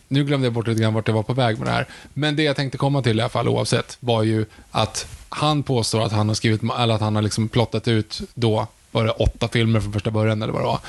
Nu 0.09 0.25
glömde 0.25 0.47
jag 0.47 0.53
bort 0.53 0.66
lite 0.66 0.83
grann 0.83 0.95
vart 0.95 1.09
jag 1.09 1.14
var 1.14 1.23
på 1.23 1.33
väg 1.33 1.59
med 1.59 1.68
det 1.68 1.73
här. 1.73 1.87
Men 2.14 2.37
det 2.37 2.42
jag 2.42 2.57
tänkte 2.57 2.79
komma 2.79 3.03
till 3.03 3.18
i 3.18 3.23
alla 3.23 3.29
fall 3.29 3.49
oavsett 3.49 3.97
var 4.01 4.23
ju 4.23 4.45
att 4.71 5.07
han 5.29 5.62
påstår 5.62 6.03
att 6.03 6.12
han 6.12 6.29
har 6.29 6.35
skrivit, 6.35 6.62
eller 6.79 6.95
att 6.95 7.01
han 7.01 7.14
har 7.14 7.23
liksom 7.23 7.49
plottat 7.49 7.88
ut 7.88 8.21
då, 8.35 8.66
var 8.90 9.05
det 9.05 9.11
åtta 9.11 9.49
filmer 9.49 9.81
från 9.81 9.92
första 9.92 10.11
början 10.11 10.42
eller 10.42 10.53
vad 10.53 10.62
det 10.62 10.66
var. 10.66 10.81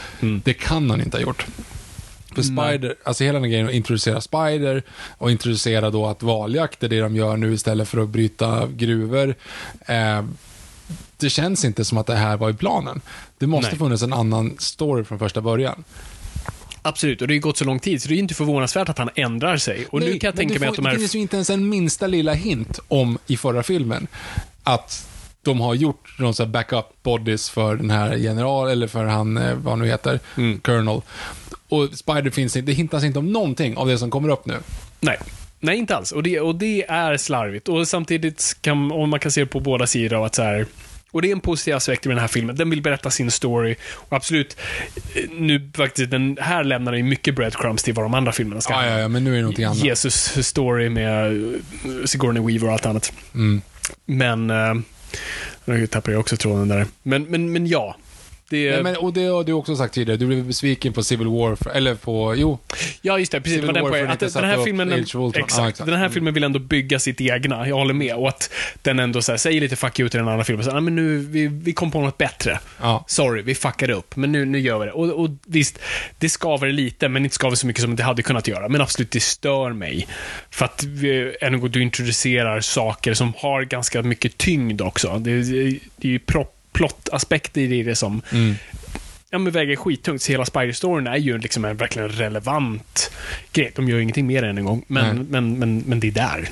Det 0.43 0.53
kan 0.53 0.89
han 0.89 1.01
inte 1.01 1.17
ha 1.17 1.21
gjort. 1.21 1.45
För 2.35 2.41
Spider, 2.41 2.95
alltså 3.03 3.23
hela 3.23 3.39
den 3.39 3.49
grejen 3.49 3.67
att 3.67 3.73
introducera 3.73 4.21
Spider 4.21 4.83
och 5.17 5.31
introducera 5.31 5.89
då 5.89 6.05
att 6.05 6.23
valjakt 6.23 6.83
är 6.83 6.89
det 6.89 6.99
de 7.01 7.15
gör 7.15 7.37
nu 7.37 7.53
istället 7.53 7.87
för 7.89 7.97
att 7.97 8.09
bryta 8.09 8.67
gruvor. 8.67 9.35
Eh, 9.85 10.23
det 11.17 11.29
känns 11.29 11.65
inte 11.65 11.85
som 11.85 11.97
att 11.97 12.07
det 12.07 12.15
här 12.15 12.37
var 12.37 12.49
i 12.49 12.53
planen. 12.53 13.01
Det 13.37 13.47
måste 13.47 13.71
Nej. 13.71 13.79
funnits 13.79 14.03
en 14.03 14.13
annan 14.13 14.55
story 14.59 15.03
från 15.03 15.19
första 15.19 15.41
början. 15.41 15.83
Absolut, 16.85 17.21
och 17.21 17.27
det 17.27 17.31
har 17.31 17.35
ju 17.35 17.41
gått 17.41 17.57
så 17.57 17.65
lång 17.65 17.79
tid, 17.79 18.01
så 18.01 18.07
det 18.07 18.13
är 18.13 18.15
ju 18.15 18.21
inte 18.21 18.33
förvånansvärt 18.33 18.89
att 18.89 18.97
han 18.97 19.09
ändrar 19.15 19.57
sig. 19.57 19.85
Och 19.89 19.99
nu 19.99 20.05
Nej, 20.09 20.19
kan 20.19 20.27
jag 20.27 20.35
tänka 20.35 20.53
du 20.53 20.59
mig 20.59 20.67
får- 20.67 20.73
att 20.73 20.75
de 20.75 20.85
här... 20.85 20.93
Det 20.93 20.99
finns 20.99 21.15
ju 21.15 21.19
inte 21.19 21.35
ens 21.35 21.49
en 21.49 21.69
minsta 21.69 22.07
lilla 22.07 22.33
hint 22.33 22.79
om 22.87 23.17
i 23.27 23.37
förra 23.37 23.63
filmen 23.63 24.07
att 24.63 25.07
de 25.41 25.61
har 25.61 25.73
gjort 25.75 26.19
någon 26.19 26.33
sån 26.33 26.45
här 26.45 26.51
backup 26.51 26.85
bodies 27.03 27.49
för 27.49 27.75
den 27.75 27.89
här 27.89 28.15
general, 28.15 28.69
eller 28.69 28.87
för 28.87 29.05
han, 29.05 29.37
eh, 29.37 29.53
vad 29.55 29.71
han 29.71 29.79
nu 29.79 29.87
heter, 29.87 30.19
Mm. 30.37 30.59
Colonel. 30.59 31.01
Och 31.69 31.89
Spider 31.93 32.29
finns 32.31 32.55
inte, 32.55 32.71
det 32.71 32.73
hintas 32.73 33.03
inte 33.03 33.19
om 33.19 33.31
någonting 33.31 33.77
av 33.77 33.87
det 33.87 33.97
som 33.97 34.11
kommer 34.11 34.29
upp 34.29 34.45
nu. 34.45 34.57
Nej. 34.99 35.17
Nej, 35.59 35.77
inte 35.77 35.95
alls. 35.95 36.11
Och 36.11 36.23
det, 36.23 36.39
och 36.39 36.55
det 36.55 36.83
är 36.89 37.17
slarvigt. 37.17 37.67
Och 37.69 37.87
samtidigt 37.87 38.57
kan 38.61 38.91
och 38.91 39.07
man 39.07 39.19
kan 39.19 39.31
se 39.31 39.41
det 39.41 39.45
på 39.47 39.59
båda 39.59 39.87
sidor 39.87 40.17
av 40.17 40.23
att 40.23 40.35
så 40.35 40.41
här... 40.41 40.65
Och 41.13 41.21
det 41.21 41.27
är 41.27 41.31
en 41.31 41.39
positiv 41.39 41.75
aspekt 41.75 42.05
i 42.05 42.09
den 42.09 42.17
här 42.17 42.27
filmen. 42.27 42.55
Den 42.55 42.69
vill 42.69 42.81
berätta 42.81 43.11
sin 43.11 43.31
story. 43.31 43.75
Och 43.93 44.17
absolut, 44.17 44.57
eh, 45.15 45.29
nu 45.31 45.71
faktiskt, 45.75 46.11
den 46.11 46.37
här 46.41 46.63
lämnar 46.63 46.93
ju 46.93 47.03
mycket 47.03 47.35
breadcrumbs 47.35 47.83
till 47.83 47.93
vad 47.93 48.05
de 48.05 48.13
andra 48.13 48.31
filmerna 48.31 48.61
ska 48.61 48.73
Ja, 48.73 48.85
ja, 48.85 48.99
ja, 48.99 49.07
men 49.07 49.23
nu 49.23 49.31
är 49.31 49.35
det 49.35 49.41
någonting 49.41 49.65
annat. 49.65 49.83
Jesus 49.83 50.47
story 50.47 50.89
med 50.89 51.43
eh, 51.43 51.59
Sigourney 52.05 52.43
Weaver 52.43 52.67
och 52.67 52.73
allt 52.73 52.85
annat. 52.85 53.13
Mm. 53.33 53.61
Men... 54.05 54.49
Eh, 54.49 54.73
nu 55.65 55.87
tappar 55.87 56.11
jag 56.11 56.19
också 56.19 56.37
tråden 56.37 56.67
där. 56.67 56.85
Men, 57.03 57.23
men, 57.23 57.51
men 57.51 57.67
ja. 57.67 57.95
Det, 58.53 58.71
Nej, 58.71 58.83
men, 58.83 58.95
och 58.95 59.13
det 59.13 59.25
har 59.25 59.43
du 59.43 59.53
också 59.53 59.75
sagt 59.75 59.93
tidigare, 59.93 60.17
du 60.17 60.25
blev 60.25 60.45
besviken 60.45 60.93
på 60.93 61.03
Civil 61.03 61.27
War, 61.27 61.57
eller 61.75 61.95
på, 61.95 62.35
jo, 62.37 62.59
Ja, 63.01 63.19
just 63.19 63.31
det. 63.31 63.41
Precis. 63.41 63.55
Civil 63.55 63.67
var 63.67 63.73
den 63.73 63.89
poängen. 63.89 64.09
Att 64.09 64.19
den 64.19 64.43
här 64.43 64.63
filmen... 64.63 64.93
Exakt. 64.93 65.57
Ja, 65.57 65.69
exakt. 65.69 65.89
Den 65.89 65.99
här 65.99 66.09
filmen 66.09 66.33
vill 66.33 66.43
ändå 66.43 66.59
bygga 66.59 66.99
sitt 66.99 67.21
egna. 67.21 67.67
Jag 67.67 67.75
håller 67.75 67.93
med. 67.93 68.15
Och 68.15 68.29
att 68.29 68.53
den 68.81 68.99
ändå 68.99 69.19
här, 69.27 69.37
säger 69.37 69.61
lite 69.61 69.75
fuck 69.75 69.99
you 69.99 70.09
till 70.09 70.17
den 70.17 70.27
andra 70.27 70.43
filmen. 70.43 70.65
Så, 70.65 70.71
ah, 70.71 70.79
men 70.79 70.95
nu, 70.95 71.17
vi, 71.17 71.47
vi 71.47 71.73
kom 71.73 71.91
på 71.91 72.01
något 72.01 72.17
bättre. 72.17 72.59
ja. 72.81 73.05
Sorry, 73.07 73.41
vi 73.41 73.55
fuckade 73.55 73.93
upp. 73.93 74.15
Men 74.15 74.31
nu, 74.31 74.45
nu 74.45 74.59
gör 74.59 74.79
vi 74.79 74.85
det. 74.85 74.91
Och, 74.91 75.09
och 75.23 75.29
visst, 75.45 75.79
det 76.19 76.29
skaver 76.29 76.69
lite, 76.71 77.09
men 77.09 77.23
inte 77.23 77.35
skaver 77.35 77.55
så 77.55 77.67
mycket 77.67 77.81
som 77.81 77.95
det 77.95 78.03
hade 78.03 78.21
kunnat 78.21 78.47
göra. 78.47 78.69
Men 78.69 78.81
absolut, 78.81 79.11
det 79.11 79.19
stör 79.23 79.73
mig. 79.73 80.07
För 80.49 80.65
att 80.65 80.83
vi, 80.83 81.35
än 81.41 81.53
en 81.53 81.59
gång, 81.59 81.71
du 81.71 81.81
introducerar 81.81 82.61
saker 82.61 83.13
som 83.13 83.33
har 83.37 83.63
ganska 83.63 84.01
mycket 84.01 84.37
tyngd 84.37 84.81
också. 84.81 85.17
Det, 85.19 85.41
det, 85.41 85.79
det 85.97 86.07
är 86.07 86.11
ju 86.11 86.19
prop- 86.19 86.59
plot-aspekter 86.73 87.61
i 87.61 87.83
det 87.83 87.95
som 87.95 88.21
Mm. 88.31 88.55
ja, 89.29 89.37
men 89.37 89.53
väger 89.53 89.75
skittungt. 89.75 90.21
Så 90.21 90.31
hela 90.31 90.43
Spider-storyn 90.45 91.07
är 91.11 91.17
ju 91.17 91.37
liksom 91.37 91.65
en 91.65 91.77
verkligen 91.77 92.09
relevant 92.09 93.11
grej. 93.53 93.71
De 93.75 93.89
gör 93.89 93.97
ju 93.97 94.03
ingenting 94.03 94.27
mer 94.27 94.43
än 94.43 94.57
en 94.57 94.65
gång, 94.65 94.85
men, 94.87 95.15
Nej. 95.15 95.25
men, 95.29 95.59
men, 95.59 95.77
men 95.85 95.99
det 95.99 96.07
är 96.07 96.11
där. 96.11 96.49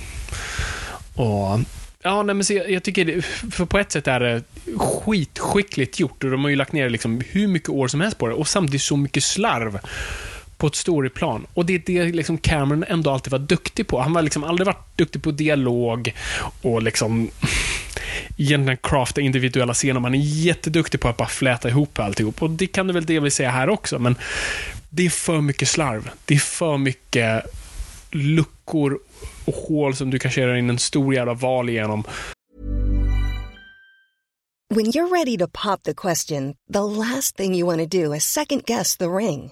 Och 1.15 1.59
Ja, 2.03 2.23
nej, 2.23 2.35
men 2.35 2.45
så 2.45 2.53
jag, 2.53 2.71
jag 2.71 2.83
tycker, 2.83 3.05
det, 3.05 3.21
för 3.51 3.65
på 3.65 3.77
ett 3.79 3.91
sätt 3.91 4.07
är 4.07 4.19
det 4.19 4.43
skitskickligt 4.77 5.99
gjort 5.99 6.23
och 6.23 6.31
de 6.31 6.41
har 6.43 6.49
ju 6.49 6.55
lagt 6.55 6.73
ner 6.73 6.89
liksom 6.89 7.21
hur 7.29 7.47
mycket 7.47 7.69
år 7.69 7.87
som 7.87 8.01
helst 8.01 8.17
på 8.17 8.27
det 8.27 8.33
och 8.33 8.47
samtidigt 8.47 8.81
så 8.81 8.97
mycket 8.97 9.23
slarv 9.23 9.79
på 10.61 10.67
ett 10.67 10.75
storyplan. 10.75 11.47
Och 11.53 11.65
det 11.65 11.73
är 11.73 11.79
det 11.85 12.11
liksom 12.11 12.37
Cameron 12.37 12.83
ändå 12.87 13.11
alltid 13.11 13.31
var 13.31 13.39
duktig 13.39 13.87
på. 13.87 13.99
Han 14.01 14.15
har 14.15 14.21
liksom 14.21 14.43
aldrig 14.43 14.65
varit 14.65 14.97
duktig 14.97 15.23
på 15.23 15.31
dialog 15.31 16.13
och 16.61 16.83
liksom 16.83 17.29
egentligen 18.37 18.77
crafta 18.83 19.21
individuella 19.21 19.73
scener. 19.73 19.99
Man 19.99 20.15
är 20.15 20.19
jätteduktig 20.19 20.99
på 20.99 21.07
att 21.07 21.17
bara 21.17 21.27
fläta 21.27 21.69
ihop 21.69 21.99
alltihop. 21.99 22.41
Och 22.41 22.49
det 22.49 22.67
kan 22.67 22.87
du 22.87 22.93
väl 22.93 23.05
delvis 23.05 23.35
säga 23.35 23.49
här 23.49 23.69
också, 23.69 23.99
men 23.99 24.15
det 24.89 25.05
är 25.05 25.09
för 25.09 25.41
mycket 25.41 25.67
slarv. 25.67 26.09
Det 26.25 26.33
är 26.33 26.39
för 26.39 26.77
mycket 26.77 27.43
luckor 28.11 28.99
och 29.45 29.53
hål 29.53 29.95
som 29.95 30.09
du 30.09 30.19
kan 30.19 30.31
köra 30.31 30.57
in 30.57 30.69
en 30.69 30.79
stor 30.79 31.13
jävla 31.13 31.33
val 31.33 31.69
igenom. 31.69 32.03
When 34.75 34.85
you're 34.85 35.11
ready 35.11 35.37
to 35.37 35.47
pop 35.47 35.83
the 35.83 35.93
question, 35.93 36.55
the 36.73 36.83
last 36.83 37.37
thing 37.37 37.57
you 37.57 37.65
want 37.65 37.91
to 37.91 38.01
do 38.01 38.15
is 38.15 38.33
second 38.33 38.65
guess 38.65 38.97
the 38.97 39.09
ring. 39.09 39.51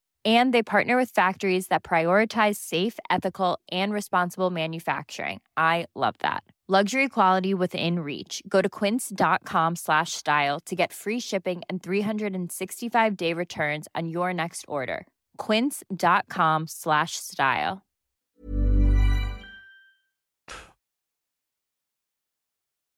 And 0.23 0.53
they 0.53 0.61
partner 0.61 0.97
with 0.97 1.09
factories 1.09 1.67
that 1.67 1.83
prioritize 1.83 2.57
safe, 2.57 2.99
ethical, 3.09 3.57
and 3.71 3.91
responsible 3.91 4.51
manufacturing. 4.51 5.41
I 5.57 5.87
love 5.95 6.15
that. 6.19 6.43
Luxury 6.67 7.09
quality 7.09 7.53
within 7.53 7.99
reach. 7.99 8.41
Go 8.47 8.61
to 8.61 8.69
quince.com 8.69 9.75
slash 9.75 10.11
style 10.13 10.59
to 10.61 10.75
get 10.75 10.93
free 10.93 11.19
shipping 11.19 11.63
and 11.69 11.83
365 11.83 13.17
day 13.17 13.33
returns 13.33 13.89
on 13.93 14.07
your 14.07 14.33
next 14.33 14.63
order. 14.69 15.05
Quince.com 15.37 16.67
slash 16.67 17.17
style. 17.17 17.81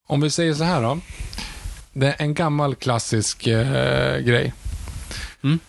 Om 0.06 0.20
vi 0.20 0.30
säger 0.30 0.54
så 0.54 0.64
här 0.64 0.82
då. 0.82 0.98
Det 1.92 2.06
är 2.06 2.22
en 2.22 2.34
gammal 2.34 2.74
klassisk 2.74 3.46
eh, 3.46 4.18
grej. 4.18 4.52
Mm. 5.44 5.60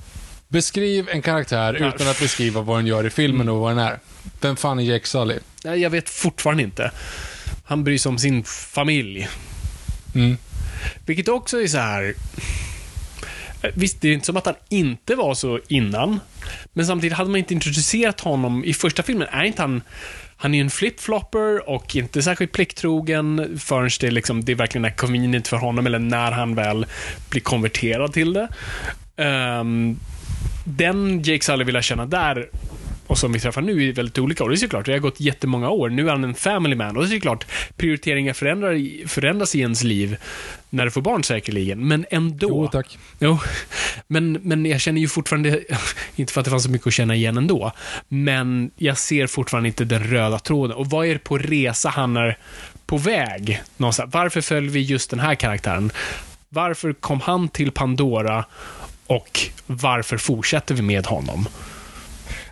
Beskriv 0.48 1.10
en 1.10 1.22
karaktär 1.22 1.74
utan 1.74 2.08
att 2.08 2.20
beskriva 2.20 2.62
vad 2.62 2.78
den 2.80 2.88
gör 2.88 3.06
i 3.06 3.10
filmen 3.10 3.50
och 3.50 3.60
vad 3.60 3.72
den 3.72 3.86
är. 3.86 4.00
Vem 4.42 4.56
fan 4.56 4.80
är 4.80 4.84
Jake 4.84 5.08
Sully? 5.08 5.40
Nej, 5.64 5.80
Jag 5.80 5.90
vet 5.90 6.10
fortfarande 6.10 6.64
inte. 6.64 6.92
Han 7.66 7.84
bryr 7.84 7.98
sig 7.98 8.10
om 8.10 8.18
sin 8.18 8.44
familj. 8.44 9.28
Mm. 10.16 10.38
Vilket 11.06 11.28
också 11.28 11.62
är 11.62 11.68
så 11.68 11.78
här... 11.78 12.16
Visst, 13.74 14.02
det 14.02 14.10
är 14.10 14.14
inte 14.14 14.26
som 14.26 14.38
att 14.38 14.46
han 14.46 14.56
inte 14.70 15.16
var 15.16 15.34
så 15.34 15.60
innan. 15.68 16.20
Men 16.74 16.86
samtidigt 16.86 17.18
hade 17.18 17.30
man 17.30 17.40
inte 17.40 17.54
introducerat 17.54 18.20
honom 18.20 18.64
i 18.66 18.74
första 18.74 19.04
filmen. 19.04 19.28
Är 19.32 19.44
inte 19.44 19.62
han... 19.62 19.82
Han 20.38 20.54
är 20.54 20.58
ju 20.58 20.62
en 20.62 20.70
flip-flopper 20.70 21.70
och 21.70 21.96
inte 21.96 22.24
särskilt 22.24 22.52
plikttrogen 22.52 23.58
förrän 23.60 23.90
det, 24.00 24.12
liksom, 24.12 24.46
det 24.46 24.56
verkligen 24.56 24.86
är 24.86 24.90
convenient 24.90 25.48
för 25.48 25.58
honom 25.58 25.88
eller 25.88 26.00
när 26.00 26.32
han 26.32 26.56
väl 26.56 26.86
blir 27.30 27.42
konverterad 27.42 28.14
till 28.14 28.34
det. 28.34 28.48
Ehm, 29.18 30.00
den 30.64 31.22
Jake 31.24 31.44
Sully 31.44 31.64
vill 31.64 31.76
jag 31.76 31.84
känna 31.84 32.06
där 32.06 32.50
och 33.08 33.18
som 33.18 33.34
vi 33.34 33.40
träffar 33.40 33.62
nu 33.62 33.90
är 33.90 33.94
väldigt 33.94 34.18
olika. 34.18 34.44
Och 34.44 34.50
det 34.50 34.56
är 34.56 34.58
såklart, 34.58 34.86
det 34.86 34.92
har 34.92 35.00
gått 35.00 35.20
jättemånga 35.20 35.70
år. 35.70 35.90
Nu 35.90 36.08
är 36.08 36.12
han 36.12 36.24
en 36.24 36.36
family 36.36 36.76
man. 36.76 36.98
Och 36.98 37.04
det 37.04 37.10
är 37.10 37.16
såklart, 37.16 37.46
prioriteringar 37.78 38.34
förändrar, 38.34 39.08
förändras 39.08 39.56
i 39.56 39.60
ens 39.60 39.84
liv 39.84 40.18
när 40.70 40.86
du 40.86 40.92
får 40.92 41.02
barn 41.02 41.24
säkerligen. 41.24 41.88
Men 41.88 42.06
ändå. 42.10 42.48
Jo, 42.50 42.68
tack. 42.68 42.98
Jo, 43.20 43.40
men, 44.08 44.32
men 44.32 44.66
jag 44.66 44.82
känner 44.82 45.02
ju 45.02 45.08
fortfarande, 45.08 45.64
inte 46.16 46.34
för 46.34 46.42
att 46.42 46.46
det 46.46 46.52
fanns 46.52 46.64
så 46.64 46.70
mycket 46.70 46.88
att 46.88 46.94
känna 46.94 47.16
igen 47.16 47.38
ändå, 47.38 47.72
men 48.08 48.72
jag 48.76 48.98
ser 48.98 49.28
fortfarande 49.28 49.70
inte 49.70 49.86
den 49.86 50.04
röda 50.04 50.40
tråden. 50.40 50.78
Och 50.78 50.90
vad 50.90 51.08
är 51.08 51.14
det 51.14 51.24
på 51.24 51.38
resa 51.38 51.90
han 51.90 52.18
är 52.18 52.38
på 52.86 52.98
väg? 52.98 53.62
Någonstans? 53.78 54.14
Varför 54.14 54.42
följer 54.42 54.72
vi 54.72 54.82
just 54.82 55.10
den 55.10 55.20
här 55.20 55.36
karaktären? 55.36 55.92
Varför 56.50 56.94
kom 56.94 57.22
han 57.22 57.48
till 57.50 57.72
Pandora 57.72 58.46
och 59.08 59.40
varför 59.68 60.18
fortsätter 60.18 60.76
vi 60.76 60.82
med 60.82 61.06
honom? 61.06 61.48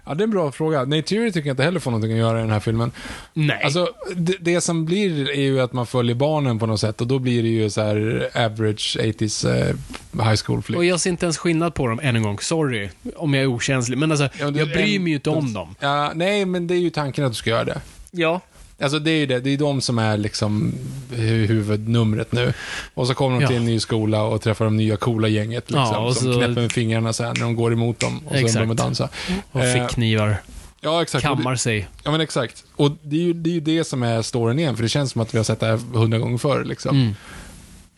Ja, 0.05 0.13
det 0.13 0.21
är 0.21 0.23
en 0.23 0.31
bra 0.31 0.51
fråga. 0.51 0.83
Neytiri 0.85 1.31
tycker 1.31 1.47
jag 1.49 1.53
inte 1.53 1.63
heller 1.63 1.79
får 1.79 1.91
någonting 1.91 2.11
att 2.11 2.17
göra 2.17 2.37
i 2.37 2.41
den 2.41 2.51
här 2.51 2.59
filmen. 2.59 2.91
Nej. 3.33 3.61
Alltså, 3.63 3.89
det, 4.15 4.35
det 4.39 4.61
som 4.61 4.85
blir 4.85 5.29
är 5.29 5.41
ju 5.41 5.61
att 5.61 5.73
man 5.73 5.85
följer 5.87 6.15
barnen 6.15 6.59
på 6.59 6.65
något 6.65 6.79
sätt 6.79 7.01
och 7.01 7.07
då 7.07 7.19
blir 7.19 7.43
det 7.43 7.49
ju 7.49 7.69
så 7.69 7.81
här 7.81 8.29
average 8.35 8.97
80s 8.99 9.49
eh, 9.59 10.25
high 10.25 10.35
school 10.45 10.61
flick. 10.61 10.77
och 10.77 10.85
jag 10.85 10.99
ser 10.99 11.09
inte 11.09 11.25
ens 11.25 11.37
skillnad 11.37 11.73
på 11.73 11.87
dem 11.87 11.99
än 12.03 12.15
en 12.15 12.23
gång. 12.23 12.39
Sorry 12.39 12.89
om 13.15 13.33
jag 13.33 13.43
är 13.43 13.47
okänslig. 13.47 13.97
Men 13.97 14.11
alltså, 14.11 14.29
Ja, 14.39 14.51
det- 14.51 14.59
jag 14.59 14.67
bryr 14.67 14.95
en- 14.95 15.03
mig 15.03 15.09
ju 15.11 15.15
inte 15.15 15.29
om 15.29 15.53
dem. 15.53 15.75
Ja, 15.79 16.11
nej, 16.15 16.45
men 16.45 16.67
det 16.67 16.73
är 16.75 16.79
ju 16.79 16.89
tanken 16.89 17.25
att 17.25 17.31
du 17.31 17.35
ska 17.35 17.49
göra 17.49 17.63
det. 17.65 17.81
Ja. 18.11 18.41
Alltså 18.82 18.99
det 18.99 19.11
är 19.11 19.17
ju 19.17 19.26
det, 19.26 19.39
det 19.39 19.49
är 19.53 19.57
de 19.57 19.82
som 19.82 19.99
är 19.99 20.17
liksom 20.17 20.74
hu- 21.11 21.45
huvudnumret 21.45 22.32
nu. 22.32 22.53
Och 22.93 23.07
så 23.07 23.13
kommer 23.13 23.39
de 23.39 23.47
till 23.47 23.55
Ja. 23.55 23.59
en 23.61 23.65
ny 23.65 23.80
skola 23.80 24.24
och 24.24 24.41
träffar 24.41 24.65
de 24.65 24.78
nya 24.78 24.97
coola 24.97 25.28
gänget 25.28 25.63
liksom, 25.71 25.82
Ja, 25.91 25.97
och 25.99 26.15
som 26.15 26.34
så- 26.34 26.39
knäpper 26.39 26.61
med 26.61 26.71
fingrarna 26.71 27.13
så 27.13 27.24
här 27.24 27.34
när 27.34 27.41
de 27.41 27.55
går 27.55 27.74
emot 27.74 27.99
dem 27.99 28.17
och 28.26 28.32
så 28.32 28.38
Exakt. 28.38 28.53
börjar 28.53 28.67
de 28.67 28.76
dansa. 28.76 29.09
Och 29.51 29.61
Eh, 29.63 29.74
fickknivar. 29.88 30.36
Ja, 30.82 31.01
exakt. 31.01 31.26
Och 31.26 31.36
Kammar 31.38 31.55
sig. 31.55 31.88
Ja, 32.03 32.11
men 32.11 32.21
exakt. 32.21 32.63
Och 32.76 32.91
det 33.01 33.15
är, 33.15 33.21
ju, 33.21 33.34
det 33.34 33.49
är 33.49 33.53
ju 33.53 33.59
det 33.59 33.84
som 33.84 34.03
är 34.03 34.21
storyn 34.21 34.59
igen, 34.59 34.76
för 34.76 34.84
det 34.84 34.89
känns 34.89 35.11
som 35.11 35.21
att 35.21 35.34
vi 35.34 35.38
har 35.38 35.43
sett 35.45 35.59
det 35.59 35.65
här 35.65 35.80
hundra 35.97 36.17
gånger 36.19 36.38
förr. 36.38 36.63
Liksom. 36.63 36.95
Mm. 37.01 37.15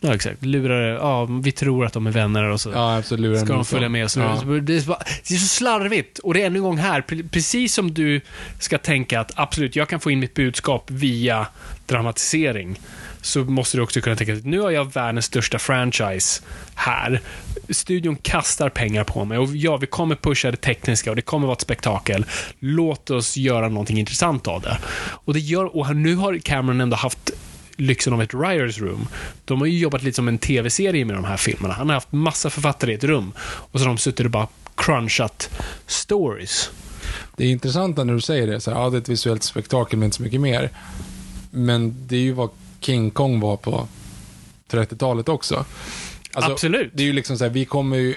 Ja, 0.00 0.14
exakt. 0.14 0.44
Lurar, 0.44 0.82
ja, 0.94 1.24
vi 1.24 1.52
tror 1.52 1.86
att 1.86 1.92
de 1.92 2.06
är 2.06 2.10
vänner 2.10 2.44
och 2.44 2.60
så. 2.60 2.70
Ja, 2.70 2.96
absolut. 2.98 3.20
lurar 3.22 3.44
Ska 3.44 3.52
de 3.54 3.64
följa 3.64 3.82
dem. 3.84 3.92
med 3.92 4.04
oss? 4.04 4.16
Ja. 4.16 4.42
Det, 4.62 4.76
är 4.76 4.80
så, 4.80 4.86
bara- 4.88 5.02
det 5.28 5.34
är 5.34 5.38
så 5.38 5.46
slarvigt. 5.46 6.18
Och 6.18 6.34
det 6.34 6.42
är 6.42 6.46
ännu 6.46 6.56
en 6.58 6.62
gång 6.62 6.78
här, 6.78 7.00
pre- 7.00 7.28
precis 7.28 7.74
som 7.74 7.94
du 7.94 8.20
ska 8.60 8.78
tänka 8.78 9.20
att 9.20 9.32
absolut, 9.34 9.76
jag 9.76 9.88
kan 9.88 10.00
få 10.00 10.10
in 10.10 10.20
mitt 10.20 10.34
budskap 10.34 10.90
via 10.90 11.46
dramatisering, 11.86 12.80
så 13.20 13.44
måste 13.44 13.76
du 13.76 13.82
också 13.82 14.00
kunna 14.00 14.16
tänka 14.16 14.32
att 14.34 14.44
nu 14.44 14.60
har 14.60 14.70
jag 14.70 14.92
världens 14.92 15.24
största 15.24 15.58
franchise 15.58 16.42
här. 16.74 17.20
Studion 17.68 18.16
kastar 18.16 18.68
pengar 18.68 19.04
på 19.04 19.24
mig 19.24 19.38
och 19.38 19.56
ja, 19.56 19.76
vi 19.76 19.86
kommer 19.86 20.14
pusha 20.16 20.50
det 20.50 20.56
tekniska 20.56 21.10
och 21.10 21.16
det 21.16 21.22
kommer 21.22 21.46
vara 21.46 21.54
ett 21.54 21.60
spektakel. 21.60 22.26
Låt 22.58 23.10
oss 23.10 23.36
göra 23.36 23.68
någonting 23.68 23.98
intressant 23.98 24.46
av 24.48 24.60
det. 24.62 24.78
Och 25.08 25.34
det 25.34 25.40
gör, 25.40 25.76
och 25.76 25.96
nu 25.96 26.14
har 26.16 26.38
Cameron 26.38 26.80
ändå 26.80 26.96
haft 26.96 27.30
lyxen 27.76 28.12
av 28.12 28.22
ett 28.22 28.34
writers 28.34 28.78
room. 28.78 29.08
De 29.44 29.60
har 29.60 29.66
ju 29.66 29.78
jobbat 29.78 30.02
lite 30.02 30.16
som 30.16 30.28
en 30.28 30.38
tv-serie 30.38 31.04
med 31.04 31.16
de 31.16 31.24
här 31.24 31.36
filmerna. 31.36 31.74
Han 31.74 31.88
har 31.88 31.94
haft 31.94 32.12
massa 32.12 32.50
författare 32.50 32.92
i 32.92 32.94
ett 32.94 33.04
rum 33.04 33.32
och 33.38 33.80
så 33.80 33.84
har 33.86 33.88
de 33.88 33.98
suttit 33.98 34.24
och 34.24 34.30
bara 34.30 34.48
crunchat 34.74 35.50
stories. 35.86 36.70
Det 37.36 37.44
är 37.44 37.48
intressant 37.48 37.96
när 37.96 38.14
du 38.14 38.20
säger 38.20 38.46
det. 38.46 38.60
Så 38.60 38.70
här, 38.70 38.80
ja, 38.80 38.90
det 38.90 38.96
är 38.96 39.00
ett 39.00 39.08
visuellt 39.08 39.42
spektakel, 39.42 39.98
men 39.98 40.06
inte 40.06 40.16
så 40.16 40.22
mycket 40.22 40.40
mer. 40.40 40.70
Men 41.50 41.94
det 42.06 42.16
är 42.16 42.20
ju 42.20 42.32
vad 42.32 42.50
King 42.80 43.10
Kong 43.10 43.40
var 43.40 43.56
på 43.56 43.88
30-talet 44.70 45.28
också. 45.28 45.64
Alltså, 46.32 46.52
Absolut. 46.52 46.90
Det 46.94 47.02
är 47.02 47.06
ju 47.06 47.12
liksom 47.12 47.38
så 47.38 47.44
här, 47.44 47.50
vi 47.50 47.64
kommer 47.64 47.96
ju... 47.96 48.14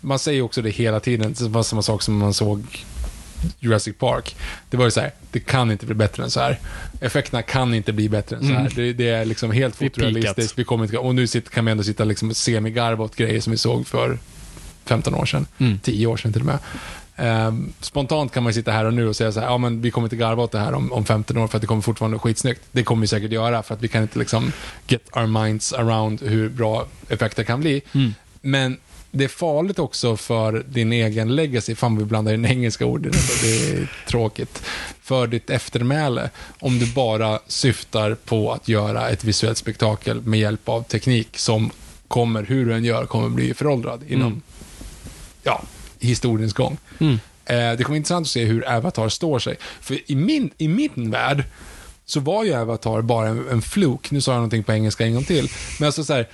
Man 0.00 0.18
säger 0.18 0.42
också 0.42 0.62
det 0.62 0.70
hela 0.70 1.00
tiden. 1.00 1.34
Det 1.38 1.48
var 1.48 1.62
samma 1.62 1.82
sak 1.82 2.02
som 2.02 2.16
man 2.16 2.34
såg 2.34 2.84
Jurassic 3.60 3.96
Park. 3.98 4.36
Det 4.70 4.76
var 4.76 4.84
ju 4.84 4.90
så 4.90 5.00
här, 5.00 5.12
det 5.30 5.40
kan 5.40 5.70
inte 5.70 5.86
bli 5.86 5.94
bättre 5.94 6.22
än 6.22 6.30
så 6.30 6.40
här. 6.40 6.58
Effekterna 7.00 7.42
kan 7.42 7.74
inte 7.74 7.92
bli 7.92 8.08
bättre 8.08 8.36
än 8.36 8.42
så 8.42 8.48
här. 8.48 8.60
Mm. 8.60 8.72
Det, 8.74 8.92
det 8.92 9.08
är 9.08 9.24
liksom 9.24 9.50
helt 9.50 9.76
fotorealistiskt. 9.76 10.58
Vi 10.58 10.64
kommer 10.64 10.84
inte, 10.84 10.98
och 10.98 11.14
nu 11.14 11.26
sitter, 11.26 11.50
kan 11.50 11.64
vi 11.64 11.70
ändå 11.70 11.84
sitta 11.84 12.04
liksom 12.04 12.30
och 12.30 12.36
semigarva 12.36 13.04
åt 13.04 13.16
grejer 13.16 13.40
som 13.40 13.50
vi 13.50 13.56
såg 13.56 13.86
för 13.86 14.18
15 14.84 15.14
år 15.14 15.26
sedan. 15.26 15.46
Mm. 15.58 15.78
10 15.78 16.06
år 16.06 16.16
sedan 16.16 16.32
till 16.32 16.42
och 16.42 16.46
med. 16.46 16.58
Ehm, 17.16 17.72
spontant 17.80 18.32
kan 18.32 18.42
man 18.42 18.54
sitta 18.54 18.72
här 18.72 18.84
och 18.84 18.94
nu 18.94 19.08
och 19.08 19.16
säga 19.16 19.32
så 19.32 19.40
här, 19.40 19.46
ja 19.46 19.58
men 19.58 19.82
vi 19.82 19.90
kommer 19.90 20.06
inte 20.06 20.16
garva 20.16 20.42
åt 20.42 20.52
det 20.52 20.58
här 20.58 20.74
om, 20.74 20.92
om 20.92 21.04
15 21.04 21.36
år 21.38 21.48
för 21.48 21.56
att 21.56 21.60
det 21.60 21.66
kommer 21.66 21.82
fortfarande 21.82 22.14
vara 22.14 22.22
skitsnyggt. 22.22 22.62
Det 22.72 22.82
kommer 22.82 23.00
vi 23.00 23.06
säkert 23.06 23.32
göra 23.32 23.62
för 23.62 23.74
att 23.74 23.82
vi 23.82 23.88
kan 23.88 24.02
inte 24.02 24.18
liksom 24.18 24.52
get 24.86 25.16
our 25.16 25.26
minds 25.26 25.72
around 25.72 26.22
hur 26.22 26.48
bra 26.48 26.86
effekter 27.08 27.44
kan 27.44 27.60
bli. 27.60 27.82
Mm. 27.92 28.14
Men 28.40 28.76
det 29.14 29.24
är 29.24 29.28
farligt 29.28 29.78
också 29.78 30.16
för 30.16 30.64
din 30.68 30.92
egen 30.92 31.34
legacy. 31.36 31.74
Fan, 31.74 31.96
vi 31.96 32.04
blandar 32.04 32.34
in 32.34 32.44
engelska 32.44 32.86
ord 32.86 33.02
det. 33.02 33.08
Är 33.08 33.92
tråkigt. 34.08 34.62
För 35.02 35.26
ditt 35.26 35.50
eftermäle. 35.50 36.30
Om 36.60 36.78
du 36.78 36.92
bara 36.92 37.40
syftar 37.46 38.14
på 38.14 38.52
att 38.52 38.68
göra 38.68 39.08
ett 39.10 39.24
visuellt 39.24 39.58
spektakel 39.58 40.20
med 40.20 40.40
hjälp 40.40 40.68
av 40.68 40.82
teknik 40.82 41.38
som 41.38 41.70
kommer, 42.08 42.42
hur 42.42 42.66
du 42.66 42.74
än 42.74 42.84
gör, 42.84 43.06
kommer 43.06 43.28
bli 43.28 43.54
föråldrad 43.54 44.02
inom 44.08 44.26
Mm. 44.26 44.42
ja, 45.42 45.62
historiens 46.00 46.52
gång. 46.52 46.78
Mm. 46.98 47.18
Eh, 47.44 47.76
det 47.78 47.84
kommer 47.84 47.96
intressant 47.96 48.26
att 48.26 48.30
se 48.30 48.44
hur 48.44 48.68
Avatar 48.76 49.08
står 49.08 49.38
sig. 49.38 49.56
För 49.80 50.10
i 50.10 50.14
min, 50.14 50.50
i 50.58 50.68
min 50.68 51.10
värld 51.10 51.44
så 52.04 52.20
var 52.20 52.44
ju 52.44 52.54
Avatar 52.54 53.02
bara 53.02 53.28
en, 53.28 53.48
en 53.50 53.62
fluk. 53.62 54.10
Nu 54.10 54.20
sa 54.20 54.32
jag 54.32 54.36
någonting 54.36 54.62
på 54.64 54.72
engelska 54.72 55.04
en 55.06 55.14
gång 55.14 55.24
till. 55.24 55.50
Men 55.78 55.86
alltså 55.86 56.04
så 56.04 56.12
här, 56.12 56.28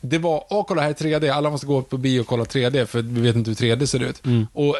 det 0.00 0.18
var, 0.18 0.44
åh 0.50 0.64
kolla 0.68 0.82
här 0.82 0.90
är 0.90 0.94
3D, 0.94 1.32
alla 1.32 1.50
måste 1.50 1.66
gå 1.66 1.82
på 1.82 1.96
bio 1.96 2.20
och 2.20 2.26
kolla 2.26 2.44
3D 2.44 2.86
för 2.86 3.02
vi 3.02 3.20
vet 3.20 3.36
inte 3.36 3.50
hur 3.50 3.54
3D 3.76 3.86
ser 3.86 4.02
ut. 4.02 4.22
Och 4.52 4.76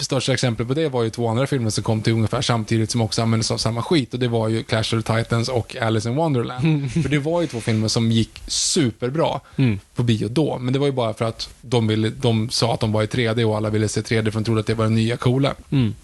största 0.00 0.32
exemplet 0.32 0.68
på 0.68 0.74
det 0.74 0.88
var 0.88 1.02
ju 1.02 1.10
två 1.10 1.28
andra 1.28 1.46
filmer 1.46 1.70
som 1.70 1.84
kom 1.84 2.02
till 2.02 2.12
ungefär 2.12 2.42
samtidigt 2.42 2.90
som 2.90 3.00
också 3.00 3.22
användes 3.22 3.50
av 3.50 3.56
samma 3.58 3.82
skit 3.82 4.14
och 4.14 4.20
det 4.20 4.28
var 4.28 4.48
ju 4.48 4.62
Clash 4.62 4.78
of 4.80 5.04
the 5.04 5.16
Titans 5.16 5.48
och 5.48 5.76
Alice 5.76 6.08
in 6.08 6.16
Wonderland. 6.16 6.92
för 6.92 7.08
det 7.08 7.18
var 7.18 7.40
ju 7.40 7.46
två 7.46 7.60
filmer 7.60 7.88
som 7.88 8.12
gick 8.12 8.42
superbra 8.46 9.40
på 9.94 10.02
bio 10.02 10.28
då, 10.28 10.58
men 10.58 10.72
det 10.72 10.78
var 10.78 10.86
ju 10.86 10.92
bara 10.92 11.14
för 11.14 11.24
att 11.24 11.48
de, 11.60 11.86
ville, 11.86 12.10
de 12.10 12.50
sa 12.50 12.74
att 12.74 12.80
de 12.80 12.92
var 12.92 13.02
i 13.02 13.06
3D 13.06 13.44
och 13.44 13.56
alla 13.56 13.70
ville 13.70 13.88
se 13.88 14.00
3D 14.00 14.24
för 14.24 14.40
de 14.40 14.44
trodde 14.44 14.60
att 14.60 14.66
det 14.66 14.74
var 14.74 14.84
det 14.84 14.90
nya 14.90 15.16
coola. 15.16 15.54
Mm. 15.70 15.94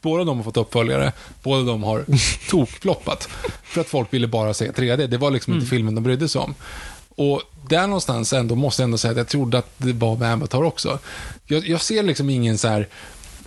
Båda 0.00 0.24
de 0.24 0.36
har 0.36 0.44
fått 0.44 0.56
uppföljare, 0.56 1.12
båda 1.42 1.62
de 1.62 1.82
har 1.82 2.04
tokfloppat. 2.50 3.28
För 3.62 3.80
att 3.80 3.86
folk 3.86 4.14
ville 4.14 4.26
bara 4.26 4.54
se 4.54 4.70
3D. 4.70 5.06
Det 5.06 5.16
var 5.18 5.30
liksom 5.30 5.54
inte 5.54 5.66
filmen 5.66 5.94
de 5.94 6.04
brydde 6.04 6.28
sig 6.28 6.40
om. 6.40 6.54
Och 7.18 7.42
där 7.68 7.86
någonstans 7.86 8.32
ändå 8.32 8.54
måste 8.54 8.82
jag 8.82 8.84
ändå 8.84 8.98
säga 8.98 9.10
att 9.10 9.16
jag 9.16 9.28
trodde 9.28 9.58
att 9.58 9.70
det 9.76 9.92
var 9.92 10.16
med 10.16 10.32
Avatar 10.32 10.62
också. 10.62 10.98
Jag, 11.46 11.68
jag 11.68 11.80
ser 11.80 12.02
liksom 12.02 12.30
ingen 12.30 12.58
så 12.58 12.68
här... 12.68 12.88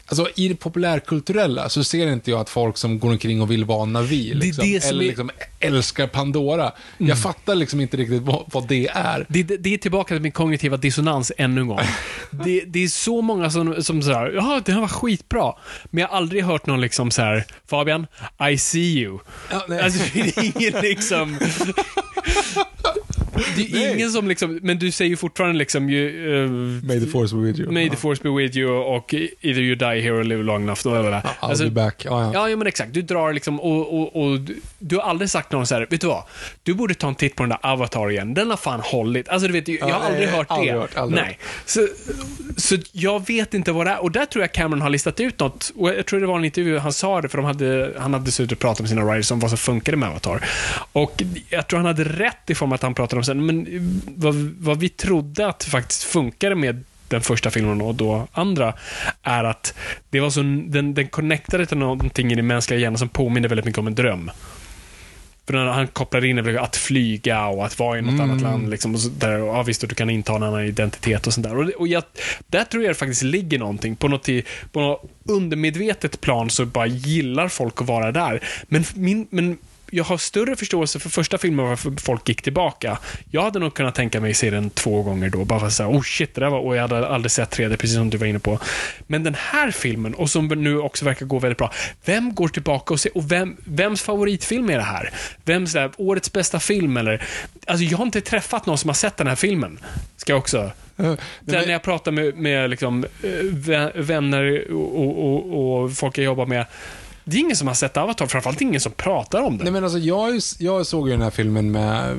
Alltså 0.06 0.28
i 0.36 0.48
det 0.48 0.56
populärkulturella 0.56 1.70
så 1.70 1.84
ser 1.84 2.08
inte 2.08 2.32
jag 2.32 2.40
att 2.40 2.50
folk 2.50 2.78
som 2.78 3.00
går 3.00 3.10
omkring 3.10 3.42
och 3.42 3.52
vill 3.52 3.66
vara 3.66 3.86
Navi, 3.86 4.34
liksom, 4.34 4.66
det 4.66 4.82
som 4.84 4.90
eller 4.90 5.04
är- 5.04 5.08
liksom 5.08 5.30
älskar 5.60 6.08
Pandora. 6.08 6.72
Jag 6.98 7.20
fattar 7.20 7.56
liksom 7.56 7.82
inte 7.82 7.98
riktigt 7.98 8.22
vad, 8.22 8.44
vad 8.48 8.68
det 8.68 8.88
är. 8.88 9.26
Det, 9.30 9.44
det, 9.44 9.58
det 9.58 9.74
är 9.74 9.78
tillbaka 9.78 10.16
till 10.16 10.22
min 10.22 10.32
kognitiva 10.32 10.78
dissonans 10.78 11.32
ännu 11.38 11.62
en 11.62 11.68
gång. 11.68 11.80
Det, 12.46 12.62
det 12.68 12.84
är 12.84 12.88
så 12.88 13.22
många 13.22 13.50
som, 13.50 13.84
som 13.84 14.02
säger 14.02 14.32
ja, 14.32 14.62
det 14.66 14.72
här 14.72 14.80
var 14.82 14.88
skitbra. 14.88 15.54
Men 15.90 16.02
jag 16.02 16.08
har 16.10 16.18
aldrig 16.18 16.44
hört 16.44 16.66
någon 16.66 16.82
liksom 16.82 17.12
så 17.12 17.22
här, 17.22 17.46
Fabian, 17.70 18.08
I 18.52 18.58
see 18.58 18.80
you. 19.00 19.20
Ja. 19.52 19.84
Alltså, 19.84 20.04
det 20.14 20.20
är 20.38 20.44
ingen 20.62 20.82
liksom... 20.82 21.38
det 23.56 23.62
är 23.62 23.72
Nej. 23.72 23.94
ingen 23.94 24.12
som 24.12 24.28
liksom, 24.28 24.60
men 24.62 24.80
du 24.80 24.92
säger 24.92 25.10
ju 25.10 25.18
fortfarande 25.18 25.58
liksom 25.58 25.90
ju... 25.90 26.36
eh, 26.44 26.50
May 26.88 27.00
the 27.00 27.06
force 27.06 27.36
be 27.36 27.42
with 27.42 27.60
you. 27.60 27.72
May 27.72 27.90
the 27.90 27.96
force 27.96 28.24
be 28.24 28.30
with 28.30 28.58
you 28.58 28.72
och 28.72 29.14
either 29.14 29.62
you 29.62 29.76
die 29.76 30.02
here 30.02 30.12
or 30.12 30.24
live 30.24 30.44
long 30.44 30.64
enough. 30.64 30.88
Eller, 30.88 31.22
I'll 31.42 31.64
be 31.64 31.70
back. 31.70 32.06
Ja, 32.06 32.34
ja. 32.34 32.50
Ja, 32.50 32.56
men 32.56 32.68
exakt. 32.68 32.94
Du 32.94 33.02
drar 33.02 33.34
liksom 33.34 33.60
och, 33.60 34.02
och, 34.02 34.24
och 34.24 34.40
du, 34.80 34.96
har 34.96 35.04
aldrig 35.04 35.30
sagt 35.30 35.52
någon 35.52 35.68
så 35.68 35.76
här, 35.76 35.88
vet 35.90 36.02
du 36.02 36.08
vad? 36.08 36.24
Du 36.64 36.74
borde 36.74 36.94
ta 36.94 37.08
en 37.08 37.16
titt 37.16 37.36
på 37.36 37.44
den 37.44 37.50
där 37.50 37.60
Avatar 37.62 38.12
igen. 38.12 38.34
Den 38.34 38.50
har 38.50 38.58
fan 38.58 38.80
hållit. 38.84 39.30
Alltså 39.30 39.48
du 39.48 39.54
vet, 39.54 39.68
jag 39.68 39.86
har 39.86 40.06
aldrig 40.06 40.28
hört 40.28 40.48
aldrig 40.50 40.74
det. 40.74 40.80
hört, 40.80 40.98
aldrig 40.98 41.24
nej. 41.24 41.40
Så, 41.66 41.88
så 42.58 42.78
jag 42.92 43.28
vet 43.28 43.54
inte 43.54 43.72
vad 43.72 43.86
det 43.86 43.92
är. 43.92 44.02
Och 44.02 44.12
där 44.12 44.26
tror 44.26 44.44
jag 44.44 44.52
Cameron 44.52 44.82
har 44.82 44.90
listat 44.90 45.20
ut 45.20 45.40
något. 45.40 45.72
Och 45.76 45.90
jag 45.90 46.06
tror 46.06 46.20
det 46.20 46.26
var 46.28 46.38
en 46.38 46.46
intervju, 46.46 46.78
han 46.78 46.94
sa 46.94 47.22
det, 47.22 47.30
för 47.30 47.38
de 47.38 47.46
hade, 47.46 47.94
han 47.98 48.14
hade 48.14 48.32
suttit 48.32 48.52
och 48.52 48.60
pratat 48.60 48.80
med 48.80 48.90
sina 48.90 49.06
writers 49.06 49.32
om 49.32 49.40
vad 49.40 49.50
som 49.50 49.58
funkade 49.58 49.98
med 49.98 50.10
Avatar. 50.10 50.44
Och 50.92 51.24
jag 51.50 51.68
tror 51.68 51.78
han 51.80 51.86
hade 51.86 52.04
rätt 52.04 52.50
i 52.50 52.56
form 52.56 52.72
att 52.72 52.82
han 52.82 52.94
pratade 52.94 53.18
om 53.20 53.24
sen, 53.32 53.46
men 53.46 53.68
vad, 54.16 54.36
vad 54.60 54.80
vi 54.80 54.90
trodde 54.90 55.48
att 55.48 55.64
faktiskt 55.64 56.04
funkade 56.04 56.56
med 56.56 56.84
den 57.08 57.22
första 57.22 57.52
filmen 57.52 57.82
och 57.82 57.96
då 57.96 58.28
andra, 58.32 58.74
är 59.24 59.44
att 59.44 59.74
det 60.10 60.20
var 60.20 60.30
så, 60.30 60.42
den, 60.42 60.94
den 60.94 61.08
connectade 61.08 61.66
till 61.66 61.78
någonting 61.78 62.32
i 62.32 62.36
den 62.36 62.48
mänskliga 62.48 62.80
hjärnan 62.80 62.98
som 62.98 63.10
påminner 63.10 63.50
väldigt 63.50 63.66
mycket 63.66 63.80
om 63.80 63.88
en 63.88 63.96
dröm. 63.96 64.32
För 65.46 65.54
när 65.54 65.66
han 65.66 65.88
kopplar 65.88 66.26
in 66.26 66.58
att 66.58 66.76
flyga 66.76 67.48
och 67.48 67.66
att 67.66 67.80
vara 67.80 68.00
i 68.00 68.02
något 68.02 68.20
annat 68.20 68.42
land. 68.42 68.70
Liksom, 68.70 68.96
och 68.96 69.02
så 69.02 69.10
där, 69.10 69.42
och, 69.42 69.56
ja, 69.56 69.64
visst, 69.64 69.84
och 69.84 69.90
du 69.90 69.96
kan 69.96 70.10
inta 70.10 70.36
en 70.36 70.44
annan 70.44 70.66
identitet 70.66 71.28
och 71.28 71.34
sånt 71.34 71.48
där. 71.48 71.58
Och, 71.58 71.70
och 71.70 71.88
jag, 71.88 72.04
där 72.48 72.64
tror 72.64 72.84
jag 72.84 72.90
det 72.90 72.96
faktiskt 72.96 73.24
ligger 73.24 73.60
någonting. 73.60 73.96
På 73.96 74.08
något, 74.08 74.30
på 74.72 74.82
något 74.82 75.12
undermedvetet 75.24 76.22
plan 76.22 76.50
så 76.50 76.66
bara 76.66 76.86
gillar 76.86 77.48
folk 77.48 77.82
att 77.82 77.88
vara 77.88 78.12
där. 78.12 78.44
Men, 78.68 78.84
min, 78.96 79.28
men 79.30 79.58
jag 79.94 80.04
har 80.04 80.18
större 80.18 80.56
förståelse 80.56 81.00
för 81.00 81.10
första 81.10 81.38
filmen 81.38 81.66
varför 81.66 81.94
folk 82.02 82.30
gick 82.30 82.42
tillbaka. 82.42 82.98
Jag 83.32 83.42
hade 83.42 83.60
nog 83.60 83.74
kunnat 83.74 83.96
tänka 83.96 84.22
mig 84.22 84.34
se 84.34 84.50
den 84.50 84.70
två 84.70 85.04
gånger 85.04 85.30
då, 85.30 85.46
bara 85.46 85.60
för 85.60 85.68
att 85.68 85.74
säga, 85.74 85.90
oh 85.90 86.02
shit, 86.02 86.36
det 86.36 86.42
där 86.42 86.50
var, 86.50 86.60
och 86.60 86.76
jag 86.76 86.82
hade 86.82 87.08
aldrig 87.08 87.32
sett 87.32 87.58
3D, 87.58 87.78
precis 87.78 87.96
som 87.96 88.10
du 88.10 88.18
var 88.18 88.28
inne 88.28 88.40
på. 88.40 88.60
Men 89.08 89.24
den 89.24 89.36
här 89.36 89.72
filmen, 89.72 90.14
och 90.14 90.30
som 90.30 90.48
nu 90.48 90.78
också 90.80 91.06
verkar 91.06 91.26
gå 91.26 91.40
väldigt 91.40 91.58
bra, 91.58 91.72
vem 92.06 92.36
går 92.36 92.48
tillbaka 92.48 92.94
och 92.94 93.00
ser, 93.00 93.18
och 93.18 93.32
vem, 93.32 93.58
vems 93.66 94.02
favoritfilm 94.02 94.70
är 94.70 94.78
det 94.78 94.84
här? 94.84 95.10
Vems 95.46 95.74
där, 95.74 95.92
årets 95.98 96.34
bästa 96.34 96.60
film 96.60 96.98
eller? 96.98 97.24
Alltså 97.68 97.84
jag 97.86 97.98
har 97.98 98.06
inte 98.06 98.22
träffat 98.22 98.66
någon 98.66 98.78
som 98.78 98.90
har 98.90 98.96
sett 98.96 99.18
den 99.18 99.28
här 99.28 99.36
filmen. 99.36 99.80
Ska 100.18 100.32
jag 100.32 100.40
också 100.40 100.72
Där 100.96 101.18
men- 101.40 101.66
när 101.66 101.72
jag 101.72 101.84
pratar 101.84 102.12
med, 102.12 102.38
med 102.38 102.70
liksom, 102.70 103.04
eh, 103.24 103.28
vä- 103.44 104.02
vänner 104.02 104.72
och, 104.72 105.00
och, 105.26 105.82
och 105.84 105.94
folk 105.94 106.18
jag 106.18 106.26
jobbar 106.26 106.46
med. 106.46 106.66
Det 107.24 107.38
är 107.38 107.40
ingen 107.42 107.56
som 107.56 107.68
har 107.68 107.76
sett 107.76 107.98
Avatar, 107.98 108.28
framförallt 108.28 108.62
ingen 108.62 108.82
som 108.82 108.92
pratar 108.92 109.42
om 109.42 109.58
det. 109.58 109.64
Nej 109.64 109.74
men 109.74 109.84
alltså 109.84 110.00
jag, 110.00 110.36
ju- 110.36 110.42
jag 110.60 110.86
såg 110.88 111.08
ju 111.08 111.14
den 111.14 111.22
här 111.22 111.30
filmen 111.30 111.72
med 111.72 112.04
eh, 112.04 112.10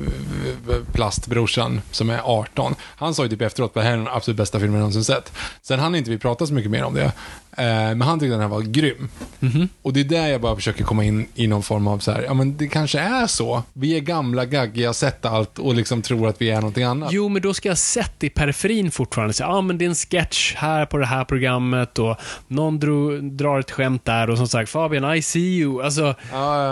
eh, 0.69 0.75
plastbrorsan 0.93 1.81
som 1.91 2.09
är 2.09 2.19
18. 2.23 2.75
Han 2.81 3.15
sa 3.15 3.23
ju 3.23 3.29
typ 3.29 3.41
efteråt 3.41 3.69
att 3.69 3.73
det 3.73 3.81
här 3.81 3.91
är 3.91 3.97
den 3.97 4.07
absolut 4.07 4.37
bästa 4.37 4.59
filmen 4.59 4.73
jag 4.75 4.79
någonsin 4.79 5.03
sett. 5.03 5.31
Sen 5.61 5.79
hann 5.79 5.95
inte 5.95 6.09
vi 6.09 6.17
prata 6.17 6.47
så 6.47 6.53
mycket 6.53 6.71
mer 6.71 6.83
om 6.83 6.93
det. 6.93 7.11
Eh, 7.57 7.65
men 7.65 8.01
han 8.01 8.19
tyckte 8.19 8.31
den 8.33 8.41
här 8.41 8.47
var 8.47 8.61
grym. 8.61 9.09
Mhm. 9.39 9.69
Och 9.81 9.93
det 9.93 9.99
är 9.99 10.03
där 10.03 10.27
jag 10.27 10.41
bara 10.41 10.55
försöker 10.55 10.83
komma 10.83 11.03
in 11.03 11.27
i 11.35 11.47
någon 11.47 11.63
form 11.63 11.87
av 11.87 11.99
så 11.99 12.11
här, 12.11 12.21
ja 12.23 12.33
men 12.33 12.57
det 12.57 12.67
kanske 12.67 12.99
är 12.99 13.27
så. 13.27 13.63
Vi 13.73 13.95
är 13.95 13.99
gamla, 13.99 14.45
gaggiga, 14.45 14.87
har 14.89 14.93
sett 14.93 15.25
allt 15.25 15.59
och 15.59 15.73
liksom 15.75 16.01
tror 16.01 16.27
att 16.27 16.41
vi 16.41 16.49
är 16.49 16.55
någonting 16.55 16.83
annat. 16.83 17.11
Jo, 17.11 17.29
men 17.29 17.41
då 17.41 17.53
ska 17.53 17.69
jag 17.69 17.77
sett 17.77 18.13
det 18.17 18.27
i 18.27 18.29
periferin 18.29 18.91
fortfarande. 18.91 19.33
Ja, 19.39 19.47
ah, 19.47 19.61
men 19.61 19.77
det 19.77 19.85
är 19.85 19.89
en 19.89 19.95
sketch 19.95 20.53
här 20.55 20.85
på 20.85 20.97
det 20.97 21.05
här 21.05 21.25
programmet 21.25 21.99
och 21.99 22.17
någon 22.47 22.79
dro, 22.79 23.17
drar 23.17 23.59
ett 23.59 23.71
skämt 23.71 24.05
där 24.05 24.29
och 24.29 24.37
som 24.37 24.47
sagt, 24.47 24.69
Fabian, 24.69 25.15
I 25.15 25.21
see 25.21 25.39
you. 25.57 25.83
Alltså, 25.83 26.15
Ja, 26.31 26.65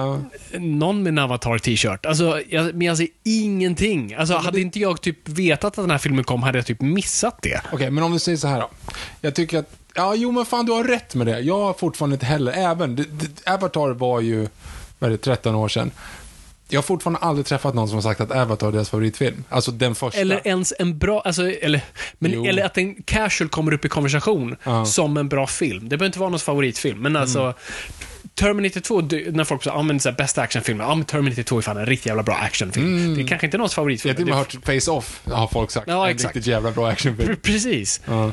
ja. 0.52 0.60
någon 0.60 1.04
med 1.04 1.10
en 1.12 1.20
Avatar-t-shirt. 1.20 2.06
Alltså, 2.06 2.42
jag, 2.50 2.76
men 2.76 2.88
jag 2.88 2.98
ser 2.98 3.08
ingenting. 3.24 4.14
Alltså, 4.14 4.36
hade 4.38 4.62
inte 4.62 4.80
jag 4.80 5.02
typ 5.02 5.30
vetat 5.30 5.66
att 5.78 5.84
den 5.84 5.92
här 5.92 5.98
filmen 5.98 6.24
kom, 6.24 6.44
hade 6.44 6.58
jag 6.58 6.66
typ 6.66 6.82
missat 6.82 7.38
det. 7.42 7.62
Okej, 7.74 7.92
men 7.92 8.04
om 8.04 8.14
vi 8.14 8.20
säger 8.20 8.38
så 8.38 8.48
här 8.48 8.60
då. 8.60 8.70
Jag 9.22 9.36
tycker 9.36 9.60
att, 9.60 9.70
ja, 9.96 10.16
jo 10.16 10.32
men 10.32 10.46
fan 10.46 10.66
du 10.66 10.72
har 10.72 10.84
rätt 10.84 11.16
med 11.16 11.28
det. 11.28 11.40
Jag 11.40 11.58
har 11.60 11.74
fortfarande 11.74 12.14
inte 12.14 12.26
heller, 12.26 12.52
även, 12.52 12.96
det, 12.96 13.04
det, 13.04 13.52
Avatar 13.52 13.90
var 13.94 14.20
ju, 14.22 14.48
vad 15.00 15.08
är 15.08 15.12
det, 15.12 15.18
13 15.18 15.56
år 15.56 15.68
sedan. 15.70 15.92
Jag 16.74 16.78
har 16.78 16.84
fortfarande 16.84 17.20
aldrig 17.20 17.46
träffat 17.46 17.74
någon 17.74 17.88
som 17.88 17.96
har 17.96 18.02
sagt 18.02 18.22
att 18.22 18.32
Avatar 18.32 18.68
är 18.68 18.72
deras 18.72 18.90
favoritfilm. 18.90 19.44
Alltså 19.50 19.72
den 19.72 19.96
första. 19.96 20.20
Eller 20.22 20.48
ens 20.48 20.74
en 20.80 20.98
bra, 20.98 21.22
alltså, 21.22 21.52
eller, 21.52 21.82
men, 22.20 22.32
Jo. 22.32 22.46
eller 22.46 22.64
att 22.64 22.78
en 22.78 22.96
casual 23.04 23.50
kommer 23.50 23.74
upp 23.74 23.86
i 23.86 23.90
konversation 23.90 24.56
Ja. 24.64 24.72
Mm. 24.72 24.86
som 24.86 25.18
en 25.18 25.30
bra 25.30 25.48
film. 25.48 25.90
Det 25.90 25.98
behöver 25.98 26.06
inte 26.06 26.20
vara 26.20 26.30
någon 26.30 26.40
favoritfilm, 26.40 27.00
men 27.02 27.16
alltså 27.16 27.54
Terminator 28.36 28.80
2, 28.82 29.02
det- 29.02 29.36
när 29.36 29.44
folk 29.44 29.64
säger 29.64 29.78
ah, 29.78 29.82
men 29.84 30.00
så 30.00 30.10
här, 30.10 30.16
bästa 30.18 30.42
actionfilmen, 30.42 30.88
ja 30.88 30.96
men 30.96 31.06
Terminator 31.06 31.44
2 31.44 31.58
är 31.58 31.62
fan 31.62 31.78
en 31.78 31.86
riktigt 31.86 32.06
jävla 32.06 32.24
bra 32.24 32.36
actionfilm. 32.36 33.16
Det 33.16 33.22
är 33.22 33.28
kanske 33.28 33.48
inte 33.48 33.58
någons 33.58 33.72
jag 33.72 33.82
har 33.82 33.84
favoritfilm. 33.84 34.16
till 34.16 34.24
och 34.24 34.30
med 34.30 34.38
hört 34.38 34.56
Face-Off, 34.66 35.22
har 35.32 35.48
folk 35.48 35.72
sagt. 35.72 35.88
Ja, 35.88 36.06
en 36.06 36.16
exakt. 36.16 36.36
riktigt 36.36 36.48
jävla 36.52 36.72
bra 36.72 36.88
actionfilm. 36.90 37.30
Pre- 37.32 37.36
Precis. 37.44 38.02
Ja. 38.08 38.32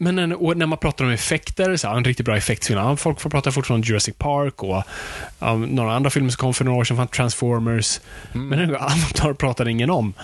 Men 0.00 0.18
en, 0.18 0.32
och 0.32 0.56
när 0.56 0.66
man 0.66 0.78
pratar 0.78 1.04
om 1.04 1.10
effekter, 1.10 1.76
så 1.76 1.88
här, 1.88 1.96
en 1.96 2.04
riktigt 2.04 2.26
bra 2.26 2.36
effektfilm. 2.36 2.96
Folk 2.96 3.20
får 3.20 3.30
prata 3.30 3.52
fortfarande 3.52 3.84
om 3.84 3.88
Jurassic 3.88 4.14
Park 4.18 4.62
och 4.62 4.82
um, 5.38 5.62
några 5.62 5.96
andra 5.96 6.10
filmer 6.10 6.30
som 6.30 6.36
kom 6.36 6.54
för 6.54 6.64
några 6.64 6.78
år 6.78 6.84
sedan, 6.84 7.08
Transformers. 7.08 8.00
Mm. 8.34 8.48
Men 8.48 8.76
Avatar 8.76 9.32
pratar 9.32 9.68
ingen 9.68 9.90
om. 9.90 10.14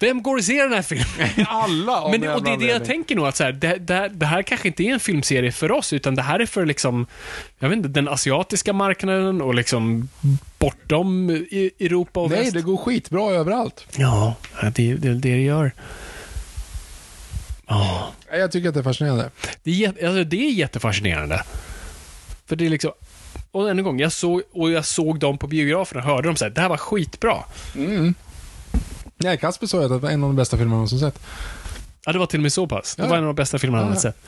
Vem 0.00 0.22
går 0.22 0.36
och 0.36 0.44
ser 0.44 0.62
den 0.62 0.72
här 0.72 0.82
filmen? 0.82 1.46
Alla 1.48 2.08
Men, 2.10 2.20
någon 2.20 2.34
och 2.34 2.44
det 2.44 2.50
är 2.50 2.56
det 2.56 2.66
jag 2.66 2.84
tänker 2.84 3.16
nog, 3.16 3.26
att 3.26 3.36
så 3.36 3.44
här, 3.44 3.52
det, 3.52 3.76
det, 3.76 4.10
det 4.12 4.26
här 4.26 4.42
kanske 4.42 4.68
inte 4.68 4.82
är 4.82 4.92
en 4.92 5.00
filmserie 5.00 5.52
för 5.52 5.72
oss, 5.72 5.92
utan 5.92 6.14
det 6.14 6.22
här 6.22 6.40
är 6.40 6.46
för 6.46 6.66
liksom, 6.66 7.06
jag 7.58 7.68
vet 7.68 7.76
inte, 7.76 7.88
den 7.88 8.08
asiatiska 8.08 8.72
marknaden 8.72 9.42
och 9.42 9.54
liksom 9.54 10.08
bortom 10.58 11.30
Europa 11.30 12.20
och 12.20 12.30
Nej, 12.30 12.40
väst. 12.40 12.54
det 12.54 12.62
går 12.62 12.76
skitbra 12.76 13.30
överallt. 13.30 13.86
Ja, 13.96 14.34
det 14.62 14.70
det, 14.70 14.90
är 14.90 14.94
det 14.94 15.14
det 15.14 15.42
gör. 15.42 15.72
Ja. 17.70 18.12
Jag 18.32 18.52
tycker 18.52 18.68
att 18.68 18.74
det 18.74 18.80
är 18.80 18.84
fascinerande. 18.84 19.30
Det 19.62 19.84
är, 19.84 19.88
alltså, 19.88 20.24
det 20.24 20.36
är 20.46 20.50
jättefascinerande. 20.50 21.42
För 22.46 22.56
det 22.56 22.66
är 22.66 22.70
liksom... 22.70 22.92
Och 23.50 23.70
än 23.70 23.78
en 23.78 23.84
gång, 23.84 24.00
jag 24.00 24.12
såg, 24.12 24.42
och 24.52 24.70
jag 24.70 24.84
såg 24.84 25.18
dem 25.18 25.38
på 25.38 25.46
biografen 25.46 25.98
och 25.98 26.04
hörde 26.04 26.28
dem 26.28 26.36
säga 26.36 26.50
det 26.50 26.60
här 26.60 26.68
var 26.68 26.76
skitbra. 26.76 27.36
Nej, 29.16 29.38
Kasper 29.38 29.66
sa 29.66 29.78
ju 29.78 29.84
att 29.84 29.90
det 29.90 29.98
var 29.98 30.10
en 30.10 30.22
av 30.24 30.28
de 30.28 30.36
bästa 30.36 30.56
filmerna 30.56 30.70
han 30.74 30.78
någonsin 30.78 31.00
sett. 31.00 31.18
Ja, 32.06 32.12
det 32.12 32.18
var 32.18 32.26
till 32.26 32.38
och 32.38 32.42
med 32.42 32.52
så 32.52 32.66
pass. 32.66 32.96
Det 32.96 33.02
Ja. 33.02 33.08
var 33.08 33.16
en 33.16 33.22
av 33.22 33.26
de 33.26 33.34
bästa 33.36 33.58
filmerna 33.58 33.82
han 33.84 33.92
hade 33.92 33.98
Ja. 34.08 34.12
sett. 34.12 34.22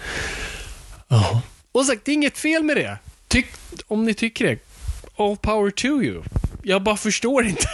Ja. 1.09 1.41
Och 1.73 1.87
sagt, 1.87 2.01
det 2.05 2.11
är 2.13 2.15
inget 2.15 2.39
fel 2.39 2.63
med 2.63 2.77
det. 2.77 2.97
Tyck, 3.29 3.47
om 3.89 4.05
ni 4.05 4.15
tycker 4.15 4.47
det, 4.47 4.59
all 5.17 5.37
power 5.37 5.71
to 5.71 5.87
you. 5.87 6.23
Jag 6.63 6.83
bara 6.83 6.97
förstår 6.97 7.47
inte. 7.47 7.69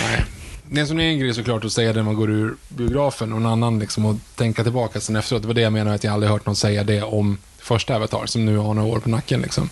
Nej. 0.00 0.24
Det 0.70 0.86
som 0.86 1.00
är 1.00 1.04
en 1.04 1.18
grej 1.18 1.34
såklart 1.34 1.64
att 1.64 1.72
säga 1.72 1.92
det 1.92 1.98
när 1.98 2.04
man 2.04 2.14
går 2.14 2.30
ur 2.30 2.56
biografen 2.68 3.32
och 3.32 3.38
en 3.38 3.46
annan 3.46 3.78
liksom 3.78 4.06
att 4.06 4.36
tänka 4.36 4.62
tillbaka 4.62 5.00
sen 5.00 5.16
efteråt. 5.16 5.42
Det 5.42 5.48
var 5.48 5.54
det 5.54 5.60
jag 5.60 5.72
menar 5.72 5.94
att 5.94 6.04
jag 6.04 6.12
aldrig 6.14 6.30
hört 6.32 6.46
någon 6.46 6.56
säga 6.56 6.84
det 6.84 7.02
om 7.02 7.38
första 7.58 7.96
Avatar 7.96 8.26
som 8.26 8.44
nu 8.44 8.56
har 8.56 8.74
några 8.74 8.88
år 8.88 9.00
på 9.00 9.08
nacken 9.08 9.40
liksom. 9.40 9.70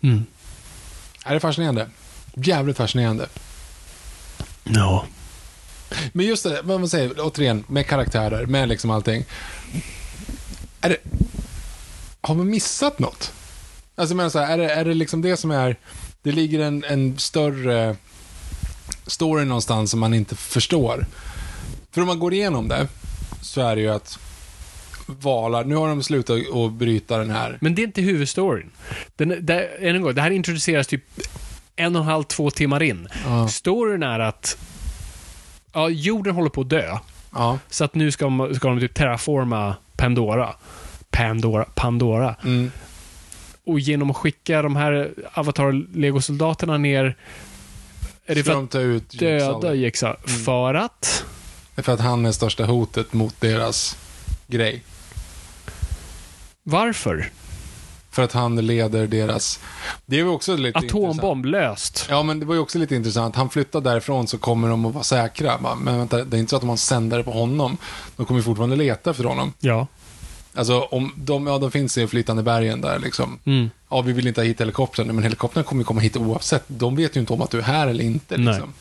Mm. 0.00 0.24
Ja, 1.24 1.30
Det 1.30 1.36
är 1.36 1.40
fascinerande. 1.40 1.88
Jävligt 2.34 2.76
fascinerande. 2.76 3.26
Ja. 4.64 5.06
Men 6.12 6.26
just 6.26 6.44
det, 6.44 6.60
vad 6.62 6.80
man 6.80 6.88
säger, 6.88 7.12
återigen, 7.18 7.64
med 7.68 7.86
karaktärer, 7.86 8.46
med 8.46 8.68
liksom 8.68 8.90
allting. 8.90 9.24
Är 10.80 10.88
det... 10.88 10.96
Har 12.20 12.34
man 12.34 12.50
missat 12.50 12.98
något? 12.98 13.32
Alltså 13.94 14.14
menar 14.14 14.30
så 14.30 14.38
här, 14.38 14.52
är 14.52 14.58
det, 14.58 14.72
är 14.72 14.84
det 14.84 14.94
liksom 14.94 15.22
det 15.22 15.36
som 15.36 15.50
är... 15.50 15.76
Det 16.22 16.32
ligger 16.32 16.60
en, 16.60 16.84
en 16.84 17.18
större 17.18 17.96
story 19.06 19.44
någonstans 19.44 19.90
som 19.90 20.00
man 20.00 20.14
inte 20.14 20.36
förstår. 20.36 21.06
För 21.90 22.00
om 22.00 22.06
man 22.06 22.18
går 22.18 22.34
igenom 22.34 22.68
det, 22.68 22.88
så 23.40 23.60
är 23.60 23.76
det 23.76 23.82
ju 23.82 23.88
att 23.88 24.18
valar, 25.06 25.64
nu 25.64 25.74
har 25.74 25.88
de 25.88 26.02
slutat 26.02 26.36
att 26.54 26.72
bryta 26.72 27.18
den 27.18 27.30
här. 27.30 27.58
Men 27.60 27.74
det 27.74 27.82
är 27.82 27.86
inte 27.86 28.02
huvudstoryn. 28.02 28.70
Den, 29.16 29.32
än 29.80 29.96
en 29.96 30.02
gång, 30.02 30.14
det 30.14 30.22
här 30.22 30.30
introduceras 30.30 30.86
typ 30.86 31.04
en 31.76 31.96
och 31.96 32.02
en 32.02 32.08
halv, 32.08 32.24
två 32.24 32.50
timmar 32.50 32.82
in. 32.82 33.08
Ja. 33.26 33.48
Storyn 33.48 34.02
är 34.02 34.20
att 34.20 34.58
ja, 35.72 35.88
jorden 35.88 36.34
håller 36.34 36.50
på 36.50 36.60
att 36.60 36.68
dö. 36.68 36.98
Ja. 37.30 37.58
Så 37.70 37.84
att 37.84 37.94
nu 37.94 38.10
ska 38.10 38.24
de, 38.24 38.54
ska 38.54 38.68
de 38.68 38.80
typ 38.80 38.94
terraforma 38.94 39.74
Pandora. 39.96 40.54
Pandora. 41.10 41.64
Pandora. 41.64 42.36
Mm. 42.44 42.70
Och 43.66 43.80
genom 43.80 44.10
att 44.10 44.16
skicka 44.16 44.62
de 44.62 44.76
här 44.76 45.10
Avatar-legosoldaterna 45.32 46.78
ner 46.78 47.16
är 48.26 48.34
det 48.34 48.44
för 48.44 48.62
att 48.62 48.74
ut 48.74 49.10
döda 49.10 49.60
Sully? 49.60 49.82
Jexa. 49.82 50.16
För 50.44 50.74
att? 50.74 51.24
Det 51.74 51.80
är 51.80 51.82
för 51.82 51.92
att 51.92 52.00
han 52.00 52.26
är 52.26 52.32
största 52.32 52.64
hotet 52.64 53.12
mot 53.12 53.40
deras 53.40 53.96
grej. 54.46 54.82
Varför? 56.62 57.30
För 58.10 58.22
att 58.22 58.32
han 58.32 58.66
leder 58.66 59.06
deras... 59.06 59.60
Det 60.06 60.16
är 60.16 60.20
ju 60.20 60.28
också 60.28 60.56
lite 60.56 60.78
intressant. 60.78 61.04
Atombomb 61.04 61.44
löst. 61.44 62.06
Ja, 62.10 62.22
men 62.22 62.40
det 62.40 62.46
var 62.46 62.54
ju 62.54 62.60
också 62.60 62.78
lite 62.78 62.94
intressant. 62.94 63.36
Han 63.36 63.50
flyttar 63.50 63.80
därifrån 63.80 64.26
så 64.26 64.38
kommer 64.38 64.68
de 64.68 64.86
att 64.86 64.94
vara 64.94 65.04
säkra. 65.04 65.58
Men 65.78 65.98
vänta, 65.98 66.24
det 66.24 66.36
är 66.36 66.38
inte 66.38 66.50
så 66.50 66.56
att 66.56 66.62
de 66.62 66.68
har 66.68 66.74
en 66.74 66.78
sändare 66.78 67.22
på 67.22 67.30
honom. 67.30 67.76
De 68.16 68.26
kommer 68.26 68.42
fortfarande 68.42 68.76
leta 68.76 69.10
efter 69.10 69.24
honom. 69.24 69.52
Ja. 69.60 69.86
Alltså, 70.54 70.80
om 70.80 71.12
de, 71.16 71.46
ja, 71.46 71.58
de 71.58 71.70
finns 71.70 71.98
i 71.98 72.06
flytande 72.06 72.42
bergen 72.42 72.80
där 72.80 72.98
liksom. 72.98 73.38
Mm. 73.44 73.70
Ja, 73.94 74.00
vi 74.00 74.12
vill 74.12 74.26
inte 74.26 74.40
ha 74.40 74.46
hit 74.46 74.60
helikoptern, 74.60 75.06
men 75.06 75.22
helikoptern 75.22 75.64
kommer 75.64 75.80
ju 75.82 75.84
komma 75.84 76.00
hit 76.00 76.16
oavsett. 76.16 76.64
De 76.66 76.96
vet 76.96 77.16
ju 77.16 77.20
inte 77.20 77.32
om 77.32 77.40
att 77.42 77.50
du 77.50 77.58
är 77.58 77.62
här 77.62 77.86
eller 77.88 78.04
inte 78.04 78.36
liksom. 78.36 78.72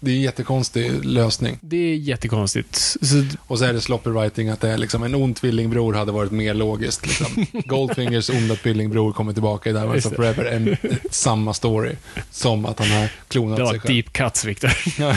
Det 0.00 0.10
är 0.10 0.14
en 0.14 0.20
jättekonstig 0.22 1.04
lösning. 1.04 1.58
Det 1.60 1.76
är 1.76 1.94
jättekonstigt. 1.96 2.76
Så, 3.02 3.24
Och 3.46 3.58
så 3.58 3.64
är 3.64 3.72
det 3.72 3.80
sloppy 3.80 4.10
writing 4.10 4.48
att 4.48 4.60
det 4.60 4.68
är 4.70 4.78
liksom 4.78 5.02
en 5.02 5.14
ond 5.14 5.36
tvillingbror 5.36 5.94
hade 5.94 6.12
varit 6.12 6.30
mer 6.32 6.54
logiskt. 6.54 7.06
Liksom. 7.06 7.46
Goldfingers 7.66 8.30
onda 8.30 8.54
tvillingbror 8.56 9.12
kommer 9.12 9.32
tillbaka 9.32 9.70
i 9.70 9.72
Diamonds 9.72 10.06
of 10.06 10.10
det. 10.10 10.16
Forever. 10.16 10.44
En, 10.44 10.76
samma 11.10 11.54
story. 11.54 11.92
Som 12.30 12.66
att 12.66 12.78
han 12.78 12.90
har 12.90 13.08
klonat 13.28 13.56
det 13.56 13.62
var 13.62 13.70
sig 13.70 13.80
själv. 13.80 13.94
deep 13.94 14.12
cuts, 14.12 14.44
Victor. 14.44 14.72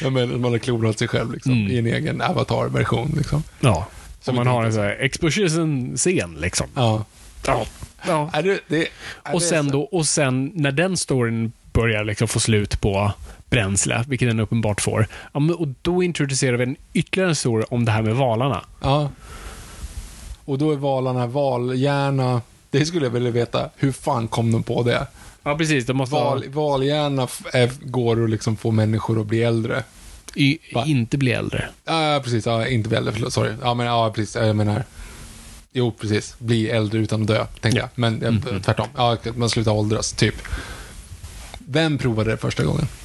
Ja, 0.00 0.10
men 0.10 0.40
man 0.40 0.52
har 0.52 0.58
klonat 0.58 0.98
sig 0.98 1.08
själv 1.08 1.32
liksom, 1.32 1.52
Mm. 1.52 1.70
i 1.72 1.78
en 1.78 1.86
egen 1.86 2.20
avatar-version. 2.22 3.14
Liksom. 3.16 3.42
Ja. 3.60 3.86
Som 4.20 4.36
man 4.36 4.46
har 4.46 4.64
en 4.64 4.72
sån 4.72 4.82
här 4.82 4.96
exposition-scen, 5.00 6.34
liksom. 6.40 6.66
Ja. 6.74 7.04
Ja. 7.46 7.66
ja. 8.06 8.30
Är 8.32 8.42
det, 8.42 8.60
det, 8.68 8.88
är 9.24 9.34
Och 9.34 9.42
sen, 9.42 9.68
då, 9.68 9.82
och 9.82 10.06
sen 10.06 10.52
när 10.54 10.72
den 10.72 10.96
storyn 10.96 11.52
börjar 11.72 12.04
liksom 12.04 12.28
få 12.28 12.40
slut 12.40 12.80
på 12.80 13.12
bränsle, 13.50 14.04
vilket 14.08 14.28
den 14.28 14.40
uppenbart 14.40 14.80
får, 14.80 15.06
ja, 15.32 15.40
och 15.58 15.68
då 15.82 16.02
introducerar 16.02 16.56
vi 16.56 16.62
en 16.64 16.76
ytterligare 16.92 17.34
story 17.34 17.64
om 17.70 17.84
det 17.84 17.90
här 17.92 18.02
med 18.02 18.14
valarna. 18.16 18.64
Ja. 18.82 19.10
Och 20.44 20.58
då 20.58 20.72
är 20.72 20.76
valarna 20.76 21.26
valhjärna. 21.26 22.42
Det 22.70 22.86
skulle 22.86 23.06
jag 23.06 23.10
vilja 23.10 23.30
veta. 23.30 23.70
Hur 23.76 23.92
fan 23.92 24.28
kom 24.28 24.52
de 24.52 24.62
på 24.62 24.82
det? 24.82 25.06
Ja, 25.42 25.56
precis. 25.56 25.86
De 25.86 25.96
måste 25.96 26.14
Val, 26.14 26.44
valhjärna 26.48 27.24
f- 27.24 27.42
är, 27.52 27.70
går 27.82 28.24
att 28.24 28.30
liksom 28.30 28.56
få 28.56 28.70
människor 28.70 29.20
att 29.20 29.26
bli 29.26 29.42
äldre. 29.42 29.84
Va? 30.74 30.84
inte 30.86 31.18
bli 31.18 31.32
äldre. 31.32 31.68
Ja, 31.84 32.20
precis. 32.24 32.46
Ja, 32.46 32.66
inte 32.66 32.88
bli 32.88 32.98
äldre, 32.98 33.12
förlåt. 33.12 33.32
Sorry. 33.32 33.52
Ja, 33.62 33.74
men 33.74 33.86
ja, 33.86 34.12
precis. 34.14 34.36
Jag 34.36 34.56
menar... 34.56 34.84
Jo, 35.78 35.92
precis. 36.00 36.34
Bli 36.38 36.70
äldre 36.70 37.00
utan 37.00 37.22
att 37.22 37.28
dö, 37.28 37.46
tänkte 37.60 37.80
jag. 37.80 37.88
Men 37.94 38.22
eh, 38.22 38.60
tvärtom. 38.62 38.86
Ja, 38.96 39.16
man 39.34 39.50
slutar 39.50 39.72
åldras, 39.72 40.12
typ. 40.12 40.34
Vem 41.58 41.98
provade 41.98 42.30
det 42.30 42.36
första 42.36 42.64
gången? 42.64 42.88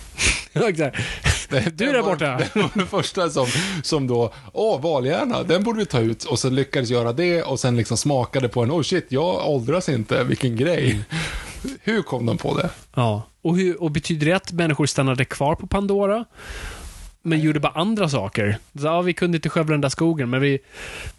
Du 1.74 1.90
är 1.90 1.94
där 1.94 2.02
borta. 2.04 2.38
Det 2.54 2.56
var 2.56 2.70
den 2.74 2.88
första 2.88 3.30
som, 3.30 3.48
som 3.84 4.08
då, 4.08 4.34
åh, 4.54 4.82
valhjärna, 4.82 5.44
den 5.44 5.64
borde 5.64 5.80
vi 5.80 5.86
ta 5.86 6.00
ut. 6.00 6.24
Och 6.24 6.40
så 6.40 6.50
lyckades 6.50 6.90
göra 6.90 7.14
det 7.14 7.44
och 7.44 7.60
sen 7.60 7.78
liksom 7.78 7.98
smakade 7.98 8.50
på 8.50 8.64
en, 8.64 8.72
oh 8.72 8.82
shit, 8.82 9.06
jag 9.10 9.50
åldras 9.50 9.90
inte, 9.90 10.24
vilken 10.24 10.56
grej. 10.56 11.00
Hur 11.82 12.02
kom 12.02 12.26
de 12.26 12.38
på 12.38 12.58
det? 12.58 12.70
Ja. 12.96 13.24
Och, 13.42 13.58
hur, 13.58 13.82
och 13.82 13.92
betyder 13.92 14.26
det 14.26 14.34
att 14.34 14.52
människor 14.52 14.86
stannade 14.86 15.26
kvar 15.26 15.56
på 15.56 15.68
Pandora? 15.68 16.26
Men 17.24 17.40
gjorde 17.40 17.60
bara 17.60 17.74
andra 17.74 18.10
saker? 18.10 18.58
Så, 18.80 18.86
ja, 18.86 19.02
vi 19.02 19.14
kunde 19.14 19.38
inte 19.38 19.50
skövla 19.50 19.72
den 19.72 19.82
där 19.82 19.90
skogen, 19.90 20.30
men 20.30 20.42
vi 20.42 20.60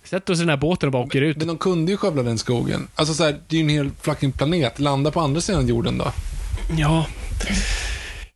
sätter 0.04 0.32
oss 0.32 0.38
i 0.38 0.42
den 0.42 0.48
här 0.48 0.56
båten 0.56 0.86
och 0.86 0.92
bara 0.92 1.02
åker 1.02 1.22
ut. 1.22 1.36
Men 1.36 1.46
de 1.46 1.58
kunde 1.58 1.92
ju 1.92 1.96
skövla 1.96 2.22
den 2.22 2.38
skogen. 2.38 2.88
Alltså 2.94 3.14
så 3.14 3.24
här, 3.24 3.40
det 3.48 3.56
är 3.56 3.60
ju 3.60 3.64
en 3.64 3.68
hel 3.68 3.90
fucking 4.00 4.32
planet. 4.32 4.78
Landa 4.78 5.10
på 5.10 5.20
andra 5.20 5.40
sidan 5.40 5.68
jorden 5.68 5.98
då. 5.98 6.12
Ja. 6.78 7.06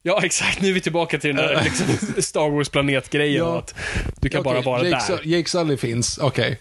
Ja, 0.03 0.21
exakt. 0.25 0.61
Nu 0.61 0.69
är 0.69 0.73
vi 0.73 0.81
tillbaka 0.81 1.19
till 1.19 1.37
den 1.37 1.47
där 1.47 1.63
liksom, 1.65 1.87
Star 2.23 2.51
Wars-planetgrejen. 2.51 3.47
Ja. 3.47 3.59
Att 3.59 3.75
du 4.21 4.29
kan 4.29 4.43
bara 4.43 4.59
Okej, 4.59 4.73
vara 4.73 4.89
Jake, 4.89 5.13
där. 5.13 5.21
Jake 5.25 5.49
Sully 5.49 5.77
finns, 5.77 6.19
okej. 6.19 6.61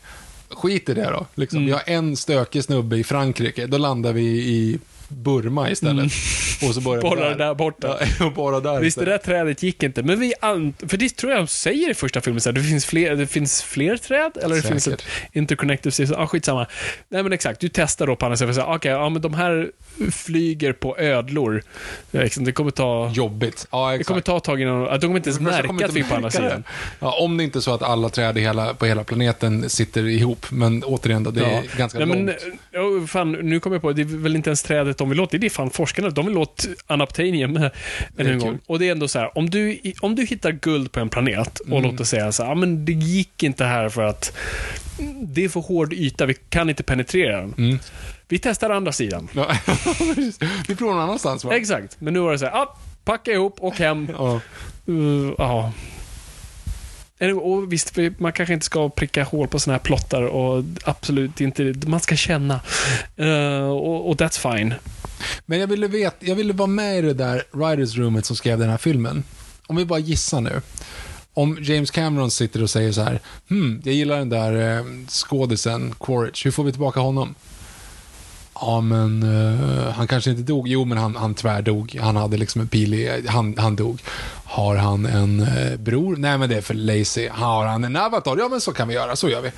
Skit 0.50 0.90
i 0.90 0.94
det 0.94 1.10
då. 1.10 1.26
Liksom. 1.36 1.58
Mm. 1.58 1.66
Vi 1.66 1.72
har 1.72 1.82
en 1.86 2.18
stökig 2.18 2.64
snubbe 2.64 2.98
i 2.98 3.04
Frankrike, 3.04 3.68
då 3.68 3.78
landar 3.78 4.14
vi 4.14 4.24
i 4.24 4.80
Burma 5.08 5.70
istället. 5.70 6.06
Och 6.68 6.74
så 6.76 6.82
börjar 6.82 7.02
vi 7.02 7.08
Mm. 7.08 7.18
Borrar 7.20 7.36
där 7.38 7.54
borta. 7.54 7.98
Ja, 8.20 8.26
och 8.26 8.32
borra 8.34 8.60
där 8.60 8.80
Visst, 8.80 8.98
det 8.98 9.02
istället. 9.02 9.24
där 9.26 9.34
trädet 9.34 9.64
gick 9.64 9.84
inte. 9.84 10.04
Men 10.04 10.20
vi 10.20 10.34
För 10.88 10.98
det 10.98 11.10
tror 11.16 11.32
jag 11.32 11.42
de 11.42 11.48
säger 11.48 11.90
i 11.92 11.94
första 11.94 12.22
filmen, 12.22 12.42
så 12.42 12.50
här, 12.50 12.54
det, 12.56 12.64
finns 12.64 12.86
fler, 12.86 13.16
det 13.16 13.28
finns 13.28 13.64
fler 13.64 13.98
träd, 13.98 14.32
eller 14.44 14.56
det 14.56 14.62
finns 14.62 14.88
ett 14.88 15.02
Säkert. 15.02 15.36
interconnective 15.36 15.92
system. 15.92 16.20
Ah, 16.20 16.28
skitsamma. 16.28 16.68
Nej, 17.10 17.24
men 17.24 17.34
exakt. 17.34 17.60
Du 17.60 17.70
testar 17.70 18.08
då 18.08 18.16
på 18.16 18.26
andra 18.26 18.38
sätt. 18.38 18.58
Okej, 18.68 18.92
ja, 18.92 19.10
men 19.10 19.22
de 19.22 19.34
här 19.34 19.72
flyger 20.12 20.74
på 20.74 20.98
ödlor. 20.98 21.62
Liksom, 22.12 22.44
Det 22.44 22.52
kommer 22.52 22.72
ta... 22.72 23.12
Jobbigt. 23.14 23.68
Ja, 23.72 23.88
Det 23.90 23.96
exakt. 23.96 24.08
kommer 24.08 24.22
ta 24.22 24.38
ett 24.38 24.44
tag 24.44 24.62
innan... 24.62 24.84
De 24.84 25.00
kommer 25.00 25.16
inte 25.16 25.30
ens 25.30 25.38
det 25.38 25.44
märka 25.44 25.68
kommer 25.68 25.84
att 25.86 25.94
vi 25.94 26.00
är 26.00 26.04
på 26.04 26.16
andra 26.16 26.32
sidan. 26.32 26.50
det. 26.50 26.64
Ja, 27.00 27.18
om 27.20 27.38
det 27.38 27.44
inte 27.44 27.60
är 27.60 27.62
så 27.62 27.74
att 27.74 27.82
alla 27.84 28.10
träd 28.10 28.38
hela, 28.38 28.74
på 28.74 28.86
hela 28.86 29.04
planeten 29.04 29.70
sitter 29.70 30.08
ihop. 30.08 30.46
Men 30.52 30.84
återigen 30.84 31.24
då, 31.24 31.32
det 31.32 31.46
är 31.46 31.78
ganska 31.78 32.00
Nej, 32.00 32.08
långt. 32.08 32.26
men, 32.26 32.36
ja, 32.72 33.08
fan, 33.08 33.32
nu 33.32 33.60
kommer 33.60 33.76
jag 33.76 33.82
på, 33.82 33.92
det 33.94 34.02
är 34.02 34.06
väl 34.06 34.36
inte 34.36 34.50
ens 34.50 34.64
trädet 34.64 34.95
de 34.98 35.10
vill 35.10 35.20
åt, 35.20 35.32
det 35.32 35.46
är 35.46 35.50
fan 35.50 35.70
forskarna. 35.70 36.10
De 36.10 36.26
vill 36.26 36.38
åt 36.38 36.66
Anaptanium 36.88 37.70
en 38.18 38.40
gång. 38.40 38.60
Och 38.68 38.80
det 38.80 38.88
är 38.88 38.92
ändå 38.92 39.08
så 39.08 39.20
här, 39.20 39.38
om 39.38 39.50
du, 39.50 39.80
om 40.02 40.16
du 40.16 40.26
hittar 40.26 40.52
guld 40.52 40.92
på 40.92 41.00
en 41.00 41.10
planet 41.10 41.60
och 41.60 41.68
Mm. 41.68 41.84
låt 41.84 42.00
oss 42.00 42.10
säga 42.10 42.32
så 42.32 42.44
här, 42.44 42.50
ja, 42.50 42.56
men 42.56 42.86
det 42.86 42.92
gick 42.94 43.44
inte 43.44 43.66
här 43.66 43.90
för 43.90 44.02
att 44.02 44.38
det 45.22 45.44
är 45.46 45.50
för 45.50 45.60
hård 45.60 45.94
yta, 45.94 46.26
vi 46.26 46.34
kan 46.34 46.70
inte 46.70 46.84
penetrera 46.84 47.42
den. 47.42 47.54
Mm. 47.58 47.80
Vi 48.28 48.40
testar 48.40 48.70
andra 48.70 48.92
sidan. 48.92 49.30
Ja, 49.34 49.48
vi 50.68 50.76
provar 50.76 50.94
någon 50.94 51.04
annanstans 51.04 51.44
va? 51.46 51.56
Exakt, 51.56 52.02
men 52.02 52.14
nu 52.14 52.20
var 52.20 52.32
det 52.32 52.40
så 52.40 52.46
här, 52.46 52.54
ah, 52.54 52.78
packa 53.06 53.32
ihop 53.32 53.56
och 53.60 53.76
hem. 53.76 54.10
Ja. 54.18 54.42
Uh. 54.90 55.70
Och 57.20 57.74
visst, 57.74 57.98
man 58.18 58.34
kanske 58.34 58.54
inte 58.54 58.66
ska 58.66 58.90
pricka 58.90 59.24
hål 59.24 59.48
på 59.48 59.60
sådana 59.60 59.78
här 59.78 59.84
plottar 59.84 60.22
och 60.22 60.64
absolut 60.84 61.42
inte, 61.42 61.74
man 61.88 62.00
ska 62.00 62.16
känna. 62.16 62.62
Uh, 63.20 63.70
och, 63.70 64.10
och 64.10 64.16
that's 64.16 64.52
fine. 64.52 64.74
Men 65.46 65.60
jag 65.60 65.68
ville, 65.68 65.88
veta, 65.88 66.16
jag 66.20 66.36
ville 66.36 66.54
vara 66.54 66.68
med 66.68 66.98
i 66.98 67.02
det 67.02 67.14
där 67.14 67.44
writers 67.52 67.98
roomet 67.98 68.26
som 68.26 68.36
skrev 68.36 68.60
den 68.60 68.70
här 68.70 68.78
filmen. 68.78 69.24
Om 69.68 69.76
vi 69.76 69.86
bara 69.86 70.00
gissar 70.00 70.42
nu. 70.42 70.62
Om 71.34 71.58
James 71.62 71.92
Cameron 71.92 72.32
sitter 72.32 72.64
och 72.64 72.70
säger 72.70 72.92
så 72.92 73.02
här, 73.02 73.20
hmm, 73.50 73.82
jag 73.84 73.94
gillar 73.94 74.18
den 74.18 74.30
där 74.30 74.78
eh, 74.78 74.86
skådisen, 75.08 75.96
Quaritch, 76.00 76.46
hur 76.46 76.52
får 76.52 76.64
vi 76.64 76.72
tillbaka 76.72 77.00
honom? 77.00 77.36
Ja, 78.62 78.82
men 78.82 79.24
uh, 79.24 79.90
han 79.90 80.08
kanske 80.08 80.30
inte 80.30 80.44
dog. 80.44 80.68
Jo, 80.68 80.86
men 80.86 80.98
han, 80.98 81.16
han 81.16 81.34
tvärdog. 81.34 81.98
Han 82.02 82.16
hade 82.16 82.38
liksom 82.38 82.62
en 82.62 82.68
pil 82.68 82.94
i, 82.94 83.28
han, 83.28 83.56
han 83.58 83.76
dog. 83.76 84.02
Har 84.46 84.76
han 84.76 85.06
en 85.06 85.40
uh, 85.40 85.78
bror? 85.78 86.16
Nej, 86.16 86.38
men 86.38 86.50
det 86.50 86.58
är 86.58 86.62
för 86.62 86.74
lazy. 86.74 87.28
Har 87.28 87.66
han 87.66 87.84
en 87.84 87.96
avatar? 87.96 88.38
Ja, 88.38 88.48
men 88.50 88.62
så 88.62 88.74
kan 88.74 88.88
vi 88.88 88.94
göra. 88.94 89.16
Så 89.16 89.30
gör 89.30 89.42
vi. 89.42 89.52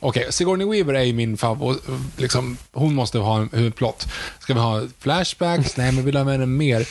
Okej, 0.00 0.26
Sigourney 0.30 0.66
Weaver 0.66 0.94
är 0.94 1.02
ju 1.02 1.12
min 1.12 1.36
favorit. 1.36 1.82
Liksom, 2.16 2.56
hon 2.72 2.94
måste 2.94 3.18
ha 3.18 3.40
en 3.40 3.48
huvudplott. 3.52 4.08
Ska 4.38 4.54
vi 4.54 4.60
ha 4.60 4.82
flashbacks? 4.98 5.76
Nej, 5.76 5.92
men 5.92 6.04
vill 6.04 6.16
ha 6.16 6.24
med 6.24 6.32
henne 6.32 6.46
mer? 6.46 6.88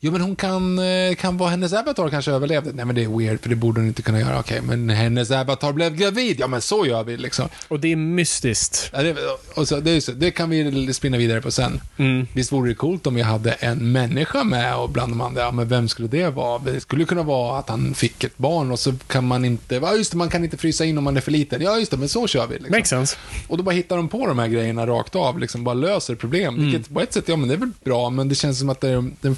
Jo, 0.00 0.12
men 0.12 0.20
hon 0.20 0.36
kan, 0.36 0.78
eh, 0.78 1.14
kan 1.14 1.36
vara 1.36 1.50
hennes 1.50 1.72
avatar 1.72 2.08
kanske 2.08 2.32
överlevde. 2.32 2.72
Nej, 2.72 2.84
men 2.84 2.94
det 2.94 3.04
är 3.04 3.18
weird, 3.18 3.40
för 3.40 3.48
det 3.48 3.56
borde 3.56 3.80
hon 3.80 3.88
inte 3.88 4.02
kunna 4.02 4.20
göra. 4.20 4.40
Okej, 4.40 4.60
men 4.60 4.90
hennes 4.90 5.30
avatar 5.30 5.72
blev 5.72 5.96
gravid. 5.96 6.40
Ja, 6.40 6.46
men 6.46 6.60
så 6.60 6.86
gör 6.86 7.04
vi 7.04 7.16
liksom. 7.16 7.48
Och 7.68 7.80
det 7.80 7.92
är 7.92 7.96
mystiskt. 7.96 8.90
Ja, 8.92 9.02
det, 9.02 9.16
och 9.54 9.68
så, 9.68 9.80
det, 9.80 9.90
är 9.90 10.00
så, 10.00 10.12
det 10.12 10.30
kan 10.30 10.50
vi 10.50 10.92
spinna 10.92 11.18
vidare 11.18 11.40
på 11.40 11.50
sen. 11.50 11.80
Mm. 11.96 12.26
Visst 12.32 12.52
vore 12.52 12.70
det 12.70 12.74
coolt 12.74 13.06
om 13.06 13.14
vi 13.14 13.22
hade 13.22 13.52
en 13.52 13.92
människa 13.92 14.44
med 14.44 14.76
och 14.76 14.90
bland 14.90 15.12
de 15.12 15.20
andra, 15.20 15.42
ja, 15.42 15.50
men 15.50 15.68
vem 15.68 15.88
skulle 15.88 16.08
det 16.08 16.30
vara? 16.30 16.58
Det 16.58 16.80
skulle 16.80 17.04
kunna 17.04 17.22
vara 17.22 17.58
att 17.58 17.68
han 17.68 17.94
fick 17.94 18.24
ett 18.24 18.38
barn 18.38 18.70
och 18.70 18.78
så 18.78 18.92
kan 19.06 19.26
man 19.26 19.44
inte, 19.44 19.74
ja 19.74 19.94
just 19.94 20.10
det, 20.10 20.16
man 20.16 20.28
kan 20.28 20.44
inte 20.44 20.56
frysa 20.56 20.84
in 20.84 20.98
om 20.98 21.04
man 21.04 21.16
är 21.16 21.20
för 21.20 21.30
liten. 21.30 21.62
Ja 21.62 21.78
just 21.78 21.90
det, 21.90 21.96
men 21.96 22.08
så 22.08 22.26
kör 22.26 22.46
vi. 22.46 22.54
Liksom. 22.54 22.70
Makes 22.70 22.88
sense. 22.88 23.16
Och 23.48 23.56
då 23.56 23.62
bara 23.62 23.74
hittar 23.74 23.96
de 23.96 24.08
på 24.08 24.26
de 24.26 24.38
här 24.38 24.48
grejerna 24.48 24.86
rakt 24.86 25.16
av, 25.16 25.38
liksom 25.38 25.64
bara 25.64 25.74
löser 25.74 26.14
problem. 26.14 26.54
Mm. 26.54 26.70
Vilket 26.70 26.94
på 26.94 27.00
ett 27.00 27.12
sätt, 27.12 27.28
ja 27.28 27.36
men 27.36 27.48
det 27.48 27.54
är 27.54 27.58
väl 27.58 27.70
bra, 27.84 28.10
men 28.10 28.28
det 28.28 28.34
känns 28.34 28.58
som 28.58 28.68
att 28.68 28.80
det 28.80 29.04
det 29.20 29.34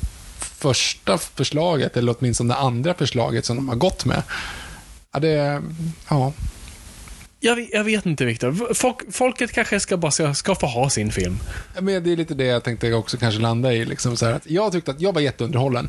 första 0.60 1.18
förslaget, 1.18 1.96
eller 1.96 2.14
åtminstone 2.18 2.54
det 2.54 2.58
andra 2.60 2.94
förslaget 2.94 3.44
som 3.44 3.56
de 3.56 3.68
har 3.68 3.76
gått 3.76 4.04
med. 4.04 4.22
Ja, 5.12 5.18
det, 5.20 5.62
ja. 6.08 6.32
Jag, 7.40 7.56
vet- 7.56 7.68
jag 7.72 7.84
vet 7.84 8.06
inte 8.06 8.24
Viktor. 8.24 8.74
Folk, 8.74 8.96
folket 9.12 9.52
kanske 9.52 9.80
ska 9.80 9.96
bara 9.96 10.10
ska, 10.10 10.34
ska 10.34 10.54
få 10.54 10.66
ha 10.66 10.90
sin 10.90 11.12
film. 11.12 11.38
Ja, 11.74 11.80
Men 11.80 12.04
det 12.04 12.12
är 12.12 12.16
lite 12.16 12.34
det 12.34 12.44
jag 12.44 12.64
tänkte 12.64 12.92
också 12.92 13.16
kanske 13.16 13.40
landa 13.40 13.72
i. 13.72 13.84
Liksom 13.84 14.16
så 14.16 14.26
att 14.26 14.42
jag 14.50 14.72
tyckte 14.72 14.90
att 14.90 15.00
jag 15.00 15.12
var 15.12 15.20
jätteunderhållen. 15.20 15.88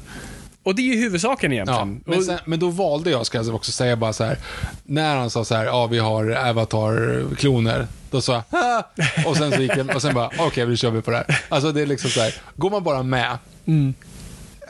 Och 0.64 0.76
det 0.76 0.82
är 0.82 0.96
ju 0.96 1.02
huvudsaken 1.02 1.52
Ja, 1.52 1.56
egentligen. 1.56 2.02
men, 2.06 2.18
Och- 2.18 2.24
sen, 2.26 2.40
men 2.46 2.60
då 2.60 2.70
valde 2.70 3.10
jag, 3.10 3.26
ska 3.26 3.38
jag 3.38 3.56
också 3.56 3.72
säga 3.72 3.96
bara 3.96 4.14
så 4.14 4.24
här, 4.24 4.38
när 4.84 5.16
han 5.16 5.30
sa 5.30 5.46
så 5.46 5.56
här, 5.56 5.66
ja 5.66 5.88
vi 5.88 6.00
har 6.00 6.26
Avatar-kloner, 6.32 7.88
då 8.12 8.22
sa 8.22 8.34
jag, 8.34 8.44
"Ah!" 8.64 8.84
och 9.26 9.38
sen 9.38 9.52
så 9.52 9.62
gick 9.62 9.78
jag, 9.78 9.96
och 9.96 10.02
sen 10.02 10.14
bara, 10.14 10.30
okej, 10.40 10.66
nu 10.68 10.78
kör 10.78 10.90
vi 10.92 11.02
på 11.02 11.12
det 11.12 11.18
här. 11.18 11.40
Alltså 11.50 11.72
det 11.72 11.82
är 11.82 11.86
liksom 11.86 12.10
så 12.10 12.20
här, 12.22 12.34
går 12.56 12.70
man 12.70 12.84
bara 12.84 13.04
med, 13.04 13.38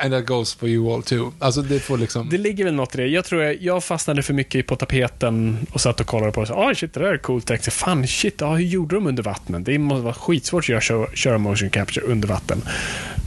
and 0.02 0.14
that 0.14 0.26
goes 0.26 0.54
for 0.54 0.70
you 0.70 0.94
all 0.94 1.04
too. 1.04 1.32
Alltså 1.40 1.62
det 1.62 1.80
får 1.80 1.98
liksom, 1.98 2.30
Det 2.30 2.38
ligger 2.38 2.66
väl 2.66 2.74
något 2.74 2.96
i 2.96 2.98
det. 2.98 3.08
Jag 3.08 3.26
tror 3.26 3.44
jag, 3.44 3.62
jag 3.62 3.84
fastnade 3.84 4.24
för 4.24 4.34
mycket 4.34 4.68
på 4.68 4.76
tapeten 4.76 5.68
och 5.72 5.82
satt 5.82 6.00
och 6.00 6.08
kollade 6.08 6.32
på 6.32 6.44
det. 6.44 6.54
Ah, 6.54 6.76
shit, 6.76 6.94
det 6.94 7.00
där 7.00 7.14
är 7.14 7.18
coolt. 7.18 7.46
Tänkte, 7.46 7.72
fan, 7.72 8.08
shit, 8.08 8.42
ah, 8.42 8.56
hur 8.56 8.66
gjorde 8.66 8.96
de 8.96 9.08
under 9.08 9.24
vattnet? 9.24 9.66
Det 9.66 9.78
måste 9.78 10.04
vara 10.04 10.14
skitsvårt 10.14 10.64
att 10.64 10.70
göra, 10.70 10.82
köra, 10.82 11.08
köra 11.14 11.38
motion 11.38 11.70
capture 11.70 12.06
under 12.06 12.28
vatten. 12.28 12.62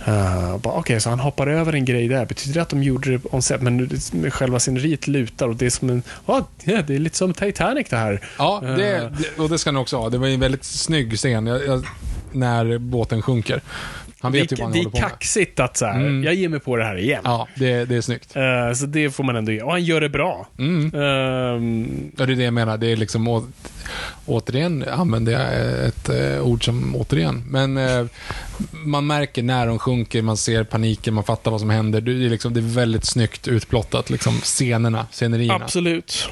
Uh, 0.08 0.56
Okej, 0.62 1.00
så 1.00 1.10
han 1.10 1.20
hoppar 1.20 1.46
över 1.46 1.72
en 1.72 1.84
grej 1.84 2.08
där. 2.08 2.26
Betyder 2.26 2.54
det 2.54 2.62
att 2.62 2.68
de 2.68 2.82
gjorde 2.82 3.10
det 3.10 3.20
on 3.30 3.42
set? 3.42 3.62
Men 3.62 3.90
själva 4.30 4.60
sceneriet 4.60 5.06
lutar 5.06 5.48
och 5.48 5.56
det 5.56 5.66
är 5.66 5.70
som 5.70 5.90
en... 5.90 6.02
Ah, 6.26 6.42
ja, 6.64 6.82
det 6.86 6.94
är 6.94 6.98
lite 6.98 7.16
som 7.16 7.34
Titanic 7.34 7.88
det 7.90 7.96
här. 7.96 8.20
ja, 8.38 8.62
det, 8.62 8.76
det, 8.76 9.42
och 9.42 9.48
det 9.48 9.58
ska 9.58 9.72
ni 9.72 9.78
också 9.78 9.96
ha. 9.96 10.08
Det 10.08 10.18
var 10.18 10.28
en 10.28 10.40
väldigt 10.40 10.64
snygg 10.64 11.16
scen, 11.16 11.46
jag, 11.46 11.66
jag, 11.66 11.84
när 12.32 12.78
båten 12.78 13.22
sjunker. 13.22 13.60
Han 14.24 14.32
vet 14.32 14.52
ju 14.52 14.56
vad 14.56 14.64
han 14.64 14.72
det 14.72 14.78
håller 14.78 14.88
är 14.88 14.90
på 14.90 14.98
med. 15.00 15.10
kaxigt 15.10 15.60
att 15.60 15.76
så 15.76 15.86
här, 15.86 15.94
Mm. 16.00 16.24
jag 16.24 16.34
ger 16.34 16.48
mig 16.48 16.60
på 16.60 16.76
det 16.76 16.84
här 16.84 16.96
igen. 16.98 17.20
Ja, 17.24 17.48
det, 17.56 17.84
det 17.84 17.96
är 17.96 18.00
snyggt. 18.00 18.36
Eh, 18.36 18.72
så 18.74 18.86
det 18.86 19.10
får 19.10 19.24
man 19.24 19.36
ändå 19.36 19.52
ge. 19.52 19.62
Och 19.62 19.70
han 19.70 19.84
gör 19.84 20.00
det 20.00 20.08
bra. 20.08 20.46
Mm. 20.58 20.84
Ehm, 20.94 22.10
Ja, 22.16 22.26
det 22.26 22.32
är 22.32 22.36
det 22.36 22.44
jag 22.44 22.54
menar. 22.54 22.78
Det 22.78 22.86
är 22.92 22.96
liksom 22.96 23.28
å, 23.28 23.44
återigen 24.26 24.84
använder 24.88 25.32
jag 25.32 25.86
ett 25.88 26.08
eh, 26.08 26.40
ord 26.46 26.64
som 26.64 26.96
återigen. 26.96 27.42
Men 27.48 27.76
eh, 27.76 28.06
man 28.72 29.06
märker 29.06 29.42
när 29.42 29.66
de 29.66 29.78
sjunker, 29.78 30.22
man 30.22 30.36
ser 30.36 30.64
paniken, 30.64 31.14
man 31.14 31.24
fattar 31.24 31.50
vad 31.50 31.60
som 31.60 31.70
händer. 31.70 32.00
Det 32.00 32.12
är, 32.12 32.30
liksom, 32.30 32.54
det 32.54 32.60
är 32.60 32.74
väldigt 32.74 33.04
snyggt 33.04 33.48
utplottat, 33.48 34.10
liksom 34.10 34.40
scenerna, 34.40 35.06
scenerierna. 35.10 35.54
absolut. 35.64 36.28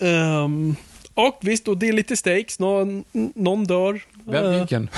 Ehm, 0.00 0.74
och 1.14 1.38
visst, 1.42 1.68
och 1.68 1.78
det 1.78 1.88
är 1.88 1.92
lite 1.92 2.16
stakes. 2.16 2.58
Någon, 2.58 3.04
någon 3.34 3.64
dör. 3.64 4.00
Vem, 4.24 4.44
Eh, 4.44 4.58
vilken? 4.58 4.88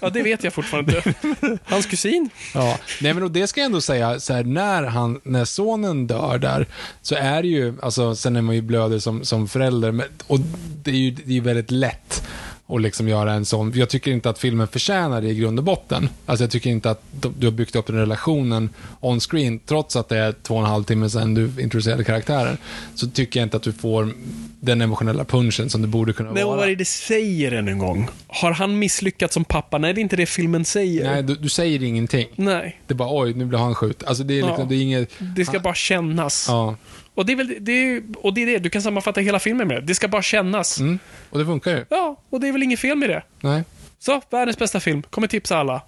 ja, 0.00 0.10
det 0.10 0.22
vet 0.22 0.44
jag 0.44 0.52
fortfarande 0.52 0.96
inte. 0.96 1.58
Hans 1.64 1.86
kusin. 1.86 2.30
Ja, 2.54 2.78
nej 3.00 3.14
men 3.14 3.22
och 3.22 3.30
det 3.30 3.46
ska 3.46 3.60
jag 3.60 3.66
ändå 3.66 3.80
säga, 3.80 4.20
så 4.20 4.32
här, 4.32 4.44
när, 4.44 4.82
han, 4.82 5.20
när 5.24 5.44
sonen 5.44 6.06
dör 6.06 6.38
där, 6.38 6.66
så 7.02 7.14
är 7.14 7.42
det 7.42 7.48
ju, 7.48 7.74
alltså 7.82 8.14
sen 8.16 8.36
är 8.36 8.42
man 8.42 8.54
ju 8.54 8.60
blöder 8.62 8.98
som, 8.98 9.24
som 9.24 9.48
förälder, 9.48 9.92
men, 9.92 10.06
och 10.26 10.38
det 10.82 10.90
är 10.90 10.94
ju 10.94 11.10
det 11.10 11.36
är 11.36 11.40
väldigt 11.40 11.70
lätt 11.70 12.22
att 12.66 12.80
liksom 12.82 13.08
göra 13.08 13.32
en 13.32 13.44
sån, 13.44 13.72
jag 13.74 13.88
tycker 13.88 14.10
inte 14.10 14.30
att 14.30 14.38
filmen 14.38 14.68
förtjänar 14.68 15.20
det 15.20 15.28
i 15.28 15.34
grund 15.34 15.58
och 15.58 15.64
botten. 15.64 16.08
Alltså 16.26 16.44
jag 16.44 16.50
tycker 16.50 16.70
inte 16.70 16.90
att 16.90 17.02
du 17.20 17.32
du 17.38 17.46
har 17.46 17.52
byggt 17.52 17.76
upp 17.76 17.86
den 17.86 17.96
relationen 17.96 18.70
on 19.00 19.20
screen, 19.20 19.58
trots 19.66 19.96
att 19.96 20.08
det 20.08 20.18
är 20.18 20.32
två 20.42 20.54
och 20.54 20.60
en 20.60 20.66
halv 20.66 20.84
timme 20.84 21.10
sedan 21.10 21.34
du 21.34 21.44
introducerade 21.62 22.04
karaktären, 22.04 22.58
så 22.94 23.06
tycker 23.10 23.40
jag 23.40 23.46
inte 23.46 23.56
att 23.56 23.62
du 23.62 23.72
får 23.72 24.12
den 24.62 24.80
emotionella 24.80 25.24
punchen 25.24 25.70
som 25.70 25.82
det 25.82 25.88
borde 25.88 26.12
kunna 26.12 26.32
Men 26.32 26.46
vara. 26.46 26.56
vad 26.56 26.68
är 26.68 26.76
det 26.76 26.84
säger 26.84 27.52
än 27.52 27.68
en 27.68 27.78
gång? 27.78 28.08
Har 28.26 28.52
han 28.52 28.78
misslyckats 28.78 29.34
som 29.34 29.44
pappa? 29.44 29.78
Nej, 29.78 29.92
det 29.94 30.00
är 30.00 30.02
inte 30.02 30.16
det 30.16 30.26
filmen 30.26 30.64
säger. 30.64 31.04
Nej, 31.12 31.22
du, 31.22 31.34
du 31.34 31.48
säger 31.48 31.82
ingenting. 31.82 32.28
Nej. 32.36 32.80
Det 32.86 32.94
är 32.94 32.96
bara 32.96 33.22
oj, 33.22 33.34
nu 33.34 33.44
blir 33.44 33.58
han 33.58 33.74
skjut. 33.74 34.04
Alltså 34.04 34.24
det 34.24 34.34
är 34.34 34.42
liksom, 34.42 34.56
Ja. 34.58 34.64
det 34.64 34.74
är 34.74 34.82
inget... 34.82 35.10
Det 35.36 35.44
ska 35.44 35.58
bara 35.60 35.74
kännas. 35.74 36.46
Ja. 36.48 36.76
Och, 37.14 37.26
det 37.26 37.32
är 37.32 37.36
väl, 37.36 37.54
det 37.60 37.72
är, 37.72 38.02
och 38.16 38.34
det 38.34 38.42
är 38.42 38.46
det, 38.46 38.58
du 38.58 38.70
kan 38.70 38.82
sammanfatta 38.82 39.20
hela 39.20 39.38
filmen 39.38 39.68
med 39.68 39.76
det. 39.76 39.80
Det 39.86 39.94
ska 39.94 40.08
bara 40.08 40.22
kännas. 40.22 40.80
Mm. 40.80 40.98
Och 41.30 41.38
det 41.38 41.44
funkar 41.44 41.70
ju. 41.70 41.84
Ja, 41.88 42.22
och 42.30 42.40
det 42.40 42.48
är 42.48 42.52
väl 42.52 42.62
inget 42.62 42.80
fel 42.80 42.96
med 42.98 43.10
det. 43.10 43.22
Nej. 43.40 43.62
Så, 43.98 44.20
världens 44.30 44.58
bästa 44.58 44.80
film. 44.80 45.02
Kommer 45.02 45.26
tipsa 45.28 45.56
alla. 45.58 45.82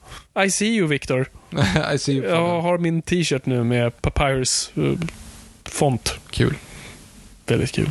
I 0.47 0.51
see 0.51 0.67
you, 0.77 0.87
Victor. 0.89 1.27
I 1.95 1.99
see 1.99 2.13
you. 2.13 2.27
Jag 2.29 2.61
har 2.61 2.79
min 2.79 3.03
t-shirt 3.03 3.47
nu 3.47 3.65
med 3.65 4.03
Papyrus 4.03 4.71
eh, 4.77 4.83
font. 5.65 6.15
Kul. 6.31 6.55
Väldigt 7.47 7.73
kul. 7.73 7.91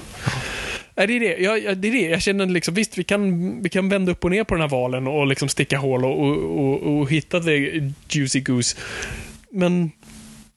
Nej, 1.01 1.07
det 1.07 1.13
är 1.15 1.19
det. 1.19 1.43
Jag, 1.43 1.63
jag, 1.63 1.77
det 1.77 1.87
är 1.87 1.91
det. 1.91 2.09
Jag 2.09 2.21
känner 2.21 2.45
liksom, 2.45 2.73
visst, 2.73 2.97
vi 2.97 3.03
kan, 3.03 3.61
vi 3.61 3.69
kan 3.69 3.89
vända 3.89 4.11
upp 4.11 4.23
och 4.23 4.31
ner 4.31 4.43
på 4.43 4.55
den 4.55 4.61
här 4.61 4.69
valen 4.69 5.07
och 5.07 5.27
liksom 5.27 5.49
sticka 5.49 5.77
hål 5.77 6.05
och, 6.05 6.19
och, 6.19 6.59
och, 6.59 6.99
och 6.99 7.09
hitta 7.09 7.39
the 7.39 7.91
juicy 8.09 8.39
goose. 8.39 8.77
Men, 9.49 9.91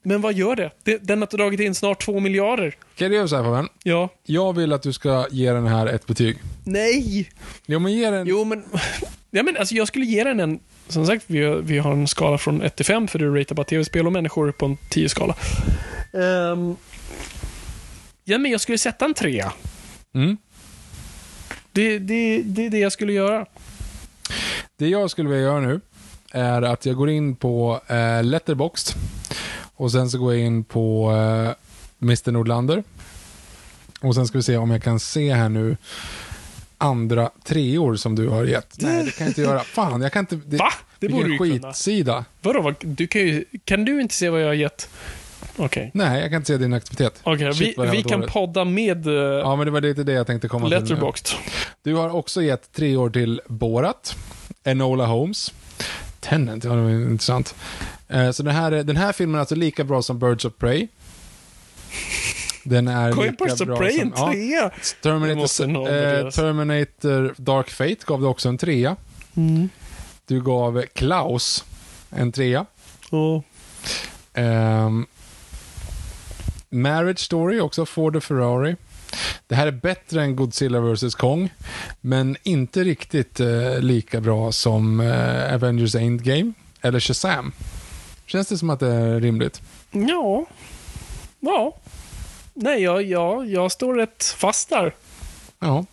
men 0.03 0.20
vad 0.20 0.34
gör 0.34 0.57
det? 0.57 0.70
det? 0.82 0.99
Den 0.99 1.20
har 1.20 1.36
dragit 1.36 1.61
in 1.61 1.74
snart 1.74 2.05
två 2.05 2.20
miljarder. 2.20 2.74
Kan 2.95 3.07
jag 3.07 3.16
göra 3.16 3.28
så 3.28 3.36
här 3.36 3.42
Fabian? 3.42 3.68
Ja. 3.82 4.09
Jag 4.26 4.57
vill 4.57 4.72
att 4.72 4.82
du 4.82 4.92
ska 4.92 5.26
ge 5.30 5.53
den 5.53 5.66
här 5.66 5.86
ett 5.86 6.07
betyg. 6.07 6.36
Nej! 6.64 7.30
Jo, 7.66 7.78
men 7.78 7.92
ge 7.92 8.11
den... 8.11 8.26
Jo, 8.26 8.45
men... 8.45 8.64
Ja, 9.30 9.42
men 9.42 9.57
alltså, 9.57 9.74
jag 9.74 9.88
skulle 9.88 10.05
ge 10.05 10.24
den 10.24 10.40
en... 10.40 10.61
Som 10.88 11.07
sagt, 11.07 11.24
vi 11.26 11.45
har, 11.45 11.57
vi 11.57 11.78
har 11.78 11.92
en 11.92 12.09
skala 12.09 12.38
från 12.38 12.62
1 12.62 12.76
till 12.76 12.86
5 12.86 13.09
för 13.09 13.18
du 13.18 13.40
ratear 13.40 13.55
bara 13.55 13.64
tv-spel 13.64 14.07
och 14.07 14.12
människor 14.12 14.53
på 14.53 14.66
en 14.66 14.76
10-skala. 14.90 15.34
Ehm, 16.12 16.76
ja, 18.24 18.38
men 18.38 18.51
jag 18.51 18.61
skulle 18.61 18.78
sätta 18.78 19.05
en 19.05 19.14
trea. 19.14 19.53
Mm. 20.15 20.37
Det, 21.73 21.99
det, 21.99 22.43
det 22.43 22.67
är 22.67 22.71
det 22.71 22.79
jag 22.79 22.93
skulle 22.93 23.12
göra. 23.12 23.47
Det 24.77 24.89
jag 24.89 25.11
skulle 25.11 25.29
vilja 25.29 25.45
göra 25.45 25.61
nu 25.61 25.81
är 26.31 26.62
att 26.62 26.87
jag 26.87 26.97
går 26.97 27.11
in 27.11 27.37
på 27.37 27.81
eh, 27.87 28.23
Letterboxd 28.25 28.97
och 29.75 29.93
sen 29.93 30.11
så 30.11 30.19
går 30.19 30.35
jag 30.35 30.43
in 30.47 30.65
på 30.65 31.11
eh, 31.12 31.55
Mr 32.03 32.31
Nordlander. 32.33 32.85
Och 34.01 34.15
sen 34.15 34.27
ska 34.27 34.39
vi 34.39 34.43
se 34.43 34.57
om 34.57 34.71
jag 34.71 34.83
kan 34.83 35.01
se 35.01 35.33
här 35.35 35.49
nu 35.49 35.77
andra 36.79 37.31
treor 37.45 37.97
som 37.97 38.15
du 38.15 38.29
har 38.29 38.45
gett. 38.45 38.77
Nej, 38.81 39.05
det 39.05 39.11
kan 39.11 39.25
jag 39.25 39.31
inte 39.31 39.41
göra. 39.43 39.61
Fan, 39.61 40.03
jag 40.03 40.12
kan 40.12 40.21
inte... 40.21 40.37
Det, 40.47 40.57
Va? 40.57 40.73
Det 40.99 41.09
borde 41.09 41.29
du 41.29 41.39
kunna. 41.39 41.69
skitsida. 41.73 42.25
Vadå? 42.43 42.61
vad- 42.61 42.75
Du 42.81 43.07
kan, 43.07 43.21
ju, 43.23 43.45
kan 43.65 43.85
du 43.85 44.01
inte 44.01 44.15
se 44.15 44.31
vad 44.31 44.41
jag 44.43 44.47
har 44.47 44.55
gett? 44.55 44.89
Okej. 45.57 45.90
Nej, 45.94 46.20
jag 46.20 46.30
kan 46.30 46.36
inte 46.36 46.46
se 46.46 46.57
din 46.59 46.72
aktivitet. 46.72 47.20
Okej, 47.22 47.55
Shit, 47.55 47.78
vi, 47.78 47.86
vi 47.90 48.02
kan 48.02 48.20
dåligt. 48.20 48.32
podda 48.34 48.64
med 48.64 49.07
uh, 49.07 49.14
Ja, 49.14 49.57
men 49.57 49.66
det 49.66 49.70
var 49.70 49.80
lite 49.80 50.02
det 50.05 50.12
jag 50.12 50.26
tänkte 50.26 50.48
komma 50.48 50.68
till 50.68 50.96
nu. 50.96 51.12
Du 51.82 51.94
har 51.94 52.11
också 52.16 52.42
gett 52.42 52.72
tre 52.72 52.96
år 52.96 53.11
till 53.11 53.40
Borat, 53.46 54.16
Enola 54.64 55.07
Holmes, 55.07 55.52
Tenant, 56.20 56.64
ja 56.64 56.70
det 56.72 56.82
var 56.82 56.90
intressant. 56.90 57.55
Eh, 58.09 58.30
Så 58.30 58.42
den 58.42 58.55
här, 58.55 58.72
är- 58.72 58.82
den 58.84 58.96
här 58.96 59.12
filmen 59.12 59.34
är 59.34 59.40
alltså 59.40 59.55
lika 59.55 59.84
bra 59.84 60.02
som 60.02 60.18
Birds 60.18 60.44
of 60.44 60.52
Prey. 60.59 60.88
Den 62.64 62.88
är 62.88 63.12
Kom 63.12 63.24
lika 63.24 63.64
bra 63.64 63.76
Prey 63.76 63.98
som... 63.98 64.00
en 64.00 64.12
trea? 64.12 64.70
Måste 64.70 64.96
Terminator, 65.02 66.24
eh. 66.24 66.30
Terminator 66.30 67.34
Dark 67.36 67.70
Fate 67.70 67.96
gav 68.07 68.20
du 68.20 68.26
också 68.26 68.48
en 68.48 68.59
trea. 68.59 68.96
Mm. 69.36 69.68
Du 70.26 70.40
gav 70.42 70.82
Klaus 70.92 71.64
en 72.11 72.32
trea. 72.32 72.66
Och, 73.11 73.44
Ehm, 74.36 75.07
Marriage 76.75 77.18
Story, 77.18 77.61
också 77.61 77.87
Ford 77.87 78.16
och 78.16 78.25
Ferrari. 78.25 78.77
Det 79.47 79.55
här 79.55 79.66
är 79.66 79.70
bättre 79.72 80.22
än 80.22 80.37
Godzilla 80.37 80.81
vs. 80.81 81.14
Kong, 81.14 81.53
men 82.01 82.37
inte 82.43 82.85
riktigt 82.85 83.41
eh, 83.41 83.79
lika 83.81 84.20
bra 84.20 84.53
som 84.53 85.01
eh, 85.01 85.55
Avengers 85.55 85.95
Endgame 85.95 86.53
eller 86.81 87.01
Shazam. 87.01 87.53
Känns 88.27 88.49
det 88.49 88.59
som 88.59 88.70
att 88.70 88.81
det 88.81 88.89
är 88.93 89.20
rimligt? 89.20 89.62
ja. 89.91 90.47
Ja. 91.41 91.77
Nej, 92.55 92.83
jag, 92.83 93.03
jag, 93.03 93.47
jag 93.51 93.72
står 93.72 93.95
rätt 93.95 94.25
fast 94.37 94.68
där. 94.70 94.95
Ja. 95.59 95.85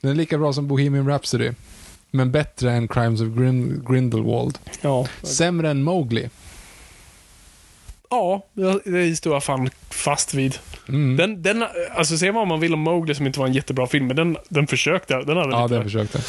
Den 0.00 0.10
är 0.10 0.14
lika 0.14 0.38
bra 0.38 0.52
som 0.52 0.68
Bohemian 0.68 1.08
Rhapsody, 1.08 1.52
men 2.10 2.32
bättre 2.32 2.72
än 2.72 2.88
Crimes 2.88 3.20
of 3.20 3.26
Grin- 3.28 3.92
Grindelwald. 3.92 4.58
Ja. 4.80 5.06
Sämre 5.22 5.70
än 5.70 5.82
Mowgli. 5.82 6.30
Ja, 8.10 8.46
det 8.84 9.16
står 9.16 9.32
jag 9.32 9.44
fan 9.44 9.70
fast 9.90 10.34
vid. 10.34 10.58
Mm. 10.88 11.16
Den, 11.16 11.42
den, 11.42 11.64
alltså 11.96 12.18
säger 12.18 12.32
man 12.32 12.40
vad 12.40 12.48
man 12.48 12.60
vill 12.60 12.74
om 12.74 12.80
Mowgli 12.80 13.14
som 13.14 13.26
inte 13.26 13.40
var 13.40 13.46
en 13.46 13.52
jättebra 13.52 13.86
film, 13.86 14.06
men 14.06 14.16
den, 14.16 14.36
den 14.48 14.66
försökte. 14.66 15.14
Den 15.22 15.36
hade 15.36 15.50
Ja, 15.50 15.62
lite. 15.62 15.74
den 15.74 15.84
försökte. 15.84 16.20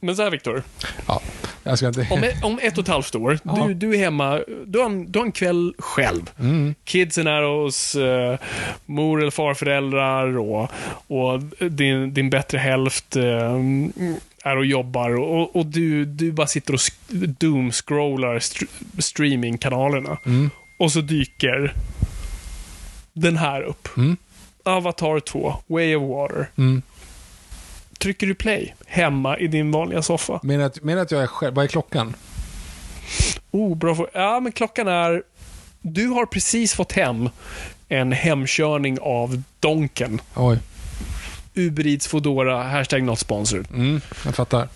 Men 0.00 0.16
så 0.16 0.22
här 0.22 0.30
Viktor, 0.30 0.62
Ja, 1.06 1.20
jag 1.62 1.78
ska 1.78 1.86
inte... 1.88 2.06
om, 2.10 2.22
ett- 2.22 2.44
om 2.44 2.58
ett 2.62 2.78
och 2.78 2.82
ett 2.82 2.88
halvt 2.88 3.14
år, 3.14 3.38
Ja. 3.42 3.64
du, 3.68 3.74
du 3.74 3.94
är 3.94 3.98
hemma, 3.98 4.40
du 4.66 4.78
har, 4.78 4.86
en, 4.86 5.12
du 5.12 5.18
har 5.18 5.26
en 5.26 5.32
kväll 5.32 5.74
själv. 5.78 6.30
Mm. 6.40 6.74
Kidsen 6.84 7.26
är 7.26 7.42
hos 7.42 7.94
eh, 7.94 8.38
mor 8.86 9.20
eller 9.20 9.30
farföräldrar 9.30 10.38
och, 10.38 10.70
och 11.06 11.40
din, 11.70 12.14
din 12.14 12.30
bättre 12.30 12.58
hälft 12.58 13.16
eh, 13.16 13.54
är 14.44 14.56
och 14.56 14.66
jobbar 14.66 15.18
och, 15.18 15.56
och 15.56 15.66
du, 15.66 16.04
du 16.04 16.32
bara 16.32 16.46
sitter 16.46 16.74
och 16.74 16.80
doom-scrollar 17.38 18.36
st- 18.36 18.66
streamingkanalerna. 18.98 20.18
Mm. 20.26 20.50
Och 20.78 20.92
så 20.92 21.00
dyker 21.00 21.74
den 23.12 23.36
här 23.36 23.62
upp. 23.62 23.88
Mm. 23.96 24.16
Avatar 24.62 25.20
2, 25.20 25.54
Way 25.66 25.96
of 25.96 26.10
Water. 26.10 26.50
Mm. 26.56 26.82
Trycker 27.98 28.26
du 28.26 28.34
play 28.34 28.74
hemma 28.86 29.38
i 29.38 29.46
din 29.46 29.70
vanliga 29.70 30.02
soffa? 30.02 30.40
Menar 30.42 30.64
att, 30.64 30.82
menar 30.82 31.02
att 31.02 31.10
jag 31.10 31.22
är 31.22 31.26
själv? 31.26 31.54
Vad 31.54 31.64
är 31.64 31.68
klockan? 31.68 32.14
Oh, 33.50 33.76
bra 33.76 33.94
fråga. 33.94 34.10
Ja, 34.12 34.40
men 34.40 34.52
klockan 34.52 34.88
är... 34.88 35.22
Du 35.80 36.06
har 36.06 36.26
precis 36.26 36.74
fått 36.74 36.92
hem 36.92 37.28
en 37.88 38.12
hemkörning 38.12 38.98
av 39.00 39.42
Donken. 39.60 40.20
Oj. 40.34 40.58
Uber 41.54 41.86
Eats 41.86 42.06
Foodora, 42.06 42.62
hashtag 42.62 43.02
not 43.02 43.18
sponsored. 43.18 43.66
Mm, 43.74 44.00
jag 44.24 44.34
fattar. 44.34 44.68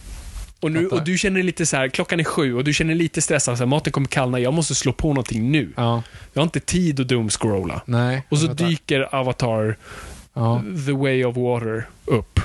Och, 0.62 0.72
nu, 0.72 0.86
och 0.88 1.04
du 1.04 1.18
känner 1.18 1.42
lite 1.42 1.66
så 1.66 1.76
här, 1.76 1.88
klockan 1.88 2.20
är 2.20 2.24
sju 2.24 2.54
och 2.54 2.64
du 2.64 2.72
känner 2.74 2.94
lite 2.94 3.22
stressad, 3.22 3.56
så 3.58 3.62
här, 3.64 3.68
maten 3.68 3.92
kommer 3.92 4.06
kallna, 4.08 4.38
jag 4.38 4.54
måste 4.54 4.74
slå 4.74 4.92
på 4.92 5.08
någonting 5.08 5.50
nu. 5.52 5.72
Ja, 5.76 6.02
Jag 6.32 6.40
har 6.40 6.44
inte 6.44 6.60
tid 6.60 7.00
att 7.00 7.08
doomscrolla. 7.08 7.82
nej. 7.86 8.22
Och 8.28 8.38
så 8.38 8.46
dyker 8.46 9.14
Avatar, 9.14 9.76
Ja, 10.34 10.62
The 10.86 10.92
Way 10.92 11.24
of 11.24 11.36
Water, 11.36 11.88
upp. 12.04 12.40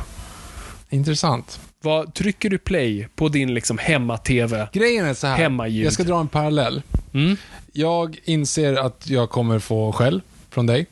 intressant. 0.89 1.59
Vad, 1.81 2.13
trycker 2.13 2.49
du 2.49 2.57
play 2.57 3.07
på 3.15 3.29
din 3.29 3.53
liksom 3.53 3.77
hemma-tv? 3.77 4.67
Grejen 4.73 5.05
är 5.05 5.13
så 5.13 5.27
här. 5.27 5.37
Hemmaljud. 5.37 5.85
Jag 5.85 5.93
ska 5.93 6.03
dra 6.03 6.19
en 6.19 6.27
parallell. 6.27 6.81
Mm? 7.13 7.37
Jag 7.73 8.17
inser 8.25 8.73
att 8.75 9.09
jag 9.09 9.29
kommer 9.29 9.59
få 9.59 9.91
skäll 9.91 10.21
från 10.49 10.65
dig. 10.65 10.85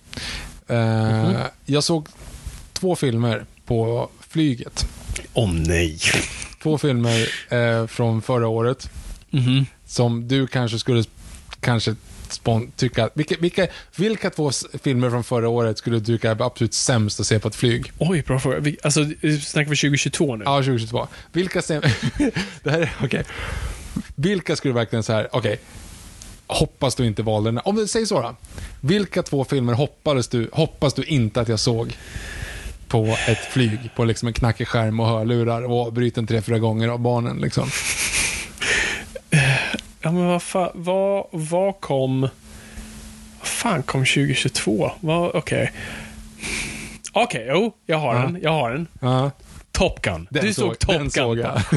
Eh, 0.67 0.75
Mhm. 0.77 1.35
Jag 1.65 1.83
såg 1.83 2.07
två 2.73 2.95
filmer 2.95 3.45
på 3.65 4.09
flyget. 4.29 4.87
Åh 5.33 5.51
nej. 5.53 5.99
Två 6.65 6.77
filmer 6.77 7.27
eh, 7.49 7.87
från 7.87 8.21
förra 8.21 8.47
året 8.47 8.89
Mhm. 9.29 9.65
som 9.85 10.27
du 10.27 10.47
kanske 10.47 10.79
skulle 10.79 11.03
kanske 11.59 11.95
tycka... 12.75 13.09
Vilka, 13.13 13.35
vilka, 13.39 13.67
vilka 13.95 14.29
två 14.29 14.51
filmer 14.83 15.09
från 15.09 15.23
förra 15.23 15.49
året 15.49 15.77
skulle 15.77 15.99
du 15.99 16.05
tycka 16.05 16.31
är 16.31 16.41
absolut 16.45 16.73
sämst 16.73 17.19
att 17.19 17.25
se 17.27 17.39
på 17.39 17.47
ett 17.47 17.55
flyg? 17.55 17.91
Oj, 17.99 18.21
bra 18.27 18.39
fråga. 18.39 18.59
Vi- 18.59 18.77
Alltså, 18.83 19.05
snackar 19.41 19.69
vi 19.69 19.75
2022 19.75 20.35
nu? 20.35 20.43
Ja, 20.45 20.57
2022. 20.57 21.07
Vilka 21.31 21.59
sem- 21.61 21.81
Det 22.63 22.71
här 22.71 22.79
är... 22.81 22.93
Okej. 23.03 23.23
Vilka 24.15 24.55
skulle 24.55 24.69
du 24.73 24.75
verkligen 24.75 25.03
så 25.03 25.13
här, 25.13 25.27
okej, 25.31 25.59
hoppas 26.47 26.95
du 26.95 27.05
inte 27.05 27.23
valde 27.23 27.51
den. 27.51 27.61
Om 27.65 27.75
vi 27.75 27.87
säger 27.87 28.05
så 28.05 28.21
då. 28.21 28.35
Vilka 28.81 29.23
två 29.23 29.43
filmer 29.45 29.73
hoppades 29.73 30.27
du, 30.27 30.49
hoppas 30.53 30.93
du 30.93 31.03
inte 31.03 31.41
att 31.41 31.47
jag 31.47 31.59
såg 31.59 31.97
på 32.87 33.17
ett 33.27 33.45
flyg, 33.51 33.79
på 33.95 34.05
liksom 34.05 34.27
en 34.27 34.33
knackig 34.33 34.67
skärm 34.67 34.99
och 34.99 35.07
hörlurar 35.07 35.61
och 35.61 35.87
avbruten 35.87 36.27
tre, 36.27 36.41
fyra 36.41 36.59
gånger 36.59 36.87
av 36.87 36.99
barnen 36.99 37.37
liksom? 37.37 37.69
Ja, 40.01 40.11
men 40.11 40.25
vad 40.27 40.41
fan, 40.43 40.69
vad, 40.73 41.25
vad 41.31 41.81
kom... 41.81 42.21
Vad 43.39 43.47
fan 43.47 43.83
kom 43.83 44.01
2022? 44.05 44.91
Vad- 44.99 45.31
Okej. 45.35 45.71
Okej, 47.13 47.45
jo, 47.49 47.73
jag 47.85 47.97
har 47.97 48.15
Ja. 48.15 48.21
den. 48.21 48.39
Jag 48.43 48.51
har 48.51 48.71
den. 48.71 48.87
Ja, 48.99 49.31
Top 49.71 50.01
Gun. 50.01 50.27
den 50.29 50.45
du 50.45 50.53
såg, 50.53 50.79
Top 50.79 50.91
den 50.91 51.01
Gun. 51.01 51.11
såg 51.11 51.37
jag. 51.37 51.61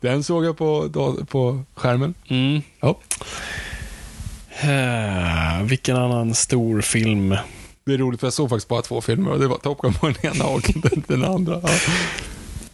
Den 0.00 0.22
såg 0.24 0.44
jag 0.44 0.56
på, 0.58 0.88
då, 0.92 1.24
på 1.24 1.62
skärmen. 1.74 2.14
Mm. 2.28 2.62
Ja. 2.80 2.98
Eh, 4.60 5.62
vilken 5.62 5.96
annan 5.96 6.34
stor 6.34 6.80
film? 6.80 7.36
Det 7.84 7.94
är 7.94 7.98
roligt 7.98 8.20
för 8.20 8.26
jag 8.26 8.34
såg 8.34 8.48
faktiskt 8.50 8.68
bara 8.68 8.82
två 8.82 9.00
filmer 9.00 9.30
och 9.30 9.38
det 9.38 9.46
var 9.46 9.58
Top 9.58 9.80
Gun 9.82 9.94
på 9.94 10.06
den 10.06 10.32
ena 10.34 10.44
och 10.44 10.62
den, 10.74 11.04
den 11.06 11.24
andra. 11.24 11.60
Ja. 11.62 11.70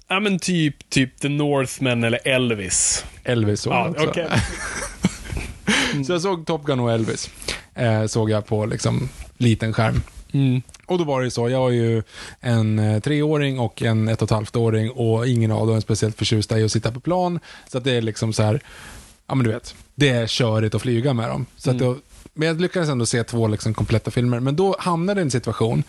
Ja, 0.09 0.21
men 0.21 0.39
typ, 0.39 0.91
typ 0.91 1.21
The 1.21 1.29
Northman 1.29 2.05
eller 2.05 2.29
Elvis. 2.29 3.05
Elvis 3.25 3.61
såg 3.61 3.73
jag 3.73 3.87
Ja, 3.87 3.91
också. 3.91 4.05
okej. 4.11 4.29
Så 6.07 6.13
jag 6.13 6.23
såg 6.23 6.47
Top 6.47 6.65
Gun 6.65 6.81
och 6.81 6.93
Elvis. 6.93 7.31
Eh, 7.75 8.07
såg 8.07 8.31
jag 8.31 8.47
på 8.47 8.67
liksom 8.67 9.09
liten 9.37 9.73
skärm. 9.73 10.03
Mm. 10.33 10.63
Och 10.87 10.99
då 10.99 11.05
var 11.05 11.23
det 11.23 11.31
så, 11.31 11.49
jag 11.49 11.59
har 11.59 11.71
ju 11.71 12.03
en 12.41 12.79
eh, 12.79 13.01
treåring 13.01 13.59
och 13.59 13.83
en 13.83 14.09
ett 14.09 14.23
och 14.23 14.27
ett 14.27 14.31
halvt 14.35 14.57
åring 14.57 14.91
och 14.91 15.27
ingen 15.27 15.51
av 15.53 15.67
dem 15.67 15.77
är 15.77 15.81
speciellt 15.81 16.17
förtjusta 16.19 16.59
i 16.59 16.65
att 16.65 16.73
sitta 16.73 16.93
på 16.93 17.01
plan. 17.01 17.41
Så 17.69 17.79
att 17.79 17.85
det 17.85 17.93
är 17.93 18.03
liksom 18.03 18.33
så 18.33 18.43
här, 18.43 18.61
ja 19.27 19.35
men 19.35 19.45
du 19.47 19.53
vet, 19.53 19.75
det 19.95 20.09
är 20.09 20.27
körigt 20.27 20.75
att 20.75 20.83
flyga 20.83 21.13
med 21.15 21.29
dem. 21.29 21.47
Så 21.57 21.71
att 21.71 21.81
Mm. 21.81 22.01
Men 22.35 22.49
jag 22.49 22.61
lyckades 22.61 22.89
ändå 22.89 23.07
se 23.07 23.25
två 23.25 23.49
liksom 23.49 23.75
kompletta 23.75 24.11
filmer. 24.11 24.41
Men 24.41 24.57
då 24.57 24.77
hamnade 24.79 25.21
jag 25.21 25.25
i 25.25 25.27
en 25.27 25.31
situation 25.31 25.83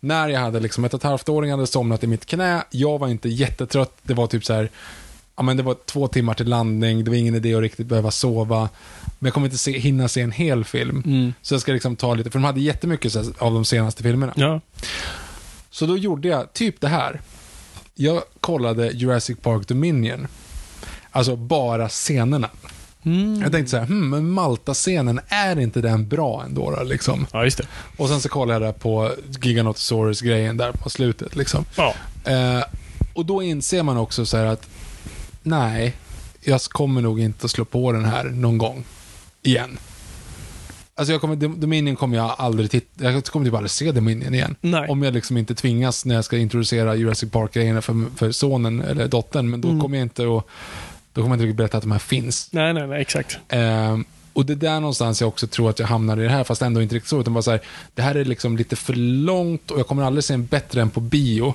när 0.00 0.28
jag 0.28 0.40
hade 0.40 0.60
liksom 0.60 0.84
ett 0.84 0.94
och 0.94 1.00
ett 1.00 1.04
halvt 1.04 1.28
åring 1.28 1.50
hade 1.50 1.66
somnat 1.66 2.04
i 2.04 2.06
mitt 2.06 2.26
knä. 2.26 2.64
Jag 2.70 2.98
var 2.98 3.08
inte 3.08 3.28
jättetrött. 3.28 3.92
Det 4.02 4.14
var 4.14 4.26
typ 4.26 4.44
så 4.44 4.52
här, 4.52 4.70
ja 5.36 5.42
men 5.42 5.56
det 5.56 5.62
var 5.62 5.76
två 5.84 6.08
timmar 6.08 6.34
till 6.34 6.48
landning. 6.48 7.04
Det 7.04 7.10
var 7.10 7.18
ingen 7.18 7.34
idé 7.34 7.54
att 7.54 7.60
riktigt 7.60 7.86
behöva 7.86 8.10
sova. 8.10 8.68
Men 9.18 9.26
jag 9.26 9.34
kommer 9.34 9.46
inte 9.46 9.58
se, 9.58 9.78
hinna 9.78 10.08
se 10.08 10.20
en 10.20 10.32
hel 10.32 10.64
film. 10.64 11.02
Mm. 11.06 11.34
Så 11.42 11.54
jag 11.54 11.60
ska 11.60 11.72
liksom 11.72 11.96
ta 11.96 12.14
lite, 12.14 12.30
för 12.30 12.38
de 12.38 12.44
hade 12.44 12.60
jättemycket 12.60 13.12
så 13.12 13.22
här, 13.22 13.32
av 13.38 13.54
de 13.54 13.64
senaste 13.64 14.02
filmerna. 14.02 14.32
Ja. 14.36 14.60
Så 15.70 15.86
då 15.86 15.96
gjorde 15.98 16.28
jag 16.28 16.52
typ 16.52 16.80
det 16.80 16.88
här. 16.88 17.20
Jag 17.94 18.22
kollade 18.40 18.90
Jurassic 18.90 19.38
Park 19.38 19.68
Dominion. 19.68 20.26
Alltså 21.10 21.36
bara 21.36 21.88
scenerna. 21.88 22.50
Mm. 23.04 23.42
Jag 23.42 23.52
tänkte 23.52 23.70
så 23.70 23.76
här, 23.76 23.86
hmm, 23.86 24.10
men 24.10 24.30
Malta-scenen, 24.30 25.20
är 25.28 25.58
inte 25.60 25.80
den 25.80 26.08
bra 26.08 26.42
ändå 26.46 26.70
då, 26.70 26.82
liksom? 26.82 27.26
ja, 27.32 27.44
just 27.44 27.58
det. 27.58 27.66
Och 27.96 28.08
sen 28.08 28.20
så 28.20 28.28
kollade 28.28 28.64
jag 28.66 28.78
på 28.78 29.10
Giganotosaurus-grejen 29.42 30.56
där 30.56 30.72
på 30.72 30.90
slutet, 30.90 31.36
liksom. 31.36 31.64
Ja. 31.76 31.94
Eh, 32.24 32.64
och 33.14 33.26
då 33.26 33.42
inser 33.42 33.82
man 33.82 33.96
också 33.96 34.26
så 34.26 34.36
här 34.36 34.44
att, 34.46 34.68
nej, 35.42 35.94
jag 36.40 36.60
kommer 36.62 37.00
nog 37.02 37.20
inte 37.20 37.44
att 37.44 37.50
slå 37.50 37.64
på 37.64 37.92
den 37.92 38.04
här 38.04 38.24
någon 38.24 38.58
gång 38.58 38.84
igen. 39.42 39.78
Alltså 40.96 41.12
jag 41.12 41.20
kommer, 41.20 41.36
Dominion 41.36 41.96
kommer 41.96 42.16
jag 42.16 42.34
aldrig 42.38 42.70
titta, 42.70 43.04
jag 43.12 43.24
kommer 43.24 43.46
typ 43.46 43.54
aldrig 43.54 43.70
se 43.70 43.92
Dominion 43.92 44.34
igen. 44.34 44.56
Nej. 44.60 44.88
Om 44.88 45.02
jag 45.02 45.14
liksom 45.14 45.36
inte 45.36 45.54
tvingas 45.54 46.04
när 46.04 46.14
jag 46.14 46.24
ska 46.24 46.36
introducera 46.38 46.94
Jurassic 46.96 47.30
Park-grejerna 47.30 47.82
för, 47.82 48.04
för 48.16 48.32
sonen 48.32 48.80
eller 48.82 49.08
dottern, 49.08 49.50
men 49.50 49.60
då 49.60 49.68
Mm. 49.68 49.80
kommer 49.80 49.98
jag 49.98 50.04
inte 50.04 50.22
att, 50.36 50.46
då 51.14 51.22
kommer 51.22 51.32
jag 51.32 51.36
inte 51.36 51.44
riktigt 51.44 51.56
berätta 51.56 51.76
att 51.76 51.82
de 51.82 51.92
här 51.92 51.98
finns. 51.98 52.48
Nej, 52.52 52.74
nej, 52.74 52.86
nej, 52.86 53.00
exakt. 53.00 53.38
Ehm, 53.48 54.04
och 54.32 54.46
det 54.46 54.52
är 54.52 54.56
där 54.56 54.80
någonstans 54.80 55.20
jag 55.20 55.28
också 55.28 55.46
tror 55.46 55.70
att 55.70 55.78
jag 55.78 55.86
hamnar 55.86 56.20
i 56.20 56.22
det 56.22 56.28
här, 56.28 56.44
fast 56.44 56.62
ändå 56.62 56.82
inte 56.82 56.94
riktigt 56.94 57.08
så, 57.08 57.20
utan 57.20 57.34
bara 57.34 57.42
så 57.42 57.50
här, 57.50 57.60
det 57.94 58.02
här 58.02 58.14
är 58.14 58.24
liksom 58.24 58.56
lite 58.56 58.76
för 58.76 58.94
långt 58.94 59.70
och 59.70 59.78
jag 59.78 59.86
kommer 59.86 60.02
aldrig 60.02 60.24
se 60.24 60.34
en 60.34 60.46
bättre 60.46 60.82
än 60.82 60.90
på 60.90 61.00
bio. 61.00 61.54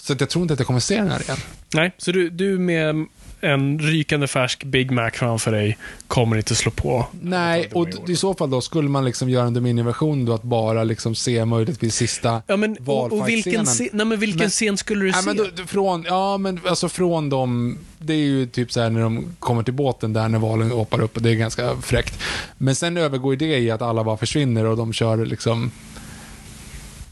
Så 0.00 0.12
att 0.12 0.20
jag 0.20 0.30
tror 0.30 0.42
inte 0.42 0.54
att 0.54 0.60
jag 0.60 0.66
kommer 0.66 0.80
se 0.80 0.96
den 0.96 1.10
här 1.10 1.22
igen. 1.22 1.38
Nej, 1.74 1.92
så 1.98 2.12
du, 2.12 2.30
du 2.30 2.58
med 2.58 3.06
en 3.40 3.78
rykande 3.78 4.26
färsk 4.26 4.64
Big 4.64 4.90
Mac 4.90 5.10
framför 5.10 5.52
dig 5.52 5.78
kommer 6.08 6.36
inte 6.36 6.54
slå 6.54 6.70
på. 6.70 7.06
Nej, 7.20 7.68
och 7.72 7.88
i 8.08 8.16
så 8.16 8.34
fall 8.34 8.50
då 8.50 8.60
skulle 8.60 8.88
man 8.88 9.04
liksom 9.04 9.28
göra 9.30 9.46
en 9.46 9.54
Dominion-version 9.54 10.24
då 10.24 10.34
att 10.34 10.42
bara 10.42 10.84
liksom 10.84 11.14
se 11.14 11.44
möjligtvis 11.44 11.94
sista 11.94 12.42
Ja, 12.46 12.56
men, 12.56 12.76
och, 12.86 13.12
och 13.12 13.28
vilken, 13.28 13.66
scen, 13.66 13.88
nej, 13.92 14.06
men 14.06 14.20
vilken 14.20 14.38
Men- 14.38 14.50
scen 14.50 14.76
skulle 14.76 15.04
du 15.04 15.10
Nej, 15.10 15.22
se? 15.22 15.26
men 15.26 15.36
då, 15.36 15.46
då, 15.56 15.64
från, 15.66 16.04
ja, 16.08 16.38
men 16.38 16.60
alltså 16.66 16.88
från 16.88 17.30
dem, 17.30 17.78
det 17.98 18.12
är 18.12 18.16
ju 18.26 18.46
typ 18.46 18.72
så 18.72 18.80
här 18.80 18.90
när 18.90 19.00
de 19.00 19.36
kommer 19.38 19.62
till 19.62 19.74
båten 19.74 20.12
där 20.12 20.28
när 20.28 20.38
valen 20.38 20.70
hoppar 20.70 21.00
upp 21.00 21.16
och 21.16 21.22
det 21.22 21.30
är 21.30 21.34
ganska 21.34 21.76
fräckt. 21.82 22.18
Men 22.58 22.74
sen 22.74 22.96
övergår 22.96 23.36
det 23.36 23.58
i 23.58 23.70
att 23.70 23.82
alla 23.82 24.04
bara 24.04 24.16
försvinner 24.16 24.64
och 24.64 24.76
de 24.76 24.92
kör 24.92 25.26
liksom, 25.26 25.70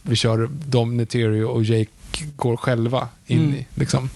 vi 0.02 0.16
kör 0.16 0.48
Dom, 0.66 0.96
Neterio 0.96 1.44
och 1.44 1.64
Jake 1.64 1.90
går 2.36 2.56
själva 2.56 3.08
in 3.26 3.38
Mm. 3.40 3.54
i, 3.54 3.66
liksom. 3.74 4.10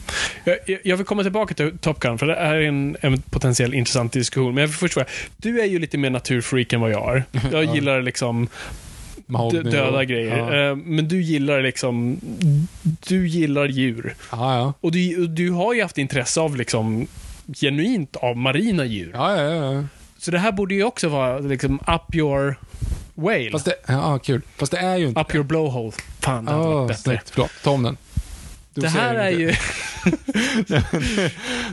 Jag, 0.45 0.57
jag- 0.85 0.97
vill 0.97 1.07
komma 1.07 1.23
tillbaka 1.23 1.55
till 1.55 1.79
Top 1.79 2.01
Gun, 2.01 2.19
för 2.19 2.27
det 2.27 2.35
här 2.35 2.55
är 2.55 2.61
en, 2.69 2.97
en 3.01 3.21
potentiell 3.23 3.75
intressant 3.75 4.13
diskussion. 4.13 4.55
Men 4.55 4.61
jag 4.63 4.69
vill 4.69 4.77
först 4.77 4.95
fråga, 4.95 5.07
du 5.37 5.61
är 5.61 5.65
ju 5.67 5.79
lite 5.79 5.99
mer 5.99 6.11
naturfreak 6.11 6.73
än 6.73 6.81
vad 6.81 6.91
jag 6.91 7.17
är. 7.17 7.25
Jag 7.53 7.65
Ja. 7.65 7.75
gillar 7.75 8.03
liksom 8.03 8.49
Mahogny 9.27 9.63
dö- 9.63 9.71
döda 9.71 9.99
och- 9.99 10.07
grejer. 10.07 10.37
Ja, 10.39 10.71
Eh, 10.71 10.77
Men 10.77 11.09
du 11.09 11.23
gillar 11.23 11.63
liksom, 11.63 12.21
du 13.09 13.29
gillar 13.29 13.67
djur. 13.69 14.15
ja. 14.33 14.55
ja. 14.57 14.73
Och 14.81 14.93
du, 14.93 15.27
du 15.27 15.51
har 15.51 15.75
ju 15.75 15.83
haft 15.83 15.99
intresse 15.99 16.41
av 16.41 16.57
liksom 16.57 17.07
genuint 17.55 18.17
av 18.17 18.37
marina 18.37 18.85
djur. 18.85 19.11
Ja, 19.15 19.43
ja, 19.43 19.73
ja. 19.73 19.85
Så 20.19 20.31
det 20.31 20.39
här 20.39 20.53
borde 20.53 20.75
ju 20.75 20.85
också 20.85 21.09
vara 21.09 21.39
liksom 21.39 21.75
up 21.87 22.15
your 22.15 22.57
whale. 23.21 23.51
Fast 23.51 23.65
det, 23.65 23.75
ja, 23.87 24.19
kul. 24.19 24.43
Fast 24.57 24.73
det 24.73 24.79
är 24.79 24.97
ju 24.97 25.09
inte 25.09 25.21
up 25.21 25.35
your 25.35 25.45
blowhole. 25.45 25.93
Fan, 26.21 26.45
det 26.45 26.51
hade 26.53 26.65
Åh, 26.65 26.75
varit 26.75 26.89
bättre. 26.89 27.03
snyggt. 27.03 27.31
Förlåt, 27.31 27.51
ta 27.63 27.71
om 27.71 27.83
den. 27.83 27.97
Du 28.75 28.81
Det 28.81 28.89
här 28.89 29.15
är 29.15 29.31
ju... 29.31 29.47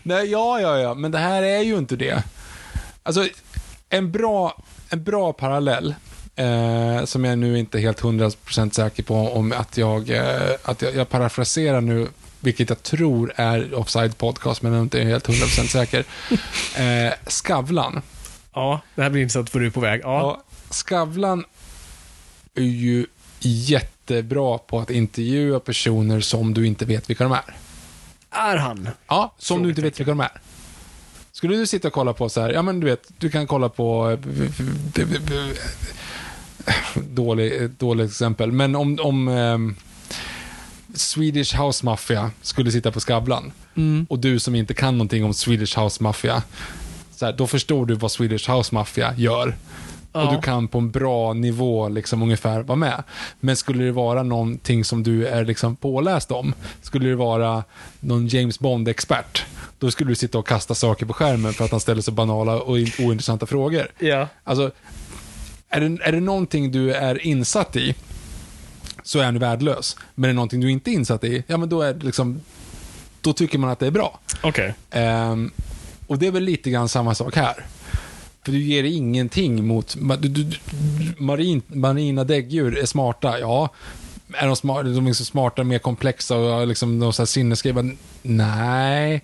Nej, 0.03 0.31
ja, 0.31 0.61
ja, 0.61 0.77
ja, 0.79 0.93
men 0.93 1.11
det 1.11 1.17
här 1.17 1.43
är 1.43 1.61
ju 1.61 1.77
inte 1.77 1.95
det. 1.95 2.23
Alltså, 3.03 3.27
en 3.89 4.11
bra, 4.11 4.63
en 4.89 5.03
bra 5.03 5.33
parallell, 5.33 5.95
eh, 6.35 7.05
som 7.05 7.25
jag 7.25 7.37
nu 7.39 7.59
inte 7.59 7.77
är 7.77 7.81
helt 7.81 8.01
100% 8.01 8.71
säker 8.71 9.03
på 9.03 9.15
om 9.15 9.51
att 9.57 9.77
jag, 9.77 10.09
eh, 10.09 10.51
att 10.63 10.81
jag, 10.81 10.95
jag 10.95 11.09
parafraserar 11.09 11.81
nu, 11.81 12.07
vilket 12.39 12.69
jag 12.69 12.83
tror 12.83 13.33
är 13.35 13.73
Offside 13.73 14.17
Podcast, 14.17 14.61
men 14.61 14.71
jag 14.71 14.79
är 14.79 14.83
inte 14.83 14.99
helt 15.03 15.27
100% 15.27 15.67
säker. 15.67 16.03
Eh, 16.77 17.13
Skavlan. 17.27 18.01
Ja, 18.53 18.81
det 18.95 19.01
här 19.01 19.09
blir 19.09 19.21
intressant 19.21 19.49
för 19.49 19.59
du 19.59 19.65
är 19.65 19.71
på 19.71 19.79
väg. 19.79 20.01
Ja. 20.03 20.19
Ja, 20.19 20.43
Skavlan 20.69 21.45
är 22.55 22.61
ju 22.61 23.05
jättebra 23.39 24.57
på 24.57 24.79
att 24.79 24.89
intervjua 24.89 25.59
personer 25.59 26.19
som 26.19 26.53
du 26.53 26.67
inte 26.67 26.85
vet 26.85 27.09
vilka 27.09 27.23
de 27.23 27.33
är. 27.33 27.55
Är 28.31 28.57
han? 28.57 28.89
Ja, 29.07 29.33
som 29.37 29.63
du 29.63 29.69
inte 29.69 29.81
vet 29.81 29.99
vilka 29.99 30.11
de 30.11 30.19
är. 30.19 30.41
Skulle 31.31 31.57
du 31.57 31.67
sitta 31.67 31.87
och 31.87 31.93
kolla 31.93 32.13
på 32.13 32.29
så 32.29 32.41
här, 32.41 32.49
ja 32.49 32.61
men 32.61 32.79
du 32.79 32.85
vet, 32.85 33.11
du 33.17 33.29
kan 33.29 33.47
kolla 33.47 33.69
på... 33.69 34.17
Dålig, 36.95 37.69
dåligt 37.69 38.11
exempel, 38.11 38.51
men 38.51 38.75
om, 38.75 38.99
om 39.01 39.27
ehm, 39.27 39.75
Swedish 40.93 41.55
House 41.61 41.85
Mafia 41.85 42.31
skulle 42.41 42.71
sitta 42.71 42.91
på 42.91 42.99
Skavlan 42.99 43.51
och 44.09 44.19
du 44.19 44.39
som 44.39 44.55
inte 44.55 44.73
kan 44.73 44.97
någonting 44.97 45.25
om 45.25 45.33
Swedish 45.33 45.79
House 45.79 46.03
Mafia, 46.03 46.43
så 47.15 47.25
här, 47.25 47.33
då 47.33 47.47
förstår 47.47 47.85
du 47.85 47.95
vad 47.95 48.11
Swedish 48.11 48.49
House 48.49 48.75
Mafia 48.75 49.13
gör. 49.17 49.55
Och 50.17 50.23
Ja. 50.23 50.35
du 50.35 50.41
kan 50.41 50.67
på 50.67 50.77
en 50.77 50.91
bra 50.91 51.33
nivå 51.33 51.89
liksom 51.89 52.21
ungefär 52.21 52.63
vara 52.63 52.75
med. 52.75 53.03
Men 53.39 53.55
skulle 53.55 53.83
det 53.83 53.91
vara 53.91 54.23
någonting 54.23 54.83
som 54.85 55.03
du 55.03 55.27
är 55.27 55.45
liksom 55.45 55.75
påläst 55.75 56.31
om, 56.31 56.53
skulle 56.81 57.09
det 57.09 57.15
vara 57.15 57.63
någon 57.99 58.27
James 58.27 58.59
Bond-expert, 58.59 59.45
då 59.79 59.91
skulle 59.91 60.11
du 60.11 60.15
sitta 60.15 60.37
och 60.37 60.47
kasta 60.47 60.75
saker 60.75 61.05
på 61.05 61.13
skärmen 61.13 61.53
för 61.53 61.65
att 61.65 61.71
han 61.71 61.79
ställer 61.79 62.01
så 62.01 62.11
banala 62.11 62.59
och 62.61 62.79
in- 62.79 62.91
ointressanta 62.99 63.45
frågor. 63.45 63.87
Ja. 63.99 64.27
Alltså, 64.43 64.71
är 65.69 65.81
det, 65.81 66.03
är 66.03 66.11
det 66.11 66.19
någonting 66.19 66.71
du 66.71 66.93
är 66.93 67.25
insatt 67.27 67.75
i, 67.75 67.95
så 69.03 69.19
är 69.19 69.23
han 69.25 69.39
värdelös. 69.39 69.95
Men 70.15 70.23
är 70.23 70.27
det 70.27 70.33
någonting 70.35 70.61
du 70.61 70.71
inte 70.71 70.91
är 70.91 70.93
insatt 70.93 71.23
i, 71.23 71.43
ja 71.47 71.57
men 71.57 71.69
då 71.69 71.81
är 71.81 71.93
det 71.93 72.05
liksom, 72.05 72.41
då 73.21 73.33
tycker 73.33 73.57
man 73.57 73.69
att 73.69 73.79
det 73.79 73.87
är 73.87 73.91
bra. 73.91 74.19
Okej. 74.43 74.73
Ehm, 74.91 75.51
och 76.07 76.17
det 76.17 76.27
är 76.27 76.31
väl 76.31 76.43
lite 76.43 76.69
grann 76.69 76.89
samma 76.89 77.15
sak 77.15 77.35
här. 77.35 77.65
För 78.47 78.51
du 78.51 78.63
ger 78.63 78.83
ingenting 78.83 79.67
mot... 79.67 79.95
Du, 80.19 80.27
du, 80.27 80.57
marin, 81.17 81.61
marina 81.67 82.23
däggdjur 82.23 82.77
är 82.77 82.85
smarta, 82.85 83.39
ja. 83.39 83.69
Är 84.33 84.47
de, 84.47 84.55
smart, 84.55 84.85
de 84.85 85.07
är 85.07 85.13
så 85.13 85.25
smarta, 85.25 85.63
mer 85.63 85.79
komplexa 85.79 86.37
och 86.37 86.67
liksom 86.67 86.99
de 86.99 87.13
så 87.13 87.21
här 87.21 87.25
sinnesgrejer? 87.25 87.95
Nej. 88.27 89.21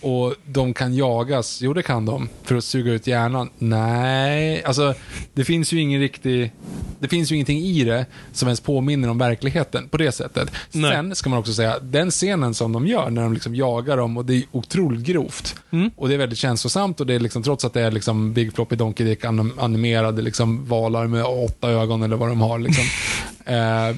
Och 0.00 0.34
de 0.44 0.74
kan 0.74 0.94
jagas? 0.94 1.62
Jo, 1.62 1.72
det 1.72 1.82
kan 1.82 2.06
de. 2.06 2.28
För 2.42 2.56
att 2.56 2.64
suga 2.64 2.92
ut 2.92 3.06
hjärnan? 3.06 3.50
Nej. 3.58 4.64
Alltså, 4.64 4.94
det 5.34 5.44
finns 5.44 5.72
ju 5.72 5.80
ingen 5.80 6.00
riktig... 6.00 6.52
Det 6.98 7.08
finns 7.08 7.32
ju 7.32 7.34
ingenting 7.34 7.58
i 7.58 7.84
det 7.84 8.06
som 8.32 8.48
ens 8.48 8.60
påminner 8.60 9.08
om 9.08 9.18
verkligheten 9.18 9.88
på 9.88 9.96
det 9.96 10.12
sättet. 10.12 10.50
Nej. 10.72 10.90
Sen 10.90 11.14
ska 11.14 11.30
man 11.30 11.38
också 11.38 11.52
säga, 11.52 11.78
den 11.78 12.10
scenen 12.10 12.54
som 12.54 12.72
de 12.72 12.86
gör 12.86 13.10
när 13.10 13.22
de 13.22 13.32
liksom 13.32 13.54
jagar 13.54 13.96
dem, 13.96 14.16
och 14.16 14.24
det 14.24 14.34
är 14.34 14.42
otroligt 14.52 15.02
grovt. 15.02 15.54
Mm. 15.70 15.90
Och 15.96 16.08
det 16.08 16.14
är 16.14 16.18
väldigt 16.18 16.38
känslosamt 16.38 17.00
och 17.00 17.06
det 17.06 17.14
är 17.14 17.20
liksom, 17.20 17.42
trots 17.42 17.64
att 17.64 17.72
det 17.72 17.80
är 17.80 17.90
liksom 17.90 18.32
Big 18.32 18.54
Floppy 18.54 18.76
Donkey 18.76 19.06
Dick 19.06 19.24
anim- 19.24 19.52
animerade 19.58 20.22
liksom 20.22 20.66
valar 20.66 21.06
med 21.06 21.24
åtta 21.24 21.70
ögon 21.70 22.02
eller 22.02 22.16
vad 22.16 22.28
de 22.28 22.40
har 22.40 22.58
liksom. 22.58 22.84
eh, 23.54 23.96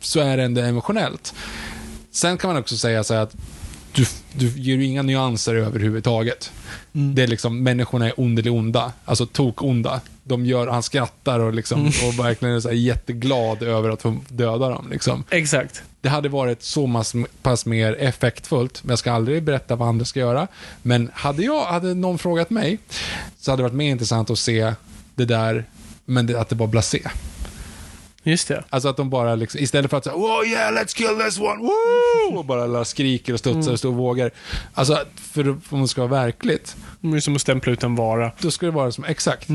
så 0.00 0.20
är 0.20 0.36
det 0.36 0.42
ändå 0.42 0.60
emotionellt. 0.60 1.34
Sen 2.10 2.36
kan 2.38 2.48
man 2.48 2.60
också 2.60 2.76
säga 2.76 3.04
så 3.04 3.14
här 3.14 3.20
att 3.20 3.36
du, 3.92 4.06
du 4.32 4.48
ger 4.60 4.76
ju 4.76 4.84
inga 4.84 5.02
nyanser 5.02 5.54
överhuvudtaget. 5.54 6.52
Det 6.92 7.22
är 7.22 7.26
liksom, 7.26 7.62
människorna 7.62 8.06
är 8.06 8.20
ondelig 8.20 8.52
onda, 8.52 8.92
alltså 9.04 9.26
tok-onda. 9.26 10.00
De 10.22 10.46
gör, 10.46 10.66
han 10.66 10.82
skrattar 10.82 11.40
och, 11.40 11.54
liksom, 11.54 11.86
och 11.86 12.18
verkligen 12.18 12.54
är 12.54 12.60
så 12.60 12.72
jätteglad 12.72 13.62
över 13.62 13.90
att 13.90 14.02
få 14.02 14.16
döda 14.28 14.68
dem. 14.68 14.86
Liksom. 14.90 15.24
Exakt. 15.30 15.82
Det 16.00 16.08
hade 16.08 16.28
varit 16.28 16.62
så 16.62 16.86
mass, 16.86 17.14
pass 17.42 17.66
mer 17.66 17.96
effektfullt, 18.00 18.84
men 18.84 18.90
jag 18.90 18.98
ska 18.98 19.12
aldrig 19.12 19.42
berätta 19.42 19.76
vad 19.76 19.88
andra 19.88 20.04
ska 20.04 20.20
göra. 20.20 20.48
Men 20.82 21.10
hade, 21.14 21.42
jag, 21.42 21.64
hade 21.64 21.94
någon 21.94 22.18
frågat 22.18 22.50
mig, 22.50 22.78
så 23.38 23.50
hade 23.50 23.60
det 23.60 23.68
varit 23.68 23.76
mer 23.76 23.90
intressant 23.90 24.30
att 24.30 24.38
se 24.38 24.74
det 25.14 25.24
där, 25.24 25.64
men 26.04 26.26
det, 26.26 26.40
att 26.40 26.48
det 26.48 26.56
var 26.56 26.66
blasé. 26.66 27.02
Just 28.22 28.48
det. 28.48 28.64
Alltså 28.70 28.88
att 28.88 28.96
de 28.96 29.10
bara, 29.10 29.34
liksom, 29.34 29.60
istället 29.60 29.90
för 29.90 29.96
att 29.98 30.04
säga 30.04 30.16
oh 30.16 30.46
yeah, 30.48 30.72
let's 30.74 30.96
kill 30.96 31.18
this 31.24 31.38
one, 31.38 31.56
woo! 31.62 32.38
Och 32.38 32.44
bara 32.44 32.84
skriker 32.84 33.32
och 33.32 33.38
studsar 33.38 33.72
och 33.72 33.78
står 33.78 33.88
och 33.88 33.94
vågar. 33.94 34.30
Alltså, 34.74 34.98
för 35.16 35.56
om 35.68 35.82
det 35.82 35.88
ska 35.88 36.06
vara 36.06 36.22
verkligt, 36.24 36.76
Det 37.00 37.16
är 37.16 37.20
som 37.20 37.34
att 37.34 37.40
stämpla 37.40 37.72
ut 37.72 37.82
en 37.82 37.94
vara. 37.96 38.32
då 38.40 38.50
ska 38.50 38.66
det 38.66 38.72
vara 38.72 38.92
som, 38.92 39.04
exakt. 39.04 39.48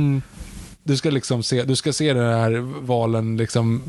Du 0.83 0.97
ska 0.97 1.09
liksom 1.09 1.43
se, 1.43 1.63
du 1.63 1.75
ska 1.75 1.93
se 1.93 2.13
den 2.13 2.33
här 2.33 2.51
valen 2.85 3.37
liksom 3.37 3.81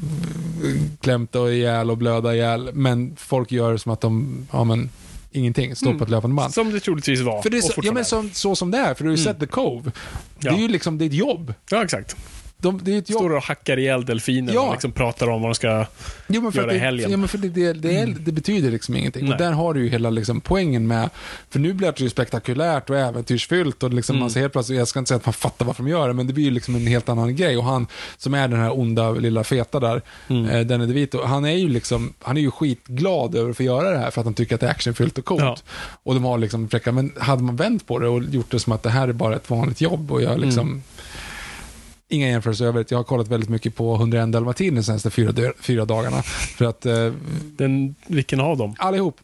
klämta 1.00 1.50
ihjäl 1.50 1.90
och 1.90 1.96
blöda 1.98 2.34
ihjäl, 2.34 2.70
men 2.72 3.16
folk 3.16 3.52
gör 3.52 3.76
som 3.76 3.92
att 3.92 4.00
de, 4.00 4.46
ja 4.52 4.64
men, 4.64 4.90
ingenting, 5.32 5.76
står 5.76 5.94
på 5.94 6.04
ett 6.04 6.10
löpande 6.10 6.36
band. 6.36 6.54
Som 6.54 6.70
det 6.72 6.80
troligtvis 6.80 7.20
var. 7.20 7.42
För 7.42 7.50
det 7.50 7.56
är 7.56 7.64
och 7.64 7.70
så, 7.70 7.80
ja, 7.84 7.92
men 7.92 8.04
så, 8.04 8.28
så 8.32 8.56
som 8.56 8.70
det 8.70 8.78
är, 8.78 8.94
för 8.94 9.04
du 9.04 9.10
har 9.10 9.16
ju 9.16 9.22
sett 9.24 9.40
The 9.40 9.46
Cove. 9.46 9.92
Det 10.40 10.48
är 10.48 10.52
Ja. 10.52 10.58
ju 10.58 10.68
liksom, 10.68 10.98
det 10.98 11.04
är 11.04 11.06
ett 11.06 11.12
jobb. 11.14 11.54
Ja, 11.70 11.84
exakt. 11.84 12.16
De, 12.58 12.80
det 12.84 12.94
är 12.94 12.98
ett 12.98 13.10
jobb. 13.10 13.18
Står 13.20 13.36
och 13.36 13.42
hackar 13.42 13.76
ihjäl 13.78 14.04
delfiner 14.04 14.54
Ja. 14.54 14.60
och 14.60 14.72
liksom 14.72 14.92
pratar 14.92 15.28
om 15.28 15.42
vad 15.42 15.50
de 15.50 15.54
ska... 15.54 15.86
För 16.26 16.34
göra 16.60 16.70
i 16.70 16.74
det, 16.74 16.80
helgen. 16.80 17.04
Mm. 17.04 17.10
Ja, 17.12 17.16
men 17.16 17.28
för 17.28 17.38
det, 17.38 17.48
det, 17.48 17.72
det, 17.72 17.96
är, 17.98 18.06
det 18.06 18.32
betyder 18.32 18.70
liksom 18.70 18.96
ingenting. 18.96 19.32
Och 19.32 19.38
där 19.38 19.52
har 19.52 19.74
du 19.74 19.82
ju 19.84 19.88
hela 19.88 20.10
liksom, 20.10 20.40
poängen 20.40 20.86
med, 20.86 21.10
för 21.50 21.58
nu 21.58 21.72
blir 21.72 21.92
det 21.92 22.00
ju 22.00 22.08
spektakulärt 22.10 22.90
och 22.90 22.96
äventyrsfyllt 22.98 23.82
och 23.82 23.92
liksom, 23.92 24.16
Mm. 24.16 24.20
man 24.20 24.30
ser 24.30 24.40
helt 24.40 24.52
plötsligt, 24.52 24.78
jag 24.78 24.88
ska 24.88 24.98
inte 24.98 25.08
säga 25.08 25.16
att 25.16 25.26
man 25.26 25.32
fattar 25.32 25.64
varför 25.64 25.82
de 25.82 25.90
gör 25.90 26.08
det, 26.08 26.14
men 26.14 26.26
det 26.26 26.32
blir 26.32 26.44
ju 26.44 26.50
liksom 26.50 26.74
en 26.74 26.86
helt 26.86 27.08
annan 27.08 27.36
grej. 27.36 27.56
Och 27.56 27.64
han 27.64 27.86
som 28.16 28.34
är 28.34 28.48
den 28.48 28.60
här 28.60 28.78
onda 28.78 29.10
lilla 29.10 29.44
feta 29.44 29.80
där, 29.80 30.02
Mm. 30.28 30.46
eh, 30.50 30.60
Danny 30.66 30.86
DeVito, 30.86 31.24
han 31.24 31.44
är 31.44 31.52
ju 31.56 31.68
liksom, 31.68 32.12
han 32.22 32.36
är 32.36 32.40
ju 32.40 32.50
skitglad 32.50 33.34
över 33.34 33.50
att 33.50 33.56
få 33.56 33.62
göra 33.62 33.90
det 33.90 33.98
här 33.98 34.10
för 34.10 34.20
att 34.20 34.24
han 34.26 34.34
tycker 34.34 34.54
att 34.54 34.60
det 34.60 34.66
är 34.66 34.70
actionfyllt 34.70 35.18
och 35.18 35.24
coolt. 35.24 35.42
Ja. 35.42 35.56
Och 36.02 36.14
de 36.14 36.24
har 36.24 36.38
liksom, 36.38 36.68
fräcka- 36.68 36.92
men 36.92 37.12
hade 37.18 37.42
man 37.42 37.56
vänt 37.56 37.86
på 37.86 37.98
det 37.98 38.08
och 38.08 38.22
gjort 38.24 38.50
det 38.50 38.58
som 38.58 38.72
att 38.72 38.82
det 38.82 38.90
här 38.90 39.08
är 39.08 39.12
bara 39.12 39.36
ett 39.36 39.50
vanligt 39.50 39.80
jobb 39.80 40.12
och 40.12 40.22
jag 40.22 40.38
liksom, 40.40 40.66
Mm. 40.68 40.82
Inga 42.08 42.28
jämförelser 42.28 42.64
övrigt. 42.66 42.90
Jag 42.90 42.98
har 42.98 43.04
kollat 43.04 43.28
väldigt 43.28 43.48
mycket 43.50 43.74
på 43.76 43.94
101 43.94 44.32
dalmatiner 44.32 44.76
de 44.76 44.82
senaste 44.82 45.10
fyra, 45.10 45.52
fyra 45.60 45.84
dagarna. 45.84 46.22
För 46.22 46.64
att 46.64 46.86
eh, 46.86 47.12
Den, 47.56 47.94
vilken 48.06 48.40
av 48.40 48.56
dem? 48.56 48.74
allihop, 48.78 49.20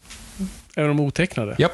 Är 0.75 0.87
de 0.87 0.99
otecknade? 0.99 1.55
japp. 1.59 1.71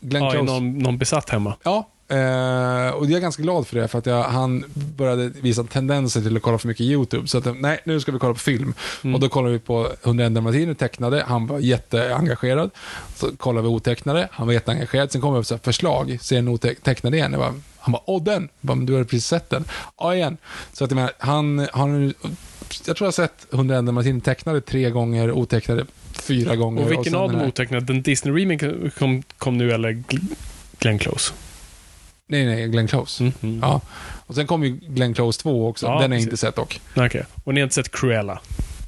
Glenn 0.00 0.22
Ja, 0.22 0.28
är 0.30 0.32
Close. 0.36 0.52
någon, 0.52 0.78
någon 0.78 0.98
besatt 0.98 1.30
hemma? 1.30 1.56
Ja, 1.62 1.88
eh, 2.08 2.90
och 2.90 3.06
jag 3.06 3.12
är 3.12 3.20
ganska 3.20 3.42
glad 3.42 3.66
för 3.66 3.76
det, 3.80 3.88
för 3.88 3.98
att 3.98 4.06
jag, 4.06 4.22
han 4.24 4.64
började 4.74 5.28
visa 5.28 5.64
tendenser 5.64 6.20
till 6.20 6.36
att 6.36 6.42
kolla 6.42 6.58
för 6.58 6.68
mycket 6.68 6.86
YouTube. 6.86 7.28
Så 7.28 7.38
att, 7.38 7.60
nej, 7.60 7.80
nu 7.84 8.00
ska 8.00 8.12
vi 8.12 8.18
kolla 8.18 8.34
på 8.34 8.40
film. 8.40 8.74
Mm. 9.04 9.14
Och 9.14 9.20
då 9.20 9.28
kollade 9.28 9.52
vi 9.52 9.58
på 9.58 9.88
101 10.04 10.34
dalmatiner 10.34 10.74
tecknade, 10.74 11.24
han 11.28 11.46
var 11.46 11.58
jätteengagerad. 11.58 12.70
Så 13.14 13.36
kollade 13.36 13.68
vi 13.68 13.74
otecknade, 13.74 14.28
han 14.32 14.46
var 14.46 14.54
jätteengagerad. 14.54 15.12
Sen 15.12 15.20
kom 15.20 15.44
så 15.44 15.54
här 15.54 15.60
förslag, 15.64 16.18
se 16.20 16.36
en 16.36 16.48
otecknad 16.48 17.14
igen. 17.14 17.32
Jag 17.32 17.40
bara, 17.40 17.54
han 17.86 17.92
bara, 17.92 18.02
åh 18.06 18.22
den! 18.22 18.42
Jag 18.42 18.66
bara, 18.66 18.74
men 18.74 18.86
du 18.86 18.92
har 18.92 19.04
precis 19.04 19.26
sett 19.26 19.50
den. 19.50 19.64
Ja, 19.98 20.14
igen. 20.14 20.36
Så 20.72 20.84
att 20.84 20.90
jag 20.90 20.96
menar, 20.96 21.12
han, 21.18 21.68
han 21.72 22.14
jag 22.86 22.96
tror 22.96 23.00
jag 23.00 23.06
har 23.06 23.12
sett 23.12 23.46
101 23.52 23.86
dalmatiner 23.86 24.20
tecknade 24.20 24.60
tre 24.60 24.90
gånger, 24.90 25.32
otecknade 25.32 25.86
fyra 26.12 26.56
gånger. 26.56 26.82
Och 26.82 26.90
vilken 26.90 27.04
sen 27.04 27.14
av 27.14 27.32
dem 27.32 27.42
otecknade? 27.42 27.84
Den 27.84 28.02
Disney-remaken 28.02 28.90
kom, 28.98 29.22
kom 29.38 29.58
nu 29.58 29.72
eller 29.72 29.90
Gl- 29.90 30.34
Glenn 30.78 30.98
Close? 30.98 31.32
Nej, 32.28 32.46
nej, 32.46 32.68
Glenn 32.68 32.86
Close. 32.88 33.24
Mm, 33.24 33.32
mm. 33.42 33.58
Ja. 33.62 33.80
Och 34.26 34.34
sen 34.34 34.46
kom 34.46 34.64
ju 34.64 34.70
Glenn 34.70 35.14
Close 35.14 35.42
2 35.42 35.68
också. 35.68 35.86
Ja, 35.86 35.92
den 36.00 36.10
har 36.10 36.18
jag 36.18 36.22
inte 36.22 36.36
sett 36.36 36.56
dock. 36.56 36.80
Okej. 36.96 37.24
Och 37.44 37.54
ni 37.54 37.60
har 37.60 37.64
inte 37.64 37.74
sett 37.74 37.92
Cruella? 37.92 38.40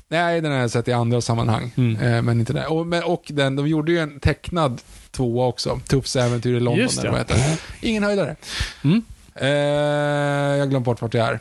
Nej, 0.09 0.41
den 0.41 0.53
har 0.53 0.59
jag 0.59 0.71
sett 0.71 0.89
i 0.89 0.93
andra 0.93 1.21
sammanhang. 1.21 1.73
Mm. 1.77 1.97
Eh, 1.97 2.23
men 2.23 2.41
inte 2.41 2.53
där. 2.53 2.73
Och, 2.73 2.87
men, 2.87 3.03
och 3.03 3.23
den, 3.29 3.57
de 3.57 3.69
gjorde 3.69 3.93
ju 3.93 3.99
en 3.99 4.21
tecknad 4.21 4.81
tvåa 5.19 5.47
också. 5.47 5.81
Tuffs 5.89 6.17
äventyr 6.17 6.55
i 6.57 6.61
London. 6.61 6.83
Just 6.83 7.03
det. 7.03 7.27
Ingen 7.81 8.03
höjdare. 8.03 8.37
Mm. 8.85 9.03
Eh, 9.35 9.49
jag 10.59 10.71
glömt 10.71 10.85
bort 10.85 11.03
vart 11.03 11.15
jag 11.15 11.29
är. 11.29 11.39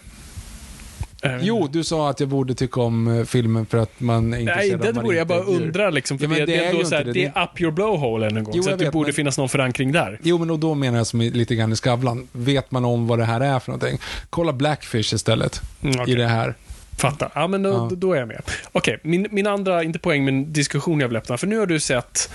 Jo, 1.41 1.67
du 1.71 1.83
sa 1.83 2.09
att 2.09 2.19
jag 2.19 2.29
borde 2.29 2.55
tycka 2.55 2.81
om 2.81 3.07
eh, 3.19 3.25
filmen 3.25 3.65
för 3.65 3.77
att 3.77 3.99
man 3.99 4.33
är 4.33 4.37
intresserad 4.39 4.79
Nej, 4.79 4.87
av 4.89 4.93
det 4.95 5.01
borde 5.01 5.17
jag 5.17 5.27
bara 5.27 5.39
undrar 5.43 5.91
liksom. 5.91 6.19
För 6.19 6.25
Ja, 6.27 6.33
det, 6.33 6.45
det 6.45 6.55
är 6.65 6.79
är 6.79 6.83
så 6.83 6.95
här, 6.95 7.01
inte 7.01 7.13
det. 7.13 7.31
det 7.33 7.39
är 7.39 7.43
up 7.43 7.61
your 7.61 7.71
blowhole 7.71 8.27
än 8.27 8.37
en 8.37 8.43
gång. 8.43 8.53
Jo, 8.57 8.63
så 8.63 8.71
att 8.71 8.79
det 8.79 8.91
borde 8.91 9.07
men- 9.07 9.13
finnas 9.13 9.37
någon 9.37 9.49
förankring 9.49 9.91
där. 9.91 10.19
Jo, 10.23 10.37
men 10.37 10.49
och 10.49 10.59
då 10.59 10.73
menar 10.75 10.97
jag 10.97 11.07
som 11.07 11.21
lite 11.21 11.55
grann 11.55 11.71
i 11.71 11.75
Skavlan. 11.75 12.27
Vet 12.31 12.71
man 12.71 12.85
om 12.85 13.07
vad 13.07 13.19
det 13.19 13.25
här 13.25 13.41
är 13.41 13.59
för 13.59 13.71
någonting? 13.71 13.99
Kolla 14.29 14.53
Blackfish 14.53 15.13
istället 15.13 15.61
Mm, 15.83 16.01
okej. 16.01 16.13
i 16.13 16.17
det 16.17 16.27
här. 16.27 16.53
Fattar. 16.97 17.31
Ja, 17.35 17.47
men 17.47 17.63
då, 17.63 17.69
Ja. 17.69 17.89
då 17.95 18.13
är 18.13 18.19
jag 18.19 18.27
med. 18.27 18.41
Okej, 18.71 18.99
min, 19.03 19.27
min 19.31 19.47
andra, 19.47 19.83
inte 19.83 19.99
poäng, 19.99 20.25
men 20.25 20.53
diskussion 20.53 20.99
jag 20.99 21.07
vill 21.07 21.17
öppna. 21.17 21.37
För 21.37 21.47
nu 21.47 21.57
har 21.57 21.65
du 21.65 21.79
sett 21.79 22.29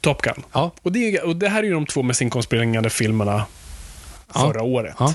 Top 0.00 0.22
Gun. 0.22 0.42
Ja. 0.52 0.70
Och 0.82 0.92
det, 0.92 1.18
och 1.20 1.36
det 1.36 1.48
här 1.48 1.58
är 1.62 1.66
ju 1.66 1.72
de 1.72 1.86
två 1.86 2.02
mest 2.02 2.20
inkomstbringande 2.22 2.90
filmerna 2.90 3.44
Ja. 4.34 4.40
förra 4.40 4.62
året. 4.62 4.94
Ja. 4.98 5.14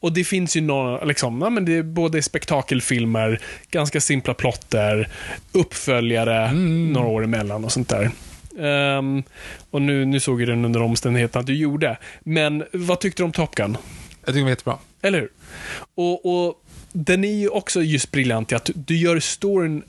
Och 0.00 0.12
det 0.12 0.24
finns 0.24 0.56
ju 0.56 0.60
några, 0.60 1.04
liksom, 1.04 1.40
ja, 1.42 1.50
men 1.50 1.64
det 1.64 1.76
är 1.76 1.82
både 1.82 2.22
spektakelfilmer, 2.22 3.40
ganska 3.70 4.00
simpla 4.00 4.34
plotter, 4.34 5.08
uppföljare, 5.52 6.36
Mm. 6.48 6.92
några 6.92 7.08
år 7.08 7.24
emellan 7.24 7.64
och 7.64 7.72
sånt 7.72 7.88
där. 7.88 8.10
Ehm, 8.60 9.22
och 9.70 9.82
nu, 9.82 10.04
nu 10.04 10.20
såg 10.20 10.40
ju 10.40 10.46
den 10.46 10.64
under 10.64 10.82
omständigheterna 10.82 11.40
att 11.40 11.46
du 11.46 11.54
gjorde. 11.54 11.98
Men 12.20 12.64
vad 12.72 13.00
tyckte 13.00 13.22
du 13.22 13.24
om 13.24 13.32
Top 13.32 13.54
Gun? 13.54 13.76
Jag 14.20 14.26
tycker 14.26 14.32
den 14.34 14.42
var 14.44 14.50
jättebra. 14.50 14.78
Eller 15.02 15.20
hur? 15.20 15.30
Och, 15.94 16.46
och 16.46 16.54
den 16.92 17.24
är 17.24 17.32
ju 17.34 17.48
också 17.48 17.82
just 17.82 18.10
briljant 18.10 18.52
i 18.52 18.54
att 18.54 18.70
du 18.74 18.96
gör 18.96 19.20
storyn 19.20 19.82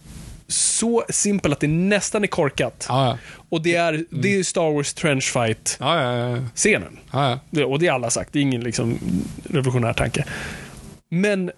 så 0.52 1.04
simpel 1.10 1.54
att 1.54 1.60
det 1.60 1.68
nästan 1.68 2.24
är 2.24 2.28
korkat. 2.28 2.86
Ja, 2.90 3.06
ja. 3.06 3.18
Och 3.50 3.62
det 3.62 3.76
är, 3.76 4.06
det 4.10 4.40
är 4.40 4.44
Star 4.44 4.74
Wars 4.74 4.94
Trench 4.94 5.34
Fight 5.34 5.78
Ja, 5.80 7.40
Och 7.66 7.80
det 7.80 7.88
är 7.88 7.92
alla 7.92 8.10
sagt, 8.10 8.34
det 8.34 8.40
är 8.40 8.42
ingen 8.42 8.62
liksom 8.62 9.00
revolutionär 9.50 9.94
tanke. 9.94 10.26
Men 11.10 11.52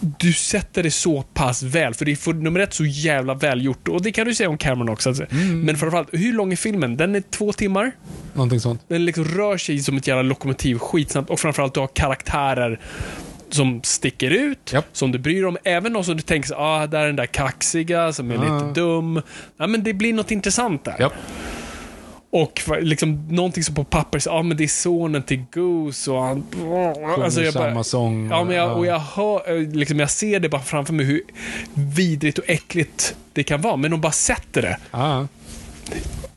du 0.00 0.32
sätter 0.32 0.82
det 0.82 0.90
så 0.90 1.22
pass 1.22 1.62
väl, 1.62 1.94
för 1.94 2.04
det 2.04 2.12
är 2.12 2.16
för 2.16 2.32
nummer 2.32 2.60
ett 2.60 2.74
så 2.74 2.84
jävla 2.84 3.34
välgjort. 3.34 3.88
Och 3.88 4.02
det 4.02 4.12
kan 4.12 4.26
du 4.26 4.34
säga 4.34 4.48
om 4.48 4.58
Cameron 4.58 4.88
också. 4.88 5.08
Alltså. 5.08 5.26
Men 5.64 5.76
framförallt, 5.76 6.08
hur 6.12 6.32
lång 6.32 6.52
är 6.52 6.56
filmen? 6.56 6.96
Den 6.96 7.14
är 7.14 7.20
två 7.20 7.52
timmar. 7.52 7.92
Någonting 8.34 8.60
sånt. 8.60 8.82
Den 8.88 9.04
liksom 9.04 9.24
rör 9.24 9.56
sig 9.56 9.78
som 9.78 9.96
ett 9.96 10.06
jävla 10.06 10.22
lokomotiv 10.22 10.78
skitsnabbt 10.78 11.30
och 11.30 11.40
framförallt 11.40 11.74
du 11.74 11.80
har 11.80 11.86
karaktärer 11.94 12.80
som 13.50 13.80
sticker 13.82 14.30
ut, 14.30 14.72
Japp. 14.72 14.86
som 14.92 15.12
du 15.12 15.18
bryr 15.18 15.34
dig 15.34 15.44
om. 15.44 15.56
Även 15.64 15.92
de 15.92 16.04
som 16.04 16.16
du 16.16 16.22
tänker 16.22 16.54
ah, 16.58 16.86
där 16.86 17.00
är 17.00 17.06
den 17.06 17.16
där 17.16 17.26
kaxiga 17.26 18.12
som 18.12 18.30
är 18.30 18.36
Ah. 18.38 18.58
lite 18.68 18.80
dum. 18.80 19.22
Ja, 19.56 19.66
men 19.66 19.82
det 19.84 19.92
blir 19.94 20.12
något 20.12 20.30
intressant 20.30 20.84
där. 20.84 20.96
Japp. 21.00 21.12
Och 22.32 22.60
liksom 22.80 23.26
någonting 23.30 23.64
som 23.64 23.74
på 23.74 23.84
papper, 23.84 24.18
så, 24.18 24.30
ah, 24.30 24.42
men 24.42 24.56
det 24.56 24.64
är 24.64 24.68
sonen 24.68 25.22
till 25.22 25.44
Goose 25.52 26.10
och 26.10 26.22
han... 26.22 26.44
Alltså, 27.22 27.40
Sjunger 27.40 27.50
samma 27.52 27.84
sång. 27.84 28.28
Ja, 28.30 28.44
men 28.44 28.56
jag, 28.56 28.68
Ja. 28.70 28.74
och 28.74 28.86
jag 28.86 28.98
hör, 28.98 29.56
eh, 29.56 29.68
liksom, 29.68 30.00
jag 30.00 30.10
ser 30.10 30.40
det 30.40 30.48
bara 30.48 30.62
framför 30.62 30.92
mig 30.92 31.06
hur 31.06 31.22
vidrigt 31.74 32.38
och 32.38 32.44
äckligt 32.50 33.16
det 33.32 33.42
kan 33.42 33.60
vara. 33.60 33.76
Men 33.76 33.90
de 33.90 34.00
bara 34.00 34.12
sätter 34.12 34.62
det. 34.62 34.76
Ja, 34.90 35.26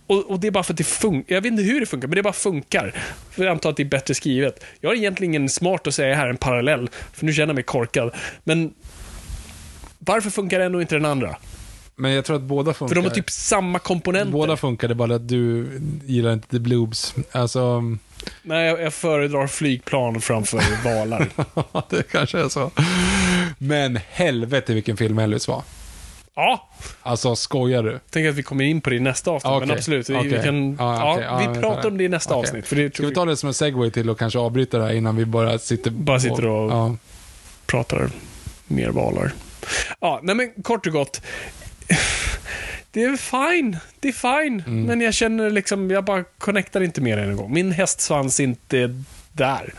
Och, 0.08 0.32
och 0.32 0.40
det 0.40 0.48
är 0.48 0.52
bara 0.52 0.64
för 0.64 0.74
att 0.74 0.78
det 0.78 0.84
funkar. 0.84 1.36
Jag 1.36 1.42
vet 1.42 1.52
inte 1.52 1.64
hur 1.64 1.80
det 1.80 1.86
funkar, 1.86 2.08
men 2.08 2.16
det 2.16 2.24
bara 2.24 2.34
funkar. 2.34 2.96
För 3.32 3.44
jag 3.44 3.52
antar 3.52 3.70
att 3.70 3.78
det 3.78 3.84
är 3.84 3.88
bättre 3.88 4.14
skrivet. 4.14 4.64
Jag 4.80 4.90
har 4.90 4.96
egentligen 4.96 5.34
ingen 5.34 5.50
smart 5.50 5.88
att 5.88 5.96
säga 5.96 6.16
här, 6.16 6.28
en 6.28 6.38
parallell. 6.38 6.90
För 7.14 7.26
nu 7.26 7.34
känner 7.34 7.48
jag 7.48 7.56
mig 7.56 7.64
korkad. 7.64 8.12
Men 8.44 8.74
varför 10.00 10.30
funkar 10.30 10.60
ändå 10.60 10.82
inte 10.82 10.96
den 10.96 11.06
andra? 11.06 11.36
men 11.96 12.12
jag 12.12 12.26
tror 12.26 12.36
att 12.36 12.42
båda 12.42 12.74
funkar. 12.74 12.96
För 12.96 13.02
de 13.02 13.08
har 13.08 13.16
typ 13.16 13.30
samma 13.30 13.80
komponenter. 13.80 14.32
Båda 14.32 14.58
funkar, 14.58 14.88
det 14.88 14.92
är 14.92 14.96
bara 14.96 15.16
att 15.16 15.28
du 15.28 15.68
gillar 16.06 16.34
inte 16.34 16.48
the 16.48 16.60
bloobs. 16.60 17.16
Alltså, 17.32 17.82
Nej, 18.42 18.68
jag, 18.68 18.82
jag 18.82 18.94
föredrar 18.94 19.48
flygplan 19.48 20.22
framför 20.22 20.84
valar. 20.84 21.28
det 21.90 22.04
kanske 22.12 22.40
är 22.40 22.50
så. 22.50 22.72
Men 23.58 24.00
helvete 24.10 24.74
vilken 24.74 24.98
film 24.98 25.20
Elvis 25.20 25.48
var. 25.48 25.64
Ja, 26.36 26.70
Alltså, 27.02 27.36
skojar 27.36 27.84
du? 27.84 28.00
tänker 28.10 28.30
att 28.30 28.36
vi 28.36 28.44
kommer 28.44 28.64
in 28.64 28.82
på 28.82 28.90
det 28.90 28.96
i 28.96 29.00
nästa 29.00 29.32
avsnitt. 29.32 29.52
Ja, 29.52 29.60
men 29.60 29.72
absolut, 29.72 30.10
vi, 30.10 30.14
vi 30.14 30.20
Okej. 30.20 30.44
kan... 30.44 30.76
Ja, 30.80 31.14
okej. 31.14 31.26
Ja, 31.26 31.38
vi 31.54 31.60
pratar 31.62 31.88
om 31.90 31.98
det 31.98 32.04
i 32.04 32.10
nästa 32.10 32.36
avsnitt. 32.36 32.68
För 32.68 32.76
det 32.76 32.96
Ska 32.96 33.08
vi 33.08 33.14
ta 33.14 33.26
det 33.26 33.38
som 33.38 33.48
en 33.48 33.54
segway 33.54 33.92
till 33.92 34.10
att 34.10 34.18
kanske 34.18 34.40
avbryta 34.40 34.78
det 34.78 34.84
här 34.84 34.94
innan 34.94 35.16
vi 35.16 35.26
bara 35.26 35.60
sitter 35.60 35.92
Bara 35.92 36.20
sitter 36.20 36.46
och- 36.46 36.72
Ja. 36.72 36.96
pratar 37.66 38.10
mer 38.68 38.90
valar. 38.90 39.32
Ja, 40.00 40.20
nej 40.24 40.36
men 40.36 40.52
kort 40.64 40.88
och 40.88 40.94
gott. 40.94 41.22
Det 42.92 43.04
är 43.04 43.18
fine. 43.18 43.78
Det 44.00 44.08
är 44.08 44.12
fine. 44.44 44.64
Mm. 44.68 44.84
Men 44.84 45.02
jag 45.02 45.14
känner 45.14 45.50
liksom, 45.50 45.92
jag 45.92 46.04
bara 46.04 46.24
connectar 46.24 46.82
inte 46.82 47.02
mer 47.02 47.18
än 47.18 47.30
en 47.30 47.38
gång. 47.38 47.54
Min 47.54 47.72
hästsvans 47.72 48.40
inte 48.40 49.02
där. 49.34 49.74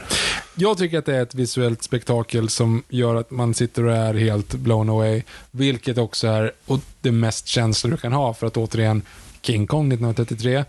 Jag 0.55 0.79
tycker 0.79 0.99
att 0.99 1.07
det 1.07 1.17
är 1.17 1.23
ett 1.23 1.35
visuellt 1.35 1.83
spektakel 1.83 2.49
som 2.49 2.83
gör 2.89 3.15
att 3.15 3.31
man 3.31 3.55
sitter 3.55 3.85
och 3.85 3.97
är 3.97 4.15
helt 4.15 4.55
blown 4.55 4.91
away. 4.91 5.23
Vilket 5.51 5.99
också 5.99 6.27
är 6.29 6.53
och 6.67 6.81
det 7.01 7.13
mest 7.13 7.47
känslor 7.47 7.91
du 7.91 7.97
kan 7.97 8.13
ha. 8.13 8.35
För 8.35 8.47
att 8.47 8.57
återigen, 8.57 9.03
King 9.43 9.67
Kong 9.67 9.87
1933. 9.93 10.65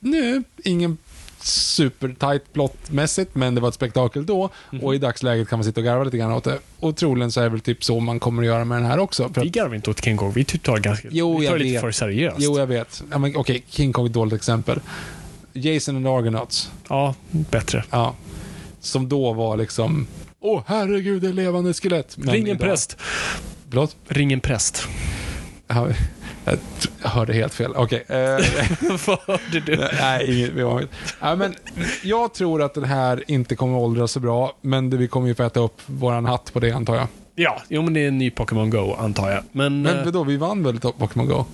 Nu, 0.00 0.42
ingen 0.64 0.96
supertight 1.40 2.52
plottmässigt, 2.52 3.34
men 3.34 3.54
det 3.54 3.60
var 3.60 3.68
ett 3.68 3.74
spektakel 3.74 4.26
då. 4.26 4.50
Och 4.82 4.94
i 4.94 4.98
dagsläget 4.98 5.48
kan 5.48 5.58
man 5.58 5.64
sitta 5.64 5.80
och 5.80 5.84
garva 5.84 6.04
lite 6.04 6.16
grann 6.18 6.32
åt 6.32 6.44
det. 6.44 6.58
Och 6.80 6.96
troligen 6.96 7.32
så 7.32 7.40
är 7.40 7.44
det 7.44 7.50
väl 7.50 7.60
typ 7.60 7.84
så 7.84 8.00
man 8.00 8.20
kommer 8.20 8.42
att 8.42 8.46
göra 8.46 8.64
med 8.64 8.78
den 8.78 8.86
här 8.86 8.98
också. 8.98 9.28
För 9.34 9.40
Vi 9.40 9.48
garvar 9.48 9.74
inte 9.74 9.90
åt 9.90 10.04
King 10.04 10.16
Kong. 10.16 10.32
Vi 10.34 10.44
tar, 10.44 10.78
ganska, 10.78 11.08
Jo, 11.10 11.38
vi 11.38 11.46
tar 11.46 11.52
jag 11.52 11.58
lite 11.60 11.72
vet. 11.72 11.80
för 11.80 11.90
seriöst. 11.90 12.36
jo, 12.40 12.58
jag 12.58 12.66
vet. 12.66 13.02
Ja, 13.10 13.30
Okej, 13.34 13.64
King 13.68 13.92
Kong 13.92 14.04
är 14.04 14.08
ett 14.08 14.14
dåligt 14.14 14.34
exempel. 14.34 14.80
Jason 15.54 15.96
and 15.96 16.06
Argonauts. 16.06 16.70
Ja, 16.88 17.14
bättre. 17.30 17.84
Ja. 17.90 18.14
Som 18.80 19.08
då 19.08 19.32
var 19.32 19.56
liksom, 19.56 20.06
åh 20.40 20.62
herregud, 20.66 21.22
det 21.22 21.28
är 21.28 21.32
levande 21.32 21.72
skelett. 21.74 22.16
Men 22.16 22.34
Ring 22.34 22.42
en 22.42 22.48
idag- 22.48 22.60
präst. 22.68 22.96
Förlåt? 23.68 23.96
Ring 24.08 24.32
en 24.32 24.40
präst. 24.40 24.88
Ja, 25.66 25.88
Jag 27.02 27.08
hörde 27.10 27.32
helt 27.32 27.54
fel. 27.54 27.72
Okej. 27.76 28.04
eh, 28.08 28.16
Vad 29.06 29.18
hörde 29.26 29.60
du? 29.66 29.76
nej, 30.00 30.48
inget. 30.50 30.88
Ja, 31.20 31.36
men 31.36 31.54
jag 32.02 32.34
tror 32.34 32.62
att 32.62 32.74
den 32.74 32.84
här 32.84 33.24
inte 33.26 33.56
kommer 33.56 33.76
att 33.76 33.82
åldras 33.82 34.12
så 34.12 34.20
bra, 34.20 34.56
men 34.60 34.90
vi 34.98 35.08
kommer 35.08 35.28
ju 35.28 35.34
få 35.34 35.42
äta 35.42 35.60
upp 35.60 35.80
våran 35.86 36.24
hatt 36.24 36.52
på 36.52 36.60
det 36.60 36.72
antar 36.72 36.94
jag. 36.96 37.06
Ja, 37.36 37.62
jo 37.68 37.82
men 37.82 37.94
det 37.94 38.00
är 38.00 38.08
en 38.08 38.18
ny 38.18 38.30
Pokémon 38.30 38.70
Go, 38.70 38.94
antar 38.98 39.30
jag. 39.30 39.42
Men... 39.52 39.82
Men 39.82 39.98
eh, 39.98 40.04
vadå, 40.04 40.24
vi 40.24 40.36
vann 40.36 40.62
väl 40.64 40.80
Pokémon 40.80 41.26
Go? 41.28 41.44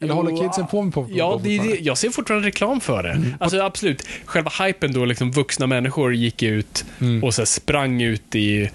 Eller 0.00 0.14
håller 0.14 0.36
kidsen 0.42 0.66
på 0.66 0.82
med 0.82 0.94
Pokémon 0.94 1.18
Ja, 1.18 1.40
det 1.42 1.58
det. 1.58 1.78
jag 1.80 1.98
ser 1.98 2.10
fortfarande 2.10 2.48
reklam 2.48 2.80
för 2.80 3.02
det. 3.02 3.10
Mm. 3.10 3.34
Alltså 3.40 3.60
absolut, 3.62 4.08
själva 4.24 4.50
hypen 4.64 4.92
då 4.92 5.04
liksom 5.04 5.30
vuxna 5.30 5.66
människor 5.66 6.14
gick 6.14 6.42
ut 6.42 6.84
Mm. 7.00 7.24
och 7.24 7.34
så 7.34 7.46
sprang 7.46 8.02
ut 8.02 8.34
i 8.34 8.70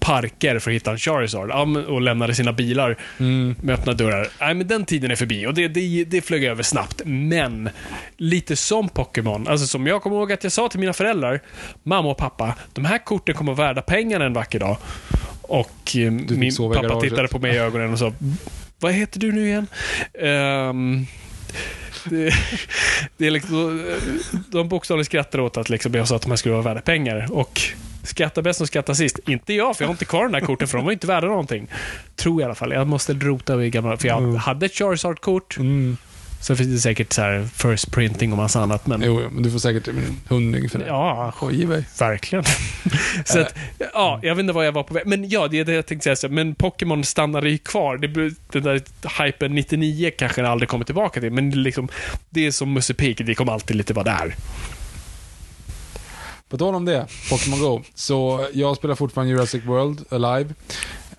parker 0.00 0.58
för 0.58 0.70
att 0.70 0.74
hitta 0.74 0.90
en 0.90 0.98
Charizard 0.98 1.50
och 1.88 2.00
lämnade 2.00 2.34
sina 2.34 2.52
bilar 2.52 2.96
Mm. 3.20 3.54
med 3.62 3.74
öppna 3.74 3.92
dörrar. 3.92 4.28
Nej, 4.40 4.54
men 4.54 4.66
den 4.68 4.84
tiden 4.84 5.10
är 5.10 5.16
förbi 5.16 5.46
och 5.46 5.54
det, 5.54 5.68
det, 5.68 6.04
det 6.04 6.20
flög 6.20 6.44
över 6.44 6.62
snabbt. 6.62 7.02
Men 7.04 7.68
lite 8.16 8.56
som 8.56 8.88
Pokémon, 8.88 9.48
alltså 9.48 9.66
som 9.66 9.86
jag 9.86 10.02
kommer 10.02 10.16
ihåg 10.16 10.32
att 10.32 10.42
jag 10.44 10.52
sa 10.52 10.68
till 10.68 10.80
mina 10.80 10.92
föräldrar, 10.92 11.40
mamma 11.82 12.10
och 12.10 12.16
pappa, 12.18 12.54
de 12.72 12.84
här 12.84 12.98
korten 12.98 13.34
kommer 13.34 13.54
vara 13.54 13.66
värda 13.66 13.82
pengar 13.82 14.20
en 14.20 14.32
vacker 14.32 14.58
dag. 14.58 14.76
Och 15.42 15.96
eh, 15.96 16.10
min 16.12 16.56
pappa 16.74 17.00
tittade 17.00 17.28
på 17.28 17.38
mig 17.38 17.54
i 17.54 17.58
ögonen 17.58 17.92
och 17.92 17.98
sa, 17.98 18.12
vad 18.80 18.92
heter 18.92 19.20
du 19.20 19.32
nu 19.32 19.46
igen? 19.46 19.66
Ehm, 20.20 21.06
det, 22.04 22.34
det 23.16 23.26
är 23.26 23.30
liksom, 23.30 23.86
de 24.48 24.68
bokstavligt 24.68 25.06
skrattar 25.06 25.40
åt 25.40 25.56
att 25.56 25.68
liksom 25.68 25.94
jag 25.94 26.08
sa 26.08 26.16
att 26.16 26.22
de 26.22 26.30
här 26.30 26.36
skulle 26.36 26.52
vara 26.52 26.62
värda 26.64 26.80
pengar. 26.80 27.26
Och 27.32 27.60
skatta 28.02 28.42
bäst 28.42 28.60
och 28.60 28.66
skatta 28.66 28.94
sist. 28.94 29.18
Inte 29.26 29.52
jag, 29.54 29.76
för 29.76 29.84
jag 29.84 29.88
har 29.88 29.94
inte 29.94 30.04
kvar 30.04 30.22
de 30.22 30.32
där 30.32 30.40
korten, 30.40 30.68
för 30.68 30.78
de 30.78 30.84
var 30.84 30.92
inte 30.92 31.06
värda 31.06 31.26
någonting. 31.26 31.66
Tror 32.16 32.40
jag 32.40 32.40
i 32.40 32.44
alla 32.44 32.54
fall. 32.54 32.72
Jag 32.72 32.86
måste 32.86 33.12
rota 33.12 33.64
i 33.64 33.70
gamla... 33.70 33.96
För 33.96 34.08
jag 34.08 34.18
Mm. 34.18 34.36
hade 34.36 34.66
ett 34.66 34.74
Charizard-kort. 34.74 35.56
Mm. 35.58 35.96
Sen 36.40 36.56
finns 36.56 36.68
det 36.68 36.78
säkert 36.78 37.12
så 37.12 37.22
här 37.22 37.48
first 37.54 37.92
printing 37.92 38.32
och 38.32 38.38
massa 38.38 38.60
annat. 38.60 38.86
Men 38.86 39.02
Jo, 39.02 39.28
men 39.30 39.42
du 39.42 39.50
får 39.50 39.58
säkert 39.58 39.88
en 39.88 40.20
hundring 40.28 40.68
för 40.68 40.78
det. 40.78 40.86
ja, 40.86 41.32
mig. 41.42 41.84
verkligen. 41.98 42.44
så 43.24 43.40
att, 43.40 43.54
ja, 43.92 44.20
jag 44.22 44.34
vet 44.34 44.40
inte 44.40 44.52
vad 44.52 44.66
jag 44.66 44.72
var 44.72 44.82
på 44.82 44.94
väg. 44.94 45.06
Men 45.06 45.28
ja, 45.28 45.48
det 45.48 45.58
är 45.58 45.64
det 45.64 45.72
jag 45.72 45.86
tänkte 45.86 46.04
säga. 46.04 46.16
Så, 46.16 46.28
Men 46.28 46.54
Pokémon 46.54 47.02
stannade 47.02 47.50
ju 47.50 47.58
kvar. 47.58 47.96
Det, 47.96 48.34
den 48.52 48.62
där 48.62 48.82
hypen 49.24 49.54
99 49.54 50.10
kanske 50.18 50.46
aldrig 50.46 50.68
kommer 50.68 50.84
tillbaka 50.84 51.20
till. 51.20 51.32
Men 51.32 51.50
det 51.50 51.56
är 51.56 51.58
liksom, 51.58 51.88
det 52.30 52.46
är 52.46 52.50
som 52.50 52.72
Musse 52.72 52.94
Pig, 52.94 53.26
det 53.26 53.34
kommer 53.34 53.52
alltid 53.52 53.76
lite 53.76 53.94
vara 53.94 54.04
där. 54.04 54.34
På 56.48 56.58
tal 56.58 56.74
om 56.74 56.84
det, 56.84 57.06
Pokémon 57.30 57.60
Go. 57.60 57.82
Så 57.94 58.46
jag 58.52 58.76
spelar 58.76 58.94
fortfarande 58.94 59.32
Jurassic 59.32 59.64
World 59.64 60.04
Alive. 60.10 60.54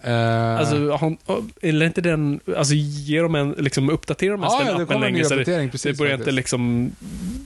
Eh, 0.04 0.60
Alltså, 0.60 0.76
har- 0.92 1.18
eller 1.62 1.86
inte 1.86 2.02
den, 2.02 2.40
alltså 2.58 2.74
ger 2.76 3.24
de 3.24 3.36
en, 3.36 3.52
liksom 3.52 3.90
uppdaterar 3.90 4.32
de 4.32 4.42
ens 4.42 4.54
Ja, 4.54 4.66
ja, 4.66 4.78
det 4.78 4.84
appen 4.84 5.02
längre? 5.02 5.26
Så 5.26 5.36
det, 5.36 5.46
precis, 5.72 5.82
det 5.82 5.98
börjar 5.98 6.14
inte 6.18 6.32
liksom 6.32 6.92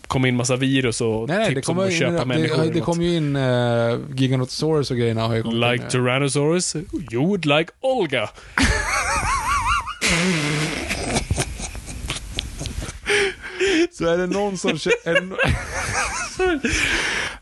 komma 0.07 0.27
in 0.27 0.35
massa 0.35 0.55
virus 0.55 1.01
och 1.01 1.27
nej, 1.27 1.37
nej, 1.37 1.49
det 1.49 1.55
tips 1.55 1.69
om 1.69 1.75
kommer 1.75 1.87
att 1.87 1.93
in, 1.93 1.99
köpa 1.99 2.25
människor. 2.25 2.55
det, 2.57 2.61
eller 2.63 2.73
det 2.73 2.79
något. 2.79 2.85
kom 2.85 3.01
ju 3.01 3.15
in 3.15 3.35
uh, 3.35 3.99
Giganotosaurus 4.15 4.91
och 4.91 4.97
grejerna 4.97 5.21
har 5.27 5.35
ju 5.35 5.43
kommit 5.43 5.59
Like 5.71 5.83
in. 5.83 5.89
Tyrannosaurus, 5.89 6.75
you 7.11 7.25
would 7.27 7.45
like 7.45 7.71
Olga. 7.81 8.29
Så 13.91 14.05
är 14.07 14.17
det 14.17 14.27
någon 14.27 14.57
som... 14.57 14.69
är, 15.05 15.33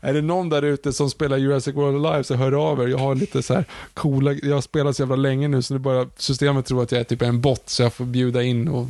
är 0.00 0.14
det 0.14 0.22
någon 0.22 0.48
där 0.48 0.62
ute 0.62 0.92
som 0.92 1.10
spelar 1.10 1.36
Jurassic 1.36 1.74
World 1.74 2.06
Alive 2.06 2.24
så 2.24 2.34
hör 2.34 2.52
av 2.70 2.82
er. 2.82 2.88
Jag 2.88 2.98
har 2.98 3.14
lite 3.14 3.42
så 3.42 3.54
här 3.54 3.64
coola... 3.94 4.32
Jag 4.32 4.54
har 4.54 4.60
spelat 4.60 4.96
så 4.96 5.02
jävla 5.02 5.16
länge 5.16 5.48
nu 5.48 5.62
så 5.62 5.74
det 5.74 5.80
bara, 5.80 6.06
systemet 6.16 6.66
tror 6.66 6.82
att 6.82 6.92
jag 6.92 7.00
är 7.00 7.04
typ 7.04 7.22
en 7.22 7.40
bot 7.40 7.62
så 7.66 7.82
jag 7.82 7.92
får 7.92 8.04
bjuda 8.04 8.42
in 8.42 8.68
och 8.68 8.88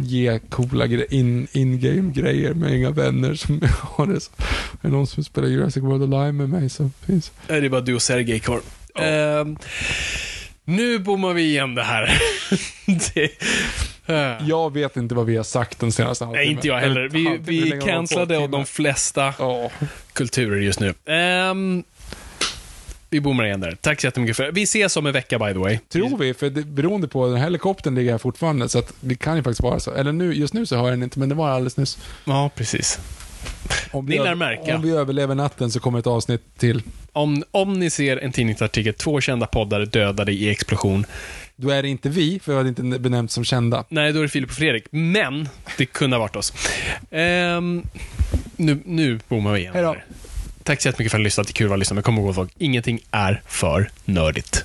ge 0.00 0.38
coola 0.38 0.86
gre- 0.86 1.06
in, 1.10 1.46
in-game 1.52 2.12
grejer 2.12 2.54
med 2.54 2.74
inga 2.74 2.90
vänner 2.90 3.34
som 3.34 3.60
har 3.82 4.06
det. 4.06 4.20
Så 4.20 4.30
är 4.82 4.88
det 4.88 4.88
någon 4.88 5.06
som 5.06 5.24
spelar 5.24 5.48
Jurassic 5.48 5.82
World 5.82 6.14
Alive 6.14 6.32
med 6.32 6.48
mig 6.48 6.70
så 6.70 6.90
finns... 7.06 7.32
Nej, 7.48 7.60
Det 7.60 7.66
är 7.66 7.70
bara 7.70 7.80
du 7.80 7.94
och 7.94 8.02
Sergej 8.02 8.40
kvar. 8.40 8.60
Ehm, 8.94 9.56
nu 10.64 10.98
bommar 10.98 11.32
vi 11.32 11.42
igen 11.42 11.74
det 11.74 11.82
här. 11.82 12.18
det, 13.14 13.30
Jag 14.46 14.72
vet 14.72 14.96
inte 14.96 15.14
vad 15.14 15.26
vi 15.26 15.36
har 15.36 15.44
sagt 15.44 15.80
den 15.80 15.92
senaste 15.92 16.24
halvtimmen. 16.24 16.46
nej, 16.46 16.54
inte 16.54 16.68
jag 16.68 16.78
heller. 16.78 17.00
Eller 17.00 17.08
Vi, 17.08 17.38
vi 17.70 17.80
cancellade 17.84 18.38
av 18.38 18.50
de 18.50 18.66
flesta 18.66 19.34
Ja. 19.38 19.70
kulturer 20.12 20.60
just 20.60 20.80
nu. 20.80 20.94
Ehm, 21.06 21.84
vi 23.10 23.20
bommar 23.20 23.44
igen 23.46 23.60
där. 23.60 23.76
Tack 23.80 24.00
så 24.00 24.06
jättemycket 24.06 24.36
för 24.36 24.52
Vi 24.52 24.62
ses 24.62 24.96
om 24.96 25.06
en 25.06 25.12
vecka 25.12 25.38
by 25.38 25.52
the 25.52 25.58
way. 25.58 25.78
Tror 25.88 26.18
vi, 26.18 26.34
för 26.34 26.50
det, 26.50 26.62
beroende 26.62 27.08
på, 27.08 27.26
den 27.26 27.36
här 27.36 27.44
helikoptern 27.44 27.94
ligger 27.94 28.10
här 28.10 28.18
fortfarande, 28.18 28.68
så 28.68 28.78
att 28.78 28.92
det 29.00 29.14
kan 29.14 29.36
ju 29.36 29.42
faktiskt 29.42 29.62
vara 29.62 29.80
så. 29.80 29.90
Eller 29.92 30.12
nu, 30.12 30.34
just 30.34 30.54
nu 30.54 30.66
så 30.66 30.76
har 30.76 30.84
jag 30.84 30.92
den 30.92 31.02
inte, 31.02 31.18
men 31.18 31.28
det 31.28 31.34
var 31.34 31.48
alldeles 31.48 31.76
nyss. 31.76 31.98
Ja, 32.24 32.50
precis. 32.54 32.98
Om 33.90 34.06
Ni 34.06 34.18
lär 34.18 34.34
märka. 34.34 34.76
Om 34.76 34.82
vi 34.82 34.90
överlever 34.90 35.34
natten 35.34 35.70
så 35.70 35.80
kommer 35.80 35.98
ett 35.98 36.06
avsnitt 36.06 36.42
till. 36.58 36.82
Om, 37.12 37.44
om 37.50 37.72
ni 37.78 37.90
ser 37.90 38.16
en 38.16 38.32
tidningsartikel, 38.32 38.94
två 38.94 39.20
kända 39.20 39.46
poddar 39.46 39.86
dödade 39.86 40.32
i 40.32 40.48
explosion. 40.50 41.06
Då 41.56 41.70
är 41.70 41.82
det 41.82 41.88
inte 41.88 42.08
vi, 42.08 42.40
för 42.40 42.52
vi 42.52 42.58
hade 42.58 42.68
inte 42.68 42.82
benämnt 42.82 43.30
som 43.30 43.44
kända. 43.44 43.84
Nej, 43.88 44.12
då 44.12 44.18
är 44.18 44.22
det 44.22 44.28
Filip 44.28 44.50
och 44.50 44.56
Fredrik. 44.56 44.84
Men, 44.90 45.48
det 45.78 45.86
kunde 45.86 46.16
ha 46.16 46.20
varit 46.20 46.36
oss. 46.36 46.52
Ehm, 47.10 47.82
nu, 48.56 48.78
nu 48.84 49.20
bommar 49.28 49.52
vi 49.52 49.60
igen. 49.60 49.74
Hej 49.74 49.82
då. 49.82 49.96
Tack 50.62 50.82
så 50.82 50.88
jättemycket 50.88 51.10
för 51.10 51.18
att 51.18 51.20
ni 51.20 51.24
lyssnade. 51.24 51.52
Kul 51.52 51.72
att 51.72 51.78
lyssna, 51.78 51.94
men 51.94 52.02
kom 52.02 52.18
ihåg 52.18 52.34
folk, 52.34 52.52
ingenting 52.58 53.00
är 53.10 53.42
för 53.46 53.90
nördigt. 54.04 54.64